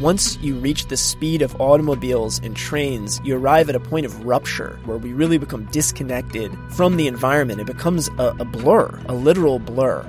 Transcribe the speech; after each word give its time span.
once 0.00 0.36
you 0.38 0.56
reach 0.56 0.86
the 0.86 0.96
speed 0.96 1.40
of 1.40 1.60
automobiles 1.60 2.40
and 2.40 2.56
trains, 2.56 3.20
you 3.22 3.36
arrive 3.36 3.68
at 3.68 3.76
a 3.76 3.80
point 3.80 4.04
of 4.04 4.24
rupture 4.24 4.78
where 4.84 4.98
we 4.98 5.12
really 5.12 5.38
become 5.38 5.64
disconnected 5.66 6.52
from 6.70 6.96
the 6.96 7.06
environment. 7.06 7.60
It 7.60 7.66
becomes 7.66 8.08
a, 8.18 8.34
a 8.40 8.44
blur, 8.44 9.00
a 9.06 9.14
literal 9.14 9.58
blur. 9.58 10.04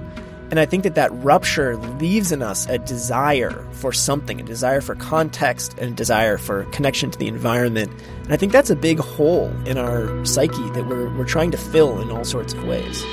And 0.52 0.60
I 0.60 0.66
think 0.66 0.84
that 0.84 0.96
that 0.96 1.12
rupture 1.24 1.76
leaves 1.78 2.32
in 2.32 2.42
us 2.42 2.68
a 2.68 2.78
desire 2.78 3.66
for 3.72 3.92
something, 3.92 4.40
a 4.40 4.44
desire 4.44 4.82
for 4.82 4.96
context, 4.96 5.78
and 5.78 5.92
a 5.92 5.96
desire 5.96 6.38
for 6.38 6.64
connection 6.66 7.12
to 7.12 7.18
the 7.18 7.28
environment. 7.28 7.92
And 8.24 8.34
I 8.34 8.38
think 8.38 8.52
that's 8.52 8.70
a 8.70 8.76
big 8.76 9.00
hole 9.00 9.52
in 9.66 9.78
our 9.78 10.26
psyche 10.26 10.70
that 10.72 10.88
we're, 10.88 11.16
we're 11.16 11.26
trying 11.26 11.52
to 11.52 11.58
fill 11.58 12.00
in 12.00 12.12
all 12.12 12.26
sorts 12.26 12.54
of 12.54 12.64
ways. 12.64 13.04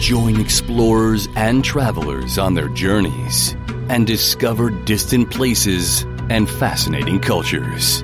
Join 0.00 0.38
explorers 0.40 1.28
and 1.36 1.64
travelers 1.64 2.38
on 2.38 2.54
their 2.54 2.68
journeys 2.68 3.54
and 3.88 4.06
discover 4.06 4.70
distant 4.70 5.30
places 5.30 6.02
and 6.28 6.48
fascinating 6.48 7.20
cultures. 7.20 8.02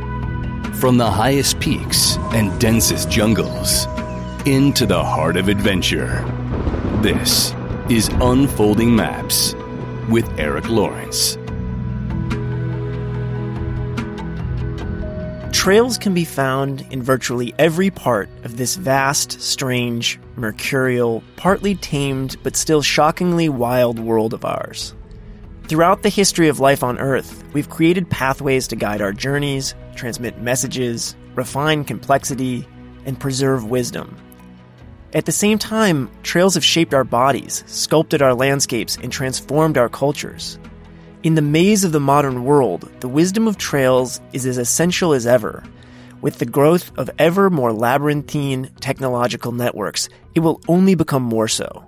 From 0.78 0.98
the 0.98 1.10
highest 1.10 1.60
peaks 1.60 2.16
and 2.32 2.58
densest 2.60 3.10
jungles 3.10 3.86
into 4.46 4.86
the 4.86 5.02
heart 5.02 5.36
of 5.36 5.48
adventure. 5.48 6.24
This 7.02 7.54
is 7.88 8.08
Unfolding 8.20 8.94
Maps 8.94 9.54
with 10.08 10.28
Eric 10.38 10.68
Lawrence. 10.68 11.36
Trails 15.52 15.96
can 15.96 16.12
be 16.12 16.24
found 16.24 16.84
in 16.90 17.02
virtually 17.02 17.54
every 17.56 17.90
part 17.90 18.28
of 18.42 18.56
this 18.56 18.74
vast, 18.74 19.40
strange, 19.40 20.18
mercurial, 20.34 21.22
partly 21.36 21.76
tamed, 21.76 22.36
but 22.42 22.56
still 22.56 22.82
shockingly 22.82 23.48
wild 23.48 24.00
world 24.00 24.34
of 24.34 24.44
ours. 24.44 24.92
Throughout 25.68 26.02
the 26.02 26.08
history 26.08 26.48
of 26.48 26.60
life 26.60 26.82
on 26.82 26.98
Earth, 26.98 27.42
we've 27.54 27.70
created 27.70 28.10
pathways 28.10 28.66
to 28.68 28.76
guide 28.76 29.00
our 29.00 29.12
journeys, 29.12 29.74
transmit 29.94 30.42
messages, 30.42 31.16
refine 31.34 31.84
complexity, 31.84 32.66
and 33.06 33.18
preserve 33.18 33.70
wisdom. 33.70 34.16
At 35.14 35.24
the 35.24 35.32
same 35.32 35.58
time, 35.58 36.10
trails 36.22 36.54
have 36.54 36.64
shaped 36.64 36.92
our 36.92 37.04
bodies, 37.04 37.64
sculpted 37.66 38.22
our 38.22 38.34
landscapes, 38.34 38.96
and 38.96 39.12
transformed 39.12 39.78
our 39.78 39.88
cultures. 39.88 40.58
In 41.22 41.36
the 41.36 41.42
maze 41.42 41.84
of 41.84 41.92
the 41.92 42.00
modern 42.00 42.44
world, 42.44 42.90
the 43.00 43.08
wisdom 43.08 43.46
of 43.46 43.56
trails 43.56 44.20
is 44.32 44.46
as 44.46 44.58
essential 44.58 45.12
as 45.12 45.26
ever. 45.26 45.62
With 46.20 46.38
the 46.38 46.46
growth 46.46 46.90
of 46.98 47.10
ever 47.18 47.50
more 47.50 47.72
labyrinthine 47.72 48.70
technological 48.80 49.52
networks, 49.52 50.08
it 50.34 50.40
will 50.40 50.60
only 50.66 50.96
become 50.96 51.22
more 51.22 51.48
so. 51.48 51.84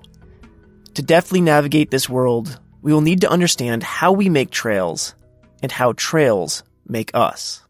To 0.95 1.03
deftly 1.03 1.41
navigate 1.41 1.91
this 1.91 2.09
world, 2.09 2.61
we 2.85 2.93
will 2.93 3.01
need 3.01 3.23
to 3.23 3.31
understand 3.31 3.83
how 3.83 4.13
we 4.13 4.29
make 4.29 4.51
trails 4.51 5.15
and 5.63 5.73
how 5.73 5.95
trails 5.95 6.63
make 6.87 7.11
us. 7.15 7.63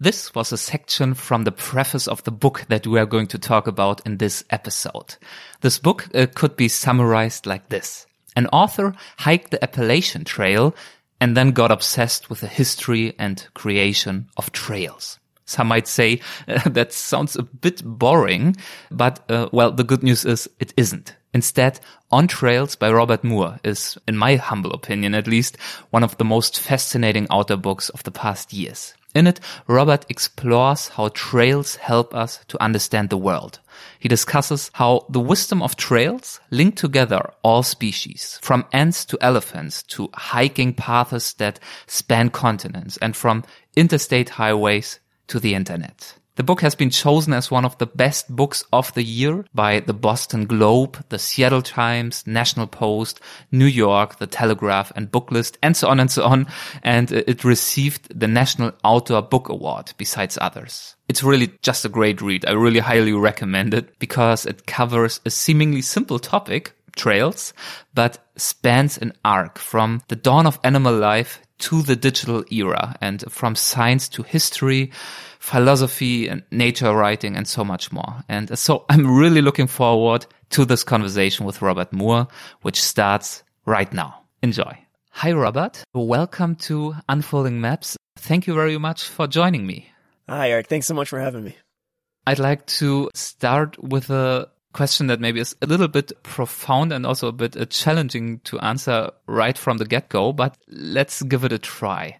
This 0.00 0.34
was 0.34 0.52
a 0.52 0.58
section 0.58 1.14
from 1.14 1.44
the 1.44 1.52
preface 1.52 2.08
of 2.08 2.22
the 2.24 2.32
book 2.32 2.66
that 2.68 2.84
we 2.84 2.98
are 2.98 3.06
going 3.06 3.28
to 3.28 3.38
talk 3.38 3.68
about 3.68 4.04
in 4.04 4.18
this 4.18 4.44
episode. 4.50 5.16
This 5.60 5.78
book 5.78 6.08
uh, 6.14 6.26
could 6.34 6.56
be 6.56 6.66
summarized 6.66 7.46
like 7.46 7.68
this. 7.68 8.06
An 8.34 8.48
author 8.48 8.92
hiked 9.18 9.52
the 9.52 9.62
Appalachian 9.62 10.24
Trail 10.24 10.74
and 11.20 11.36
then 11.36 11.52
got 11.52 11.70
obsessed 11.70 12.28
with 12.28 12.40
the 12.40 12.48
history 12.48 13.14
and 13.20 13.46
creation 13.54 14.28
of 14.36 14.50
trails. 14.50 15.20
Some 15.44 15.68
might 15.68 15.86
say 15.86 16.20
uh, 16.48 16.68
that 16.70 16.92
sounds 16.92 17.36
a 17.36 17.44
bit 17.44 17.84
boring, 17.84 18.56
but 18.90 19.24
uh, 19.30 19.48
well, 19.52 19.70
the 19.70 19.84
good 19.84 20.02
news 20.02 20.24
is 20.24 20.50
it 20.58 20.74
isn't. 20.76 21.14
Instead, 21.36 21.80
On 22.10 22.26
Trails 22.26 22.76
by 22.76 22.90
Robert 22.90 23.22
Moor 23.22 23.60
is, 23.62 23.98
in 24.08 24.16
my 24.16 24.36
humble 24.36 24.72
opinion 24.72 25.14
at 25.14 25.26
least, 25.26 25.58
one 25.90 26.02
of 26.02 26.16
the 26.16 26.24
most 26.24 26.58
fascinating 26.58 27.26
outdoor 27.30 27.58
books 27.58 27.90
of 27.90 28.02
the 28.04 28.10
past 28.10 28.54
years. 28.54 28.94
In 29.14 29.26
it, 29.26 29.38
Robert 29.66 30.06
explores 30.08 30.88
how 30.88 31.08
trails 31.08 31.76
help 31.76 32.14
us 32.14 32.40
to 32.48 32.62
understand 32.62 33.10
the 33.10 33.18
world. 33.18 33.60
He 33.98 34.08
discusses 34.08 34.70
how 34.72 35.04
the 35.10 35.20
wisdom 35.20 35.60
of 35.60 35.76
trails 35.76 36.40
link 36.50 36.74
together 36.74 37.20
all 37.42 37.62
species, 37.62 38.38
from 38.40 38.64
ants 38.72 39.04
to 39.04 39.18
elephants 39.20 39.82
to 39.88 40.08
hiking 40.14 40.72
paths 40.72 41.34
that 41.34 41.60
span 41.86 42.30
continents 42.30 42.96
and 43.02 43.14
from 43.14 43.44
interstate 43.76 44.30
highways 44.30 45.00
to 45.26 45.38
the 45.38 45.54
internet. 45.54 46.14
The 46.36 46.42
book 46.42 46.60
has 46.60 46.74
been 46.74 46.90
chosen 46.90 47.32
as 47.32 47.50
one 47.50 47.64
of 47.64 47.78
the 47.78 47.86
best 47.86 48.34
books 48.34 48.62
of 48.70 48.92
the 48.92 49.02
year 49.02 49.46
by 49.54 49.80
the 49.80 49.94
Boston 49.94 50.44
Globe, 50.44 51.02
the 51.08 51.18
Seattle 51.18 51.62
Times, 51.62 52.26
National 52.26 52.66
Post, 52.66 53.20
New 53.50 53.64
York, 53.64 54.18
the 54.18 54.26
Telegraph 54.26 54.92
and 54.94 55.10
Booklist 55.10 55.56
and 55.62 55.74
so 55.74 55.88
on 55.88 55.98
and 55.98 56.10
so 56.10 56.24
on. 56.24 56.46
And 56.82 57.10
uh, 57.10 57.22
it 57.26 57.42
received 57.42 58.20
the 58.20 58.28
National 58.28 58.72
Outdoor 58.84 59.22
Book 59.22 59.48
Award 59.48 59.94
besides 59.96 60.36
others. 60.38 60.94
It's 61.08 61.22
really 61.22 61.52
just 61.62 61.86
a 61.86 61.88
great 61.88 62.20
read. 62.20 62.44
I 62.44 62.52
really 62.52 62.80
highly 62.80 63.14
recommend 63.14 63.72
it 63.72 63.98
because 63.98 64.44
it 64.44 64.66
covers 64.66 65.20
a 65.24 65.30
seemingly 65.30 65.80
simple 65.80 66.18
topic, 66.18 66.72
trails, 66.96 67.54
but 67.94 68.18
spans 68.36 68.98
an 68.98 69.14
arc 69.24 69.58
from 69.58 70.02
the 70.08 70.16
dawn 70.16 70.46
of 70.46 70.60
animal 70.62 70.94
life 70.94 71.40
to 71.58 71.80
the 71.80 71.96
digital 71.96 72.44
era 72.50 72.94
and 73.00 73.24
from 73.30 73.54
science 73.54 74.08
to 74.10 74.22
history, 74.22 74.90
philosophy 75.46 76.26
and 76.26 76.42
nature 76.50 76.92
writing 76.92 77.36
and 77.36 77.46
so 77.46 77.64
much 77.64 77.92
more. 77.92 78.24
And 78.28 78.58
so 78.58 78.84
I'm 78.88 79.06
really 79.16 79.40
looking 79.40 79.68
forward 79.68 80.26
to 80.50 80.64
this 80.64 80.82
conversation 80.82 81.46
with 81.46 81.62
Robert 81.62 81.92
Moor, 81.92 82.26
which 82.62 82.82
starts 82.82 83.44
right 83.64 83.92
now. 83.92 84.22
Enjoy. 84.42 84.76
Hi, 85.12 85.32
Robert. 85.32 85.84
Welcome 85.94 86.56
to 86.66 86.96
Unfolding 87.08 87.60
Maps. 87.60 87.96
Thank 88.18 88.48
you 88.48 88.54
very 88.54 88.76
much 88.76 89.04
for 89.04 89.28
joining 89.28 89.68
me. 89.68 89.88
Hi, 90.28 90.50
Eric. 90.50 90.66
Thanks 90.66 90.88
so 90.88 90.94
much 90.94 91.10
for 91.10 91.20
having 91.20 91.44
me. 91.44 91.56
I'd 92.26 92.40
like 92.40 92.66
to 92.80 93.08
start 93.14 93.80
with 93.80 94.10
a 94.10 94.48
question 94.72 95.06
that 95.06 95.20
maybe 95.20 95.38
is 95.38 95.54
a 95.62 95.66
little 95.66 95.88
bit 95.88 96.10
profound 96.24 96.92
and 96.92 97.06
also 97.06 97.28
a 97.28 97.32
bit 97.32 97.56
uh, 97.56 97.64
challenging 97.66 98.40
to 98.40 98.58
answer 98.58 99.10
right 99.26 99.56
from 99.56 99.78
the 99.78 99.86
get 99.86 100.08
go, 100.08 100.32
but 100.32 100.58
let's 100.68 101.22
give 101.22 101.44
it 101.44 101.52
a 101.52 101.58
try. 101.58 102.18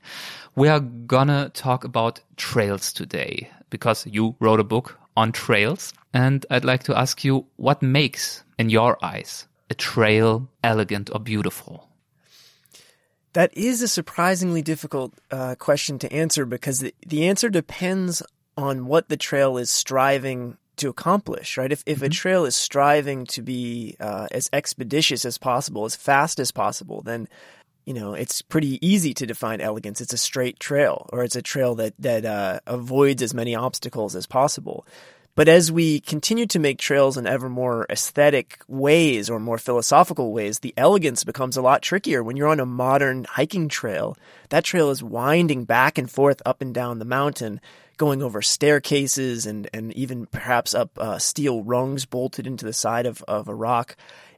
We 0.56 0.68
are 0.68 0.80
gonna 0.80 1.50
talk 1.50 1.84
about 1.84 2.22
trails 2.38 2.90
today 2.90 3.50
because 3.68 4.06
you 4.06 4.36
wrote 4.40 4.58
a 4.58 4.64
book 4.64 4.98
on 5.14 5.32
trails. 5.32 5.92
And 6.14 6.46
I'd 6.50 6.64
like 6.64 6.84
to 6.84 6.98
ask 6.98 7.24
you 7.24 7.46
what 7.56 7.82
makes, 7.82 8.42
in 8.58 8.70
your 8.70 8.96
eyes, 9.04 9.46
a 9.68 9.74
trail 9.74 10.48
elegant 10.64 11.10
or 11.12 11.20
beautiful? 11.20 11.90
That 13.34 13.54
is 13.54 13.82
a 13.82 13.88
surprisingly 13.88 14.62
difficult 14.62 15.12
uh, 15.30 15.56
question 15.56 15.98
to 15.98 16.10
answer 16.10 16.46
because 16.46 16.80
the, 16.80 16.94
the 17.06 17.28
answer 17.28 17.50
depends 17.50 18.22
on 18.56 18.86
what 18.86 19.10
the 19.10 19.18
trail 19.18 19.58
is 19.58 19.70
striving 19.70 20.56
to 20.76 20.88
accomplish, 20.88 21.58
right? 21.58 21.72
If, 21.72 21.82
if 21.84 21.98
mm-hmm. 21.98 22.06
a 22.06 22.10
trail 22.10 22.44
is 22.46 22.56
striving 22.56 23.26
to 23.26 23.42
be 23.42 23.96
uh, 24.00 24.28
as 24.30 24.48
expeditious 24.54 25.26
as 25.26 25.36
possible, 25.36 25.84
as 25.84 25.96
fast 25.96 26.40
as 26.40 26.50
possible, 26.50 27.02
then 27.02 27.28
you 27.86 27.94
know 27.94 28.12
it's 28.12 28.42
pretty 28.42 28.84
easy 28.86 29.14
to 29.14 29.26
define 29.26 29.60
elegance. 29.60 30.00
It's 30.00 30.12
a 30.12 30.18
straight 30.18 30.60
trail, 30.60 31.08
or 31.12 31.24
it's 31.24 31.36
a 31.36 31.42
trail 31.42 31.76
that 31.76 31.94
that 32.00 32.24
uh, 32.24 32.60
avoids 32.66 33.22
as 33.22 33.32
many 33.32 33.54
obstacles 33.54 34.14
as 34.14 34.26
possible. 34.26 34.86
But 35.36 35.48
as 35.48 35.70
we 35.70 36.00
continue 36.00 36.46
to 36.46 36.58
make 36.58 36.78
trails 36.78 37.18
in 37.18 37.26
ever 37.26 37.50
more 37.50 37.86
aesthetic 37.90 38.58
ways 38.68 39.28
or 39.28 39.38
more 39.38 39.58
philosophical 39.58 40.32
ways, 40.32 40.60
the 40.60 40.72
elegance 40.78 41.24
becomes 41.24 41.58
a 41.58 41.62
lot 41.62 41.82
trickier. 41.82 42.22
When 42.22 42.38
you're 42.38 42.48
on 42.48 42.58
a 42.58 42.64
modern 42.64 43.24
hiking 43.24 43.68
trail, 43.68 44.16
that 44.48 44.64
trail 44.64 44.88
is 44.88 45.02
winding 45.02 45.64
back 45.64 45.98
and 45.98 46.10
forth 46.10 46.40
up 46.46 46.62
and 46.62 46.74
down 46.74 46.98
the 46.98 47.04
mountain 47.04 47.60
going 47.98 48.22
over 48.22 48.40
staircases 48.40 49.44
and, 49.44 49.68
and 49.74 49.92
even 49.92 50.24
perhaps 50.26 50.74
up 50.74 50.98
uh, 50.98 51.18
steel 51.18 51.62
rungs 51.62 52.06
bolted 52.06 52.46
into 52.46 52.64
the 52.64 52.72
side 52.72 53.04
of, 53.04 53.22
of 53.28 53.48
a 53.48 53.54
rock. 53.54 53.94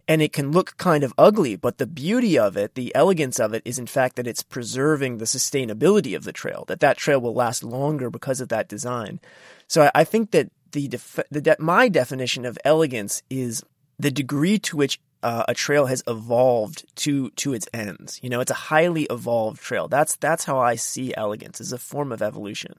And 0.08 0.22
it 0.22 0.32
can 0.32 0.50
look 0.52 0.78
kind 0.78 1.04
of 1.04 1.12
ugly, 1.18 1.54
but 1.54 1.76
the 1.76 1.86
beauty 1.86 2.38
of 2.38 2.56
it, 2.56 2.74
the 2.74 2.94
elegance 2.94 3.38
of 3.38 3.52
it, 3.52 3.62
is 3.66 3.78
in 3.78 3.86
fact 3.86 4.16
that 4.16 4.26
it's 4.26 4.42
preserving 4.42 5.18
the 5.18 5.26
sustainability 5.26 6.16
of 6.16 6.24
the 6.24 6.32
trail, 6.32 6.64
that 6.68 6.80
that 6.80 6.96
trail 6.96 7.20
will 7.20 7.34
last 7.34 7.62
longer 7.62 8.08
because 8.08 8.40
of 8.40 8.48
that 8.48 8.68
design. 8.68 9.20
So 9.66 9.90
I, 9.94 10.04
think 10.04 10.30
that 10.30 10.50
the, 10.72 10.88
def- 10.88 11.20
the 11.30 11.42
de- 11.42 11.56
my 11.58 11.90
definition 11.90 12.46
of 12.46 12.58
elegance 12.64 13.22
is 13.28 13.62
the 13.98 14.10
degree 14.10 14.58
to 14.60 14.78
which 14.78 14.98
uh, 15.22 15.44
a 15.48 15.54
trail 15.54 15.86
has 15.86 16.02
evolved 16.06 16.84
to 16.96 17.30
to 17.30 17.52
its 17.52 17.68
ends. 17.74 18.20
You 18.22 18.30
know, 18.30 18.40
it's 18.40 18.50
a 18.50 18.54
highly 18.70 19.04
evolved 19.10 19.60
trail. 19.60 19.88
That's 19.88 20.16
that's 20.16 20.44
how 20.44 20.58
I 20.58 20.76
see 20.76 21.14
elegance 21.16 21.60
as 21.60 21.72
a 21.72 21.78
form 21.78 22.12
of 22.12 22.22
evolution. 22.22 22.74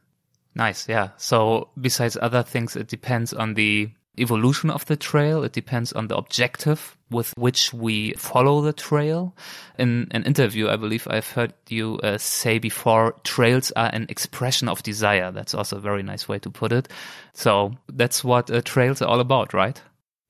Nice, 0.55 0.87
yeah. 0.87 1.09
So 1.17 1.69
besides 1.79 2.17
other 2.21 2.43
things, 2.43 2.75
it 2.75 2.87
depends 2.87 3.33
on 3.33 3.53
the 3.53 3.89
evolution 4.17 4.69
of 4.69 4.85
the 4.85 4.95
trail. 4.95 5.43
It 5.43 5.51
depends 5.51 5.93
on 5.93 6.07
the 6.07 6.17
objective 6.17 6.97
with 7.11 7.33
which 7.37 7.73
we 7.73 8.13
follow 8.13 8.61
the 8.61 8.73
trail. 8.73 9.35
In 9.77 10.07
an 10.11 10.23
interview, 10.23 10.69
I 10.69 10.75
believe 10.75 11.07
I've 11.09 11.29
heard 11.29 11.53
you 11.67 11.99
uh, 12.03 12.17
say 12.17 12.59
before, 12.59 13.15
trails 13.23 13.71
are 13.75 13.89
an 13.91 14.05
expression 14.09 14.67
of 14.67 14.83
desire. 14.83 15.31
That's 15.31 15.53
also 15.53 15.77
a 15.77 15.81
very 15.81 16.03
nice 16.03 16.27
way 16.27 16.39
to 16.39 16.49
put 16.49 16.71
it. 16.71 16.87
So 17.33 17.73
that's 17.87 18.23
what 18.23 18.51
uh, 18.51 18.61
trails 18.61 19.01
are 19.01 19.07
all 19.07 19.19
about, 19.19 19.53
right? 19.53 19.81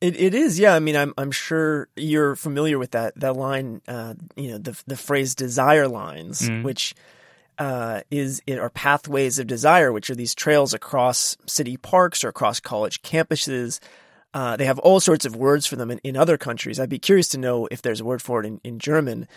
It 0.02 0.16
it 0.18 0.34
is, 0.34 0.60
yeah. 0.60 0.76
I 0.76 0.80
mean, 0.80 0.96
I'm 0.96 1.14
I'm 1.18 1.31
sure 1.31 1.90
you're 1.98 2.36
familiar 2.36 2.80
with 2.80 2.92
that 2.92 3.20
that 3.20 3.36
line. 3.36 3.81
Uh, 3.86 4.14
you 4.38 4.52
know, 4.52 4.58
the 4.58 4.81
the 4.88 4.96
phrase 4.96 5.36
"desire 5.36 5.90
lines," 5.90 6.44
mm. 6.44 6.64
which 6.64 6.96
uh, 7.58 8.02
is 8.10 8.42
are 8.48 8.70
pathways 8.70 9.40
of 9.40 9.48
desire, 9.48 9.92
which 9.92 10.10
are 10.10 10.16
these 10.16 10.34
trails 10.34 10.74
across 10.74 11.36
city 11.46 11.76
parks 11.76 12.24
or 12.24 12.30
across 12.30 12.62
college 12.62 13.02
campuses. 13.02 13.81
Uh, 14.34 14.56
they 14.56 14.66
have 14.66 14.80
all 14.80 15.00
sorts 15.00 15.26
of 15.26 15.36
words 15.36 15.66
for 15.66 15.76
them 15.76 15.90
in, 15.90 16.00
in, 16.04 16.16
other 16.16 16.38
countries. 16.38 16.80
I'd 16.80 16.90
be 16.90 17.00
curious 17.00 17.30
to 17.30 17.40
know 17.40 17.68
if 17.72 17.81
there's 17.81 18.00
a 18.00 18.06
word 18.06 18.22
for 18.22 18.40
it 18.40 18.46
in, 18.46 18.62
in 18.64 18.80
German. 18.80 19.28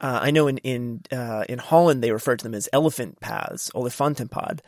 Uh, 0.00 0.20
I 0.22 0.30
know 0.30 0.46
in 0.46 0.58
in 0.58 1.02
uh, 1.12 1.44
in 1.48 1.58
Holland 1.58 2.02
they 2.02 2.12
refer 2.12 2.36
to 2.36 2.42
them 2.42 2.54
as 2.54 2.68
elephant 2.72 3.20
paths, 3.20 3.70
Olifantenpad. 3.74 4.60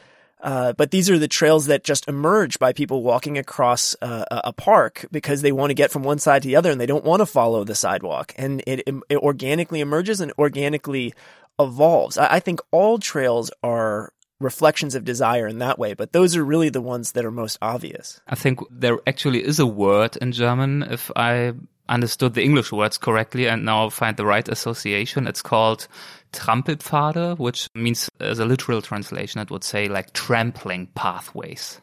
Uh, 0.43 0.73
but 0.73 0.91
these 0.91 1.11
are 1.11 1.19
the 1.19 1.29
trails 1.29 1.67
that 1.67 1.85
just 1.85 2.09
emerge 2.09 2.59
by 2.59 2.73
people 2.73 3.03
walking 3.03 3.37
across 3.37 3.95
uh, 4.01 4.25
a 4.31 4.53
park 4.53 5.05
because 5.13 5.43
they 5.43 5.53
want 5.53 5.71
to 5.71 5.75
get 5.75 5.91
from 5.91 6.03
one 6.03 6.19
side 6.19 6.43
to 6.43 6.49
the 6.49 6.57
other 6.57 6.71
and 6.71 6.81
they 6.81 6.87
don't 6.87 7.05
want 7.05 7.21
to 7.21 7.27
follow 7.27 7.63
the 7.63 7.75
sidewalk. 7.75 8.33
And 8.37 8.63
it, 8.67 8.89
it 8.89 9.17
organically 9.19 9.81
emerges 9.81 10.21
and 10.21 10.33
organically 10.39 11.13
evolves. 11.59 12.17
I, 12.17 12.37
I 12.37 12.41
think 12.41 12.61
all 12.71 12.99
trails 12.99 13.51
are 13.63 14.13
reflections 14.41 14.95
of 14.95 15.05
desire 15.05 15.47
in 15.47 15.59
that 15.59 15.79
way, 15.79 15.95
but 15.95 16.13
those 16.13 16.35
are 16.35 16.45
really 16.45 16.71
the 16.71 16.81
ones 16.81 17.13
that 17.13 17.25
are 17.25 17.31
most 17.31 17.59
obvious. 17.63 18.21
I 18.27 18.35
think 18.35 18.61
there 18.71 18.99
actually 19.07 19.45
is 19.45 19.59
a 19.59 19.67
word 19.67 20.17
in 20.17 20.33
German, 20.33 20.83
if 20.83 21.11
I 21.15 21.53
understood 21.91 22.35
the 22.35 22.43
English 22.43 22.73
words 22.73 22.97
correctly 22.97 23.47
and 23.49 23.65
now 23.65 23.91
find 23.91 24.17
the 24.17 24.25
right 24.25 24.49
association. 24.49 25.27
It's 25.27 25.43
called 25.43 25.89
Trampelpfade, 26.33 27.39
which 27.39 27.69
means 27.75 28.09
as 28.21 28.39
a 28.39 28.45
literal 28.45 28.81
translation, 28.81 29.41
it 29.41 29.51
would 29.51 29.65
say 29.65 29.89
like 29.89 30.13
trampling 30.13 30.87
pathways. 30.95 31.81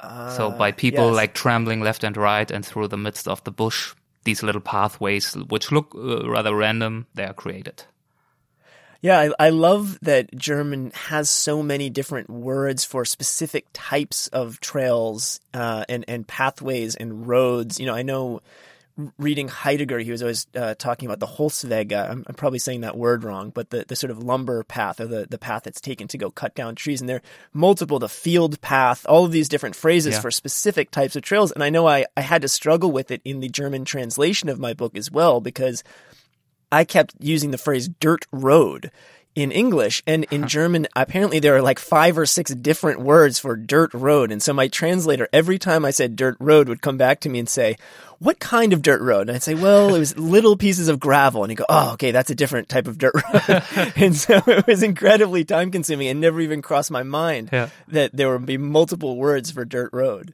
Uh, 0.00 0.30
so 0.30 0.50
by 0.50 0.70
people 0.70 1.08
yes. 1.08 1.16
like 1.16 1.34
trampling 1.34 1.80
left 1.80 2.04
and 2.04 2.16
right 2.16 2.50
and 2.50 2.64
through 2.64 2.88
the 2.88 2.96
midst 2.96 3.26
of 3.26 3.42
the 3.44 3.50
bush, 3.50 3.94
these 4.22 4.42
little 4.42 4.60
pathways, 4.60 5.34
which 5.34 5.72
look 5.72 5.94
uh, 5.94 6.28
rather 6.28 6.54
random, 6.54 7.06
they 7.14 7.24
are 7.24 7.34
created. 7.34 7.84
Yeah, 9.04 9.20
I, 9.38 9.48
I, 9.48 9.50
love 9.50 9.98
that 10.00 10.34
German 10.34 10.90
has 10.92 11.28
so 11.28 11.62
many 11.62 11.90
different 11.90 12.30
words 12.30 12.86
for 12.86 13.04
specific 13.04 13.66
types 13.74 14.28
of 14.28 14.60
trails 14.60 15.40
uh, 15.52 15.84
and 15.90 16.06
and 16.08 16.26
pathways 16.26 16.96
and 16.96 17.28
roads. 17.28 17.78
You 17.78 17.84
know, 17.84 17.94
I 17.94 18.00
know 18.00 18.40
reading 19.18 19.48
Heidegger, 19.48 19.98
he 19.98 20.10
was 20.10 20.22
always 20.22 20.46
uh, 20.56 20.74
talking 20.78 21.06
about 21.06 21.20
the 21.20 21.26
Holzwege. 21.26 21.92
I'm, 21.92 22.24
I'm, 22.26 22.34
probably 22.34 22.58
saying 22.58 22.80
that 22.80 22.96
word 22.96 23.24
wrong, 23.24 23.50
but 23.50 23.68
the, 23.68 23.84
the 23.86 23.94
sort 23.94 24.10
of 24.10 24.22
lumber 24.22 24.62
path 24.62 25.00
or 25.00 25.06
the, 25.06 25.26
the 25.28 25.36
path 25.36 25.64
that's 25.64 25.82
taken 25.82 26.08
to 26.08 26.16
go 26.16 26.30
cut 26.30 26.54
down 26.54 26.74
trees. 26.74 27.02
And 27.02 27.08
there 27.10 27.16
are 27.16 27.22
multiple, 27.52 27.98
the 27.98 28.08
field 28.08 28.58
path, 28.62 29.04
all 29.06 29.26
of 29.26 29.32
these 29.32 29.50
different 29.50 29.76
phrases 29.76 30.14
yeah. 30.14 30.20
for 30.20 30.30
specific 30.30 30.90
types 30.90 31.14
of 31.14 31.22
trails. 31.22 31.52
And 31.52 31.62
I 31.62 31.68
know 31.68 31.86
I, 31.86 32.06
I 32.16 32.22
had 32.22 32.40
to 32.40 32.48
struggle 32.48 32.90
with 32.90 33.10
it 33.10 33.20
in 33.24 33.40
the 33.40 33.50
German 33.50 33.84
translation 33.84 34.48
of 34.48 34.58
my 34.58 34.72
book 34.72 34.96
as 34.96 35.10
well, 35.10 35.42
because 35.42 35.84
I 36.74 36.84
kept 36.84 37.14
using 37.20 37.50
the 37.50 37.58
phrase 37.58 37.88
dirt 38.00 38.26
road 38.32 38.90
in 39.34 39.50
English 39.50 40.02
and 40.06 40.24
in 40.30 40.42
uh-huh. 40.42 40.48
German, 40.48 40.86
apparently 40.94 41.38
there 41.40 41.56
are 41.56 41.62
like 41.62 41.78
five 41.78 42.16
or 42.16 42.26
six 42.26 42.54
different 42.54 43.00
words 43.00 43.38
for 43.38 43.56
dirt 43.56 43.92
road. 43.92 44.30
And 44.30 44.42
so 44.42 44.52
my 44.52 44.68
translator, 44.68 45.28
every 45.32 45.58
time 45.58 45.84
I 45.84 45.90
said 45.90 46.16
dirt 46.16 46.36
road 46.38 46.68
would 46.68 46.82
come 46.82 46.96
back 46.96 47.20
to 47.20 47.28
me 47.28 47.40
and 47.40 47.48
say, 47.48 47.76
what 48.20 48.38
kind 48.38 48.72
of 48.72 48.80
dirt 48.80 49.00
road? 49.00 49.28
And 49.28 49.32
I'd 49.32 49.42
say, 49.42 49.54
well, 49.54 49.94
it 49.94 49.98
was 49.98 50.16
little 50.18 50.56
pieces 50.56 50.88
of 50.88 51.00
gravel. 51.00 51.42
And 51.42 51.50
he'd 51.50 51.56
go, 51.56 51.66
oh, 51.68 51.92
okay, 51.94 52.10
that's 52.10 52.30
a 52.30 52.34
different 52.34 52.68
type 52.68 52.86
of 52.86 52.98
dirt 52.98 53.14
road. 53.14 53.62
and 53.96 54.16
so 54.16 54.40
it 54.46 54.66
was 54.66 54.82
incredibly 54.82 55.44
time 55.44 55.70
consuming 55.70 56.08
and 56.08 56.20
never 56.20 56.40
even 56.40 56.62
crossed 56.62 56.90
my 56.90 57.02
mind 57.02 57.50
yeah. 57.52 57.70
that 57.88 58.12
there 58.12 58.30
would 58.30 58.46
be 58.46 58.58
multiple 58.58 59.16
words 59.16 59.50
for 59.50 59.64
dirt 59.64 59.90
road. 59.92 60.32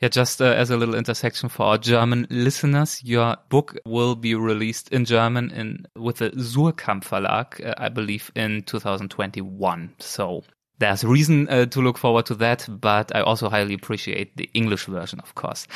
Yeah, 0.00 0.08
just 0.08 0.42
uh, 0.42 0.46
as 0.46 0.70
a 0.70 0.76
little 0.76 0.94
intersection 0.94 1.48
for 1.48 1.66
our 1.66 1.78
German 1.78 2.26
listeners, 2.28 3.02
your 3.02 3.36
book 3.48 3.76
will 3.86 4.14
be 4.14 4.34
released 4.34 4.90
in 4.90 5.06
German 5.06 5.50
in 5.52 5.86
with 5.96 6.16
the 6.16 6.30
Suhrkamp 6.30 7.04
Verlag, 7.04 7.64
uh, 7.64 7.74
I 7.78 7.88
believe, 7.88 8.30
in 8.34 8.62
2021. 8.62 9.94
So 9.98 10.44
there's 10.78 11.02
reason 11.02 11.48
uh, 11.48 11.64
to 11.66 11.80
look 11.80 11.96
forward 11.96 12.26
to 12.26 12.34
that, 12.34 12.66
but 12.68 13.14
I 13.16 13.22
also 13.22 13.48
highly 13.48 13.72
appreciate 13.72 14.36
the 14.36 14.50
English 14.52 14.84
version, 14.84 15.20
of 15.20 15.34
course. 15.34 15.66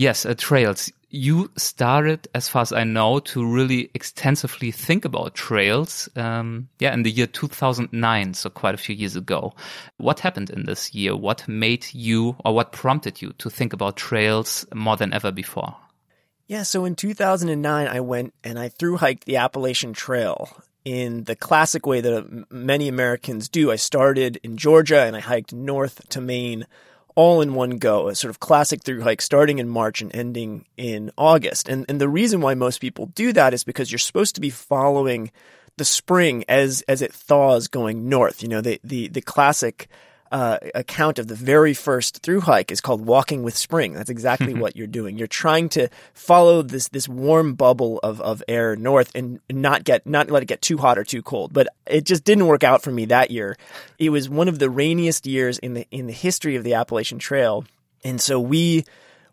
Yes, 0.00 0.24
uh, 0.24 0.32
trails. 0.32 0.90
You 1.10 1.50
started, 1.58 2.26
as 2.34 2.48
far 2.48 2.62
as 2.62 2.72
I 2.72 2.84
know, 2.84 3.18
to 3.18 3.44
really 3.44 3.90
extensively 3.92 4.70
think 4.70 5.04
about 5.04 5.34
trails. 5.34 6.08
Um, 6.16 6.70
yeah, 6.78 6.94
in 6.94 7.02
the 7.02 7.10
year 7.10 7.26
2009, 7.26 8.32
so 8.32 8.48
quite 8.48 8.74
a 8.74 8.78
few 8.78 8.94
years 8.96 9.14
ago. 9.14 9.52
What 9.98 10.20
happened 10.20 10.48
in 10.48 10.64
this 10.64 10.94
year? 10.94 11.14
What 11.14 11.46
made 11.46 11.86
you, 11.92 12.34
or 12.46 12.54
what 12.54 12.72
prompted 12.72 13.20
you 13.20 13.34
to 13.36 13.50
think 13.50 13.74
about 13.74 13.98
trails 13.98 14.64
more 14.74 14.96
than 14.96 15.12
ever 15.12 15.30
before? 15.30 15.76
Yeah, 16.46 16.62
so 16.62 16.86
in 16.86 16.94
2009, 16.94 17.86
I 17.86 18.00
went 18.00 18.32
and 18.42 18.58
I 18.58 18.70
through 18.70 18.96
hiked 18.96 19.26
the 19.26 19.36
Appalachian 19.36 19.92
Trail 19.92 20.48
in 20.82 21.24
the 21.24 21.36
classic 21.36 21.84
way 21.84 22.00
that 22.00 22.46
many 22.50 22.88
Americans 22.88 23.50
do. 23.50 23.70
I 23.70 23.76
started 23.76 24.40
in 24.42 24.56
Georgia 24.56 25.02
and 25.02 25.14
I 25.14 25.20
hiked 25.20 25.52
north 25.52 26.08
to 26.08 26.22
Maine 26.22 26.66
all 27.14 27.40
in 27.40 27.54
one 27.54 27.78
go, 27.78 28.08
a 28.08 28.14
sort 28.14 28.30
of 28.30 28.40
classic 28.40 28.82
through 28.82 29.02
hike 29.02 29.20
starting 29.20 29.58
in 29.58 29.68
March 29.68 30.00
and 30.00 30.14
ending 30.14 30.66
in 30.76 31.10
August. 31.16 31.68
And 31.68 31.84
and 31.88 32.00
the 32.00 32.08
reason 32.08 32.40
why 32.40 32.54
most 32.54 32.80
people 32.80 33.06
do 33.06 33.32
that 33.32 33.54
is 33.54 33.64
because 33.64 33.90
you're 33.90 33.98
supposed 33.98 34.34
to 34.36 34.40
be 34.40 34.50
following 34.50 35.30
the 35.76 35.84
spring 35.84 36.44
as 36.48 36.82
as 36.82 37.02
it 37.02 37.12
thaws 37.12 37.68
going 37.68 38.08
north. 38.08 38.42
You 38.42 38.48
know, 38.48 38.60
the 38.60 38.80
the 38.84 39.08
the 39.08 39.22
classic 39.22 39.88
uh, 40.30 40.58
account 40.74 41.18
of 41.18 41.26
the 41.26 41.34
very 41.34 41.74
first 41.74 42.22
through 42.22 42.40
hike 42.40 42.70
is 42.70 42.80
called 42.80 43.04
Walking 43.04 43.42
with 43.42 43.56
Spring. 43.56 43.94
That's 43.94 44.10
exactly 44.10 44.54
what 44.54 44.76
you're 44.76 44.86
doing. 44.86 45.18
You're 45.18 45.26
trying 45.26 45.68
to 45.70 45.88
follow 46.14 46.62
this 46.62 46.88
this 46.88 47.08
warm 47.08 47.54
bubble 47.54 47.98
of, 48.02 48.20
of 48.20 48.42
air 48.46 48.76
north 48.76 49.10
and 49.14 49.40
not 49.50 49.84
get 49.84 50.06
not 50.06 50.30
let 50.30 50.42
it 50.42 50.46
get 50.46 50.62
too 50.62 50.78
hot 50.78 50.98
or 50.98 51.04
too 51.04 51.22
cold. 51.22 51.52
But 51.52 51.68
it 51.86 52.04
just 52.04 52.24
didn't 52.24 52.46
work 52.46 52.62
out 52.62 52.82
for 52.82 52.92
me 52.92 53.06
that 53.06 53.30
year. 53.30 53.56
It 53.98 54.10
was 54.10 54.28
one 54.28 54.48
of 54.48 54.58
the 54.58 54.70
rainiest 54.70 55.26
years 55.26 55.58
in 55.58 55.74
the 55.74 55.86
in 55.90 56.06
the 56.06 56.12
history 56.12 56.54
of 56.56 56.64
the 56.64 56.74
Appalachian 56.74 57.18
Trail, 57.18 57.64
and 58.04 58.20
so 58.20 58.38
we 58.38 58.84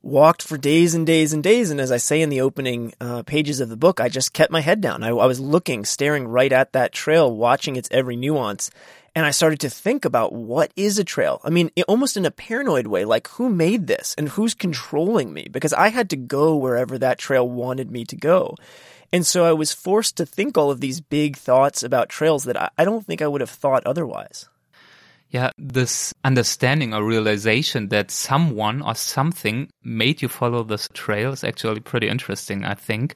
walked 0.02 0.42
for 0.42 0.58
days 0.58 0.96
and 0.96 1.06
days 1.06 1.34
and 1.34 1.44
days. 1.44 1.70
And 1.70 1.82
as 1.82 1.92
I 1.92 1.98
say 1.98 2.22
in 2.22 2.30
the 2.30 2.42
opening 2.42 2.94
uh, 3.02 3.24
pages 3.24 3.60
of 3.60 3.70
the 3.70 3.76
book, 3.76 4.00
I 4.00 4.10
just 4.10 4.34
kept 4.34 4.52
my 4.52 4.62
head 4.62 4.80
down. 4.80 5.04
I, 5.04 5.10
I 5.10 5.26
was 5.26 5.40
looking, 5.40 5.86
staring 5.86 6.28
right 6.28 6.52
at 6.52 6.74
that 6.74 6.94
trail, 6.94 7.36
watching 7.36 7.76
its 7.76 7.90
every 7.92 8.16
nuance 8.16 8.72
and 9.18 9.26
I 9.26 9.32
started 9.32 9.62
to 9.62 9.70
think 9.72 10.06
about 10.06 10.32
what 10.32 10.72
is 10.76 11.00
a 11.00 11.04
trail. 11.04 11.42
I 11.44 11.50
mean, 11.50 11.72
almost 11.88 12.18
in 12.18 12.26
a 12.28 12.30
paranoid 12.30 12.86
way, 12.86 13.04
like 13.04 13.28
who 13.30 13.50
made 13.50 13.88
this 13.88 14.14
and 14.16 14.30
who's 14.30 14.54
controlling 14.54 15.34
me? 15.34 15.48
Because 15.50 15.74
I 15.74 15.88
had 15.88 16.12
to 16.12 16.16
go 16.16 16.56
wherever 16.56 17.00
that 17.00 17.18
trail 17.18 17.50
wanted 17.50 17.90
me 17.90 18.06
to 18.06 18.16
go. 18.16 18.54
And 19.12 19.26
so 19.26 19.44
I 19.44 19.54
was 19.54 19.74
forced 19.74 20.18
to 20.18 20.26
think 20.28 20.56
all 20.56 20.70
of 20.70 20.82
these 20.82 21.02
big 21.02 21.36
thoughts 21.36 21.82
about 21.82 22.10
trails 22.10 22.44
that 22.44 22.72
I 22.78 22.86
don't 22.86 23.08
think 23.08 23.24
I 23.24 23.28
would 23.28 23.42
have 23.42 23.50
thought 23.50 23.88
otherwise. 23.88 24.50
Yeah, 25.32 25.50
this 25.58 26.14
understanding 26.24 26.94
or 26.94 27.04
realization 27.04 27.88
that 27.88 28.12
someone 28.12 28.84
or 28.84 28.94
something 28.94 29.72
made 29.84 30.22
you 30.22 30.28
follow 30.28 30.62
this 30.64 30.90
trail 30.94 31.34
is 31.34 31.44
actually 31.44 31.80
pretty 31.80 32.08
interesting, 32.08 32.66
I 32.66 32.76
think. 32.76 33.16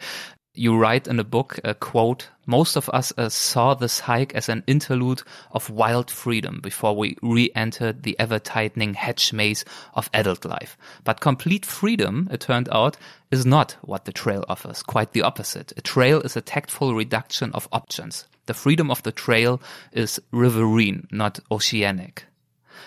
You 0.53 0.77
write 0.77 1.07
in 1.07 1.17
a 1.17 1.23
book, 1.23 1.61
a 1.63 1.73
quote, 1.73 2.27
most 2.45 2.75
of 2.75 2.89
us 2.89 3.13
uh, 3.17 3.29
saw 3.29 3.73
this 3.73 4.01
hike 4.01 4.35
as 4.35 4.49
an 4.49 4.63
interlude 4.67 5.23
of 5.53 5.69
wild 5.69 6.11
freedom 6.11 6.59
before 6.61 6.93
we 6.93 7.15
re-entered 7.21 8.03
the 8.03 8.19
ever-tightening 8.19 8.95
hedge 8.95 9.31
maze 9.31 9.63
of 9.93 10.09
adult 10.13 10.43
life. 10.43 10.77
But 11.05 11.21
complete 11.21 11.65
freedom, 11.65 12.27
it 12.29 12.41
turned 12.41 12.67
out, 12.69 12.97
is 13.31 13.45
not 13.45 13.77
what 13.81 14.03
the 14.03 14.11
trail 14.11 14.43
offers. 14.49 14.83
Quite 14.83 15.13
the 15.13 15.21
opposite. 15.21 15.71
A 15.77 15.81
trail 15.81 16.19
is 16.19 16.35
a 16.35 16.41
tactful 16.41 16.95
reduction 16.95 17.53
of 17.53 17.69
options. 17.71 18.27
The 18.47 18.53
freedom 18.53 18.91
of 18.91 19.01
the 19.03 19.13
trail 19.13 19.61
is 19.93 20.19
riverine, 20.31 21.07
not 21.11 21.39
oceanic. 21.49 22.25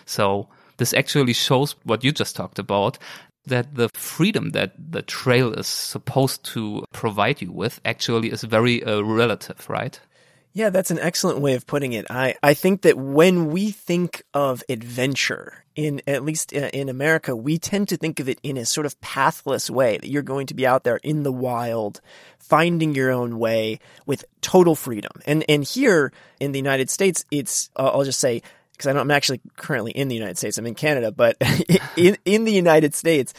So 0.05 0.49
this 0.77 0.93
actually 0.93 1.33
shows 1.33 1.77
what 1.85 2.05
you 2.05 2.13
just 2.13 2.37
talked 2.37 2.59
about 2.59 2.99
that 3.47 3.75
the 3.75 3.89
freedom 3.95 4.51
that 4.51 4.73
the 4.79 5.03
trail 5.03 5.53
is 5.53 5.67
supposed 5.67 6.45
to 6.45 6.85
provide 6.93 7.43
you 7.43 7.53
with 7.53 7.81
actually 7.85 8.31
is 8.31 8.43
very 8.43 8.83
uh, 8.83 9.01
relative, 9.01 9.69
right? 9.69 10.01
Yeah, 10.57 10.71
that's 10.71 10.93
an 10.93 11.01
excellent 11.01 11.41
way 11.41 11.55
of 11.55 11.67
putting 11.67 11.95
it. 11.95 12.07
I, 12.11 12.37
I 12.41 12.55
think 12.55 12.83
that 12.83 12.97
when 12.97 13.51
we 13.51 13.73
think 13.73 14.23
of 14.33 14.63
adventure, 14.69 15.65
in 15.75 16.01
at 16.07 16.25
least 16.25 16.55
uh, 16.55 16.71
in 16.73 16.89
America, 16.89 17.35
we 17.35 17.59
tend 17.59 17.89
to 17.89 17.97
think 17.97 18.21
of 18.21 18.29
it 18.29 18.39
in 18.45 18.57
a 18.57 18.65
sort 18.65 18.87
of 18.87 19.01
pathless 19.01 19.69
way 19.69 19.99
that 19.99 20.09
you're 20.09 20.23
going 20.23 20.47
to 20.47 20.55
be 20.55 20.65
out 20.65 20.85
there 20.85 21.01
in 21.03 21.25
the 21.25 21.33
wild, 21.33 22.01
finding 22.39 22.95
your 22.95 23.11
own 23.11 23.41
way 23.41 23.81
with 24.07 24.25
total 24.41 24.77
freedom. 24.77 25.11
And 25.27 25.45
and 25.49 25.65
here 25.65 26.13
in 26.39 26.53
the 26.53 26.61
United 26.61 26.89
States, 26.89 27.25
it's 27.33 27.71
uh, 27.75 27.91
I'll 27.93 28.05
just 28.05 28.21
say 28.21 28.43
because 28.77 28.97
I'm 28.97 29.11
actually 29.11 29.41
currently 29.57 29.93
in 29.93 30.09
the 30.09 30.15
United 30.15 30.39
States. 30.39 30.59
I'm 30.59 30.67
in 30.67 30.75
Canada, 30.75 31.13
but 31.13 31.37
in 31.97 32.19
in 32.25 32.45
the 32.45 32.53
United 32.53 32.95
States, 32.95 33.33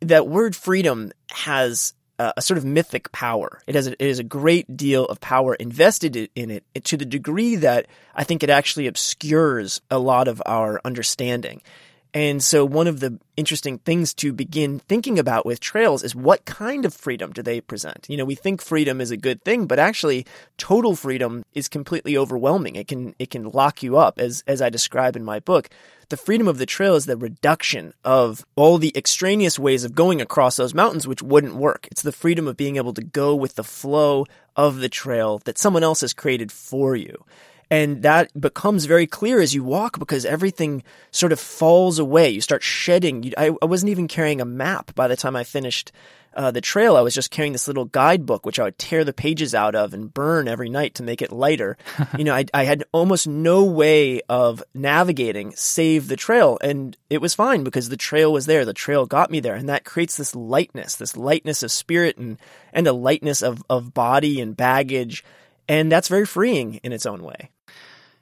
that 0.00 0.26
word 0.26 0.56
freedom 0.56 1.12
has 1.30 1.94
a, 2.18 2.42
sort 2.42 2.58
of 2.58 2.64
mythic 2.64 3.10
power. 3.12 3.60
It 3.66 3.74
has 3.74 3.88
a, 3.88 4.20
a 4.20 4.22
great 4.22 4.76
deal 4.76 5.06
of 5.06 5.20
power 5.20 5.54
invested 5.54 6.16
in 6.34 6.50
it, 6.50 6.64
to 6.84 6.96
the 6.96 7.04
degree 7.04 7.56
that 7.56 7.86
I 8.14 8.24
think 8.24 8.42
it 8.42 8.50
actually 8.50 8.86
obscures 8.86 9.80
a 9.90 9.98
lot 9.98 10.28
of 10.28 10.42
our 10.44 10.80
understanding. 10.84 11.62
And 12.12 12.42
so 12.42 12.64
one 12.64 12.88
of 12.88 13.00
the 13.00 13.18
interesting 13.36 13.78
things 13.78 14.12
to 14.14 14.32
begin 14.32 14.80
thinking 14.80 15.18
about 15.18 15.46
with 15.46 15.60
trails 15.60 16.02
is 16.02 16.14
what 16.14 16.44
kind 16.44 16.84
of 16.84 16.92
freedom 16.92 17.32
do 17.32 17.42
they 17.42 17.60
present? 17.60 18.06
You 18.08 18.16
know, 18.16 18.24
we 18.24 18.34
think 18.34 18.60
freedom 18.60 19.00
is 19.00 19.12
a 19.12 19.16
good 19.16 19.42
thing, 19.44 19.66
but 19.66 19.78
actually 19.78 20.26
total 20.58 20.96
freedom 20.96 21.44
is 21.54 21.68
completely 21.68 22.16
overwhelming. 22.16 22.74
It 22.74 22.88
can 22.88 23.14
it 23.18 23.30
can 23.30 23.50
lock 23.50 23.82
you 23.82 23.96
up 23.96 24.18
as 24.18 24.42
as 24.46 24.60
I 24.60 24.70
describe 24.70 25.14
in 25.14 25.24
my 25.24 25.38
book. 25.38 25.70
The 26.08 26.16
freedom 26.16 26.48
of 26.48 26.58
the 26.58 26.66
trail 26.66 26.96
is 26.96 27.06
the 27.06 27.16
reduction 27.16 27.94
of 28.04 28.44
all 28.56 28.78
the 28.78 28.92
extraneous 28.96 29.60
ways 29.60 29.84
of 29.84 29.94
going 29.94 30.20
across 30.20 30.56
those 30.56 30.74
mountains 30.74 31.06
which 31.06 31.22
wouldn't 31.22 31.54
work. 31.54 31.86
It's 31.92 32.02
the 32.02 32.10
freedom 32.10 32.48
of 32.48 32.56
being 32.56 32.76
able 32.76 32.94
to 32.94 33.02
go 33.02 33.36
with 33.36 33.54
the 33.54 33.62
flow 33.62 34.26
of 34.56 34.80
the 34.80 34.88
trail 34.88 35.40
that 35.44 35.58
someone 35.58 35.84
else 35.84 36.00
has 36.00 36.12
created 36.12 36.50
for 36.50 36.96
you. 36.96 37.24
And 37.70 38.02
that 38.02 38.38
becomes 38.38 38.86
very 38.86 39.06
clear 39.06 39.40
as 39.40 39.54
you 39.54 39.62
walk 39.62 39.98
because 39.98 40.24
everything 40.24 40.82
sort 41.12 41.30
of 41.30 41.38
falls 41.38 42.00
away. 42.00 42.30
You 42.30 42.40
start 42.40 42.64
shedding. 42.64 43.32
I, 43.38 43.52
I 43.62 43.64
wasn't 43.66 43.90
even 43.90 44.08
carrying 44.08 44.40
a 44.40 44.44
map 44.44 44.94
by 44.96 45.06
the 45.06 45.16
time 45.16 45.36
I 45.36 45.44
finished 45.44 45.92
uh, 46.34 46.50
the 46.50 46.60
trail. 46.60 46.96
I 46.96 47.00
was 47.00 47.14
just 47.14 47.30
carrying 47.30 47.52
this 47.52 47.68
little 47.68 47.84
guidebook, 47.84 48.46
which 48.46 48.58
I 48.58 48.64
would 48.64 48.78
tear 48.78 49.04
the 49.04 49.12
pages 49.12 49.54
out 49.54 49.74
of 49.74 49.94
and 49.94 50.12
burn 50.12 50.48
every 50.48 50.68
night 50.68 50.94
to 50.96 51.02
make 51.02 51.22
it 51.22 51.32
lighter. 51.32 51.76
you 52.18 52.24
know, 52.24 52.34
I, 52.34 52.44
I 52.54 52.64
had 52.64 52.84
almost 52.92 53.26
no 53.26 53.64
way 53.64 54.20
of 54.28 54.62
navigating 54.74 55.52
save 55.54 56.08
the 56.08 56.16
trail. 56.16 56.58
And 56.60 56.96
it 57.08 57.20
was 57.20 57.34
fine 57.34 57.64
because 57.64 57.88
the 57.88 57.96
trail 57.96 58.32
was 58.32 58.46
there. 58.46 58.64
The 58.64 58.74
trail 58.74 59.06
got 59.06 59.30
me 59.30 59.40
there. 59.40 59.54
And 59.54 59.68
that 59.68 59.84
creates 59.84 60.16
this 60.16 60.34
lightness, 60.34 60.96
this 60.96 61.16
lightness 61.16 61.62
of 61.62 61.72
spirit 61.72 62.16
and, 62.16 62.38
and 62.72 62.86
a 62.86 62.92
lightness 62.92 63.42
of, 63.42 63.62
of 63.68 63.94
body 63.94 64.40
and 64.40 64.56
baggage. 64.56 65.24
And 65.68 65.90
that's 65.90 66.08
very 66.08 66.26
freeing 66.26 66.74
in 66.82 66.92
its 66.92 67.06
own 67.06 67.22
way. 67.22 67.50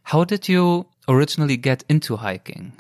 How 0.09 0.25
did 0.25 0.49
you 0.49 0.87
originally 1.07 1.59
get 1.59 1.85
into 1.87 2.17
hiking? 2.17 2.73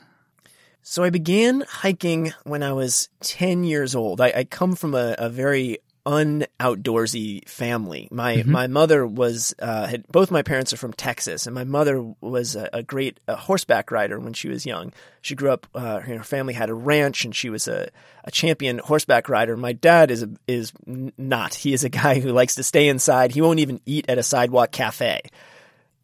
So 0.80 1.02
I 1.02 1.10
began 1.10 1.60
hiking 1.68 2.32
when 2.44 2.62
I 2.62 2.72
was 2.72 3.10
10 3.20 3.64
years 3.64 3.94
old. 3.94 4.22
I, 4.22 4.32
I 4.34 4.44
come 4.44 4.74
from 4.74 4.94
a, 4.94 5.14
a 5.18 5.28
very 5.28 5.76
unoutdoorsy 6.06 7.46
family. 7.46 8.08
My 8.10 8.36
mm-hmm. 8.36 8.50
my 8.50 8.66
mother 8.66 9.06
was 9.06 9.54
uh, 9.58 9.88
had, 9.88 10.08
both 10.08 10.30
my 10.30 10.40
parents 10.40 10.72
are 10.72 10.78
from 10.78 10.94
Texas, 10.94 11.44
and 11.44 11.54
my 11.54 11.64
mother 11.64 12.02
was 12.22 12.56
a, 12.56 12.70
a 12.72 12.82
great 12.82 13.20
a 13.28 13.36
horseback 13.36 13.90
rider 13.90 14.18
when 14.18 14.32
she 14.32 14.48
was 14.48 14.64
young. 14.64 14.94
She 15.20 15.34
grew 15.34 15.50
up. 15.50 15.66
Uh, 15.74 16.00
her 16.00 16.22
family 16.22 16.54
had 16.54 16.70
a 16.70 16.74
ranch, 16.74 17.26
and 17.26 17.36
she 17.36 17.50
was 17.50 17.68
a, 17.68 17.90
a 18.24 18.30
champion 18.30 18.78
horseback 18.78 19.28
rider. 19.28 19.54
My 19.54 19.74
dad 19.74 20.10
is 20.10 20.22
a, 20.22 20.30
is 20.46 20.72
not. 20.86 21.52
He 21.56 21.74
is 21.74 21.84
a 21.84 21.90
guy 21.90 22.20
who 22.20 22.32
likes 22.32 22.54
to 22.54 22.62
stay 22.62 22.88
inside. 22.88 23.32
He 23.32 23.42
won't 23.42 23.60
even 23.60 23.82
eat 23.84 24.06
at 24.08 24.16
a 24.16 24.22
sidewalk 24.22 24.72
cafe. 24.72 25.20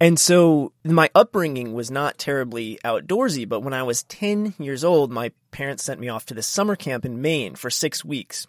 And 0.00 0.18
so 0.18 0.72
my 0.84 1.08
upbringing 1.14 1.72
was 1.72 1.90
not 1.90 2.18
terribly 2.18 2.78
outdoorsy, 2.84 3.48
but 3.48 3.60
when 3.60 3.72
I 3.72 3.84
was 3.84 4.02
10 4.04 4.54
years 4.58 4.84
old, 4.84 5.12
my 5.12 5.30
parents 5.50 5.84
sent 5.84 6.00
me 6.00 6.08
off 6.08 6.26
to 6.26 6.34
this 6.34 6.48
summer 6.48 6.76
camp 6.76 7.04
in 7.04 7.22
Maine 7.22 7.54
for 7.54 7.70
six 7.70 8.04
weeks. 8.04 8.46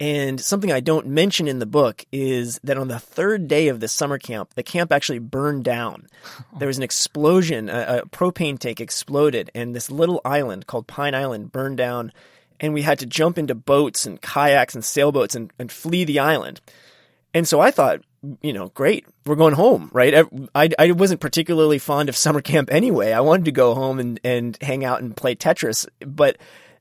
And 0.00 0.40
something 0.40 0.72
I 0.72 0.80
don't 0.80 1.08
mention 1.08 1.46
in 1.46 1.58
the 1.58 1.66
book 1.66 2.06
is 2.10 2.58
that 2.64 2.78
on 2.78 2.88
the 2.88 2.98
third 2.98 3.48
day 3.48 3.68
of 3.68 3.80
the 3.80 3.88
summer 3.88 4.16
camp, 4.16 4.54
the 4.54 4.62
camp 4.62 4.92
actually 4.92 5.18
burned 5.18 5.64
down. 5.64 6.06
There 6.58 6.68
was 6.68 6.78
an 6.78 6.82
explosion, 6.82 7.68
a, 7.68 8.02
a, 8.02 8.08
propane 8.08 8.58
tank 8.58 8.80
exploded, 8.80 9.50
and 9.54 9.74
this 9.74 9.90
little 9.90 10.20
island 10.24 10.66
called 10.66 10.86
Pine 10.86 11.14
Island 11.14 11.52
burned 11.52 11.76
down. 11.76 12.12
And 12.58 12.74
we 12.74 12.82
had 12.82 12.98
to 12.98 13.06
jump 13.06 13.38
into 13.38 13.54
boats 13.54 14.04
and 14.06 14.20
kayaks 14.20 14.74
and 14.74 14.84
sailboats 14.84 15.34
and, 15.34 15.50
and 15.58 15.70
flee 15.72 16.04
the 16.04 16.18
island. 16.18 16.60
And 17.32 17.46
so 17.46 17.60
I 17.60 17.70
thought, 17.70 18.00
you 18.42 18.52
know, 18.52 18.68
great, 18.68 19.06
we're 19.26 19.36
going 19.36 19.54
home, 19.54 19.90
right? 19.92 20.26
I, 20.54 20.70
I 20.78 20.92
wasn't 20.92 21.20
particularly 21.20 21.78
fond 21.78 22.08
of 22.08 22.16
summer 22.16 22.40
camp 22.40 22.72
anyway. 22.72 23.12
I 23.12 23.20
wanted 23.20 23.44
to 23.46 23.52
go 23.52 23.74
home 23.74 23.98
and, 23.98 24.20
and 24.24 24.56
hang 24.60 24.84
out 24.84 25.02
and 25.02 25.16
play 25.16 25.34
Tetris, 25.34 25.86
but 26.00 26.38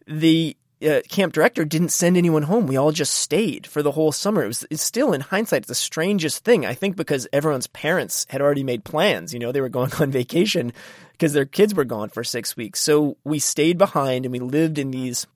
the 0.08 0.56
uh, 0.88 1.02
camp 1.10 1.34
director 1.34 1.66
didn't 1.66 1.90
send 1.90 2.16
anyone 2.16 2.44
home. 2.44 2.66
We 2.66 2.78
all 2.78 2.92
just 2.92 3.14
stayed 3.14 3.68
for 3.68 3.84
the 3.84 3.92
whole 3.92 4.12
summer. 4.12 4.44
It 4.44 4.48
was 4.48 4.66
it's 4.70 4.84
still 4.84 5.12
in 5.14 5.22
hindsight 5.22 5.68
the 5.68 5.76
strangest 5.76 6.46
thing. 6.46 6.66
I 6.66 6.74
think 6.74 6.96
because 6.96 7.28
everyone's 7.34 7.68
parents 7.68 8.26
had 8.30 8.42
already 8.42 8.64
made 8.64 8.86
plans. 8.86 9.34
You 9.34 9.40
know, 9.40 9.52
they 9.52 9.62
were 9.62 9.70
going 9.70 9.92
on 10.00 10.12
vacation 10.12 10.72
because 11.12 11.34
their 11.34 11.46
kids 11.46 11.76
were 11.76 11.86
gone 11.86 12.10
for 12.10 12.24
six 12.24 12.56
weeks. 12.56 12.80
So 12.80 13.18
we 13.26 13.40
stayed 13.40 13.78
behind 13.78 14.26
and 14.26 14.32
we 14.32 14.40
lived 14.40 14.78
in 14.78 14.92
these 14.92 15.28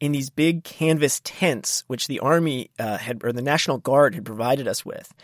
in 0.00 0.12
these 0.12 0.30
big 0.30 0.64
canvas 0.64 1.20
tents, 1.24 1.84
which 1.86 2.06
the 2.06 2.20
army 2.20 2.70
uh, 2.78 2.98
had 2.98 3.22
or 3.24 3.32
the 3.32 3.42
National 3.42 3.78
Guard 3.78 4.14
had 4.14 4.24
provided 4.24 4.66
us 4.68 4.84
with, 4.84 5.14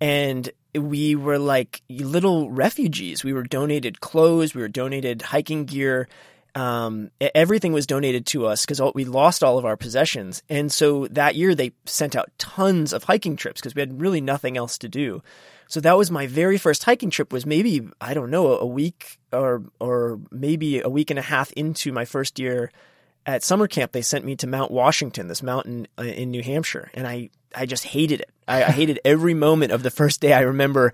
and 0.00 0.50
we 0.74 1.14
were 1.14 1.38
like 1.38 1.82
little 1.88 2.50
refugees. 2.50 3.24
We 3.24 3.32
were 3.32 3.42
donated 3.42 4.00
clothes, 4.00 4.54
we 4.54 4.62
were 4.62 4.68
donated 4.68 5.22
hiking 5.22 5.64
gear 5.64 6.08
um, 6.58 7.10
everything 7.20 7.72
was 7.72 7.86
donated 7.86 8.26
to 8.26 8.46
us 8.46 8.64
because 8.64 8.80
we 8.94 9.04
lost 9.04 9.44
all 9.44 9.58
of 9.58 9.64
our 9.64 9.76
possessions. 9.76 10.42
And 10.48 10.72
so 10.72 11.06
that 11.08 11.36
year 11.36 11.54
they 11.54 11.72
sent 11.84 12.16
out 12.16 12.30
tons 12.38 12.92
of 12.92 13.04
hiking 13.04 13.36
trips 13.36 13.60
because 13.60 13.76
we 13.76 13.80
had 13.80 14.00
really 14.00 14.20
nothing 14.20 14.56
else 14.56 14.78
to 14.78 14.88
do. 14.88 15.22
So 15.68 15.80
that 15.80 15.96
was 15.96 16.10
my 16.10 16.26
very 16.26 16.58
first 16.58 16.82
hiking 16.84 17.10
trip 17.10 17.32
was 17.32 17.46
maybe, 17.46 17.86
I 18.00 18.14
don't 18.14 18.30
know, 18.30 18.58
a 18.58 18.66
week 18.66 19.18
or, 19.32 19.62
or 19.78 20.18
maybe 20.30 20.80
a 20.80 20.88
week 20.88 21.10
and 21.10 21.18
a 21.18 21.22
half 21.22 21.52
into 21.52 21.92
my 21.92 22.04
first 22.04 22.38
year 22.38 22.72
at 23.26 23.44
summer 23.44 23.68
camp. 23.68 23.92
They 23.92 24.02
sent 24.02 24.24
me 24.24 24.34
to 24.36 24.46
Mount 24.46 24.70
Washington, 24.70 25.28
this 25.28 25.42
mountain 25.42 25.86
uh, 25.98 26.02
in 26.02 26.30
New 26.30 26.42
Hampshire. 26.42 26.90
And 26.94 27.06
I, 27.06 27.28
I 27.54 27.66
just 27.66 27.84
hated 27.84 28.22
it. 28.22 28.30
I, 28.48 28.64
I, 28.64 28.70
hated 28.70 29.00
every 29.04 29.34
moment 29.34 29.72
of 29.72 29.82
the 29.82 29.90
first 29.90 30.20
day. 30.20 30.32
I 30.32 30.40
remember 30.40 30.92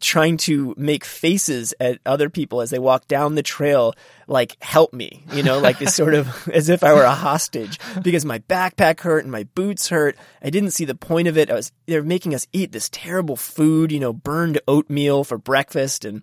trying 0.00 0.36
to 0.38 0.74
make 0.76 1.04
faces 1.04 1.74
at 1.80 1.98
other 2.04 2.28
people 2.28 2.60
as 2.60 2.70
they 2.70 2.78
walked 2.78 3.08
down 3.08 3.34
the 3.34 3.42
trail, 3.42 3.94
like, 4.28 4.56
help 4.62 4.92
me, 4.92 5.24
you 5.32 5.42
know, 5.42 5.58
like 5.58 5.78
this 5.78 5.94
sort 5.94 6.14
of 6.14 6.48
as 6.52 6.68
if 6.68 6.84
I 6.84 6.92
were 6.92 7.02
a 7.02 7.10
hostage 7.10 7.78
because 8.02 8.24
my 8.24 8.38
backpack 8.40 9.00
hurt 9.00 9.24
and 9.24 9.32
my 9.32 9.44
boots 9.54 9.88
hurt. 9.88 10.16
I 10.42 10.50
didn't 10.50 10.72
see 10.72 10.84
the 10.84 10.94
point 10.94 11.28
of 11.28 11.38
it. 11.38 11.50
I 11.50 11.54
was, 11.54 11.72
they're 11.86 12.02
making 12.02 12.34
us 12.34 12.46
eat 12.52 12.72
this 12.72 12.88
terrible 12.90 13.36
food, 13.36 13.90
you 13.90 14.00
know, 14.00 14.12
burned 14.12 14.60
oatmeal 14.68 15.24
for 15.24 15.38
breakfast 15.38 16.04
and, 16.04 16.22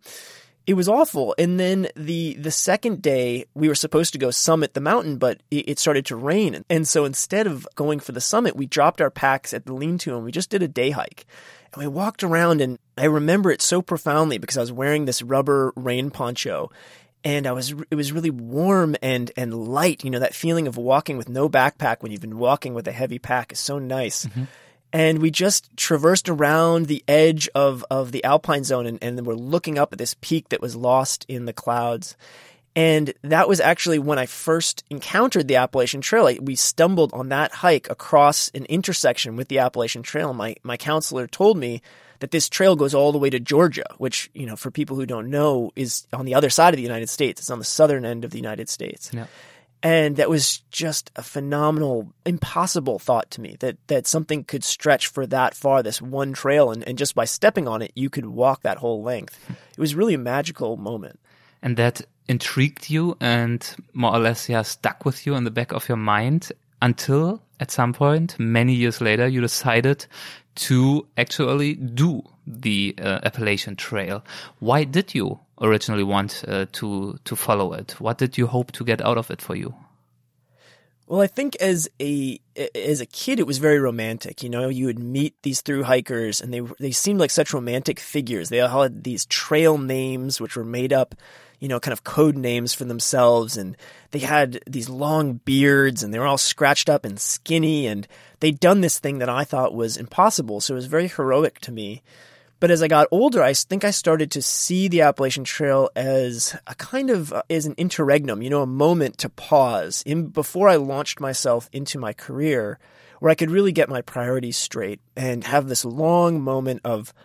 it 0.68 0.76
was 0.76 0.88
awful. 0.88 1.36
And 1.38 1.60
then 1.60 1.88
the 1.96 2.36
the 2.36 2.52
second 2.52 3.02
day 3.02 3.46
we 3.54 3.68
were 3.68 3.76
supposed 3.76 4.14
to 4.14 4.20
go 4.20 4.32
summit 4.32 4.74
the 4.74 4.82
mountain, 4.82 5.18
but 5.18 5.42
it, 5.50 5.70
it, 5.70 5.80
started 5.80 6.06
to 6.08 6.16
rain. 6.16 6.64
And 6.70 6.88
so 6.88 7.06
instead 7.06 7.48
of 7.48 7.68
going 7.76 8.00
for 8.00 8.12
the 8.12 8.22
summit, 8.22 8.56
we 8.56 8.68
dropped 8.68 9.02
our 9.02 9.10
packs 9.10 9.54
at 9.54 9.66
the 9.66 9.74
lean-to 9.74 10.16
and 10.16 10.24
we 10.24 10.32
just 10.32 10.50
did 10.50 10.62
a 10.62 10.68
day 10.68 10.92
hike. 10.92 11.26
And 11.74 11.82
we 11.82 11.88
walked 11.88 12.24
around 12.24 12.62
and 12.62 12.78
I 12.98 13.06
remember 13.06 13.52
it 13.52 13.62
so 13.62 13.82
profoundly 13.82 14.38
because 14.38 14.58
I 14.58 14.62
was 14.62 14.72
wearing 14.72 15.06
this 15.06 15.22
rubber 15.22 15.74
rain 15.76 16.12
poncho 16.12 16.72
and 17.24 17.48
I 17.48 17.52
was 17.54 17.74
it 17.90 17.96
was 17.96 18.12
really 18.12 18.32
warm 18.32 18.96
and 19.02 19.32
and 19.36 19.54
light. 19.54 20.04
You 20.04 20.12
know 20.12 20.20
that 20.20 20.36
feeling 20.36 20.68
of 20.68 20.78
walking 20.78 21.18
with 21.18 21.30
no 21.30 21.50
backpack 21.50 22.02
when 22.02 22.12
you've 22.12 22.22
been 22.22 22.38
walking 22.38 22.74
with 22.74 22.88
a 22.88 22.92
heavy 22.92 23.20
pack 23.20 23.52
is 23.52 23.60
so 23.60 23.80
nice. 23.80 24.26
Mm-hmm 24.26 24.44
and 24.94 25.20
we 25.20 25.32
just 25.32 25.76
traversed 25.78 26.28
around 26.30 26.88
the 26.88 27.04
edge 27.08 27.50
of, 27.56 27.86
of 27.90 28.12
the 28.12 28.24
alpine 28.24 28.64
zone 28.64 28.86
and, 28.86 29.00
and 29.02 29.26
we're 29.26 29.34
looking 29.34 29.78
up 29.78 29.94
at 29.94 30.00
this 30.00 30.16
peak 30.22 30.50
that 30.50 30.62
was 30.62 30.76
lost 30.76 31.26
in 31.28 31.46
the 31.46 31.54
clouds. 31.54 32.16
And 32.76 33.14
that 33.22 33.50
was 33.50 33.60
actually 33.60 34.00
when 34.00 34.18
I 34.18 34.26
first 34.26 34.84
encountered 34.90 35.48
the 35.48 35.58
Appalachian 35.58 36.02
Trail. 36.02 36.34
We 36.42 36.56
stumbled 36.56 37.14
on 37.14 37.30
that 37.30 37.52
hike 37.52 37.90
across 37.90 38.50
an 38.50 38.66
intersection 38.66 39.36
with 39.36 39.50
the 39.50 39.60
Appalachian 39.60 40.04
Trail. 40.04 40.34
My, 40.34 40.56
my 40.64 40.78
counselor 40.78 41.28
told 41.28 41.58
me 41.58 41.82
that 42.20 42.32
this 42.32 42.48
trail 42.48 42.76
goes 42.76 42.94
all 42.94 43.12
the 43.12 43.18
way 43.18 43.30
to 43.30 43.40
Georgia, 43.40 43.86
which, 43.98 44.30
you 44.34 44.46
know, 44.46 44.56
for 44.56 44.72
people 44.72 44.96
who 44.96 45.06
don't 45.06 45.30
know, 45.30 45.72
is 45.76 46.08
on 46.14 46.26
the 46.26 46.36
other 46.36 46.50
side 46.50 46.74
of 46.74 46.78
the 46.78 46.84
United 46.84 47.10
States. 47.10 47.42
It's 47.42 47.50
on 47.50 47.60
the 47.60 47.66
southern 47.66 48.06
end 48.06 48.24
of 48.24 48.32
the 48.32 48.38
United 48.38 48.70
States. 48.70 49.12
Yeah. 49.12 49.26
And 49.84 50.18
that 50.18 50.30
was 50.30 50.60
just 50.70 51.10
a 51.16 51.24
phenomenal, 51.24 52.14
impossible 52.26 53.00
thought 53.00 53.32
to 53.32 53.42
me 53.42 53.58
that, 53.62 53.78
that 53.88 54.06
something 54.06 54.44
could 54.44 54.64
stretch 54.64 55.08
for 55.08 55.26
that 55.28 55.56
far, 55.56 55.82
this 55.82 56.02
one 56.02 56.34
trail. 56.34 56.72
And, 56.72 56.88
and 56.88 56.98
just 56.98 57.16
by 57.16 57.26
stepping 57.26 57.68
on 57.68 57.82
it, 57.82 57.92
you 57.96 58.10
could 58.10 58.28
walk 58.28 58.62
that 58.62 58.78
whole 58.78 59.02
length. 59.02 59.40
It 59.50 59.80
was 59.80 59.96
really 59.96 60.14
a 60.14 60.20
magical 60.20 60.78
moment. 60.78 61.20
And 61.64 61.78
that 61.78 62.02
intrigued 62.28 62.90
you 62.90 63.18
and 63.20 63.76
more 63.94 64.14
or 64.14 64.20
less, 64.20 64.48
yeah, 64.48 64.62
stuck 64.62 65.04
with 65.04 65.26
you 65.26 65.36
in 65.36 65.46
the 65.46 65.52
back 65.52 65.74
of 65.74 65.90
your 65.90 65.98
mind 65.98 66.52
until 66.82 67.42
at 67.60 67.72
some 67.72 67.94
point, 67.94 68.40
many 68.40 68.74
years 68.74 69.02
later, 69.02 69.28
you 69.28 69.42
decided 69.42 70.06
to 70.56 71.08
actually 71.18 71.76
do 71.76 72.24
the 72.52 72.96
uh, 73.02 73.20
Appalachian 73.24 73.76
Trail. 73.76 74.24
Why 74.60 74.84
did 74.84 75.16
you 75.16 75.40
originally 75.62 76.04
want 76.04 76.44
uh, 76.48 76.66
to 76.74 77.20
to 77.24 77.36
follow 77.36 77.74
it? 77.74 78.00
What 78.00 78.18
did 78.18 78.38
you 78.38 78.48
hope 78.48 78.72
to 78.74 78.84
get 78.84 79.02
out 79.02 79.18
of 79.18 79.32
it 79.32 79.42
for 79.42 79.56
you? 79.56 79.74
Well, 81.12 81.20
I 81.20 81.28
think 81.28 81.58
as 81.58 81.90
a 82.02 82.40
as 82.74 83.02
a 83.02 83.06
kid, 83.06 83.42
it 83.42 83.46
was 83.46 83.58
very 83.58 83.80
romantic. 83.80 84.44
You 84.44 84.50
know, 84.50 84.70
you 84.70 84.86
would 84.86 85.00
meet 85.00 85.36
these 85.44 85.60
through 85.60 85.84
hikers, 85.84 86.40
and 86.40 86.54
they 86.54 86.62
they 86.80 86.92
seemed 86.92 87.20
like 87.20 87.32
such 87.32 87.54
romantic 87.54 88.00
figures. 88.00 88.48
They 88.48 88.62
all 88.62 88.84
had 88.84 89.04
these 89.04 89.26
trail 89.26 89.78
names, 89.78 90.40
which 90.40 90.56
were 90.56 90.64
made 90.64 90.94
up, 90.94 91.14
you 91.60 91.68
know, 91.68 91.82
kind 91.82 91.92
of 91.92 92.06
code 92.06 92.38
names 92.38 92.74
for 92.74 92.86
themselves, 92.86 93.58
and 93.58 93.76
they 94.12 94.20
had 94.20 94.62
these 94.66 94.88
long 94.88 95.42
beards, 95.44 96.02
and 96.02 96.14
they 96.14 96.20
were 96.20 96.28
all 96.28 96.38
scratched 96.38 96.90
up 96.90 97.04
and 97.04 97.20
skinny, 97.20 97.88
and 97.88 98.08
they'd 98.40 98.62
done 98.62 98.80
this 98.80 98.98
thing 98.98 99.20
that 99.20 99.28
I 99.28 99.44
thought 99.44 99.74
was 99.74 99.98
impossible. 99.98 100.62
So 100.62 100.76
it 100.76 100.76
was 100.76 100.86
very 100.86 101.10
heroic 101.10 101.60
to 101.60 101.74
me. 101.74 102.04
But 102.62 102.70
as 102.70 102.84
I 102.84 102.88
got 102.88 103.08
older, 103.10 103.42
I 103.42 103.56
think 103.56 103.84
I 103.84 103.90
started 103.90 104.30
to 104.32 104.42
see 104.42 104.88
the 104.88 105.02
Appalachian 105.02 105.44
Trail 105.44 105.90
as 105.96 106.56
a 106.68 106.76
kind 106.76 107.10
of 107.10 107.34
uh, 107.34 107.42
as 107.50 107.66
an 107.66 107.74
interregnum, 107.76 108.44
you 108.44 108.52
know, 108.52 108.62
a 108.62 108.68
moment 108.68 109.18
to 109.18 109.30
pause 109.30 110.04
in 110.06 110.28
before 110.28 110.70
I 110.70 110.76
launched 110.76 111.20
myself 111.20 111.68
into 111.74 111.98
my 111.98 112.14
career, 112.14 112.78
where 113.20 113.32
I 113.32 113.36
could 113.36 113.50
really 113.50 113.72
get 113.72 113.90
my 113.90 114.02
priorities 114.02 114.58
straight 114.58 115.02
and 115.18 115.44
have 115.44 115.68
this 115.68 115.84
long 115.84 116.40
moment 116.40 116.82
of 116.86 117.16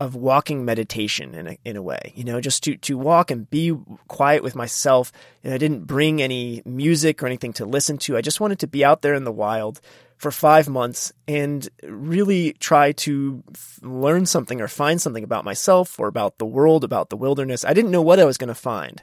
of 0.00 0.16
walking 0.16 0.64
meditation 0.64 1.34
in 1.34 1.46
a, 1.48 1.58
in 1.66 1.76
a 1.76 1.82
way, 1.82 2.12
you 2.16 2.24
know, 2.24 2.40
just 2.40 2.64
to, 2.64 2.76
to 2.78 2.96
walk 2.96 3.30
and 3.30 3.48
be 3.50 3.76
quiet 4.08 4.42
with 4.42 4.56
myself. 4.56 5.12
And 5.44 5.52
I 5.52 5.58
didn't 5.58 5.86
bring 5.86 6.20
any 6.20 6.62
music 6.64 7.22
or 7.22 7.26
anything 7.26 7.52
to 7.54 7.66
listen 7.66 7.98
to. 7.98 8.16
I 8.16 8.20
just 8.22 8.40
wanted 8.40 8.58
to 8.60 8.66
be 8.66 8.84
out 8.84 9.02
there 9.02 9.14
in 9.14 9.22
the 9.24 9.30
wild 9.30 9.80
for 10.22 10.30
five 10.30 10.68
months 10.68 11.12
and 11.26 11.68
really 11.82 12.52
try 12.54 12.92
to 12.92 13.42
f- 13.52 13.80
learn 13.82 14.24
something 14.24 14.60
or 14.60 14.68
find 14.68 15.02
something 15.02 15.24
about 15.24 15.44
myself 15.44 15.98
or 15.98 16.06
about 16.06 16.38
the 16.38 16.46
world, 16.46 16.84
about 16.84 17.10
the 17.10 17.16
wilderness. 17.16 17.64
I 17.64 17.74
didn't 17.74 17.90
know 17.90 18.02
what 18.02 18.20
I 18.20 18.24
was 18.24 18.38
going 18.38 18.46
to 18.46 18.54
find, 18.54 19.02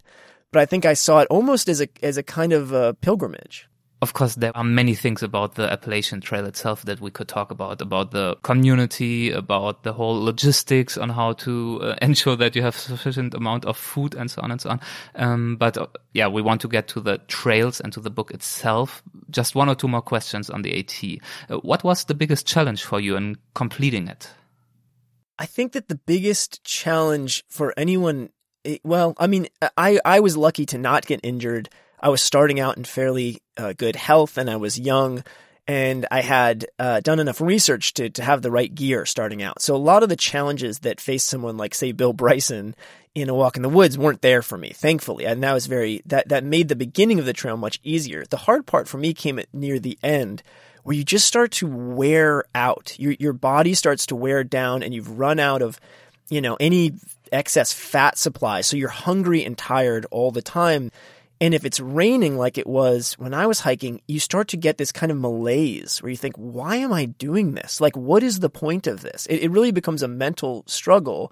but 0.53 0.61
I 0.61 0.65
think 0.65 0.85
I 0.85 0.93
saw 0.93 1.19
it 1.19 1.27
almost 1.29 1.67
as 1.67 1.81
a, 1.81 1.89
as 2.01 2.15
a 2.15 2.23
kind 2.23 2.53
of 2.53 2.71
a 2.71 2.93
pilgrimage 2.93 3.68
of 4.01 4.13
course, 4.13 4.35
there 4.35 4.55
are 4.55 4.63
many 4.63 4.95
things 4.95 5.21
about 5.21 5.55
the 5.55 5.69
Appalachian 5.69 6.21
Trail 6.21 6.45
itself 6.45 6.83
that 6.83 7.01
we 7.01 7.11
could 7.11 7.27
talk 7.27 7.51
about, 7.51 7.81
about 7.81 8.11
the 8.11 8.37
community, 8.43 9.29
about 9.31 9.83
the 9.83 9.91
whole 9.91 10.23
logistics 10.23 10.97
on 10.97 11.09
how 11.09 11.33
to 11.33 11.79
uh, 11.81 11.95
ensure 12.01 12.37
that 12.37 12.55
you 12.55 12.61
have 12.61 12.77
sufficient 12.77 13.33
amount 13.33 13.65
of 13.65 13.75
food 13.75 14.15
and 14.15 14.31
so 14.31 14.41
on 14.41 14.51
and 14.51 14.61
so 14.61 14.69
on. 14.69 14.79
Um, 15.15 15.57
but 15.57 15.77
uh, 15.77 15.87
yeah, 16.13 16.27
we 16.27 16.41
want 16.41 16.61
to 16.61 16.69
get 16.69 16.87
to 16.89 17.01
the 17.01 17.17
trails 17.27 17.81
and 17.81 17.91
to 17.91 17.99
the 17.99 18.09
book 18.09 18.31
itself. 18.31 19.03
Just 19.29 19.53
one 19.53 19.67
or 19.67 19.75
two 19.75 19.89
more 19.89 20.01
questions 20.01 20.49
on 20.49 20.61
the 20.61 20.79
AT. 20.79 21.03
Uh, 21.49 21.59
what 21.59 21.83
was 21.83 22.05
the 22.05 22.15
biggest 22.15 22.47
challenge 22.47 22.83
for 22.83 23.01
you 23.01 23.17
in 23.17 23.35
completing 23.53 24.07
it? 24.07 24.29
I 25.37 25.45
think 25.45 25.73
that 25.73 25.89
the 25.89 25.95
biggest 25.95 26.63
challenge 26.63 27.43
for 27.49 27.73
anyone, 27.75 28.29
eh, 28.63 28.77
well, 28.83 29.13
I 29.17 29.27
mean, 29.27 29.47
I, 29.77 29.99
I 30.05 30.21
was 30.21 30.37
lucky 30.37 30.65
to 30.67 30.77
not 30.77 31.05
get 31.05 31.19
injured 31.21 31.69
I 31.99 32.09
was 32.09 32.21
starting 32.21 32.59
out 32.59 32.77
in 32.77 32.83
fairly 32.83 33.41
uh, 33.57 33.73
good 33.73 33.95
health 33.95 34.37
and 34.37 34.49
I 34.49 34.55
was 34.55 34.79
young 34.79 35.23
and 35.67 36.07
I 36.09 36.21
had 36.21 36.65
uh, 36.79 36.99
done 37.01 37.19
enough 37.19 37.41
research 37.41 37.93
to, 37.95 38.09
to 38.09 38.23
have 38.23 38.41
the 38.41 38.49
right 38.49 38.73
gear 38.73 39.05
starting 39.05 39.43
out. 39.43 39.61
So 39.61 39.75
a 39.75 39.77
lot 39.77 40.01
of 40.01 40.09
the 40.09 40.15
challenges 40.15 40.79
that 40.79 40.99
faced 40.99 41.27
someone 41.27 41.57
like, 41.57 41.75
say, 41.75 41.91
Bill 41.91 42.11
Bryson 42.11 42.73
in 43.13 43.29
A 43.29 43.35
Walk 43.35 43.55
in 43.55 43.61
the 43.61 43.69
Woods 43.69 43.95
weren't 43.95 44.23
there 44.23 44.41
for 44.41 44.57
me, 44.57 44.69
thankfully. 44.69 45.25
And 45.25 45.43
that 45.43 45.53
was 45.53 45.67
very, 45.67 46.01
that, 46.07 46.29
that 46.29 46.43
made 46.43 46.69
the 46.69 46.75
beginning 46.75 47.19
of 47.19 47.25
the 47.25 47.33
trail 47.33 47.55
much 47.55 47.79
easier. 47.83 48.25
The 48.25 48.37
hard 48.37 48.65
part 48.65 48.87
for 48.87 48.97
me 48.97 49.13
came 49.13 49.37
at 49.37 49.53
near 49.53 49.77
the 49.77 49.99
end 50.01 50.41
where 50.83 50.95
you 50.95 51.03
just 51.03 51.27
start 51.27 51.51
to 51.51 51.67
wear 51.67 52.45
out. 52.55 52.97
Your, 52.97 53.13
your 53.19 53.33
body 53.33 53.75
starts 53.75 54.07
to 54.07 54.15
wear 54.15 54.43
down 54.43 54.81
and 54.81 54.91
you've 54.91 55.19
run 55.19 55.39
out 55.39 55.61
of, 55.61 55.79
you 56.29 56.41
know, 56.41 56.57
any 56.59 56.93
excess 57.31 57.73
fat 57.73 58.17
supply. 58.17 58.61
So 58.61 58.75
you're 58.75 58.89
hungry 58.89 59.45
and 59.45 59.55
tired 59.55 60.07
all 60.09 60.31
the 60.31 60.41
time 60.41 60.91
and 61.41 61.53
if 61.53 61.63
it's 61.63 61.79
raining 61.79 62.37
like 62.37 62.57
it 62.57 62.67
was 62.67 63.13
when 63.13 63.33
I 63.33 63.47
was 63.47 63.61
hiking, 63.61 64.01
you 64.07 64.19
start 64.19 64.49
to 64.49 64.57
get 64.57 64.77
this 64.77 64.91
kind 64.91 65.11
of 65.11 65.17
malaise 65.17 66.01
where 66.01 66.09
you 66.09 66.17
think, 66.17 66.35
why 66.35 66.77
am 66.77 66.91
I 66.91 67.05
doing 67.05 67.53
this? 67.53 67.79
Like, 67.79 67.95
what 67.95 68.23
is 68.23 68.39
the 68.39 68.49
point 68.49 68.87
of 68.87 69.01
this? 69.01 69.25
It, 69.27 69.43
it 69.43 69.51
really 69.51 69.71
becomes 69.71 70.03
a 70.03 70.07
mental 70.07 70.63
struggle 70.67 71.31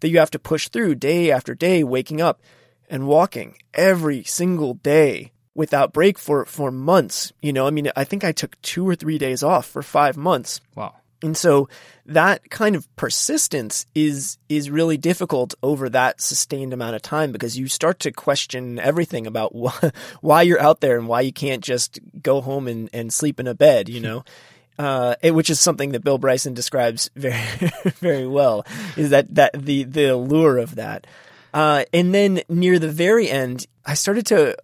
that 0.00 0.08
you 0.08 0.18
have 0.18 0.30
to 0.32 0.38
push 0.38 0.68
through 0.68 0.96
day 0.96 1.30
after 1.30 1.54
day, 1.54 1.84
waking 1.84 2.20
up 2.20 2.40
and 2.90 3.06
walking 3.06 3.56
every 3.72 4.24
single 4.24 4.74
day 4.74 5.30
without 5.54 5.92
break 5.92 6.18
for, 6.18 6.44
for 6.44 6.72
months. 6.72 7.32
You 7.40 7.52
know, 7.52 7.66
I 7.66 7.70
mean, 7.70 7.90
I 7.94 8.02
think 8.02 8.24
I 8.24 8.32
took 8.32 8.60
two 8.60 8.88
or 8.88 8.96
three 8.96 9.18
days 9.18 9.44
off 9.44 9.66
for 9.66 9.82
five 9.82 10.16
months. 10.16 10.60
Wow. 10.74 10.96
And 11.24 11.36
so 11.36 11.68
that 12.06 12.50
kind 12.50 12.76
of 12.76 12.94
persistence 12.96 13.86
is 13.94 14.36
is 14.50 14.70
really 14.70 14.98
difficult 14.98 15.54
over 15.62 15.88
that 15.88 16.20
sustained 16.20 16.74
amount 16.74 16.96
of 16.96 17.02
time 17.02 17.32
because 17.32 17.58
you 17.58 17.66
start 17.66 17.98
to 18.00 18.12
question 18.12 18.78
everything 18.78 19.26
about 19.26 19.52
wh- 19.56 19.86
why 20.20 20.42
you're 20.42 20.60
out 20.60 20.80
there 20.80 20.98
and 20.98 21.08
why 21.08 21.22
you 21.22 21.32
can't 21.32 21.64
just 21.64 21.98
go 22.22 22.42
home 22.42 22.68
and, 22.68 22.90
and 22.92 23.12
sleep 23.12 23.40
in 23.40 23.46
a 23.46 23.54
bed, 23.54 23.88
you 23.88 24.00
know. 24.00 24.24
Uh, 24.76 25.14
it, 25.22 25.30
which 25.30 25.50
is 25.50 25.60
something 25.60 25.92
that 25.92 26.02
Bill 26.02 26.18
Bryson 26.18 26.52
describes 26.52 27.08
very, 27.14 27.70
very 28.00 28.26
well, 28.26 28.66
is 28.96 29.10
that, 29.10 29.32
that 29.36 29.52
the, 29.52 29.84
the 29.84 30.06
allure 30.06 30.58
of 30.58 30.74
that. 30.74 31.06
Uh, 31.54 31.84
and 31.92 32.12
then 32.12 32.40
near 32.48 32.80
the 32.80 32.90
very 32.90 33.30
end, 33.30 33.68
I 33.86 33.94
started 33.94 34.26
to 34.26 34.56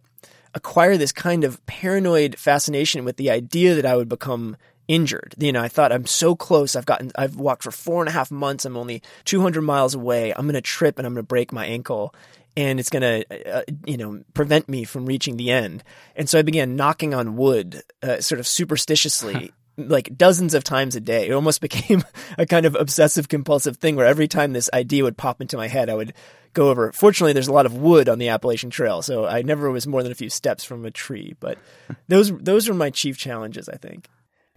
acquire 0.52 0.96
this 0.96 1.12
kind 1.12 1.44
of 1.44 1.64
paranoid 1.66 2.36
fascination 2.36 3.04
with 3.04 3.18
the 3.18 3.30
idea 3.30 3.76
that 3.76 3.86
I 3.86 3.94
would 3.94 4.08
become 4.08 4.56
injured. 4.90 5.36
You 5.38 5.52
know, 5.52 5.62
I 5.62 5.68
thought 5.68 5.92
I'm 5.92 6.04
so 6.04 6.34
close. 6.34 6.74
I've 6.74 6.84
gotten, 6.84 7.12
I've 7.14 7.36
walked 7.36 7.62
for 7.62 7.70
four 7.70 8.02
and 8.02 8.08
a 8.08 8.12
half 8.12 8.32
months. 8.32 8.64
I'm 8.64 8.76
only 8.76 9.02
200 9.24 9.62
miles 9.62 9.94
away. 9.94 10.34
I'm 10.34 10.46
going 10.46 10.54
to 10.54 10.60
trip 10.60 10.98
and 10.98 11.06
I'm 11.06 11.14
going 11.14 11.22
to 11.22 11.28
break 11.28 11.52
my 11.52 11.64
ankle 11.64 12.12
and 12.56 12.80
it's 12.80 12.90
going 12.90 13.02
to, 13.02 13.58
uh, 13.58 13.62
you 13.86 13.96
know, 13.96 14.24
prevent 14.34 14.68
me 14.68 14.82
from 14.82 15.06
reaching 15.06 15.36
the 15.36 15.52
end. 15.52 15.84
And 16.16 16.28
so 16.28 16.40
I 16.40 16.42
began 16.42 16.74
knocking 16.74 17.14
on 17.14 17.36
wood, 17.36 17.82
uh, 18.02 18.20
sort 18.20 18.40
of 18.40 18.46
superstitiously. 18.46 19.52
like 19.76 20.14
dozens 20.14 20.52
of 20.52 20.64
times 20.64 20.96
a 20.96 21.00
day. 21.00 21.28
It 21.28 21.32
almost 21.32 21.60
became 21.62 22.02
a 22.36 22.44
kind 22.44 22.66
of 22.66 22.74
obsessive 22.74 23.28
compulsive 23.28 23.76
thing 23.76 23.94
where 23.94 24.06
every 24.06 24.26
time 24.28 24.52
this 24.52 24.68
idea 24.74 25.04
would 25.04 25.16
pop 25.16 25.40
into 25.40 25.56
my 25.56 25.68
head, 25.68 25.88
I 25.88 25.94
would 25.94 26.12
go 26.52 26.68
over. 26.68 26.92
Fortunately, 26.92 27.32
there's 27.32 27.48
a 27.48 27.52
lot 27.52 27.64
of 27.64 27.76
wood 27.76 28.08
on 28.08 28.18
the 28.18 28.28
Appalachian 28.28 28.70
Trail, 28.70 29.00
so 29.00 29.24
I 29.24 29.42
never 29.42 29.70
was 29.70 29.86
more 29.86 30.02
than 30.02 30.12
a 30.12 30.16
few 30.16 30.28
steps 30.28 30.64
from 30.64 30.84
a 30.84 30.90
tree. 30.90 31.36
But 31.38 31.58
those 32.08 32.36
those 32.36 32.68
were 32.68 32.74
my 32.74 32.90
chief 32.90 33.16
challenges, 33.16 33.68
I 33.68 33.76
think. 33.76 34.08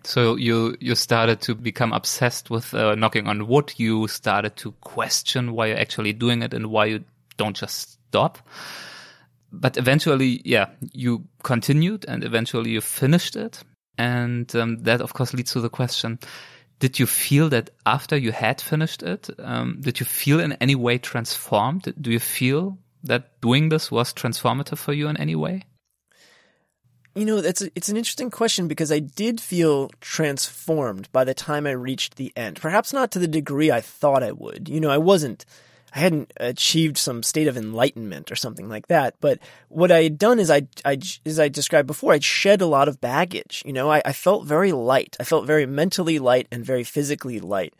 So 0.06 0.36
you 0.36 0.76
you 0.80 0.96
started 0.96 1.42
to 1.42 1.56
become 1.56 1.94
obsessed 1.94 2.50
with 2.50 2.74
uh, 2.74 2.96
knocking 2.96 3.28
on 3.28 3.48
wood. 3.48 3.74
You 3.78 4.08
started 4.08 4.56
to 4.58 4.74
question 4.82 5.54
why 5.54 5.68
you're 5.68 5.78
actually 5.78 6.14
doing 6.14 6.42
it 6.42 6.54
and 6.54 6.68
why 6.68 6.86
you 6.86 7.04
don't 7.38 7.56
just 7.56 8.00
stop. 8.10 8.38
But 9.52 9.78
eventually, 9.78 10.42
yeah, 10.44 10.68
you 10.94 11.26
continued 11.44 12.06
and 12.08 12.24
eventually 12.24 12.72
you 12.72 12.82
finished 12.82 13.36
it. 13.36 13.64
And 13.98 14.54
um, 14.56 14.84
that, 14.84 15.00
of 15.00 15.14
course, 15.14 15.34
leads 15.34 15.54
to 15.54 15.62
the 15.62 15.70
question: 15.70 16.20
Did 16.80 17.00
you 17.00 17.06
feel 17.06 17.50
that 17.50 17.70
after 17.86 18.18
you 18.18 18.32
had 18.32 18.60
finished 18.60 19.04
it, 19.04 19.30
um, 19.40 19.78
did 19.80 20.00
you 20.00 20.06
feel 20.06 20.40
in 20.40 20.54
any 20.54 20.76
way 20.76 20.98
transformed? 20.98 21.94
Do 22.02 22.12
you 22.12 22.20
feel 22.20 22.78
that 23.04 23.40
doing 23.42 23.70
this 23.70 23.92
was 23.92 24.14
transformative 24.14 24.80
for 24.80 24.94
you 24.94 25.08
in 25.08 25.18
any 25.18 25.36
way? 25.36 25.64
You 27.16 27.26
know, 27.26 27.38
it's 27.38 27.62
a, 27.62 27.70
it's 27.76 27.90
an 27.90 27.98
interesting 27.98 28.32
question 28.32 28.68
because 28.68 28.92
I 28.92 29.00
did 29.00 29.40
feel 29.40 29.90
transformed 30.02 31.12
by 31.12 31.24
the 31.24 31.36
time 31.36 31.68
I 31.68 31.72
reached 31.72 32.16
the 32.16 32.34
end. 32.36 32.60
Perhaps 32.60 32.92
not 32.92 33.12
to 33.12 33.20
the 33.20 33.28
degree 33.28 33.72
I 33.72 33.82
thought 33.82 34.24
I 34.24 34.32
would. 34.32 34.68
You 34.68 34.80
know, 34.80 34.90
I 34.90 34.98
wasn't 34.98 35.46
I 35.96 36.00
hadn't 36.00 36.34
achieved 36.38 36.98
some 36.98 37.22
state 37.22 37.48
of 37.48 37.56
enlightenment 37.56 38.32
or 38.32 38.36
something 38.36 38.68
like 38.68 38.88
that. 38.88 39.16
But 39.22 39.40
what 39.70 39.92
I 39.92 40.04
had 40.04 40.18
done 40.18 40.40
is 40.40 40.50
I, 40.50 40.64
I 40.84 40.98
as 41.26 41.40
I 41.40 41.50
described 41.50 41.86
before, 41.86 42.14
I'd 42.14 42.24
shed 42.24 42.62
a 42.62 42.66
lot 42.66 42.88
of 42.88 43.00
baggage. 43.00 43.62
You 43.66 43.74
know, 43.74 43.92
I, 43.92 44.02
I 44.04 44.14
felt 44.14 44.46
very 44.46 44.72
light. 44.72 45.16
I 45.20 45.24
felt 45.24 45.46
very 45.46 45.68
mentally 45.68 46.18
light 46.18 46.48
and 46.52 46.66
very 46.66 46.84
physically 46.84 47.40
light. 47.40 47.76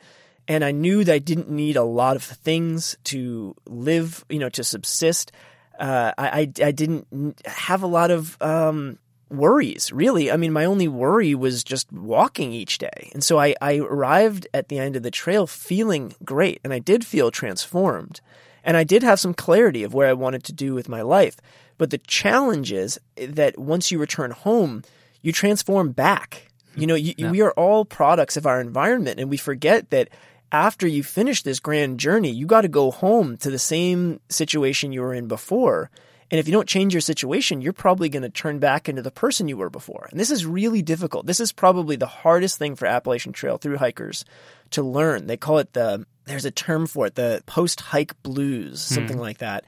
And 0.48 0.64
I 0.64 0.72
knew 0.72 1.04
that 1.04 1.14
I 1.14 1.20
didn't 1.20 1.50
need 1.50 1.76
a 1.76 1.84
lot 1.84 2.16
of 2.16 2.24
things 2.24 2.96
to 3.06 3.56
live, 3.66 4.26
you 4.30 4.40
know, 4.40 4.50
to 4.50 4.64
subsist. 4.64 5.32
Uh, 5.80 6.12
I, 6.18 6.28
I, 6.28 6.66
I 6.66 6.72
didn't 6.72 7.42
have 7.46 7.82
a 7.82 7.88
lot 7.88 8.12
of 8.12 8.40
um, 8.42 9.00
worries, 9.34 9.92
really. 9.92 10.32
I 10.32 10.38
mean, 10.38 10.54
my 10.54 10.66
only 10.66 10.88
worry 10.88 11.36
was 11.36 11.64
just 11.64 11.92
walking 11.92 12.54
each 12.54 12.78
day. 12.78 13.10
And 13.14 13.24
so 13.24 13.40
I, 13.40 13.56
I 13.62 13.78
arrived 13.78 14.48
at 14.54 14.70
the 14.70 14.80
end 14.80 14.96
of 14.96 15.04
the 15.04 15.12
trail 15.12 15.48
feeling 15.48 16.16
great, 16.24 16.62
and 16.64 16.72
I 16.72 16.80
did 16.80 17.06
feel 17.06 17.32
transformed. 17.32 18.22
And 18.64 18.78
I 18.78 18.84
did 18.84 19.04
have 19.04 19.20
some 19.20 19.34
clarity 19.34 19.84
of 19.84 19.94
where 19.94 20.08
I 20.08 20.14
wanted 20.14 20.44
to 20.46 20.54
do 20.54 20.74
with 20.74 20.88
my 20.88 21.02
life. 21.02 21.38
But 21.78 21.90
the 21.90 21.98
challenge 21.98 22.72
is 22.72 23.00
that 23.16 23.58
once 23.58 23.92
you 23.92 24.00
return 24.00 24.32
home, 24.32 24.84
you 25.22 25.32
transform 25.32 25.92
back. 25.92 26.50
You 26.76 26.88
know, 26.88 26.96
you, 26.96 27.14
yeah. 27.18 27.30
we 27.30 27.42
are 27.42 27.52
all 27.52 27.86
products 27.86 28.38
of 28.38 28.46
our 28.46 28.62
environment, 28.62 29.20
and 29.20 29.30
we 29.30 29.38
forget 29.38 29.90
that 29.90 30.10
after 30.52 30.88
you 30.88 31.04
finish 31.04 31.42
this 31.42 31.60
grand 31.60 32.00
journey, 32.00 32.30
you 32.30 32.46
got 32.46 32.62
to 32.62 32.68
go 32.68 32.92
home 32.92 33.38
to 33.38 33.50
the 33.50 33.60
same 33.60 34.20
situation 34.30 34.92
you 34.92 35.02
were 35.02 35.14
in 35.14 35.28
before. 35.28 35.90
And 36.34 36.40
if 36.40 36.48
you 36.48 36.52
don't 36.52 36.68
change 36.68 36.96
your 36.96 37.02
situation, 37.02 37.62
you're 37.62 37.74
probably 37.74 38.10
going 38.10 38.24
to 38.24 38.30
turn 38.30 38.58
back 38.58 38.90
into 38.90 39.04
the 39.04 39.12
person 39.12 39.48
you 39.48 39.56
were 39.56 39.70
before. 39.70 40.08
And 40.10 40.20
this 40.20 40.32
is 40.32 40.48
really 40.48 40.82
difficult. 40.82 41.28
This 41.28 41.40
is 41.40 41.52
probably 41.52 41.96
the 41.96 42.08
hardest 42.08 42.58
thing 42.58 42.76
for 42.76 42.88
Appalachian 42.88 43.34
Trail 43.34 43.60
through 43.60 43.78
hikers 43.78 44.26
to 44.72 44.82
learn. 44.82 45.28
They 45.28 45.38
call 45.38 45.60
it 45.60 45.74
the, 45.74 46.08
there's 46.26 46.46
a 46.46 46.50
term 46.50 46.88
for 46.88 47.06
it, 47.06 47.14
the 47.14 47.44
post 47.46 47.82
hike 47.82 48.20
blues, 48.24 48.82
something 48.82 49.18
hmm. 49.18 49.22
like 49.22 49.38
that. 49.38 49.64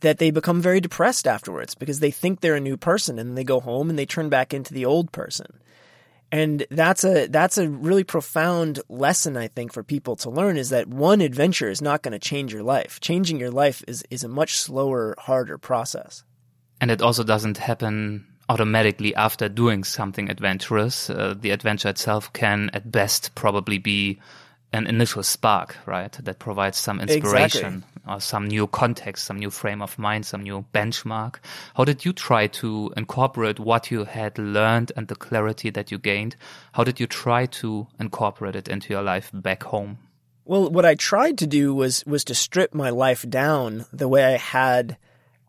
That 0.00 0.18
they 0.18 0.32
become 0.32 0.60
very 0.60 0.80
depressed 0.80 1.28
afterwards 1.28 1.76
because 1.76 2.00
they 2.00 2.10
think 2.10 2.40
they're 2.40 2.56
a 2.56 2.60
new 2.60 2.76
person 2.76 3.20
and 3.20 3.38
they 3.38 3.44
go 3.44 3.60
home 3.60 3.88
and 3.88 3.96
they 3.96 4.06
turn 4.06 4.28
back 4.28 4.52
into 4.52 4.74
the 4.74 4.86
old 4.86 5.12
person. 5.12 5.46
And 6.32 6.66
that's 6.70 7.04
a 7.04 7.28
that's 7.28 7.56
a 7.56 7.68
really 7.68 8.04
profound 8.04 8.80
lesson 8.88 9.36
I 9.36 9.48
think 9.48 9.72
for 9.72 9.84
people 9.84 10.16
to 10.16 10.30
learn 10.30 10.56
is 10.56 10.70
that 10.70 10.88
one 10.88 11.20
adventure 11.20 11.70
is 11.70 11.80
not 11.80 12.02
going 12.02 12.12
to 12.12 12.18
change 12.18 12.52
your 12.52 12.64
life. 12.64 12.98
Changing 13.00 13.38
your 13.38 13.50
life 13.50 13.84
is 13.86 14.02
is 14.10 14.24
a 14.24 14.28
much 14.28 14.56
slower, 14.56 15.14
harder 15.18 15.56
process. 15.56 16.24
And 16.80 16.90
it 16.90 17.00
also 17.00 17.22
doesn't 17.22 17.58
happen 17.58 18.26
automatically 18.48 19.14
after 19.14 19.48
doing 19.48 19.84
something 19.84 20.28
adventurous. 20.28 21.10
Uh, 21.10 21.34
the 21.38 21.50
adventure 21.50 21.88
itself 21.88 22.32
can 22.32 22.70
at 22.72 22.90
best 22.90 23.34
probably 23.34 23.78
be 23.78 24.18
an 24.76 24.86
initial 24.86 25.22
spark, 25.22 25.76
right? 25.86 26.12
That 26.12 26.38
provides 26.38 26.78
some 26.78 27.00
inspiration 27.00 27.84
exactly. 27.84 28.14
or 28.14 28.20
some 28.20 28.46
new 28.46 28.66
context, 28.66 29.24
some 29.24 29.38
new 29.38 29.50
frame 29.50 29.82
of 29.82 29.98
mind, 29.98 30.26
some 30.26 30.42
new 30.42 30.64
benchmark. 30.72 31.36
How 31.74 31.84
did 31.84 32.04
you 32.04 32.12
try 32.12 32.46
to 32.48 32.92
incorporate 32.96 33.58
what 33.58 33.90
you 33.90 34.04
had 34.04 34.38
learned 34.38 34.92
and 34.96 35.08
the 35.08 35.16
clarity 35.16 35.70
that 35.70 35.90
you 35.90 35.98
gained? 35.98 36.36
How 36.72 36.84
did 36.84 37.00
you 37.00 37.06
try 37.06 37.46
to 37.46 37.86
incorporate 37.98 38.56
it 38.56 38.68
into 38.68 38.92
your 38.92 39.02
life 39.02 39.30
back 39.32 39.64
home? 39.64 39.98
Well, 40.44 40.70
what 40.70 40.84
I 40.84 40.94
tried 40.94 41.38
to 41.38 41.46
do 41.46 41.74
was 41.74 42.04
was 42.06 42.22
to 42.24 42.34
strip 42.34 42.72
my 42.72 42.90
life 42.90 43.28
down 43.28 43.86
the 43.92 44.06
way 44.06 44.24
I 44.24 44.36
had 44.36 44.96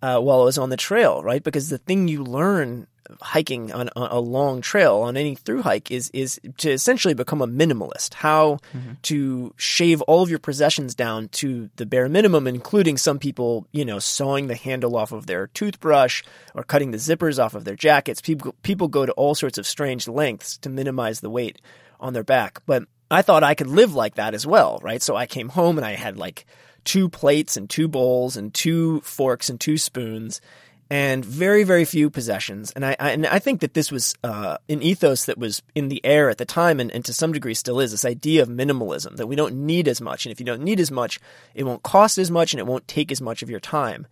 uh, 0.02 0.20
while 0.20 0.42
I 0.42 0.46
was 0.46 0.58
on 0.58 0.70
the 0.70 0.78
trail, 0.78 1.22
right? 1.22 1.44
Because 1.44 1.70
the 1.70 1.78
thing 1.78 2.08
you 2.08 2.24
learn 2.24 2.88
hiking 3.22 3.72
on, 3.72 3.89
on 3.96 4.12
a 4.12 4.20
long 4.20 4.62
trail 4.62 4.98
on 4.98 5.17
any 5.17 5.36
through 5.36 5.62
hike 5.62 5.91
is 5.91 6.10
is 6.13 6.39
to 6.58 6.72
essentially 6.72 7.13
become 7.13 7.41
a 7.41 7.48
minimalist. 7.48 8.13
How 8.13 8.60
mm-hmm. 8.76 8.93
to 9.04 9.54
shave 9.58 10.02
all 10.04 10.24
of 10.24 10.30
your 10.30 10.39
possessions 10.39 10.96
down 10.96 11.30
to 11.30 11.70
the 11.76 11.86
bare 11.86 12.10
minimum, 12.10 12.48
including 12.48 12.98
some 12.98 13.20
people, 13.20 13.67
you 13.72 13.86
know, 13.86 14.00
sawing 14.00 14.48
the 14.48 14.56
handle 14.56 14.96
off 14.96 15.12
of 15.12 15.26
their 15.28 15.48
toothbrush 15.48 16.24
or 16.54 16.63
cutting 16.63 16.91
the 16.91 16.98
zippers 16.98 17.43
off 17.43 17.56
of 17.56 17.65
their 17.65 17.76
jackets. 17.76 18.22
People 18.22 18.56
people 18.63 18.88
go 18.88 19.06
to 19.06 19.12
all 19.13 19.36
sorts 19.36 19.58
of 19.58 19.67
strange 19.67 20.08
lengths 20.08 20.58
to 20.60 20.70
minimize 20.70 21.20
the 21.20 21.30
weight 21.30 21.62
on 22.00 22.13
their 22.13 22.24
back, 22.24 22.62
but 22.65 22.84
I 23.10 23.22
thought 23.22 23.43
I 23.43 23.56
could 23.56 23.67
live 23.67 23.96
like 23.96 24.15
that 24.15 24.34
as 24.34 24.46
well, 24.46 24.80
right? 24.82 25.02
So 25.02 25.15
I 25.15 25.26
came 25.26 25.50
home 25.50 25.78
and 25.78 25.86
I 25.86 25.93
had 25.93 26.17
like 26.17 26.46
two 26.84 27.10
plates 27.10 27.58
and 27.58 27.70
two 27.70 27.88
bowls 27.88 28.38
and 28.38 28.54
two 28.54 29.02
forks 29.02 29.50
and 29.50 29.60
two 29.60 29.78
spoons 29.78 30.41
and 30.89 31.23
very, 31.23 31.63
very 31.63 31.86
few 31.86 32.10
possessions. 32.10 32.71
And 32.71 32.86
I, 32.86 32.95
I 33.00 33.12
and 33.12 33.26
I 33.28 33.39
think 33.39 33.62
that 33.62 33.73
this 33.73 33.91
was 33.91 34.15
uh, 34.23 34.58
an 34.69 34.82
ethos 34.82 35.26
that 35.26 35.38
was 35.38 35.62
in 35.76 35.89
the 35.89 36.04
air 36.06 36.30
at 36.30 36.38
the 36.38 36.45
time, 36.45 36.80
and, 36.80 36.91
and 36.91 37.04
to 37.06 37.13
some 37.13 37.32
degree 37.32 37.54
still 37.54 37.80
is. 37.80 37.91
This 37.91 38.06
idea 38.06 38.41
of 38.41 38.50
minimalism 38.50 39.17
that 39.17 39.28
we 39.28 39.36
don't 39.36 39.65
need 39.65 39.88
as 39.88 40.02
much, 40.02 40.26
and 40.26 40.32
if 40.32 40.39
you 40.39 40.45
don't 40.45 40.62
need 40.62 40.80
as 40.80 40.91
much, 40.91 41.19
it 41.54 41.63
won't 41.63 41.84
cost 41.84 42.17
as 42.17 42.32
much, 42.32 42.54
and 42.54 42.60
it 42.60 42.67
won't 42.67 42.88
take 42.88 43.12
as 43.12 43.21
much 43.21 43.41
of 43.43 43.50
your 43.50 43.60
time. 43.60 44.08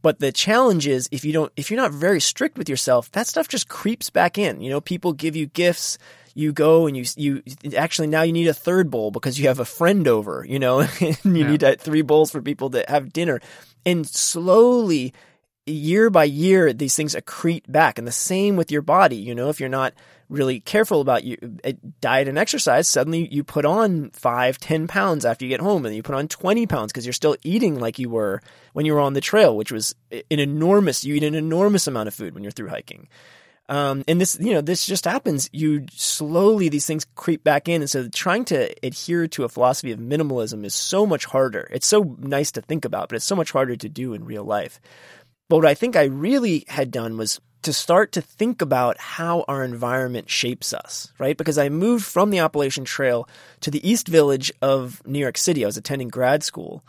But 0.00 0.20
the 0.20 0.30
challenge 0.30 0.86
is 0.86 1.08
if 1.10 1.24
you 1.24 1.32
don't, 1.32 1.52
if 1.56 1.70
you're 1.70 1.80
not 1.80 1.92
very 1.92 2.20
strict 2.20 2.58
with 2.58 2.68
yourself, 2.68 3.10
that 3.12 3.26
stuff 3.26 3.48
just 3.48 3.68
creeps 3.68 4.10
back 4.10 4.38
in. 4.38 4.60
You 4.60 4.70
know, 4.70 4.80
people 4.80 5.12
give 5.12 5.34
you 5.34 5.46
gifts 5.46 5.98
you 6.38 6.52
go 6.52 6.86
and 6.86 6.96
you 6.96 7.04
you 7.16 7.42
actually 7.76 8.06
now 8.06 8.22
you 8.22 8.32
need 8.32 8.46
a 8.46 8.54
third 8.54 8.92
bowl 8.92 9.10
because 9.10 9.40
you 9.40 9.48
have 9.48 9.58
a 9.58 9.64
friend 9.64 10.06
over, 10.06 10.46
you 10.48 10.60
know, 10.60 10.80
and 11.00 11.18
you 11.24 11.44
yeah. 11.44 11.56
need 11.56 11.80
three 11.80 12.02
bowls 12.02 12.30
for 12.30 12.40
people 12.40 12.70
to 12.70 12.84
have 12.86 13.12
dinner. 13.12 13.40
And 13.84 14.06
slowly, 14.06 15.14
year 15.70 16.10
by 16.10 16.24
year, 16.24 16.72
these 16.72 16.96
things 16.96 17.14
accrete 17.14 17.70
back. 17.70 17.98
And 17.98 18.06
the 18.06 18.12
same 18.12 18.56
with 18.56 18.70
your 18.70 18.82
body. 18.82 19.16
You 19.16 19.34
know, 19.34 19.48
if 19.48 19.60
you're 19.60 19.68
not 19.68 19.94
really 20.28 20.60
careful 20.60 21.00
about 21.00 21.24
your 21.24 21.38
uh, 21.64 21.72
diet 22.00 22.28
and 22.28 22.38
exercise, 22.38 22.86
suddenly 22.86 23.26
you 23.30 23.42
put 23.44 23.64
on 23.64 24.10
five, 24.10 24.58
ten 24.58 24.86
pounds 24.86 25.24
after 25.24 25.44
you 25.44 25.48
get 25.48 25.60
home, 25.60 25.86
and 25.86 25.94
you 25.94 26.02
put 26.02 26.14
on 26.14 26.28
twenty 26.28 26.66
pounds 26.66 26.92
because 26.92 27.06
you're 27.06 27.12
still 27.12 27.36
eating 27.42 27.78
like 27.78 27.98
you 27.98 28.10
were 28.10 28.42
when 28.72 28.86
you 28.86 28.94
were 28.94 29.00
on 29.00 29.14
the 29.14 29.20
trail, 29.20 29.56
which 29.56 29.72
was 29.72 29.94
an 30.10 30.22
enormous. 30.38 31.04
You 31.04 31.14
eat 31.14 31.22
an 31.24 31.34
enormous 31.34 31.86
amount 31.86 32.08
of 32.08 32.14
food 32.14 32.34
when 32.34 32.42
you're 32.42 32.52
through 32.52 32.68
hiking. 32.68 33.08
Um, 33.70 34.02
and 34.08 34.18
this, 34.18 34.38
you 34.40 34.54
know, 34.54 34.62
this 34.62 34.86
just 34.86 35.04
happens. 35.04 35.50
You 35.52 35.84
slowly, 35.92 36.70
these 36.70 36.86
things 36.86 37.04
creep 37.16 37.44
back 37.44 37.68
in. 37.68 37.82
And 37.82 37.90
so 37.90 38.08
trying 38.08 38.46
to 38.46 38.74
adhere 38.82 39.28
to 39.28 39.44
a 39.44 39.48
philosophy 39.50 39.92
of 39.92 39.98
minimalism 39.98 40.64
is 40.64 40.74
so 40.74 41.04
much 41.04 41.26
harder. 41.26 41.68
It's 41.70 41.86
so 41.86 42.16
nice 42.18 42.50
to 42.52 42.62
think 42.62 42.86
about, 42.86 43.10
but 43.10 43.16
it's 43.16 43.26
so 43.26 43.36
much 43.36 43.52
harder 43.52 43.76
to 43.76 43.88
do 43.90 44.14
in 44.14 44.24
real 44.24 44.44
life. 44.44 44.80
But 45.48 45.56
what 45.56 45.66
I 45.66 45.74
think 45.74 45.96
I 45.96 46.04
really 46.04 46.64
had 46.68 46.90
done 46.90 47.16
was 47.16 47.40
to 47.62 47.72
start 47.72 48.12
to 48.12 48.20
think 48.20 48.62
about 48.62 48.98
how 48.98 49.44
our 49.48 49.64
environment 49.64 50.30
shapes 50.30 50.72
us, 50.72 51.12
right? 51.18 51.36
Because 51.36 51.58
I 51.58 51.68
moved 51.68 52.04
from 52.04 52.30
the 52.30 52.38
Appalachian 52.38 52.84
Trail 52.84 53.28
to 53.60 53.70
the 53.70 53.86
East 53.88 54.08
Village 54.08 54.52
of 54.62 55.04
New 55.06 55.18
York 55.18 55.36
City. 55.36 55.64
I 55.64 55.66
was 55.66 55.76
attending 55.76 56.08
grad 56.08 56.42
school. 56.42 56.84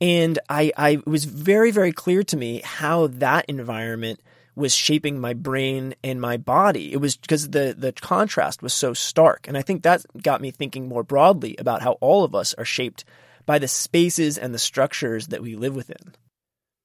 And 0.00 0.38
I, 0.48 0.72
I 0.76 0.98
was 1.06 1.24
very, 1.24 1.70
very 1.70 1.92
clear 1.92 2.22
to 2.24 2.36
me 2.36 2.62
how 2.64 3.08
that 3.08 3.44
environment 3.46 4.20
was 4.54 4.74
shaping 4.74 5.20
my 5.20 5.34
brain 5.34 5.94
and 6.02 6.20
my 6.20 6.36
body. 6.36 6.92
It 6.92 7.00
was 7.00 7.16
because 7.16 7.50
the 7.50 7.74
the 7.78 7.92
contrast 7.92 8.60
was 8.60 8.74
so 8.74 8.92
stark, 8.92 9.46
and 9.46 9.56
I 9.56 9.62
think 9.62 9.84
that 9.84 10.04
got 10.20 10.40
me 10.40 10.50
thinking 10.50 10.88
more 10.88 11.04
broadly 11.04 11.54
about 11.58 11.80
how 11.80 11.92
all 12.00 12.24
of 12.24 12.34
us 12.34 12.54
are 12.54 12.64
shaped 12.64 13.04
by 13.46 13.60
the 13.60 13.68
spaces 13.68 14.36
and 14.36 14.52
the 14.52 14.58
structures 14.58 15.28
that 15.28 15.42
we 15.42 15.54
live 15.54 15.76
within. 15.76 16.12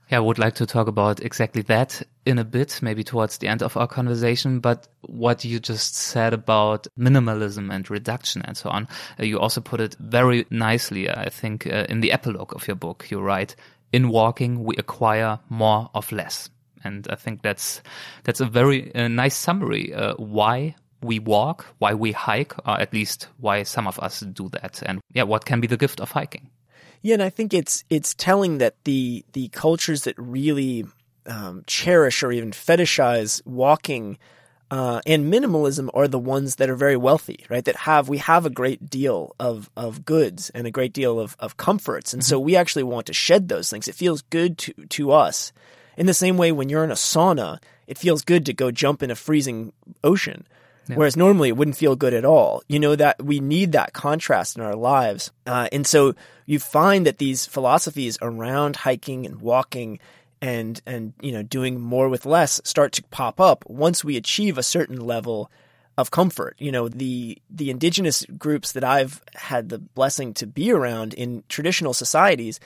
Yeah, 0.10 0.18
I 0.18 0.22
would 0.22 0.38
like 0.38 0.56
to 0.56 0.66
talk 0.66 0.88
about 0.88 1.22
exactly 1.22 1.62
that 1.64 2.02
in 2.26 2.38
a 2.38 2.44
bit, 2.44 2.80
maybe 2.82 3.04
towards 3.04 3.38
the 3.38 3.48
end 3.48 3.64
of 3.64 3.78
our 3.78 3.88
conversation. 3.88 4.60
But 4.60 4.88
what 5.02 5.46
you 5.46 5.60
just 5.60 5.96
said 5.96 6.34
about 6.34 6.88
minimalism 7.00 7.74
and 7.74 7.90
reduction 7.90 8.42
and 8.44 8.56
so 8.58 8.70
on, 8.70 8.88
uh, 9.20 9.24
you 9.24 9.40
also 9.40 9.62
put 9.62 9.80
it 9.80 9.96
very 10.00 10.46
nicely, 10.50 11.10
I 11.10 11.30
think, 11.30 11.66
uh, 11.66 11.86
in 11.90 12.02
the 12.02 12.12
epilogue 12.12 12.54
of 12.54 12.68
your 12.68 12.76
book. 12.76 13.08
You 13.10 13.22
write, 13.22 13.56
in 13.92 14.10
walking, 14.10 14.64
we 14.64 14.76
acquire 14.76 15.40
more 15.50 15.90
of 15.96 16.12
less. 16.12 16.50
And 16.84 17.08
I 17.10 17.16
think 17.16 17.42
that's 17.42 17.82
that's 18.26 18.42
a 18.42 18.46
very 18.46 18.94
uh, 18.94 19.08
nice 19.08 19.36
summary. 19.36 19.94
Uh, 19.94 20.16
why 20.16 20.76
we 21.02 21.20
walk, 21.20 21.66
why 21.80 21.94
we 21.94 22.12
hike, 22.12 22.54
or 22.68 22.80
at 22.80 22.94
least 22.94 23.30
why 23.40 23.64
some 23.64 23.88
of 23.88 24.00
us 24.00 24.20
do 24.20 24.50
that, 24.50 24.82
and 24.86 25.00
yeah, 25.14 25.24
what 25.24 25.46
can 25.46 25.62
be 25.62 25.68
the 25.68 25.78
gift 25.78 26.02
of 26.02 26.12
hiking? 26.12 26.50
Yeah, 27.04 27.14
and 27.14 27.24
I 27.24 27.30
think 27.30 27.54
it's 27.54 27.84
it's 27.90 28.16
telling 28.16 28.58
that 28.58 28.76
the 28.84 29.24
the 29.34 29.50
cultures 29.50 30.06
that 30.06 30.16
really 30.18 30.86
um, 31.28 31.64
cherish 31.68 32.24
or 32.24 32.32
even 32.32 32.52
fetishize 32.52 33.46
walking 33.46 34.18
uh, 34.72 35.02
and 35.06 35.32
minimalism 35.32 35.90
are 35.94 36.08
the 36.08 36.18
ones 36.18 36.56
that 36.56 36.70
are 36.70 36.76
very 36.76 36.98
wealthy, 36.98 37.46
right? 37.50 37.64
That 37.64 37.76
have 37.76 38.10
we 38.10 38.18
have 38.18 38.48
a 38.48 38.50
great 38.50 38.90
deal 38.90 39.36
of 39.40 39.70
of 39.78 40.04
goods 40.04 40.50
and 40.50 40.66
a 40.66 40.72
great 40.72 40.94
deal 40.94 41.20
of 41.20 41.36
of 41.40 41.58
comforts, 41.58 42.14
and 42.14 42.24
mm-hmm. 42.24 42.30
so 42.30 42.40
we 42.40 42.56
actually 42.56 42.84
want 42.84 43.06
to 43.06 43.14
shed 43.14 43.50
those 43.50 43.70
things. 43.70 43.88
It 43.88 43.96
feels 43.96 44.24
good 44.24 44.58
to 44.60 44.74
to 44.74 45.12
us 45.12 45.54
in 45.98 46.06
the 46.06 46.14
same 46.14 46.38
way, 46.38 46.52
when 46.52 46.70
you're 46.70 46.84
in 46.84 46.92
a 46.92 46.96
sauna, 46.96 47.60
it 47.88 47.98
feels 47.98 48.24
good 48.24 48.46
to 48.48 48.54
go 48.54 48.72
jump 48.72 49.04
in 49.04 49.12
a 49.12 49.16
freezing 49.16 49.74
ocean. 50.04 50.48
Yeah. 50.88 50.98
Whereas 50.98 51.16
normally 51.16 51.50
it 51.50 51.58
wouldn't 51.58 51.78
feel 51.78 51.96
good 51.96 52.14
at 52.14 52.26
all. 52.26 52.62
You 52.68 52.80
know 52.80 52.96
that 52.96 53.24
we 53.24 53.40
need 53.40 53.72
that 53.72 53.94
contrast 53.94 54.58
in 54.58 54.64
our 54.64 54.76
lives. 54.76 55.32
Uh, 55.48 55.70
and 55.72 55.88
so 55.88 56.14
you 56.46 56.60
find 56.60 57.06
that 57.06 57.20
these 57.20 57.46
philosophies 57.46 58.18
around 58.22 58.76
hiking 58.76 59.26
and 59.26 59.42
walking 59.42 60.00
and, 60.42 60.82
and, 60.86 61.14
you 61.22 61.32
know, 61.32 61.42
doing 61.42 61.80
more 61.80 62.10
with 62.10 62.26
less 62.26 62.60
start 62.66 62.92
to 62.94 63.04
pop 63.04 63.40
up 63.40 63.64
once 63.66 64.04
we 64.04 64.18
achieve 64.18 64.58
a 64.58 64.64
certain 64.64 65.00
level 65.00 65.50
of 65.98 66.12
comfort. 66.12 66.58
You 66.60 66.72
know, 66.74 66.90
the, 66.90 67.42
the 67.50 67.70
indigenous 67.70 68.26
groups 68.38 68.74
that 68.74 68.84
I've 68.84 69.22
had 69.36 69.70
the 69.70 69.80
blessing 69.80 70.34
to 70.36 70.46
be 70.46 70.70
around 70.72 71.14
in 71.14 71.44
traditional 71.48 71.94
societies 71.94 72.60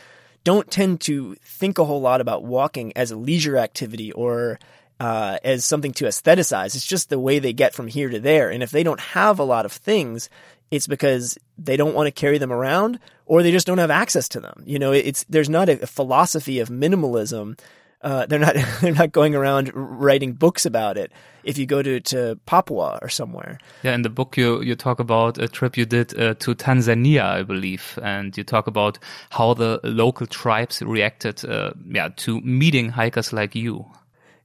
don't 0.44 0.72
tend 0.72 1.02
to 1.02 1.36
think 1.44 1.78
a 1.78 1.86
whole 1.86 2.02
lot 2.02 2.20
about 2.20 2.44
walking 2.44 2.94
as 2.96 3.12
a 3.12 3.18
leisure 3.18 3.58
activity 3.58 4.12
or 4.12 4.58
uh, 5.00 5.38
as 5.44 5.66
something 5.66 5.94
to 5.94 6.06
aestheticize. 6.06 6.76
It's 6.76 6.86
just 6.86 7.10
the 7.10 7.20
way 7.20 7.40
they 7.40 7.54
get 7.54 7.74
from 7.74 7.88
here 7.88 8.10
to 8.10 8.20
there. 8.20 8.50
And 8.50 8.64
if 8.64 8.72
they 8.72 8.84
don't 8.84 9.00
have 9.00 9.40
a 9.40 9.44
lot 9.44 9.66
of 9.66 9.72
things, 9.72 10.30
it's 10.72 10.88
because 10.88 11.38
they 11.58 11.78
don't 11.78 11.94
want 11.94 12.08
to 12.08 12.12
carry 12.12 12.38
them 12.38 12.52
around 12.52 13.00
or 13.26 13.44
they 13.44 13.52
just 13.52 13.68
don't 13.68 13.78
have 13.78 13.92
access 13.92 14.28
to 14.30 14.40
them. 14.40 14.64
You 14.66 14.80
know, 14.80 14.92
it's 14.92 15.24
there's 15.30 15.50
not 15.50 15.70
a, 15.70 15.88
philosophy 15.88 16.60
of 16.60 16.70
minimalism 16.70 17.58
uh, 18.02 18.26
they're 18.28 18.40
not 18.40 18.56
they're 18.82 18.94
not 18.94 19.12
going 19.12 19.36
around 19.36 19.72
writing 19.74 20.34
books 20.34 20.66
about 20.66 20.98
it. 20.98 21.12
If 21.44 21.58
you 21.58 21.66
go 21.66 21.82
to, 21.82 22.02
to 22.02 22.38
Papua 22.46 23.00
or 23.02 23.10
somewhere, 23.10 23.58
yeah. 23.82 23.94
In 23.94 24.02
the 24.02 24.10
book, 24.10 24.38
you 24.38 24.62
you 24.62 24.76
talk 24.76 25.00
about 25.00 25.38
a 25.38 25.48
trip 25.48 25.78
you 25.78 25.86
did 25.86 26.20
uh, 26.20 26.34
to 26.36 26.56
Tanzania, 26.56 27.24
I 27.24 27.44
believe, 27.44 27.98
and 28.04 28.38
you 28.38 28.44
talk 28.44 28.68
about 28.68 29.00
how 29.30 29.54
the 29.54 29.80
local 29.84 30.28
tribes 30.28 30.82
reacted, 30.82 31.46
uh, 31.46 31.72
yeah, 31.90 32.10
to 32.18 32.42
meeting 32.42 32.90
hikers 32.90 33.34
like 33.34 33.56
you. 33.56 33.86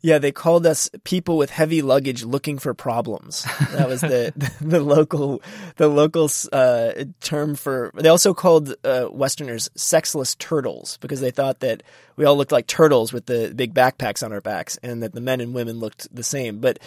Yeah, 0.02 0.18
they 0.18 0.32
called 0.32 0.66
us 0.66 0.90
people 1.04 1.36
with 1.36 1.50
heavy 1.50 1.80
luggage 1.80 2.24
looking 2.24 2.58
for 2.58 2.74
problems. 2.74 3.46
That 3.70 3.88
was 3.88 4.00
the 4.00 4.32
the, 4.36 4.52
the 4.60 4.80
local 4.80 5.40
the 5.76 5.86
local 5.86 6.28
uh, 6.52 7.04
term 7.20 7.54
for. 7.54 7.92
They 7.94 8.08
also 8.08 8.34
called 8.34 8.74
uh, 8.84 9.08
Westerners 9.12 9.70
sexless 9.76 10.34
turtles 10.34 10.98
because 11.00 11.20
they 11.20 11.30
thought 11.30 11.60
that 11.60 11.84
we 12.16 12.24
all 12.24 12.36
looked 12.36 12.50
like 12.50 12.66
turtles 12.66 13.12
with 13.12 13.26
the 13.26 13.52
big 13.54 13.74
backpacks 13.74 14.24
on 14.24 14.32
our 14.32 14.40
backs, 14.40 14.76
and 14.82 15.04
that 15.04 15.14
the 15.14 15.20
men 15.20 15.40
and 15.40 15.54
women 15.54 15.78
looked 15.78 16.12
the 16.14 16.24
same. 16.24 16.58
But 16.58 16.80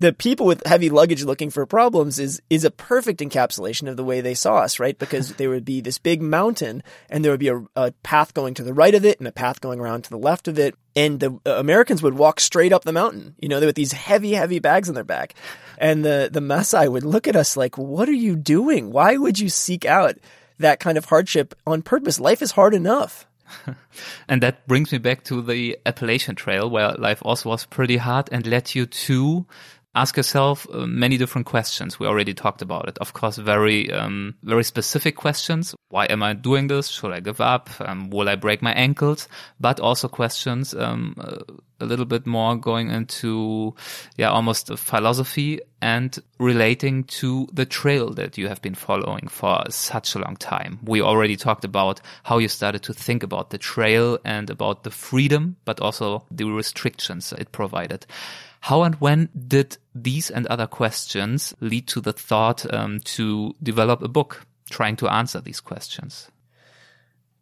the 0.00 0.14
people 0.14 0.46
with 0.46 0.66
heavy 0.66 0.88
luggage 0.88 1.24
looking 1.24 1.50
for 1.50 1.64
problems 1.66 2.18
is 2.18 2.42
is 2.48 2.64
a 2.64 2.70
perfect 2.70 3.20
encapsulation 3.20 3.88
of 3.88 3.96
the 3.96 4.04
way 4.04 4.20
they 4.20 4.34
saw 4.34 4.56
us, 4.56 4.80
right? 4.80 4.98
Because 4.98 5.34
there 5.36 5.50
would 5.50 5.64
be 5.64 5.80
this 5.80 5.98
big 5.98 6.20
mountain, 6.20 6.82
and 7.08 7.24
there 7.24 7.30
would 7.30 7.40
be 7.40 7.48
a, 7.48 7.62
a, 7.76 7.92
path 8.02 8.34
going 8.34 8.54
to 8.54 8.64
the 8.64 8.74
right 8.74 8.94
of 8.94 9.04
it, 9.04 9.18
and 9.18 9.28
a 9.28 9.32
path 9.32 9.60
going 9.60 9.78
around 9.78 10.04
to 10.04 10.10
the 10.10 10.18
left 10.18 10.48
of 10.48 10.58
it, 10.58 10.74
and 10.96 11.20
the 11.20 11.38
uh, 11.46 11.52
Americans 11.52 12.02
would 12.02 12.14
walk 12.14 12.40
straight 12.40 12.72
up 12.72 12.84
the 12.84 12.92
mountain, 12.92 13.36
you 13.38 13.48
know, 13.48 13.60
with 13.60 13.76
these 13.76 13.92
heavy, 13.92 14.32
heavy 14.32 14.58
bags 14.58 14.88
on 14.88 14.94
their 14.94 15.04
back, 15.04 15.34
and 15.78 16.04
the 16.04 16.30
the 16.32 16.40
Maasai 16.40 16.90
would 16.90 17.04
look 17.04 17.28
at 17.28 17.36
us 17.36 17.56
like, 17.56 17.76
"What 17.76 18.08
are 18.08 18.12
you 18.12 18.34
doing? 18.36 18.90
Why 18.90 19.16
would 19.16 19.38
you 19.38 19.50
seek 19.50 19.84
out 19.84 20.16
that 20.58 20.80
kind 20.80 20.96
of 20.96 21.04
hardship 21.04 21.54
on 21.66 21.82
purpose? 21.82 22.18
Life 22.18 22.40
is 22.40 22.52
hard 22.52 22.74
enough." 22.74 23.26
and 24.28 24.42
that 24.42 24.66
brings 24.68 24.92
me 24.92 24.98
back 24.98 25.24
to 25.24 25.42
the 25.42 25.76
Appalachian 25.84 26.36
Trail, 26.36 26.70
where 26.70 26.92
life 26.92 27.20
also 27.22 27.48
was 27.50 27.66
pretty 27.66 27.96
hard 27.96 28.28
and 28.32 28.46
led 28.46 28.74
you 28.74 28.86
to 28.86 29.44
ask 29.94 30.16
yourself 30.16 30.66
uh, 30.72 30.86
many 30.86 31.16
different 31.16 31.46
questions. 31.46 31.98
We 31.98 32.06
already 32.06 32.34
talked 32.34 32.62
about 32.62 32.88
it. 32.88 32.98
Of 32.98 33.12
course, 33.12 33.36
very, 33.36 33.90
um, 33.92 34.34
very 34.42 34.64
specific 34.64 35.16
questions. 35.16 35.74
Why 35.88 36.06
am 36.06 36.22
I 36.22 36.34
doing 36.34 36.68
this? 36.68 36.88
Should 36.88 37.12
I 37.12 37.20
give 37.20 37.40
up? 37.40 37.70
Um, 37.80 38.10
will 38.10 38.28
I 38.28 38.36
break 38.36 38.62
my 38.62 38.72
ankles? 38.72 39.28
But 39.58 39.80
also 39.80 40.06
questions, 40.06 40.74
um, 40.74 41.16
uh, 41.18 41.38
a 41.80 41.86
little 41.86 42.04
bit 42.04 42.26
more 42.26 42.56
going 42.56 42.90
into, 42.90 43.74
yeah, 44.16 44.30
almost 44.30 44.70
a 44.70 44.76
philosophy 44.76 45.60
and 45.82 46.18
relating 46.38 47.04
to 47.04 47.48
the 47.52 47.64
trail 47.64 48.12
that 48.14 48.36
you 48.38 48.48
have 48.48 48.62
been 48.62 48.74
following 48.74 49.26
for 49.28 49.64
such 49.70 50.14
a 50.14 50.18
long 50.18 50.36
time. 50.36 50.78
We 50.84 51.00
already 51.00 51.36
talked 51.36 51.64
about 51.64 52.00
how 52.22 52.38
you 52.38 52.48
started 52.48 52.82
to 52.84 52.92
think 52.92 53.22
about 53.22 53.50
the 53.50 53.58
trail 53.58 54.18
and 54.24 54.50
about 54.50 54.84
the 54.84 54.90
freedom, 54.90 55.56
but 55.64 55.80
also 55.80 56.24
the 56.30 56.44
restrictions 56.44 57.32
it 57.32 57.50
provided. 57.50 58.06
How 58.60 58.82
and 58.82 58.94
when 58.96 59.30
did 59.48 59.78
these 59.94 60.30
and 60.30 60.46
other 60.46 60.66
questions 60.66 61.54
lead 61.60 61.88
to 61.88 62.00
the 62.00 62.12
thought 62.12 62.72
um, 62.72 63.00
to 63.00 63.54
develop 63.62 64.02
a 64.02 64.08
book 64.08 64.46
trying 64.70 64.96
to 64.96 65.08
answer 65.08 65.40
these 65.40 65.60
questions? 65.60 66.30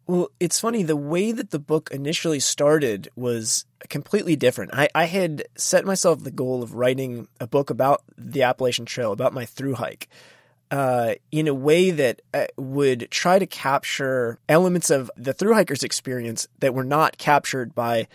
Well, 0.07 0.31
it's 0.39 0.59
funny. 0.59 0.81
The 0.81 0.95
way 0.95 1.31
that 1.31 1.51
the 1.51 1.59
book 1.59 1.91
initially 1.91 2.39
started 2.39 3.09
was 3.15 3.65
completely 3.89 4.35
different. 4.35 4.71
I, 4.73 4.89
I 4.95 5.05
had 5.05 5.43
set 5.55 5.85
myself 5.85 6.23
the 6.23 6.31
goal 6.31 6.63
of 6.63 6.73
writing 6.73 7.27
a 7.39 7.45
book 7.45 7.69
about 7.69 8.01
the 8.17 8.41
Appalachian 8.41 8.85
Trail, 8.85 9.11
about 9.11 9.33
my 9.33 9.45
through 9.45 9.75
hike. 9.75 10.07
Uh, 10.71 11.15
in 11.31 11.47
a 11.47 11.53
way 11.53 11.91
that 11.91 12.21
uh, 12.33 12.45
would 12.57 13.07
try 13.11 13.39
to 13.39 13.45
capture 13.45 14.39
elements 14.47 14.89
of 14.89 15.11
the 15.17 15.33
through 15.33 15.53
hiker's 15.53 15.83
experience 15.83 16.47
that 16.59 16.75
were 16.75 16.83
not 16.83 17.17
captured 17.17 17.73
by 17.73 18.07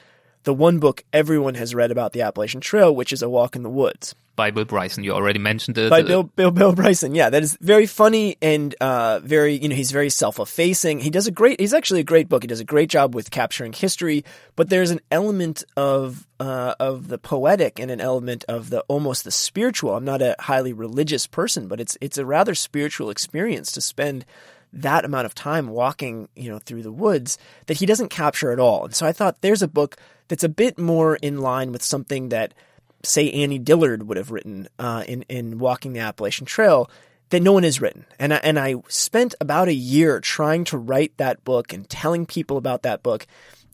the 0.45 0.55
one 0.55 0.79
book 0.79 1.05
everyone 1.13 1.55
has 1.55 1.75
read 1.75 1.91
about 1.91 2.13
the 2.13 2.23
Appalachian 2.23 2.61
Trail, 2.61 2.95
which 2.95 3.13
is 3.13 3.23
A 3.23 3.29
Walk 3.29 3.57
in 3.57 3.63
the 3.63 3.71
Woods. 3.71 4.15
By 4.37 4.51
Bill 4.51 4.65
Bryson, 4.65 5.05
you 5.05 5.13
already 5.13 5.39
mentioned 5.39 5.79
it. 5.79 5.91
By 5.91 6.03
Bill, 6.03 6.25
Bill, 6.25 6.51
Bill 6.51 6.75
Bryson, 6.75 7.15
yeah, 7.15 7.31
that 7.31 7.43
is 7.43 7.57
very 7.61 7.87
funny 7.87 8.37
and 8.43 8.75
uh, 8.81 9.21
very, 9.21 9.55
you 9.55 9.69
know, 9.69 9.77
he's 9.77 9.93
very 9.93 10.11
self-effacing. 10.11 10.99
He 10.99 11.11
does 11.11 11.29
a 11.29 11.31
great, 11.31 11.61
he's 11.61 11.73
actually 11.73 12.01
a 12.01 12.05
great 12.05 12.29
book. 12.29 12.43
He 12.43 12.49
does 12.49 12.59
a 12.59 12.65
great 12.65 12.89
job 12.89 13.15
with 13.15 13.31
capturing 13.31 13.73
history, 13.73 14.25
but 14.57 14.71
there's 14.71 14.91
an 14.91 15.01
element 15.13 15.63
of 15.77 16.27
uh, 16.41 16.75
of 16.81 17.07
the 17.07 17.17
poetic 17.17 17.79
and 17.79 17.93
an 17.93 18.01
element 18.01 18.45
of 18.49 18.71
the 18.71 18.81
almost 18.89 19.23
the 19.23 19.31
spiritual. 19.31 19.95
I'm 19.95 20.05
not 20.05 20.21
a 20.21 20.35
highly 20.41 20.73
religious 20.73 21.29
person, 21.29 21.69
but 21.69 21.81
it's 21.81 21.97
it's 22.01 22.19
a 22.19 22.27
rather 22.27 22.57
spiritual 22.57 23.11
experience 23.11 23.71
to 23.73 23.81
spend 23.81 24.25
that 24.73 25.05
amount 25.05 25.27
of 25.27 25.35
time 25.37 25.69
walking, 25.69 26.29
you 26.35 26.51
know, 26.51 26.59
through 26.59 26.83
the 26.83 26.91
woods 26.91 27.39
that 27.67 27.77
he 27.77 27.87
doesn't 27.87 28.09
capture 28.09 28.51
at 28.51 28.59
all. 28.59 28.85
And 28.85 28.95
so 28.95 29.07
I 29.07 29.13
thought 29.13 29.41
there's 29.41 29.63
a 29.63 29.69
book 29.69 29.97
that's 30.29 30.45
a 30.45 30.49
bit 30.49 30.79
more 30.79 31.17
in 31.17 31.39
line 31.39 31.73
with 31.73 31.83
something 31.83 32.31
that, 32.31 32.55
say, 33.03 33.31
Annie 33.31 33.59
Dillard 33.59 34.09
would 34.09 34.17
have 34.17 34.31
written 34.31 34.69
uh, 34.79 35.05
in 35.07 35.23
in 35.29 35.59
Walking 35.59 35.93
the 35.93 36.01
Appalachian 36.01 36.47
Trail 36.47 36.91
that 37.31 37.43
no 37.43 37.53
one 37.53 37.63
has 37.63 37.81
written. 37.81 38.07
And 38.19 38.35
I, 38.35 38.37
and 38.39 38.59
I 38.59 38.77
spent 38.89 39.35
about 39.41 39.69
a 39.69 39.75
year 39.75 40.21
trying 40.21 40.65
to 40.65 40.79
write 40.79 41.17
that 41.17 41.45
book 41.45 41.73
and 41.73 41.89
telling 41.89 42.27
people 42.27 42.57
about 42.57 42.83
that 42.83 43.03
book, 43.03 43.27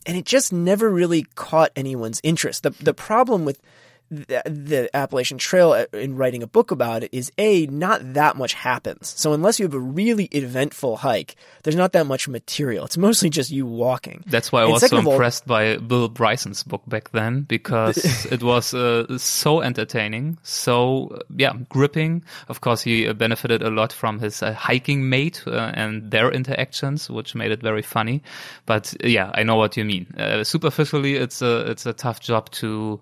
and 0.05 0.17
it 0.17 0.25
just 0.25 0.51
never 0.51 0.89
really 0.89 1.23
caught 1.35 1.71
anyone's 1.75 2.21
interest. 2.23 2.63
The 2.63 2.71
the 2.71 2.93
problem 2.93 3.45
with 3.45 3.61
the, 4.11 4.41
the 4.45 4.89
Appalachian 4.93 5.37
Trail 5.37 5.71
uh, 5.71 5.85
in 5.93 6.15
writing 6.17 6.43
a 6.43 6.47
book 6.47 6.71
about 6.71 7.03
it 7.03 7.09
is 7.13 7.31
a 7.37 7.65
not 7.67 8.13
that 8.13 8.35
much 8.35 8.53
happens. 8.53 9.13
So 9.17 9.31
unless 9.31 9.59
you 9.59 9.65
have 9.65 9.73
a 9.73 9.79
really 9.79 10.25
eventful 10.25 10.97
hike, 10.97 11.35
there's 11.63 11.77
not 11.77 11.93
that 11.93 12.05
much 12.05 12.27
material. 12.27 12.85
It's 12.85 12.97
mostly 12.97 13.29
just 13.29 13.49
you 13.51 13.65
walking. 13.65 14.23
That's 14.27 14.51
why 14.51 14.63
I 14.63 14.65
was 14.65 14.85
so 14.85 14.97
impressed 14.97 15.43
all, 15.43 15.55
by 15.55 15.77
Bill 15.77 16.09
Bryson's 16.09 16.63
book 16.63 16.83
back 16.87 17.11
then 17.11 17.43
because 17.43 18.25
it 18.31 18.43
was 18.43 18.73
uh, 18.73 19.17
so 19.17 19.61
entertaining, 19.61 20.37
so 20.43 21.19
yeah, 21.35 21.53
gripping. 21.69 22.23
Of 22.49 22.59
course, 22.59 22.81
he 22.81 23.07
uh, 23.07 23.13
benefited 23.13 23.63
a 23.63 23.69
lot 23.69 23.93
from 23.93 24.19
his 24.19 24.43
uh, 24.43 24.53
hiking 24.53 25.09
mate 25.09 25.43
uh, 25.47 25.71
and 25.73 26.11
their 26.11 26.31
interactions, 26.31 27.09
which 27.09 27.33
made 27.33 27.51
it 27.51 27.61
very 27.61 27.81
funny. 27.81 28.21
But 28.65 28.93
yeah, 29.03 29.31
I 29.33 29.43
know 29.43 29.55
what 29.55 29.77
you 29.77 29.85
mean. 29.85 30.07
Uh, 30.17 30.43
superficially, 30.43 31.15
it's 31.15 31.41
a 31.41 31.71
it's 31.71 31.85
a 31.85 31.93
tough 31.93 32.19
job 32.19 32.51
to 32.51 32.99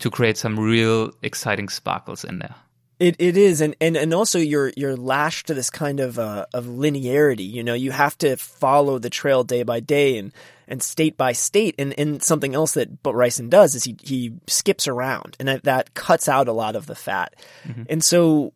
to 0.00 0.10
create 0.10 0.36
some 0.36 0.58
real 0.58 1.12
exciting 1.22 1.68
sparkles 1.68 2.24
in 2.24 2.40
there. 2.40 2.54
It 2.98 3.16
it 3.18 3.38
is, 3.38 3.62
and, 3.62 3.74
and 3.80 3.96
and 3.96 4.12
also 4.12 4.38
you're 4.38 4.72
you're 4.76 4.96
lashed 4.96 5.46
to 5.46 5.54
this 5.54 5.70
kind 5.70 6.00
of 6.00 6.18
uh, 6.18 6.44
of 6.52 6.66
linearity. 6.66 7.50
You 7.50 7.64
know, 7.64 7.72
you 7.72 7.92
have 7.92 8.18
to 8.18 8.36
follow 8.36 8.98
the 8.98 9.08
trail 9.08 9.42
day 9.42 9.62
by 9.62 9.80
day 9.80 10.18
and 10.18 10.32
and 10.68 10.82
state 10.82 11.16
by 11.16 11.32
state. 11.32 11.74
And 11.78 11.98
and 11.98 12.22
something 12.22 12.54
else 12.54 12.74
that 12.74 13.02
but 13.02 13.12
Bryson 13.12 13.48
does 13.48 13.74
is 13.74 13.84
he 13.84 13.96
he 14.02 14.34
skips 14.48 14.86
around, 14.86 15.34
and 15.40 15.48
that, 15.48 15.64
that 15.64 15.94
cuts 15.94 16.28
out 16.28 16.46
a 16.46 16.52
lot 16.52 16.76
of 16.76 16.84
the 16.84 16.94
fat. 16.94 17.36
Mm-hmm. 17.64 17.84
And 17.88 18.04
so 18.04 18.52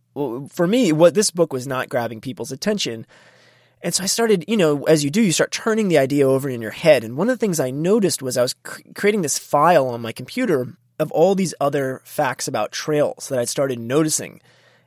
for 0.50 0.66
me, 0.66 0.92
what 0.92 1.14
this 1.14 1.30
book 1.30 1.52
was 1.52 1.66
not 1.66 1.88
grabbing 1.88 2.20
people's 2.20 2.52
attention. 2.52 3.06
And 3.80 3.94
so 3.94 4.02
I 4.02 4.06
started, 4.06 4.46
you 4.48 4.56
know, 4.56 4.84
as 4.84 5.04
you 5.04 5.10
do, 5.10 5.20
you 5.20 5.32
start 5.32 5.52
turning 5.52 5.88
the 5.88 5.98
idea 5.98 6.26
over 6.26 6.48
in 6.48 6.62
your 6.62 6.70
head. 6.70 7.04
And 7.04 7.18
one 7.18 7.28
of 7.28 7.34
the 7.34 7.40
things 7.40 7.60
I 7.60 7.70
noticed 7.70 8.22
was 8.22 8.38
I 8.38 8.42
was 8.42 8.54
cr- 8.62 8.80
creating 8.94 9.20
this 9.20 9.38
file 9.38 9.88
on 9.88 10.00
my 10.00 10.12
computer 10.12 10.74
of 10.98 11.10
all 11.12 11.34
these 11.34 11.54
other 11.60 12.00
facts 12.04 12.48
about 12.48 12.72
trails 12.72 13.28
that 13.28 13.38
I'd 13.38 13.48
started 13.48 13.78
noticing. 13.78 14.40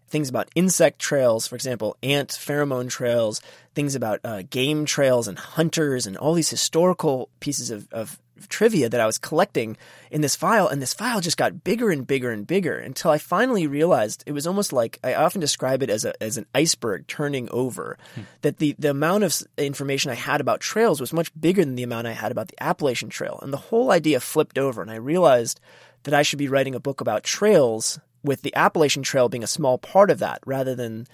Things 0.09 0.29
about 0.29 0.49
insect 0.55 0.99
trails, 0.99 1.47
for 1.47 1.55
example, 1.55 1.97
ant 2.01 2.29
pheromone 2.29 2.89
trails, 2.89 3.41
things 3.75 3.93
about 3.93 4.21
uh, 4.23 4.43
game 4.49 4.85
trails 4.85 5.27
and 5.27 5.37
hunters, 5.37 6.07
and 6.07 6.15
all 6.15 6.33
these 6.33 6.49
historical 6.49 7.29
pieces 7.41 7.71
of, 7.71 7.91
of 7.91 8.17
trivia 8.49 8.89
that 8.89 9.01
I 9.01 9.05
was 9.05 9.17
collecting 9.17 9.77
in 10.11 10.21
this 10.21 10.35
file. 10.35 10.67
And 10.67 10.81
this 10.81 10.93
file 10.93 11.21
just 11.21 11.37
got 11.37 11.63
bigger 11.63 11.89
and 11.89 12.05
bigger 12.05 12.31
and 12.31 12.45
bigger 12.45 12.77
until 12.77 13.11
I 13.11 13.17
finally 13.17 13.67
realized 13.67 14.23
it 14.25 14.31
was 14.31 14.47
almost 14.47 14.73
like 14.73 14.99
I 15.03 15.15
often 15.15 15.41
describe 15.41 15.83
it 15.83 15.89
as 15.89 16.05
a 16.05 16.21
as 16.21 16.37
an 16.37 16.45
iceberg 16.53 17.07
turning 17.07 17.49
over. 17.51 17.97
Hmm. 18.15 18.21
That 18.41 18.57
the 18.57 18.75
the 18.77 18.91
amount 18.91 19.23
of 19.23 19.41
information 19.57 20.11
I 20.11 20.15
had 20.15 20.41
about 20.41 20.61
trails 20.61 21.01
was 21.01 21.13
much 21.13 21.31
bigger 21.39 21.63
than 21.63 21.75
the 21.75 21.83
amount 21.83 22.07
I 22.07 22.13
had 22.13 22.31
about 22.31 22.47
the 22.47 22.63
Appalachian 22.63 23.09
Trail, 23.09 23.39
and 23.41 23.51
the 23.51 23.57
whole 23.57 23.91
idea 23.91 24.19
flipped 24.19 24.57
over. 24.57 24.81
And 24.81 24.91
I 24.91 24.95
realized 24.95 25.59
that 26.07 26.13
I 26.13 26.21
should 26.21 26.39
be 26.39 26.47
writing 26.47 26.73
a 26.73 26.79
book 26.79 27.01
about 27.01 27.25
trails 27.25 27.99
with 28.23 28.41
the 28.41 28.55
Appalachian 28.55 29.03
Trail 29.03 29.27
being 29.27 29.43
a 29.43 29.47
small 29.47 29.77
part 29.77 30.09
of 30.09 30.19
that 30.19 30.39
rather 30.45 30.73
than 30.73 31.05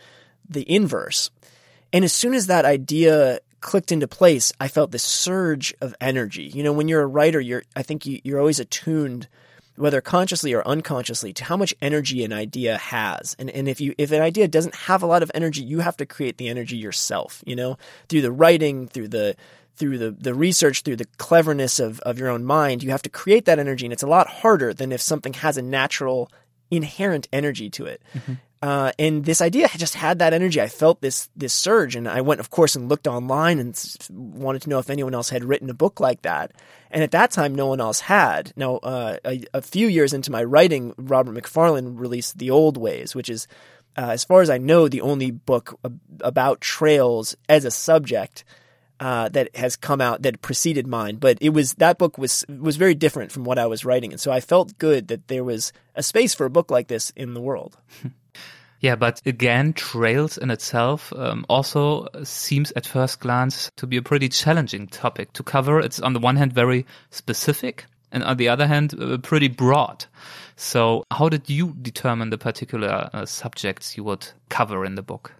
the 0.48 0.72
inverse. 0.72 1.32
And 1.92 2.06
as 2.06 2.14
soon 2.14 2.36
as 2.36 2.46
that 2.46 2.64
idea 2.64 3.40
clicked 3.60 3.92
into 3.92 4.08
place, 4.08 4.54
I 4.60 4.68
felt 4.68 4.92
this 4.92 5.02
surge 5.02 5.74
of 5.82 5.96
energy. 6.00 6.44
You 6.44 6.62
know, 6.62 6.74
when 6.74 6.88
you're 6.88 7.02
a 7.02 7.08
writer, 7.08 7.42
you're 7.42 7.64
I 7.76 7.82
think 7.82 8.06
you, 8.06 8.22
you're 8.24 8.40
always 8.40 8.60
attuned, 8.60 9.28
whether 9.78 10.00
consciously 10.00 10.54
or 10.54 10.68
unconsciously, 10.68 11.34
to 11.34 11.44
how 11.44 11.58
much 11.58 11.74
energy 11.82 12.24
an 12.24 12.32
idea 12.32 12.78
has. 12.78 13.36
And 13.40 13.50
and 13.50 13.68
if 13.68 13.82
you 13.82 13.96
if 13.98 14.12
an 14.12 14.22
idea 14.22 14.48
doesn't 14.48 14.76
have 14.76 15.02
a 15.02 15.08
lot 15.08 15.24
of 15.24 15.32
energy, 15.34 15.64
you 15.64 15.80
have 15.80 15.98
to 15.98 16.06
create 16.06 16.38
the 16.38 16.50
energy 16.50 16.78
yourself. 16.78 17.42
You 17.48 17.56
know, 17.56 17.80
through 18.10 18.22
the 18.22 18.32
writing, 18.32 18.88
through 18.88 19.08
the 19.08 19.36
through 19.76 19.98
the, 19.98 20.12
the 20.12 20.34
research, 20.34 20.82
through 20.82 20.98
the 20.98 21.08
cleverness 21.18 21.80
of, 21.80 22.00
of 22.02 22.20
your 22.20 22.30
own 22.30 22.44
mind, 22.44 22.84
you 22.84 22.92
have 22.92 23.02
to 23.04 23.10
create 23.10 23.46
that 23.46 23.60
energy. 23.60 23.86
And 23.86 23.94
it's 23.94 24.04
a 24.04 24.08
lot 24.08 24.28
harder 24.28 24.74
than 24.74 24.92
if 24.92 25.02
something 25.02 25.34
has 25.34 25.58
a 25.58 25.62
natural, 25.62 26.32
inherent 26.70 27.28
energy 27.32 27.70
to 27.72 27.86
it. 27.86 28.02
Mm-hmm. 28.14 28.34
Uh, 28.64 28.94
and 28.98 29.26
this 29.26 29.42
idea 29.42 29.68
just 29.76 29.94
had 29.94 30.20
that 30.20 30.32
energy. 30.32 30.62
I 30.62 30.70
felt 30.70 31.02
this 31.02 31.30
this 31.36 31.54
surge, 31.54 31.98
and 31.98 32.08
I 32.08 32.22
went, 32.22 32.40
of 32.40 32.50
course, 32.50 32.78
and 32.78 32.88
looked 32.88 33.08
online 33.08 33.60
and 33.60 33.78
wanted 34.10 34.62
to 34.62 34.70
know 34.70 34.80
if 34.80 34.90
anyone 34.90 35.14
else 35.14 35.30
had 35.30 35.44
written 35.44 35.70
a 35.70 35.74
book 35.74 36.00
like 36.00 36.22
that. 36.22 36.54
And 36.90 37.04
at 37.04 37.12
that 37.12 37.32
time, 37.32 37.56
no 37.56 37.68
one 37.68 37.82
else 37.82 38.00
had. 38.00 38.54
Now, 38.56 38.78
uh, 38.78 39.18
a, 39.26 39.44
a, 39.54 39.62
few 39.62 39.90
years 39.90 40.14
into 40.14 40.32
my 40.32 40.46
writing, 40.46 40.94
Robert 40.96 41.34
Macfarlane 41.34 41.98
released 41.98 42.38
The 42.38 42.52
Old 42.52 42.78
Ways, 42.78 43.14
which 43.14 43.30
is, 43.30 43.48
uh, 43.98 44.12
as 44.12 44.24
far 44.24 44.42
as 44.42 44.50
I 44.50 44.60
know, 44.60 44.88
the 44.88 45.02
only 45.02 45.32
book 45.32 45.78
about 46.22 46.62
trails 46.62 47.36
as 47.50 47.66
a 47.66 47.72
subject 47.72 48.46
uh, 49.00 49.30
that 49.30 49.56
has 49.56 49.76
come 49.76 50.02
out 50.02 50.22
that 50.22 50.42
preceded 50.42 50.88
mine, 50.88 51.18
but 51.18 51.38
it 51.42 51.50
was 51.50 51.74
that 51.76 51.98
book 51.98 52.18
was 52.18 52.46
was 52.48 52.78
very 52.78 52.96
different 52.96 53.32
from 53.32 53.44
what 53.44 53.60
I 53.60 53.66
was 53.66 53.86
writing, 53.86 54.12
and 54.12 54.20
so 54.20 54.32
I 54.32 54.40
felt 54.40 54.78
good 54.78 55.08
that 55.08 55.28
there 55.28 55.44
was 55.44 55.74
a 55.96 56.04
space 56.04 56.34
for 56.34 56.46
a 56.46 56.50
book 56.50 56.72
like 56.72 56.88
this 56.88 57.12
in 57.16 57.34
the 57.34 57.42
world. 57.42 57.78
Yeah, 58.84 58.98
but 58.98 59.22
again, 59.26 59.72
trails 59.72 60.38
in 60.38 60.52
itself 60.52 61.14
um, 61.14 61.46
also 61.48 62.10
seems 62.26 62.74
at 62.76 62.86
first 62.86 63.22
glance 63.22 63.72
to 63.78 63.88
be 63.88 63.96
a 63.96 64.02
pretty 64.02 64.28
challenging 64.28 64.88
topic 64.88 65.32
to 65.34 65.42
cover. 65.44 65.80
It's 65.80 66.02
on 66.02 66.12
the 66.12 66.20
one 66.20 66.36
hand 66.36 66.52
very 66.52 66.86
specific, 67.10 67.86
and 68.12 68.26
on 68.26 68.36
the 68.36 68.50
other 68.50 68.68
hand, 68.68 68.94
uh, 69.00 69.20
pretty 69.20 69.48
broad. 69.48 70.04
So, 70.58 71.06
how 71.12 71.30
did 71.30 71.50
you 71.50 71.74
determine 71.82 72.30
the 72.30 72.38
particular 72.38 73.10
uh, 73.14 73.26
subjects 73.26 73.96
you 73.96 74.04
would 74.04 74.28
cover 74.50 74.84
in 74.84 74.96
the 74.96 75.02
book? 75.02 75.32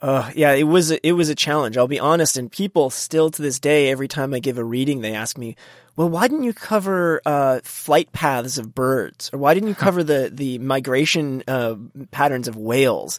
Uh, 0.00 0.30
yeah, 0.36 0.52
it 0.52 0.62
was 0.62 0.92
a, 0.92 1.06
it 1.06 1.12
was 1.12 1.28
a 1.28 1.34
challenge. 1.34 1.76
I'll 1.76 1.88
be 1.88 1.98
honest, 1.98 2.36
and 2.36 2.50
people 2.50 2.88
still 2.90 3.30
to 3.30 3.42
this 3.42 3.58
day, 3.58 3.90
every 3.90 4.06
time 4.06 4.32
I 4.32 4.38
give 4.38 4.56
a 4.58 4.64
reading, 4.64 5.00
they 5.00 5.14
ask 5.14 5.36
me, 5.36 5.56
"Well, 5.96 6.08
why 6.08 6.28
didn't 6.28 6.44
you 6.44 6.52
cover 6.52 7.20
uh, 7.26 7.60
flight 7.64 8.12
paths 8.12 8.58
of 8.58 8.74
birds, 8.74 9.28
or 9.32 9.40
why 9.40 9.54
didn't 9.54 9.70
you 9.70 9.74
cover 9.74 10.04
the 10.04 10.30
the 10.32 10.58
migration 10.58 11.42
uh, 11.48 11.74
patterns 12.12 12.46
of 12.46 12.54
whales?" 12.56 13.18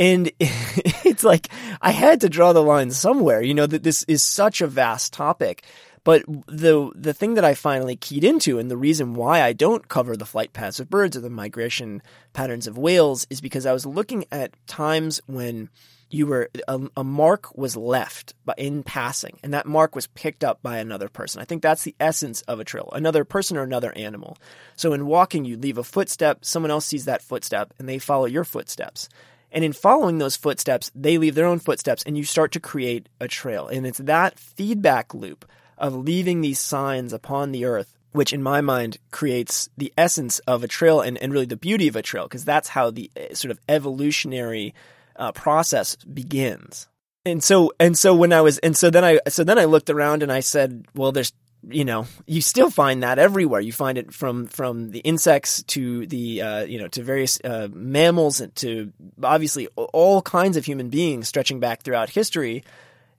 And 0.00 0.32
it's 0.40 1.22
like 1.22 1.48
I 1.80 1.92
had 1.92 2.20
to 2.22 2.28
draw 2.28 2.52
the 2.52 2.62
line 2.62 2.90
somewhere. 2.90 3.40
You 3.40 3.54
know 3.54 3.66
that 3.66 3.84
this 3.84 4.02
is 4.08 4.22
such 4.24 4.60
a 4.60 4.66
vast 4.66 5.12
topic, 5.12 5.64
But 6.04 6.24
the 6.46 6.90
the 6.94 7.12
thing 7.14 7.34
that 7.34 7.44
I 7.44 7.54
finally 7.54 7.94
keyed 7.94 8.24
into, 8.24 8.58
and 8.58 8.70
the 8.70 8.76
reason 8.76 9.14
why 9.14 9.42
I 9.42 9.52
don't 9.52 9.86
cover 9.88 10.16
the 10.16 10.26
flight 10.26 10.52
paths 10.52 10.80
of 10.80 10.90
birds 10.90 11.16
or 11.16 11.20
the 11.20 11.30
migration 11.30 12.02
patterns 12.32 12.66
of 12.66 12.78
whales, 12.78 13.26
is 13.30 13.40
because 13.40 13.66
I 13.66 13.72
was 13.72 13.84
looking 13.86 14.24
at 14.32 14.52
times 14.66 15.20
when 15.26 15.68
you 16.10 16.26
were 16.26 16.50
a, 16.66 16.80
a, 16.96 17.04
mark 17.04 17.56
was 17.56 17.76
left 17.76 18.34
in 18.56 18.82
passing 18.82 19.38
and 19.42 19.52
that 19.52 19.66
mark 19.66 19.94
was 19.94 20.06
picked 20.08 20.42
up 20.42 20.62
by 20.62 20.78
another 20.78 21.08
person. 21.08 21.40
I 21.40 21.44
think 21.44 21.62
that's 21.62 21.84
the 21.84 21.94
essence 22.00 22.42
of 22.42 22.60
a 22.60 22.64
trail 22.64 22.88
another 22.92 23.24
person 23.24 23.56
or 23.56 23.62
another 23.62 23.92
animal. 23.96 24.38
So 24.76 24.92
in 24.92 25.06
walking 25.06 25.44
you 25.44 25.56
leave 25.56 25.78
a 25.78 25.84
footstep 25.84 26.44
someone 26.44 26.70
else 26.70 26.86
sees 26.86 27.04
that 27.04 27.22
footstep 27.22 27.74
and 27.78 27.88
they 27.88 27.98
follow 27.98 28.26
your 28.26 28.44
footsteps. 28.44 29.08
And 29.50 29.64
in 29.64 29.72
following 29.72 30.18
those 30.18 30.36
footsteps 30.36 30.90
they 30.94 31.18
leave 31.18 31.34
their 31.34 31.46
own 31.46 31.58
footsteps 31.58 32.02
and 32.04 32.16
you 32.16 32.24
start 32.24 32.52
to 32.52 32.60
create 32.60 33.08
a 33.20 33.28
trail 33.28 33.68
and 33.68 33.86
it's 33.86 33.98
that 33.98 34.38
feedback 34.38 35.14
loop 35.14 35.44
of 35.76 35.94
leaving 35.94 36.40
these 36.40 36.58
signs 36.58 37.12
upon 37.12 37.52
the 37.52 37.64
earth 37.64 37.94
which 38.12 38.32
in 38.32 38.42
my 38.42 38.60
mind 38.60 38.96
creates 39.10 39.68
the 39.76 39.92
essence 39.96 40.38
of 40.40 40.64
a 40.64 40.68
trail 40.68 41.00
and, 41.00 41.18
and 41.18 41.32
really 41.32 41.46
the 41.46 41.56
beauty 41.56 41.88
of 41.88 41.96
a 41.96 42.02
trail 42.02 42.24
because 42.24 42.44
that's 42.44 42.68
how 42.68 42.90
the 42.90 43.10
eh, 43.16 43.34
sort 43.34 43.50
of 43.50 43.60
evolutionary 43.68 44.74
uh, 45.18 45.32
process 45.32 45.96
begins. 45.96 46.88
And 47.24 47.44
so, 47.44 47.72
and 47.78 47.98
so 47.98 48.14
when 48.14 48.32
I 48.32 48.40
was, 48.40 48.58
and 48.58 48.76
so 48.76 48.88
then 48.88 49.04
I, 49.04 49.20
so 49.28 49.44
then 49.44 49.58
I 49.58 49.64
looked 49.64 49.90
around 49.90 50.22
and 50.22 50.32
I 50.32 50.40
said, 50.40 50.86
well, 50.94 51.12
there's, 51.12 51.32
you 51.68 51.84
know, 51.84 52.06
you 52.26 52.40
still 52.40 52.70
find 52.70 53.02
that 53.02 53.18
everywhere. 53.18 53.60
You 53.60 53.72
find 53.72 53.98
it 53.98 54.14
from, 54.14 54.46
from 54.46 54.92
the 54.92 55.00
insects 55.00 55.62
to 55.64 56.06
the, 56.06 56.40
uh, 56.40 56.64
you 56.64 56.78
know, 56.78 56.88
to 56.88 57.02
various, 57.02 57.38
uh, 57.42 57.68
mammals 57.72 58.40
and 58.40 58.54
to 58.56 58.92
obviously 59.22 59.66
all 59.76 60.22
kinds 60.22 60.56
of 60.56 60.64
human 60.64 60.88
beings 60.88 61.28
stretching 61.28 61.60
back 61.60 61.82
throughout 61.82 62.08
history. 62.08 62.64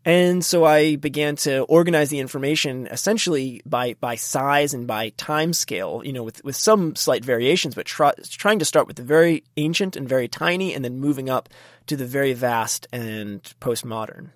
And 0.06 0.44
so 0.44 0.64
I 0.64 0.96
began 0.96 1.36
to 1.38 1.64
organize 1.64 2.10
the 2.10 2.20
information 2.20 2.88
essentially 2.88 3.62
by, 3.66 3.96
by 4.00 4.16
size 4.16 4.74
and 4.74 4.88
by 4.88 5.10
time 5.10 5.52
scale, 5.52 6.02
you 6.06 6.14
know, 6.14 6.24
with, 6.24 6.42
with 6.44 6.56
some 6.56 6.96
slight 6.96 7.24
variations, 7.24 7.76
but 7.76 7.86
try, 7.86 8.14
trying 8.30 8.60
to 8.60 8.66
start 8.66 8.88
with 8.88 8.96
the 8.96 9.04
very 9.04 9.44
ancient 9.58 9.98
and 9.98 10.08
very 10.08 10.30
tiny 10.30 10.74
and 10.74 10.86
then 10.86 11.00
moving 11.00 11.30
up 11.30 11.50
to 11.90 11.98
the 11.98 12.06
very 12.06 12.34
vast 12.34 12.88
and 12.94 13.42
postmodern. 13.60 14.30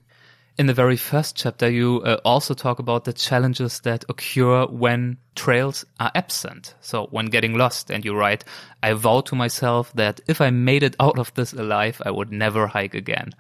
In 0.56 0.68
the 0.68 0.74
very 0.74 0.98
first 0.98 1.36
chapter, 1.36 1.68
you 1.68 2.02
uh, 2.06 2.18
also 2.24 2.54
talk 2.54 2.78
about 2.78 3.06
the 3.06 3.14
challenges 3.14 3.80
that 3.82 4.06
occur 4.08 4.68
when 4.68 5.18
trails 5.36 5.84
are 6.00 6.12
absent. 6.14 6.76
So 6.82 7.08
when 7.10 7.28
getting 7.28 7.58
lost 7.58 7.90
and 7.90 8.06
you 8.06 8.16
write, 8.16 8.44
I 8.84 8.94
vow 8.94 9.22
to 9.22 9.36
myself 9.36 9.92
that 9.94 10.20
if 10.28 10.42
I 10.42 10.52
made 10.52 10.84
it 10.84 10.96
out 11.00 11.18
of 11.18 11.34
this 11.34 11.54
alive, 11.54 12.02
I 12.06 12.12
would 12.12 12.32
never 12.32 12.68
hike 12.68 12.94
again. 12.94 13.34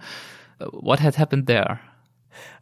Uh, 0.59 0.65
what 0.67 0.99
had 0.99 1.15
happened 1.15 1.45
there? 1.45 1.81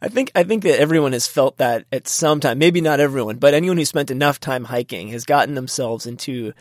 I 0.02 0.08
think 0.08 0.30
I 0.34 0.44
think 0.44 0.64
that 0.64 0.80
everyone 0.80 1.12
has 1.12 1.26
felt 1.26 1.56
that 1.56 1.86
at 1.90 2.06
some 2.06 2.40
time. 2.40 2.58
Maybe 2.58 2.82
not 2.82 3.00
everyone, 3.00 3.36
but 3.38 3.54
anyone 3.54 3.78
who 3.78 3.86
spent 3.86 4.10
enough 4.10 4.38
time 4.38 4.64
hiking 4.64 5.08
has 5.08 5.24
gotten 5.24 5.54
themselves 5.54 6.06
into 6.06 6.52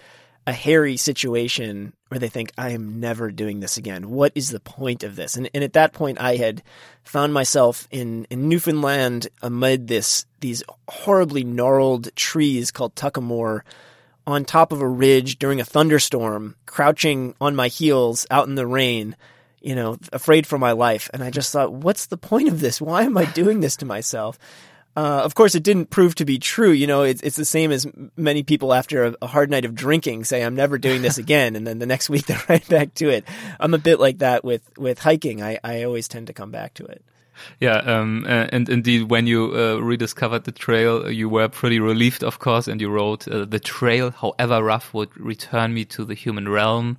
a 0.48 0.54
hairy 0.54 0.98
situation 0.98 1.94
where 2.08 2.20
they 2.20 2.30
think, 2.30 2.52
I 2.58 2.72
am 2.72 3.00
never 3.00 3.32
doing 3.32 3.60
this 3.60 3.78
again. 3.78 4.10
What 4.10 4.32
is 4.36 4.50
the 4.50 4.60
point 4.60 5.04
of 5.04 5.16
this? 5.16 5.36
And, 5.36 5.50
and 5.54 5.64
at 5.64 5.74
that 5.74 5.94
point, 5.94 6.20
I 6.20 6.36
had 6.36 6.64
found 7.04 7.34
myself 7.34 7.88
in, 7.92 8.26
in 8.30 8.50
Newfoundland 8.50 9.28
amid 9.42 9.88
this, 9.88 10.26
these 10.40 10.64
horribly 10.88 11.44
gnarled 11.44 12.16
trees 12.16 12.72
called 12.72 12.96
tuckamore 12.96 13.62
on 14.26 14.46
top 14.46 14.72
of 14.72 14.82
a 14.82 14.88
ridge 14.88 15.38
during 15.40 15.60
a 15.60 15.66
thunderstorm, 15.66 16.56
crouching 16.66 17.36
on 17.40 17.56
my 17.56 17.68
heels 17.68 18.26
out 18.30 18.48
in 18.48 18.56
the 18.56 18.68
rain 18.68 19.16
you 19.62 19.76
know, 19.76 19.98
afraid 20.12 20.48
for 20.48 20.58
my 20.58 20.72
life. 20.72 21.10
And 21.14 21.24
I 21.24 21.30
just 21.30 21.52
thought, 21.52 21.72
what's 21.72 22.08
the 22.08 22.18
point 22.18 22.48
of 22.48 22.60
this? 22.60 22.82
Why 22.82 23.04
am 23.04 23.18
I 23.18 23.26
doing 23.26 23.60
this 23.60 23.78
to 23.78 23.86
myself? 23.86 24.40
Uh, 24.96 25.22
of 25.24 25.36
course, 25.36 25.56
it 25.56 25.64
didn't 25.64 25.90
prove 25.90 26.16
to 26.16 26.26
be 26.26 26.38
true. 26.38 26.72
You 26.72 26.86
know, 26.86 27.04
it's, 27.04 27.22
it's 27.22 27.38
the 27.38 27.46
same 27.46 27.72
as 27.72 27.88
many 28.18 28.44
people 28.44 28.74
after 28.74 29.06
a, 29.06 29.16
a, 29.22 29.28
hard 29.28 29.50
night 29.50 29.64
of 29.64 29.74
drinking 29.74 30.26
say, 30.26 30.44
I'm 30.44 30.56
never 30.56 30.78
doing 30.78 31.02
this 31.02 31.18
again. 31.26 31.56
and 31.56 31.66
then 31.66 31.80
the 31.80 31.86
next 31.86 32.10
week 32.10 32.26
they're 32.28 32.44
right 32.50 32.68
back 32.68 32.94
to 32.96 33.10
it. 33.10 33.26
I'm 33.60 33.74
a 33.74 33.78
bit 33.78 34.00
like 34.00 34.18
that 34.20 34.44
with, 34.44 34.64
with 34.78 35.00
hiking. 35.00 35.42
I, 35.42 35.60
I 35.64 35.84
always 35.84 36.08
tend 36.08 36.28
to 36.28 36.34
come 36.34 36.52
back 36.52 36.74
to 36.76 36.86
it. 36.86 37.04
Yeah, 37.60 37.78
um, 37.78 38.26
uh, 38.28 38.48
and 38.52 38.70
indeed, 38.70 39.10
when 39.10 39.26
you 39.26 39.52
uh, 39.56 39.78
rediscovered 39.78 40.44
the 40.44 40.52
trail, 40.52 41.10
you 41.10 41.30
were 41.30 41.48
pretty 41.48 41.80
relieved, 41.80 42.24
of 42.24 42.38
course, 42.38 42.68
and 42.68 42.80
you 42.80 42.90
wrote, 42.90 43.28
uh, 43.28 43.46
"The 43.46 43.60
trail, 43.60 44.12
however 44.12 44.62
rough, 44.62 44.94
would 44.94 45.16
return 45.18 45.74
me 45.74 45.86
to 45.86 46.06
the 46.06 46.14
human 46.14 46.50
realm." 46.50 46.98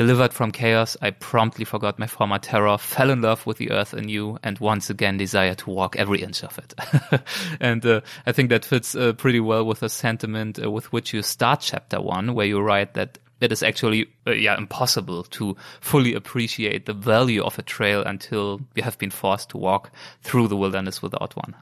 Delivered 0.00 0.32
from 0.32 0.50
chaos, 0.50 0.96
I 1.02 1.10
promptly 1.10 1.66
forgot 1.66 1.98
my 1.98 2.06
former 2.06 2.38
terror, 2.38 2.78
fell 2.78 3.10
in 3.10 3.20
love 3.20 3.44
with 3.46 3.58
the 3.58 3.70
earth 3.70 3.92
anew, 3.92 4.38
and 4.42 4.58
once 4.58 4.88
again 4.88 5.18
desired 5.18 5.58
to 5.58 5.68
walk 5.68 5.94
every 5.94 6.22
inch 6.22 6.42
of 6.42 6.56
it. 6.56 7.22
and 7.60 7.84
uh, 7.84 8.00
I 8.24 8.32
think 8.32 8.48
that 8.48 8.64
fits 8.64 8.94
uh, 8.94 9.12
pretty 9.12 9.40
well 9.40 9.62
with 9.66 9.80
the 9.80 9.90
sentiment 9.90 10.58
uh, 10.58 10.70
with 10.70 10.90
which 10.90 11.12
you 11.12 11.20
start 11.20 11.60
chapter 11.60 12.00
one, 12.00 12.32
where 12.32 12.46
you 12.46 12.62
write 12.62 12.94
that 12.94 13.18
it 13.42 13.52
is 13.52 13.62
actually 13.62 14.06
uh, 14.26 14.30
yeah 14.30 14.56
impossible 14.56 15.24
to 15.24 15.54
fully 15.82 16.14
appreciate 16.14 16.86
the 16.86 16.94
value 16.94 17.42
of 17.42 17.58
a 17.58 17.62
trail 17.62 18.02
until 18.02 18.62
you 18.74 18.82
have 18.82 18.96
been 18.96 19.10
forced 19.10 19.50
to 19.50 19.58
walk 19.58 19.90
through 20.22 20.48
the 20.48 20.56
wilderness 20.56 21.02
without 21.02 21.36
one. 21.36 21.54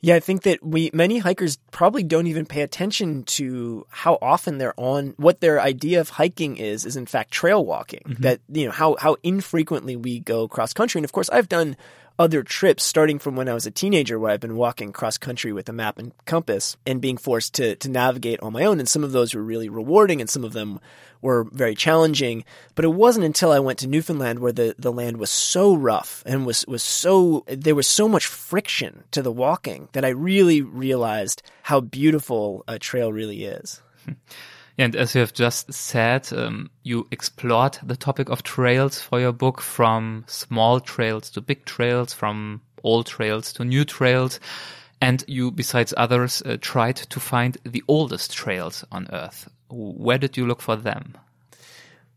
Yeah, 0.00 0.14
I 0.14 0.20
think 0.20 0.42
that 0.42 0.64
we 0.64 0.90
many 0.94 1.18
hikers 1.18 1.58
probably 1.72 2.04
don't 2.04 2.28
even 2.28 2.46
pay 2.46 2.62
attention 2.62 3.24
to 3.24 3.84
how 3.90 4.16
often 4.22 4.58
they're 4.58 4.78
on 4.78 5.14
what 5.16 5.40
their 5.40 5.60
idea 5.60 6.00
of 6.00 6.10
hiking 6.10 6.56
is 6.56 6.84
is 6.84 6.96
in 6.96 7.06
fact 7.06 7.32
trail 7.32 7.64
walking. 7.64 8.02
Mm-hmm. 8.06 8.22
That 8.22 8.40
you 8.48 8.66
know 8.66 8.72
how 8.72 8.96
how 9.00 9.16
infrequently 9.24 9.96
we 9.96 10.20
go 10.20 10.46
cross 10.46 10.72
country. 10.72 11.00
And 11.00 11.04
of 11.04 11.10
course, 11.10 11.28
I've 11.30 11.48
done 11.48 11.76
other 12.18 12.42
trips 12.42 12.84
starting 12.84 13.18
from 13.18 13.36
when 13.36 13.48
I 13.48 13.54
was 13.54 13.66
a 13.66 13.70
teenager 13.70 14.18
where 14.18 14.32
I've 14.32 14.40
been 14.40 14.56
walking 14.56 14.92
cross 14.92 15.18
country 15.18 15.52
with 15.52 15.68
a 15.68 15.72
map 15.72 15.98
and 15.98 16.12
compass 16.24 16.76
and 16.84 17.00
being 17.00 17.16
forced 17.16 17.54
to 17.54 17.76
to 17.76 17.88
navigate 17.88 18.40
on 18.40 18.52
my 18.52 18.64
own 18.64 18.80
and 18.80 18.88
some 18.88 19.04
of 19.04 19.12
those 19.12 19.34
were 19.34 19.42
really 19.42 19.68
rewarding 19.68 20.20
and 20.20 20.28
some 20.28 20.44
of 20.44 20.52
them 20.52 20.80
were 21.22 21.44
very 21.52 21.74
challenging 21.74 22.44
but 22.74 22.84
it 22.84 22.88
wasn't 22.88 23.24
until 23.24 23.52
I 23.52 23.60
went 23.60 23.78
to 23.80 23.86
Newfoundland 23.86 24.40
where 24.40 24.52
the 24.52 24.74
the 24.78 24.92
land 24.92 25.18
was 25.18 25.30
so 25.30 25.74
rough 25.74 26.22
and 26.26 26.44
was 26.44 26.66
was 26.66 26.82
so 26.82 27.44
there 27.46 27.74
was 27.74 27.86
so 27.86 28.08
much 28.08 28.26
friction 28.26 29.04
to 29.12 29.22
the 29.22 29.32
walking 29.32 29.88
that 29.92 30.04
I 30.04 30.08
really 30.08 30.60
realized 30.60 31.42
how 31.62 31.80
beautiful 31.80 32.64
a 32.66 32.78
trail 32.78 33.12
really 33.12 33.44
is. 33.44 33.80
And 34.78 34.94
as 34.94 35.14
you 35.14 35.20
have 35.20 35.32
just 35.32 35.72
said, 35.72 36.32
um, 36.32 36.70
you 36.84 37.08
explored 37.10 37.78
the 37.82 37.96
topic 37.96 38.28
of 38.28 38.44
trails 38.44 39.00
for 39.00 39.18
your 39.18 39.32
book 39.32 39.60
from 39.60 40.24
small 40.28 40.78
trails 40.78 41.30
to 41.30 41.40
big 41.40 41.64
trails, 41.64 42.12
from 42.12 42.62
old 42.84 43.06
trails 43.06 43.52
to 43.54 43.64
new 43.64 43.84
trails. 43.84 44.38
And 45.00 45.24
you, 45.26 45.50
besides 45.50 45.92
others, 45.96 46.42
uh, 46.42 46.58
tried 46.60 46.96
to 46.96 47.18
find 47.18 47.58
the 47.64 47.82
oldest 47.88 48.32
trails 48.32 48.84
on 48.92 49.08
Earth. 49.12 49.48
Where 49.68 50.18
did 50.18 50.36
you 50.36 50.46
look 50.46 50.62
for 50.62 50.76
them? 50.76 51.16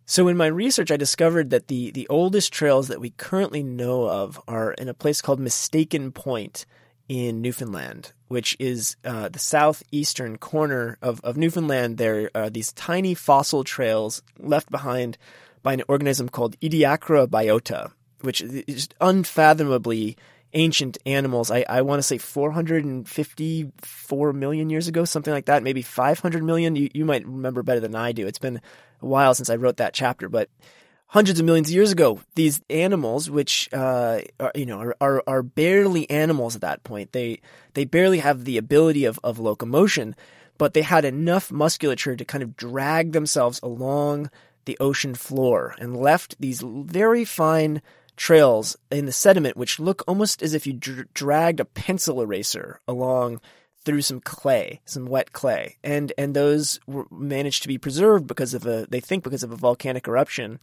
So 0.05 0.27
in 0.27 0.37
my 0.37 0.47
research, 0.47 0.91
I 0.91 0.97
discovered 0.97 1.49
that 1.49 1.67
the, 1.67 1.89
the 1.91 2.07
oldest 2.09 2.53
trails 2.53 2.89
that 2.89 3.01
we 3.01 3.11
currently 3.11 3.63
know 3.63 4.07
of 4.07 4.39
are 4.47 4.73
in 4.73 4.87
a 4.87 4.93
place 4.93 5.21
called 5.21 5.39
Mistaken 5.39 6.11
Point 6.11 6.65
in 7.11 7.41
Newfoundland, 7.41 8.13
which 8.29 8.55
is 8.57 8.95
uh, 9.03 9.27
the 9.27 9.37
southeastern 9.37 10.37
corner 10.37 10.97
of, 11.01 11.19
of 11.25 11.35
Newfoundland. 11.35 11.97
There 11.97 12.31
are 12.33 12.49
these 12.49 12.71
tiny 12.71 13.15
fossil 13.15 13.65
trails 13.65 14.23
left 14.39 14.71
behind 14.71 15.17
by 15.61 15.73
an 15.73 15.83
organism 15.89 16.29
called 16.29 16.57
Ediacara 16.61 17.27
biota, 17.27 17.91
which 18.21 18.39
is 18.39 18.87
unfathomably 19.01 20.15
ancient 20.53 20.99
animals. 21.05 21.51
I, 21.51 21.65
I 21.67 21.81
want 21.81 21.99
to 21.99 22.03
say 22.03 22.17
454 22.17 24.31
million 24.31 24.69
years 24.69 24.87
ago, 24.87 25.03
something 25.03 25.33
like 25.33 25.47
that, 25.47 25.63
maybe 25.63 25.81
500 25.81 26.41
million. 26.41 26.77
You, 26.77 26.89
you 26.93 27.03
might 27.03 27.25
remember 27.25 27.61
better 27.61 27.81
than 27.81 27.93
I 27.93 28.13
do. 28.13 28.25
It's 28.25 28.39
been 28.39 28.61
a 29.01 29.05
while 29.05 29.33
since 29.33 29.49
I 29.49 29.57
wrote 29.57 29.75
that 29.77 29.93
chapter, 29.93 30.29
but 30.29 30.49
hundreds 31.11 31.41
of 31.41 31.45
millions 31.45 31.67
of 31.67 31.73
years 31.73 31.91
ago, 31.91 32.21
these 32.35 32.61
animals, 32.69 33.29
which 33.29 33.67
uh, 33.73 34.21
are, 34.39 34.51
you 34.55 34.65
know 34.65 34.79
are, 34.79 34.95
are, 34.99 35.23
are 35.27 35.43
barely 35.43 36.09
animals 36.09 36.55
at 36.55 36.61
that 36.61 36.83
point, 36.83 37.11
they 37.11 37.39
they 37.73 37.85
barely 37.85 38.19
have 38.19 38.43
the 38.43 38.57
ability 38.57 39.05
of, 39.05 39.19
of 39.23 39.37
locomotion, 39.37 40.15
but 40.57 40.73
they 40.73 40.81
had 40.81 41.05
enough 41.05 41.51
musculature 41.51 42.15
to 42.15 42.25
kind 42.25 42.43
of 42.43 42.55
drag 42.55 43.11
themselves 43.11 43.59
along 43.61 44.29
the 44.65 44.77
ocean 44.79 45.13
floor 45.13 45.75
and 45.79 45.97
left 45.97 46.35
these 46.39 46.61
very 46.61 47.25
fine 47.25 47.81
trails 48.15 48.77
in 48.91 49.05
the 49.05 49.11
sediment, 49.11 49.57
which 49.57 49.79
look 49.79 50.03
almost 50.07 50.41
as 50.41 50.53
if 50.53 50.65
you 50.65 50.73
dr- 50.73 51.13
dragged 51.13 51.59
a 51.59 51.65
pencil 51.65 52.21
eraser 52.21 52.79
along 52.87 53.41
through 53.83 54.01
some 54.01 54.21
clay, 54.21 54.79
some 54.85 55.07
wet 55.07 55.33
clay, 55.33 55.75
and 55.83 56.13
and 56.17 56.33
those 56.33 56.79
were 56.87 57.05
managed 57.11 57.63
to 57.63 57.67
be 57.67 57.77
preserved 57.77 58.27
because 58.27 58.53
of 58.53 58.65
a 58.65 58.85
they 58.89 59.01
think 59.01 59.25
because 59.25 59.43
of 59.43 59.51
a 59.51 59.57
volcanic 59.57 60.07
eruption 60.07 60.57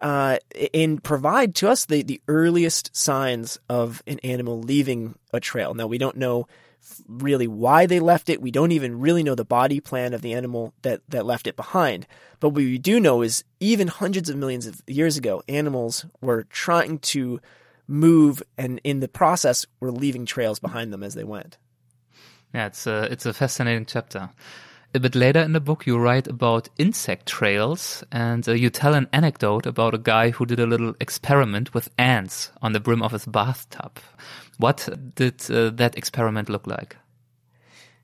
uh, 0.00 0.38
and 0.72 1.02
provide 1.02 1.54
to 1.56 1.68
us 1.68 1.86
the, 1.86 2.02
the 2.02 2.20
earliest 2.28 2.94
signs 2.94 3.58
of 3.68 4.02
an 4.06 4.18
animal 4.20 4.60
leaving 4.60 5.14
a 5.32 5.40
trail. 5.40 5.74
Now, 5.74 5.86
we 5.86 5.98
don't 5.98 6.16
know 6.16 6.46
really 7.08 7.46
why 7.46 7.86
they 7.86 8.00
left 8.00 8.28
it. 8.28 8.42
We 8.42 8.50
don't 8.50 8.72
even 8.72 9.00
really 9.00 9.22
know 9.22 9.34
the 9.34 9.44
body 9.44 9.80
plan 9.80 10.12
of 10.12 10.22
the 10.22 10.34
animal 10.34 10.74
that, 10.82 11.00
that 11.08 11.26
left 11.26 11.46
it 11.46 11.56
behind. 11.56 12.06
But 12.40 12.50
what 12.50 12.56
we 12.56 12.78
do 12.78 13.00
know 13.00 13.22
is 13.22 13.44
even 13.60 13.88
hundreds 13.88 14.28
of 14.28 14.36
millions 14.36 14.66
of 14.66 14.82
years 14.86 15.16
ago, 15.16 15.42
animals 15.48 16.04
were 16.20 16.44
trying 16.44 16.98
to 16.98 17.40
move 17.86 18.42
and 18.58 18.80
in 18.84 19.00
the 19.00 19.08
process 19.08 19.66
were 19.80 19.92
leaving 19.92 20.26
trails 20.26 20.58
behind 20.58 20.92
them 20.92 21.02
as 21.02 21.14
they 21.14 21.24
went. 21.24 21.58
Yeah, 22.54 22.66
it's 22.66 22.86
a, 22.86 23.10
it's 23.10 23.26
a 23.26 23.32
fascinating 23.32 23.86
chapter. 23.86 24.30
A 24.96 25.00
bit 25.00 25.16
later 25.16 25.40
in 25.40 25.52
the 25.52 25.60
book, 25.60 25.88
you 25.88 25.98
write 25.98 26.28
about 26.28 26.68
insect 26.78 27.26
trails 27.26 28.04
and 28.12 28.48
uh, 28.48 28.52
you 28.52 28.70
tell 28.70 28.94
an 28.94 29.08
anecdote 29.12 29.66
about 29.66 29.92
a 29.92 29.98
guy 29.98 30.30
who 30.30 30.46
did 30.46 30.60
a 30.60 30.66
little 30.66 30.94
experiment 31.00 31.74
with 31.74 31.90
ants 31.98 32.52
on 32.62 32.72
the 32.72 32.78
brim 32.78 33.02
of 33.02 33.10
his 33.10 33.26
bathtub. 33.26 33.98
What 34.58 34.88
did 35.16 35.50
uh, 35.50 35.70
that 35.70 35.98
experiment 35.98 36.48
look 36.48 36.68
like? 36.68 36.96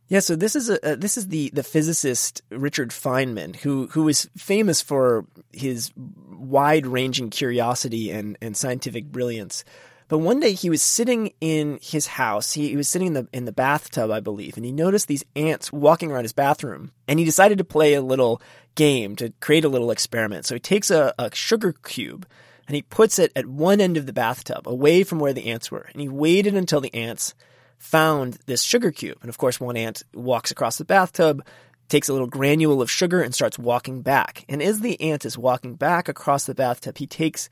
Yeah, 0.08 0.18
so 0.18 0.34
this 0.34 0.56
is 0.56 0.68
a 0.68 0.84
uh, 0.84 0.96
this 0.96 1.16
is 1.16 1.28
the 1.28 1.50
the 1.54 1.62
physicist 1.62 2.42
Richard 2.50 2.90
Feynman 2.90 3.54
who 3.54 3.86
who 3.92 4.08
is 4.08 4.28
famous 4.36 4.82
for 4.82 5.24
his 5.52 5.92
wide 5.96 6.88
ranging 6.88 7.30
curiosity 7.30 8.10
and 8.10 8.36
and 8.42 8.56
scientific 8.56 9.12
brilliance. 9.12 9.64
But 10.10 10.18
one 10.18 10.40
day 10.40 10.54
he 10.54 10.68
was 10.68 10.82
sitting 10.82 11.34
in 11.40 11.78
his 11.80 12.08
house. 12.08 12.52
He, 12.52 12.70
he, 12.70 12.76
was 12.76 12.88
sitting 12.88 13.06
in 13.06 13.12
the 13.12 13.28
in 13.32 13.44
the 13.44 13.52
bathtub, 13.52 14.10
I 14.10 14.18
believe, 14.18 14.56
and 14.56 14.66
he 14.66 14.72
noticed 14.72 15.06
these 15.06 15.24
ants 15.36 15.72
walking 15.72 16.10
around 16.10 16.24
his 16.24 16.32
bathroom. 16.32 16.90
And 17.06 17.20
he 17.20 17.24
decided 17.24 17.58
to 17.58 17.64
play 17.64 17.94
a 17.94 18.02
little 18.02 18.42
game 18.74 19.14
to 19.16 19.32
create 19.38 19.64
a 19.64 19.68
little 19.68 19.92
experiment. 19.92 20.46
So 20.46 20.56
he 20.56 20.60
takes 20.60 20.90
a, 20.90 21.14
a 21.16 21.32
sugar 21.32 21.72
cube 21.84 22.26
and 22.66 22.74
he 22.74 22.82
puts 22.82 23.20
it 23.20 23.30
at 23.36 23.46
one 23.46 23.80
end 23.80 23.96
of 23.96 24.06
the 24.06 24.12
bathtub, 24.12 24.66
away 24.66 25.04
from 25.04 25.20
where 25.20 25.32
the 25.32 25.46
ants 25.46 25.70
were. 25.70 25.88
And 25.92 26.00
he 26.00 26.08
waited 26.08 26.56
until 26.56 26.80
the 26.80 26.92
ants 26.92 27.36
found 27.78 28.38
this 28.46 28.62
sugar 28.62 28.90
cube. 28.90 29.18
And 29.20 29.28
of 29.28 29.38
course, 29.38 29.60
one 29.60 29.76
ant 29.76 30.02
walks 30.12 30.50
across 30.50 30.76
the 30.76 30.84
bathtub, 30.84 31.46
takes 31.88 32.08
a 32.08 32.12
little 32.12 32.26
granule 32.26 32.82
of 32.82 32.90
sugar, 32.90 33.22
and 33.22 33.32
starts 33.32 33.60
walking 33.60 34.02
back. 34.02 34.44
And 34.48 34.60
as 34.60 34.80
the 34.80 35.00
ant 35.00 35.24
is 35.24 35.38
walking 35.38 35.76
back 35.76 36.08
across 36.08 36.46
the 36.46 36.54
bathtub, 36.54 36.98
he 36.98 37.06
takes 37.06 37.48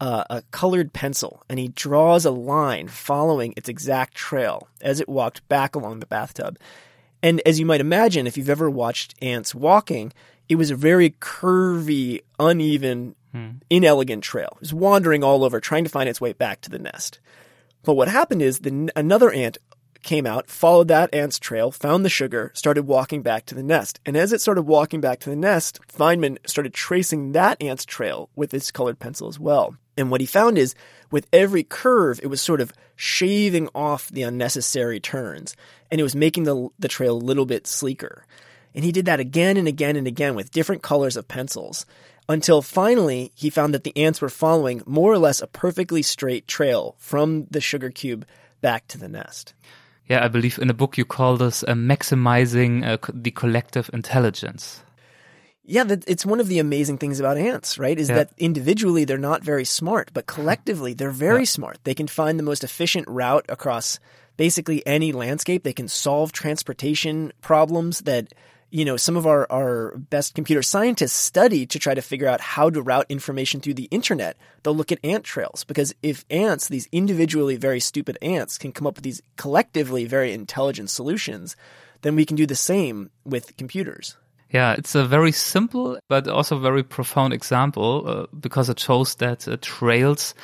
uh, 0.00 0.24
a 0.30 0.42
colored 0.50 0.92
pencil 0.92 1.42
and 1.48 1.58
he 1.58 1.68
draws 1.68 2.24
a 2.24 2.30
line 2.30 2.88
following 2.88 3.54
its 3.56 3.68
exact 3.68 4.14
trail 4.14 4.68
as 4.80 5.00
it 5.00 5.08
walked 5.08 5.46
back 5.48 5.74
along 5.74 6.00
the 6.00 6.06
bathtub. 6.06 6.58
And 7.22 7.40
as 7.46 7.60
you 7.60 7.66
might 7.66 7.80
imagine, 7.80 8.26
if 8.26 8.36
you've 8.36 8.50
ever 8.50 8.68
watched 8.68 9.14
ants 9.22 9.54
walking, 9.54 10.12
it 10.48 10.56
was 10.56 10.70
a 10.70 10.76
very 10.76 11.10
curvy, 11.10 12.22
uneven, 12.38 13.14
hmm. 13.30 13.50
inelegant 13.70 14.24
trail. 14.24 14.50
It 14.56 14.60
was 14.60 14.74
wandering 14.74 15.22
all 15.22 15.44
over, 15.44 15.60
trying 15.60 15.84
to 15.84 15.90
find 15.90 16.08
its 16.08 16.20
way 16.20 16.32
back 16.32 16.60
to 16.62 16.70
the 16.70 16.80
nest. 16.80 17.20
But 17.84 17.94
what 17.94 18.08
happened 18.08 18.42
is 18.42 18.60
the, 18.60 18.90
another 18.96 19.30
ant 19.30 19.58
came 20.02 20.26
out, 20.26 20.48
followed 20.48 20.88
that 20.88 21.14
ant's 21.14 21.38
trail, 21.38 21.70
found 21.70 22.04
the 22.04 22.10
sugar, 22.10 22.50
started 22.54 22.86
walking 22.86 23.22
back 23.22 23.46
to 23.46 23.54
the 23.54 23.62
nest. 23.62 24.00
And 24.04 24.16
as 24.16 24.32
it 24.32 24.40
started 24.40 24.62
walking 24.62 25.00
back 25.00 25.20
to 25.20 25.30
the 25.30 25.36
nest, 25.36 25.80
Feynman 25.88 26.38
started 26.46 26.74
tracing 26.74 27.32
that 27.32 27.62
ant's 27.62 27.84
trail 27.84 28.28
with 28.34 28.52
his 28.52 28.70
colored 28.70 28.98
pencil 28.98 29.28
as 29.28 29.38
well. 29.38 29.76
And 29.96 30.10
what 30.10 30.20
he 30.20 30.26
found 30.26 30.58
is 30.58 30.74
with 31.10 31.26
every 31.32 31.62
curve, 31.62 32.20
it 32.22 32.28
was 32.28 32.40
sort 32.40 32.60
of 32.60 32.72
shaving 32.96 33.68
off 33.74 34.08
the 34.08 34.22
unnecessary 34.22 35.00
turns 35.00 35.56
and 35.90 36.00
it 36.00 36.04
was 36.04 36.16
making 36.16 36.44
the, 36.44 36.68
the 36.78 36.88
trail 36.88 37.16
a 37.16 37.18
little 37.18 37.46
bit 37.46 37.66
sleeker. 37.66 38.24
And 38.74 38.84
he 38.84 38.92
did 38.92 39.04
that 39.04 39.20
again 39.20 39.56
and 39.56 39.68
again 39.68 39.96
and 39.96 40.06
again 40.06 40.34
with 40.34 40.50
different 40.50 40.82
colors 40.82 41.16
of 41.16 41.28
pencils 41.28 41.84
until 42.28 42.62
finally 42.62 43.32
he 43.34 43.50
found 43.50 43.74
that 43.74 43.84
the 43.84 43.96
ants 43.96 44.20
were 44.20 44.28
following 44.28 44.82
more 44.86 45.12
or 45.12 45.18
less 45.18 45.42
a 45.42 45.46
perfectly 45.46 46.02
straight 46.02 46.46
trail 46.46 46.94
from 46.98 47.46
the 47.50 47.60
sugar 47.60 47.90
cube 47.90 48.24
back 48.60 48.86
to 48.88 48.98
the 48.98 49.08
nest. 49.08 49.54
Yeah, 50.08 50.24
I 50.24 50.28
believe 50.28 50.58
in 50.58 50.70
a 50.70 50.74
book 50.74 50.96
you 50.96 51.04
call 51.04 51.36
this 51.36 51.62
uh, 51.64 51.74
maximizing 51.74 52.86
uh, 52.86 52.98
the 53.12 53.30
collective 53.30 53.90
intelligence. 53.92 54.82
Yeah, 55.64 55.84
it's 55.88 56.26
one 56.26 56.40
of 56.40 56.48
the 56.48 56.58
amazing 56.58 56.98
things 56.98 57.20
about 57.20 57.38
ants, 57.38 57.78
right? 57.78 57.98
Is 57.98 58.08
yeah. 58.08 58.16
that 58.16 58.32
individually 58.36 59.04
they're 59.04 59.16
not 59.16 59.44
very 59.44 59.64
smart, 59.64 60.10
but 60.12 60.26
collectively 60.26 60.92
they're 60.92 61.10
very 61.10 61.42
yeah. 61.42 61.46
smart. 61.46 61.78
They 61.84 61.94
can 61.94 62.08
find 62.08 62.38
the 62.38 62.42
most 62.42 62.64
efficient 62.64 63.06
route 63.08 63.46
across 63.48 64.00
basically 64.36 64.84
any 64.86 65.12
landscape. 65.12 65.62
They 65.62 65.72
can 65.72 65.86
solve 65.86 66.32
transportation 66.32 67.32
problems 67.40 68.00
that 68.00 68.32
you 68.72 68.86
know, 68.86 68.96
some 68.96 69.18
of 69.18 69.26
our, 69.26 69.46
our 69.52 69.98
best 69.98 70.34
computer 70.34 70.62
scientists 70.62 71.12
study 71.12 71.66
to 71.66 71.78
try 71.78 71.92
to 71.92 72.00
figure 72.00 72.26
out 72.26 72.40
how 72.40 72.70
to 72.70 72.80
route 72.80 73.04
information 73.10 73.60
through 73.60 73.74
the 73.74 73.84
internet. 73.90 74.34
They'll 74.62 74.74
look 74.74 74.90
at 74.90 75.04
ant 75.04 75.24
trails 75.24 75.62
because 75.64 75.94
if 76.02 76.24
ants, 76.30 76.68
these 76.68 76.88
individually 76.90 77.56
very 77.56 77.80
stupid 77.80 78.16
ants, 78.22 78.56
can 78.56 78.72
come 78.72 78.86
up 78.86 78.96
with 78.96 79.04
these 79.04 79.20
collectively 79.36 80.06
very 80.06 80.32
intelligent 80.32 80.88
solutions, 80.88 81.54
then 82.00 82.16
we 82.16 82.24
can 82.24 82.34
do 82.34 82.46
the 82.46 82.56
same 82.56 83.10
with 83.26 83.54
computers. 83.58 84.16
Yeah, 84.52 84.74
it's 84.74 84.94
a 84.94 85.04
very 85.04 85.32
simple 85.32 85.98
but 86.08 86.28
also 86.28 86.58
very 86.58 86.82
profound 86.82 87.32
example 87.32 88.04
uh, 88.06 88.26
because 88.38 88.68
it 88.68 88.78
shows 88.78 89.14
that 89.16 89.48
uh, 89.48 89.56
trails 89.60 90.34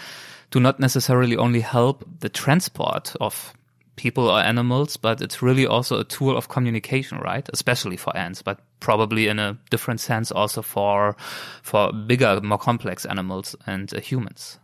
do 0.50 0.61
not 0.61 0.80
necessarily 0.80 1.36
only 1.36 1.61
help 1.61 2.04
the 2.20 2.30
transport 2.30 3.14
of 3.20 3.52
people 3.96 4.30
or 4.30 4.40
animals, 4.40 4.96
but 4.96 5.20
it's 5.20 5.42
really 5.42 5.66
also 5.66 6.00
a 6.00 6.04
tool 6.04 6.36
of 6.36 6.48
communication, 6.48 7.18
right? 7.18 7.46
Especially 7.52 7.96
for 7.96 8.16
ants, 8.16 8.40
but 8.40 8.61
probably 8.80 9.28
in 9.28 9.38
a 9.38 9.59
different 9.70 10.00
sense 10.00 10.32
also 10.32 10.62
for 10.62 11.14
for 11.62 11.92
bigger, 11.92 12.40
more 12.40 12.59
complex 12.59 13.04
animals 13.04 13.54
and 13.66 13.92
uh, 13.92 14.00
humans. 14.00 14.59